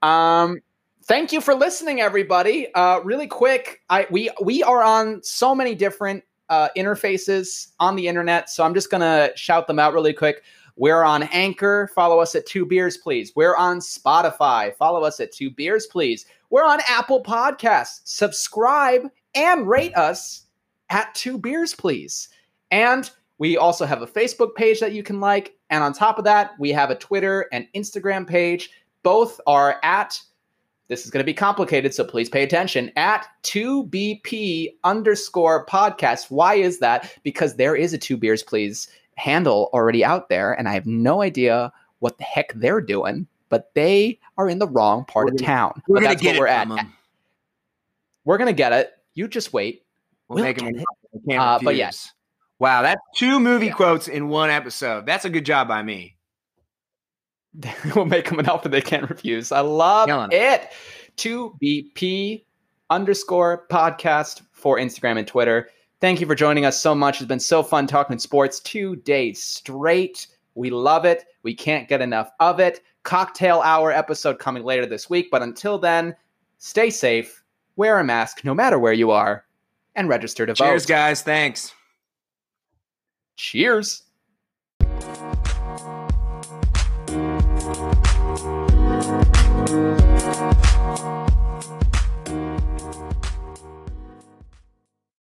it. 0.02 0.08
Um, 0.08 0.58
thank 1.04 1.32
you 1.32 1.40
for 1.40 1.54
listening, 1.54 2.00
everybody. 2.00 2.74
Uh, 2.74 2.98
really 3.00 3.28
quick, 3.28 3.82
I 3.88 4.06
we 4.10 4.30
we 4.42 4.64
are 4.64 4.82
on 4.82 5.22
so 5.22 5.54
many 5.54 5.76
different 5.76 6.24
uh, 6.52 6.68
interfaces 6.76 7.68
on 7.80 7.96
the 7.96 8.06
internet, 8.06 8.50
so 8.50 8.62
I'm 8.62 8.74
just 8.74 8.90
gonna 8.90 9.30
shout 9.36 9.66
them 9.66 9.78
out 9.78 9.94
really 9.94 10.12
quick. 10.12 10.42
We're 10.76 11.02
on 11.02 11.22
Anchor. 11.24 11.90
Follow 11.94 12.18
us 12.20 12.34
at 12.34 12.46
Two 12.46 12.66
Beers, 12.66 12.98
please. 12.98 13.32
We're 13.34 13.56
on 13.56 13.78
Spotify. 13.78 14.74
Follow 14.76 15.02
us 15.02 15.18
at 15.18 15.32
Two 15.32 15.50
Beers, 15.50 15.86
please. 15.86 16.26
We're 16.50 16.66
on 16.66 16.80
Apple 16.88 17.22
Podcasts. 17.22 18.00
Subscribe 18.04 19.08
and 19.34 19.66
rate 19.66 19.96
us 19.96 20.46
at 20.90 21.14
Two 21.14 21.38
Beers, 21.38 21.74
please. 21.74 22.28
And 22.70 23.10
we 23.38 23.56
also 23.56 23.86
have 23.86 24.02
a 24.02 24.06
Facebook 24.06 24.54
page 24.54 24.80
that 24.80 24.92
you 24.92 25.02
can 25.02 25.20
like. 25.20 25.56
And 25.70 25.82
on 25.82 25.92
top 25.92 26.18
of 26.18 26.24
that, 26.24 26.52
we 26.58 26.70
have 26.70 26.90
a 26.90 26.94
Twitter 26.94 27.48
and 27.52 27.66
Instagram 27.74 28.26
page. 28.26 28.70
Both 29.02 29.40
are 29.46 29.78
at, 29.82 30.20
this 30.92 31.06
is 31.06 31.10
going 31.10 31.22
to 31.22 31.24
be 31.24 31.32
complicated, 31.32 31.94
so 31.94 32.04
please 32.04 32.28
pay 32.28 32.42
attention, 32.42 32.92
at 32.96 33.26
2BP 33.44 34.74
underscore 34.84 35.64
podcast. 35.64 36.30
Why 36.30 36.56
is 36.56 36.80
that? 36.80 37.10
Because 37.22 37.56
there 37.56 37.74
is 37.74 37.94
a 37.94 37.98
Two 37.98 38.18
Beers, 38.18 38.42
Please 38.42 38.88
handle 39.16 39.70
already 39.72 40.04
out 40.04 40.28
there, 40.28 40.52
and 40.52 40.68
I 40.68 40.74
have 40.74 40.84
no 40.84 41.22
idea 41.22 41.72
what 42.00 42.18
the 42.18 42.24
heck 42.24 42.52
they're 42.54 42.82
doing, 42.82 43.26
but 43.48 43.70
they 43.74 44.18
are 44.36 44.50
in 44.50 44.58
the 44.58 44.68
wrong 44.68 45.06
part 45.06 45.26
We're 45.28 45.32
of 45.32 45.38
gonna- 45.38 45.46
town. 45.46 45.82
We're 45.88 45.94
But 45.94 46.00
gonna 46.02 46.08
that's 46.14 46.22
get 46.22 46.32
what 46.34 46.40
we're 46.40 46.46
it 46.48 46.50
at. 46.50 46.66
from. 46.68 46.92
We're 48.26 48.38
going 48.38 48.48
to 48.48 48.52
get 48.52 48.72
it. 48.72 48.92
You 49.14 49.28
just 49.28 49.52
wait. 49.54 49.84
We'll, 50.28 50.36
We'll 50.36 50.44
make 50.44 50.58
it. 50.62 50.84
Uh, 51.38 51.58
but 51.62 51.70
refuse. 51.74 52.12
Wow, 52.58 52.82
that's 52.82 53.00
two 53.16 53.40
movie 53.40 53.66
Yeah. 53.66 53.72
quotes 53.72 54.08
in 54.08 54.28
one 54.28 54.50
episode. 54.50 55.06
That's 55.06 55.24
a 55.24 55.30
good 55.30 55.44
job 55.46 55.68
by 55.68 55.82
me. 55.82 56.11
we'll 57.94 58.06
make 58.06 58.28
them 58.28 58.38
an 58.38 58.48
offer 58.48 58.68
they 58.68 58.80
can't 58.80 59.08
refuse. 59.08 59.52
I 59.52 59.60
love 59.60 60.08
it. 60.32 60.70
2BP 61.16 62.44
underscore 62.90 63.66
podcast 63.70 64.42
for 64.52 64.78
Instagram 64.78 65.18
and 65.18 65.26
Twitter. 65.26 65.68
Thank 66.00 66.20
you 66.20 66.26
for 66.26 66.34
joining 66.34 66.64
us 66.64 66.80
so 66.80 66.94
much. 66.94 67.20
It's 67.20 67.28
been 67.28 67.40
so 67.40 67.62
fun 67.62 67.86
talking 67.86 68.18
sports 68.18 68.60
two 68.60 68.96
days 68.96 69.42
straight. 69.42 70.26
We 70.54 70.70
love 70.70 71.04
it. 71.04 71.24
We 71.42 71.54
can't 71.54 71.88
get 71.88 72.00
enough 72.00 72.30
of 72.40 72.60
it. 72.60 72.80
Cocktail 73.02 73.60
hour 73.60 73.92
episode 73.92 74.38
coming 74.38 74.64
later 74.64 74.86
this 74.86 75.08
week. 75.08 75.28
But 75.30 75.42
until 75.42 75.78
then, 75.78 76.16
stay 76.58 76.90
safe, 76.90 77.42
wear 77.76 77.98
a 77.98 78.04
mask 78.04 78.44
no 78.44 78.54
matter 78.54 78.78
where 78.78 78.92
you 78.92 79.10
are, 79.10 79.44
and 79.94 80.08
register 80.08 80.46
to 80.46 80.54
Cheers, 80.54 80.58
vote. 80.58 80.66
Cheers, 80.66 80.86
guys. 80.86 81.22
Thanks. 81.22 81.74
Cheers. 83.36 84.02